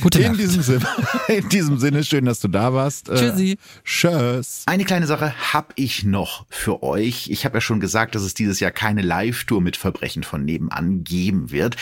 Gute 0.00 0.20
in 0.20 0.32
Nacht. 0.32 0.40
Diesem 0.40 0.62
Sinne, 0.62 0.86
in 1.28 1.48
diesem 1.48 1.78
Sinne, 1.78 2.04
schön, 2.04 2.24
dass 2.24 2.40
du 2.40 2.48
da 2.48 2.72
warst. 2.72 3.08
Äh, 3.08 3.16
Tschüssi. 3.16 3.58
Tschüss. 3.84 4.62
Eine 4.66 4.84
kleine 4.84 5.06
Sache 5.06 5.34
habe 5.52 5.68
ich 5.76 6.04
noch 6.04 6.46
für 6.50 6.82
euch. 6.82 7.28
Ich 7.30 7.44
habe 7.44 7.58
ja 7.58 7.60
schon 7.60 7.80
gesagt, 7.80 8.14
dass 8.14 8.22
es 8.22 8.34
dieses 8.34 8.60
Jahr 8.60 8.70
keine 8.70 9.02
Live-Tour 9.02 9.60
mit 9.60 9.76
Verbrechen 9.76 10.22
von 10.22 10.44
nebenan 10.44 11.04
geben 11.04 11.50
wird. 11.50 11.76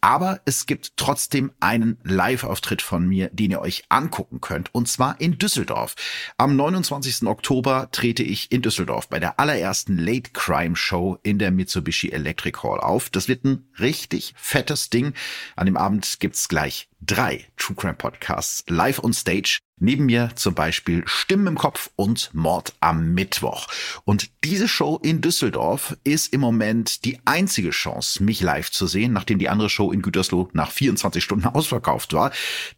Aber 0.00 0.40
es 0.44 0.66
gibt 0.66 0.96
trotzdem 0.96 1.52
einen 1.60 1.98
Live-Auftritt 2.04 2.80
von 2.80 3.06
mir, 3.06 3.28
den 3.30 3.50
ihr 3.50 3.60
euch 3.60 3.84
angucken 3.88 4.40
könnt. 4.40 4.74
Und 4.74 4.88
zwar 4.88 5.20
in 5.20 5.38
Düsseldorf. 5.38 5.94
Am 6.38 6.56
29. 6.56 7.26
Oktober 7.26 7.88
trete 7.92 8.22
ich 8.22 8.50
in 8.50 8.62
Düsseldorf 8.62 9.08
bei 9.08 9.20
der 9.20 9.38
allerersten 9.38 9.98
Late 9.98 10.30
Crime 10.32 10.76
Show 10.76 11.18
in 11.22 11.38
der 11.38 11.50
Mitsubishi 11.50 12.10
Electric 12.10 12.58
Hall 12.62 12.80
auf. 12.80 13.10
Das 13.10 13.28
wird 13.28 13.44
ein 13.44 13.68
richtig 13.78 14.34
fettes 14.36 14.90
Ding. 14.90 15.12
An 15.56 15.66
dem 15.66 15.76
Abend 15.76 16.18
gibt's 16.20 16.48
gleich 16.48 16.88
drei 17.00 17.46
True 17.56 17.76
Crime 17.76 17.94
Podcasts 17.94 18.64
live 18.68 19.02
on 19.02 19.12
stage. 19.12 19.60
Neben 19.80 20.06
mir 20.06 20.30
zum 20.36 20.54
Beispiel 20.54 21.02
Stimmen 21.06 21.46
im 21.46 21.58
Kopf 21.58 21.90
und 21.96 22.30
Mord 22.34 22.74
am 22.80 23.14
Mittwoch. 23.14 23.66
Und 24.04 24.30
diese 24.44 24.68
Show 24.68 25.00
in 25.02 25.22
Düsseldorf 25.22 25.96
ist 26.04 26.32
im 26.34 26.40
Moment 26.40 27.04
die 27.06 27.18
einzige 27.24 27.70
Chance, 27.70 28.22
mich 28.22 28.42
live 28.42 28.70
zu 28.70 28.86
sehen, 28.86 29.14
nachdem 29.14 29.38
die 29.38 29.48
andere 29.48 29.70
Show 29.70 29.90
in 29.90 30.02
Gütersloh 30.02 30.50
nach 30.52 30.70
24 30.70 31.24
Stunden 31.24 31.46
ausverkauft 31.46 32.12
war. 32.12 32.30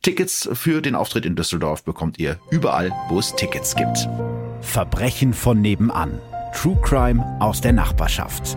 Tickets 0.03 0.49
für 0.53 0.81
den 0.81 0.95
Auftritt 0.95 1.27
in 1.27 1.35
Düsseldorf 1.35 1.83
bekommt 1.83 2.19
ihr 2.21 2.39
überall, 2.51 2.93
wo 3.09 3.19
es 3.19 3.35
Tickets 3.35 3.75
gibt. 3.75 4.09
Verbrechen 4.61 5.35
von 5.35 5.61
nebenan. 5.61 6.21
True 6.55 6.79
Crime 6.83 7.37
aus 7.41 7.61
der 7.61 7.73
Nachbarschaft. 7.73 8.57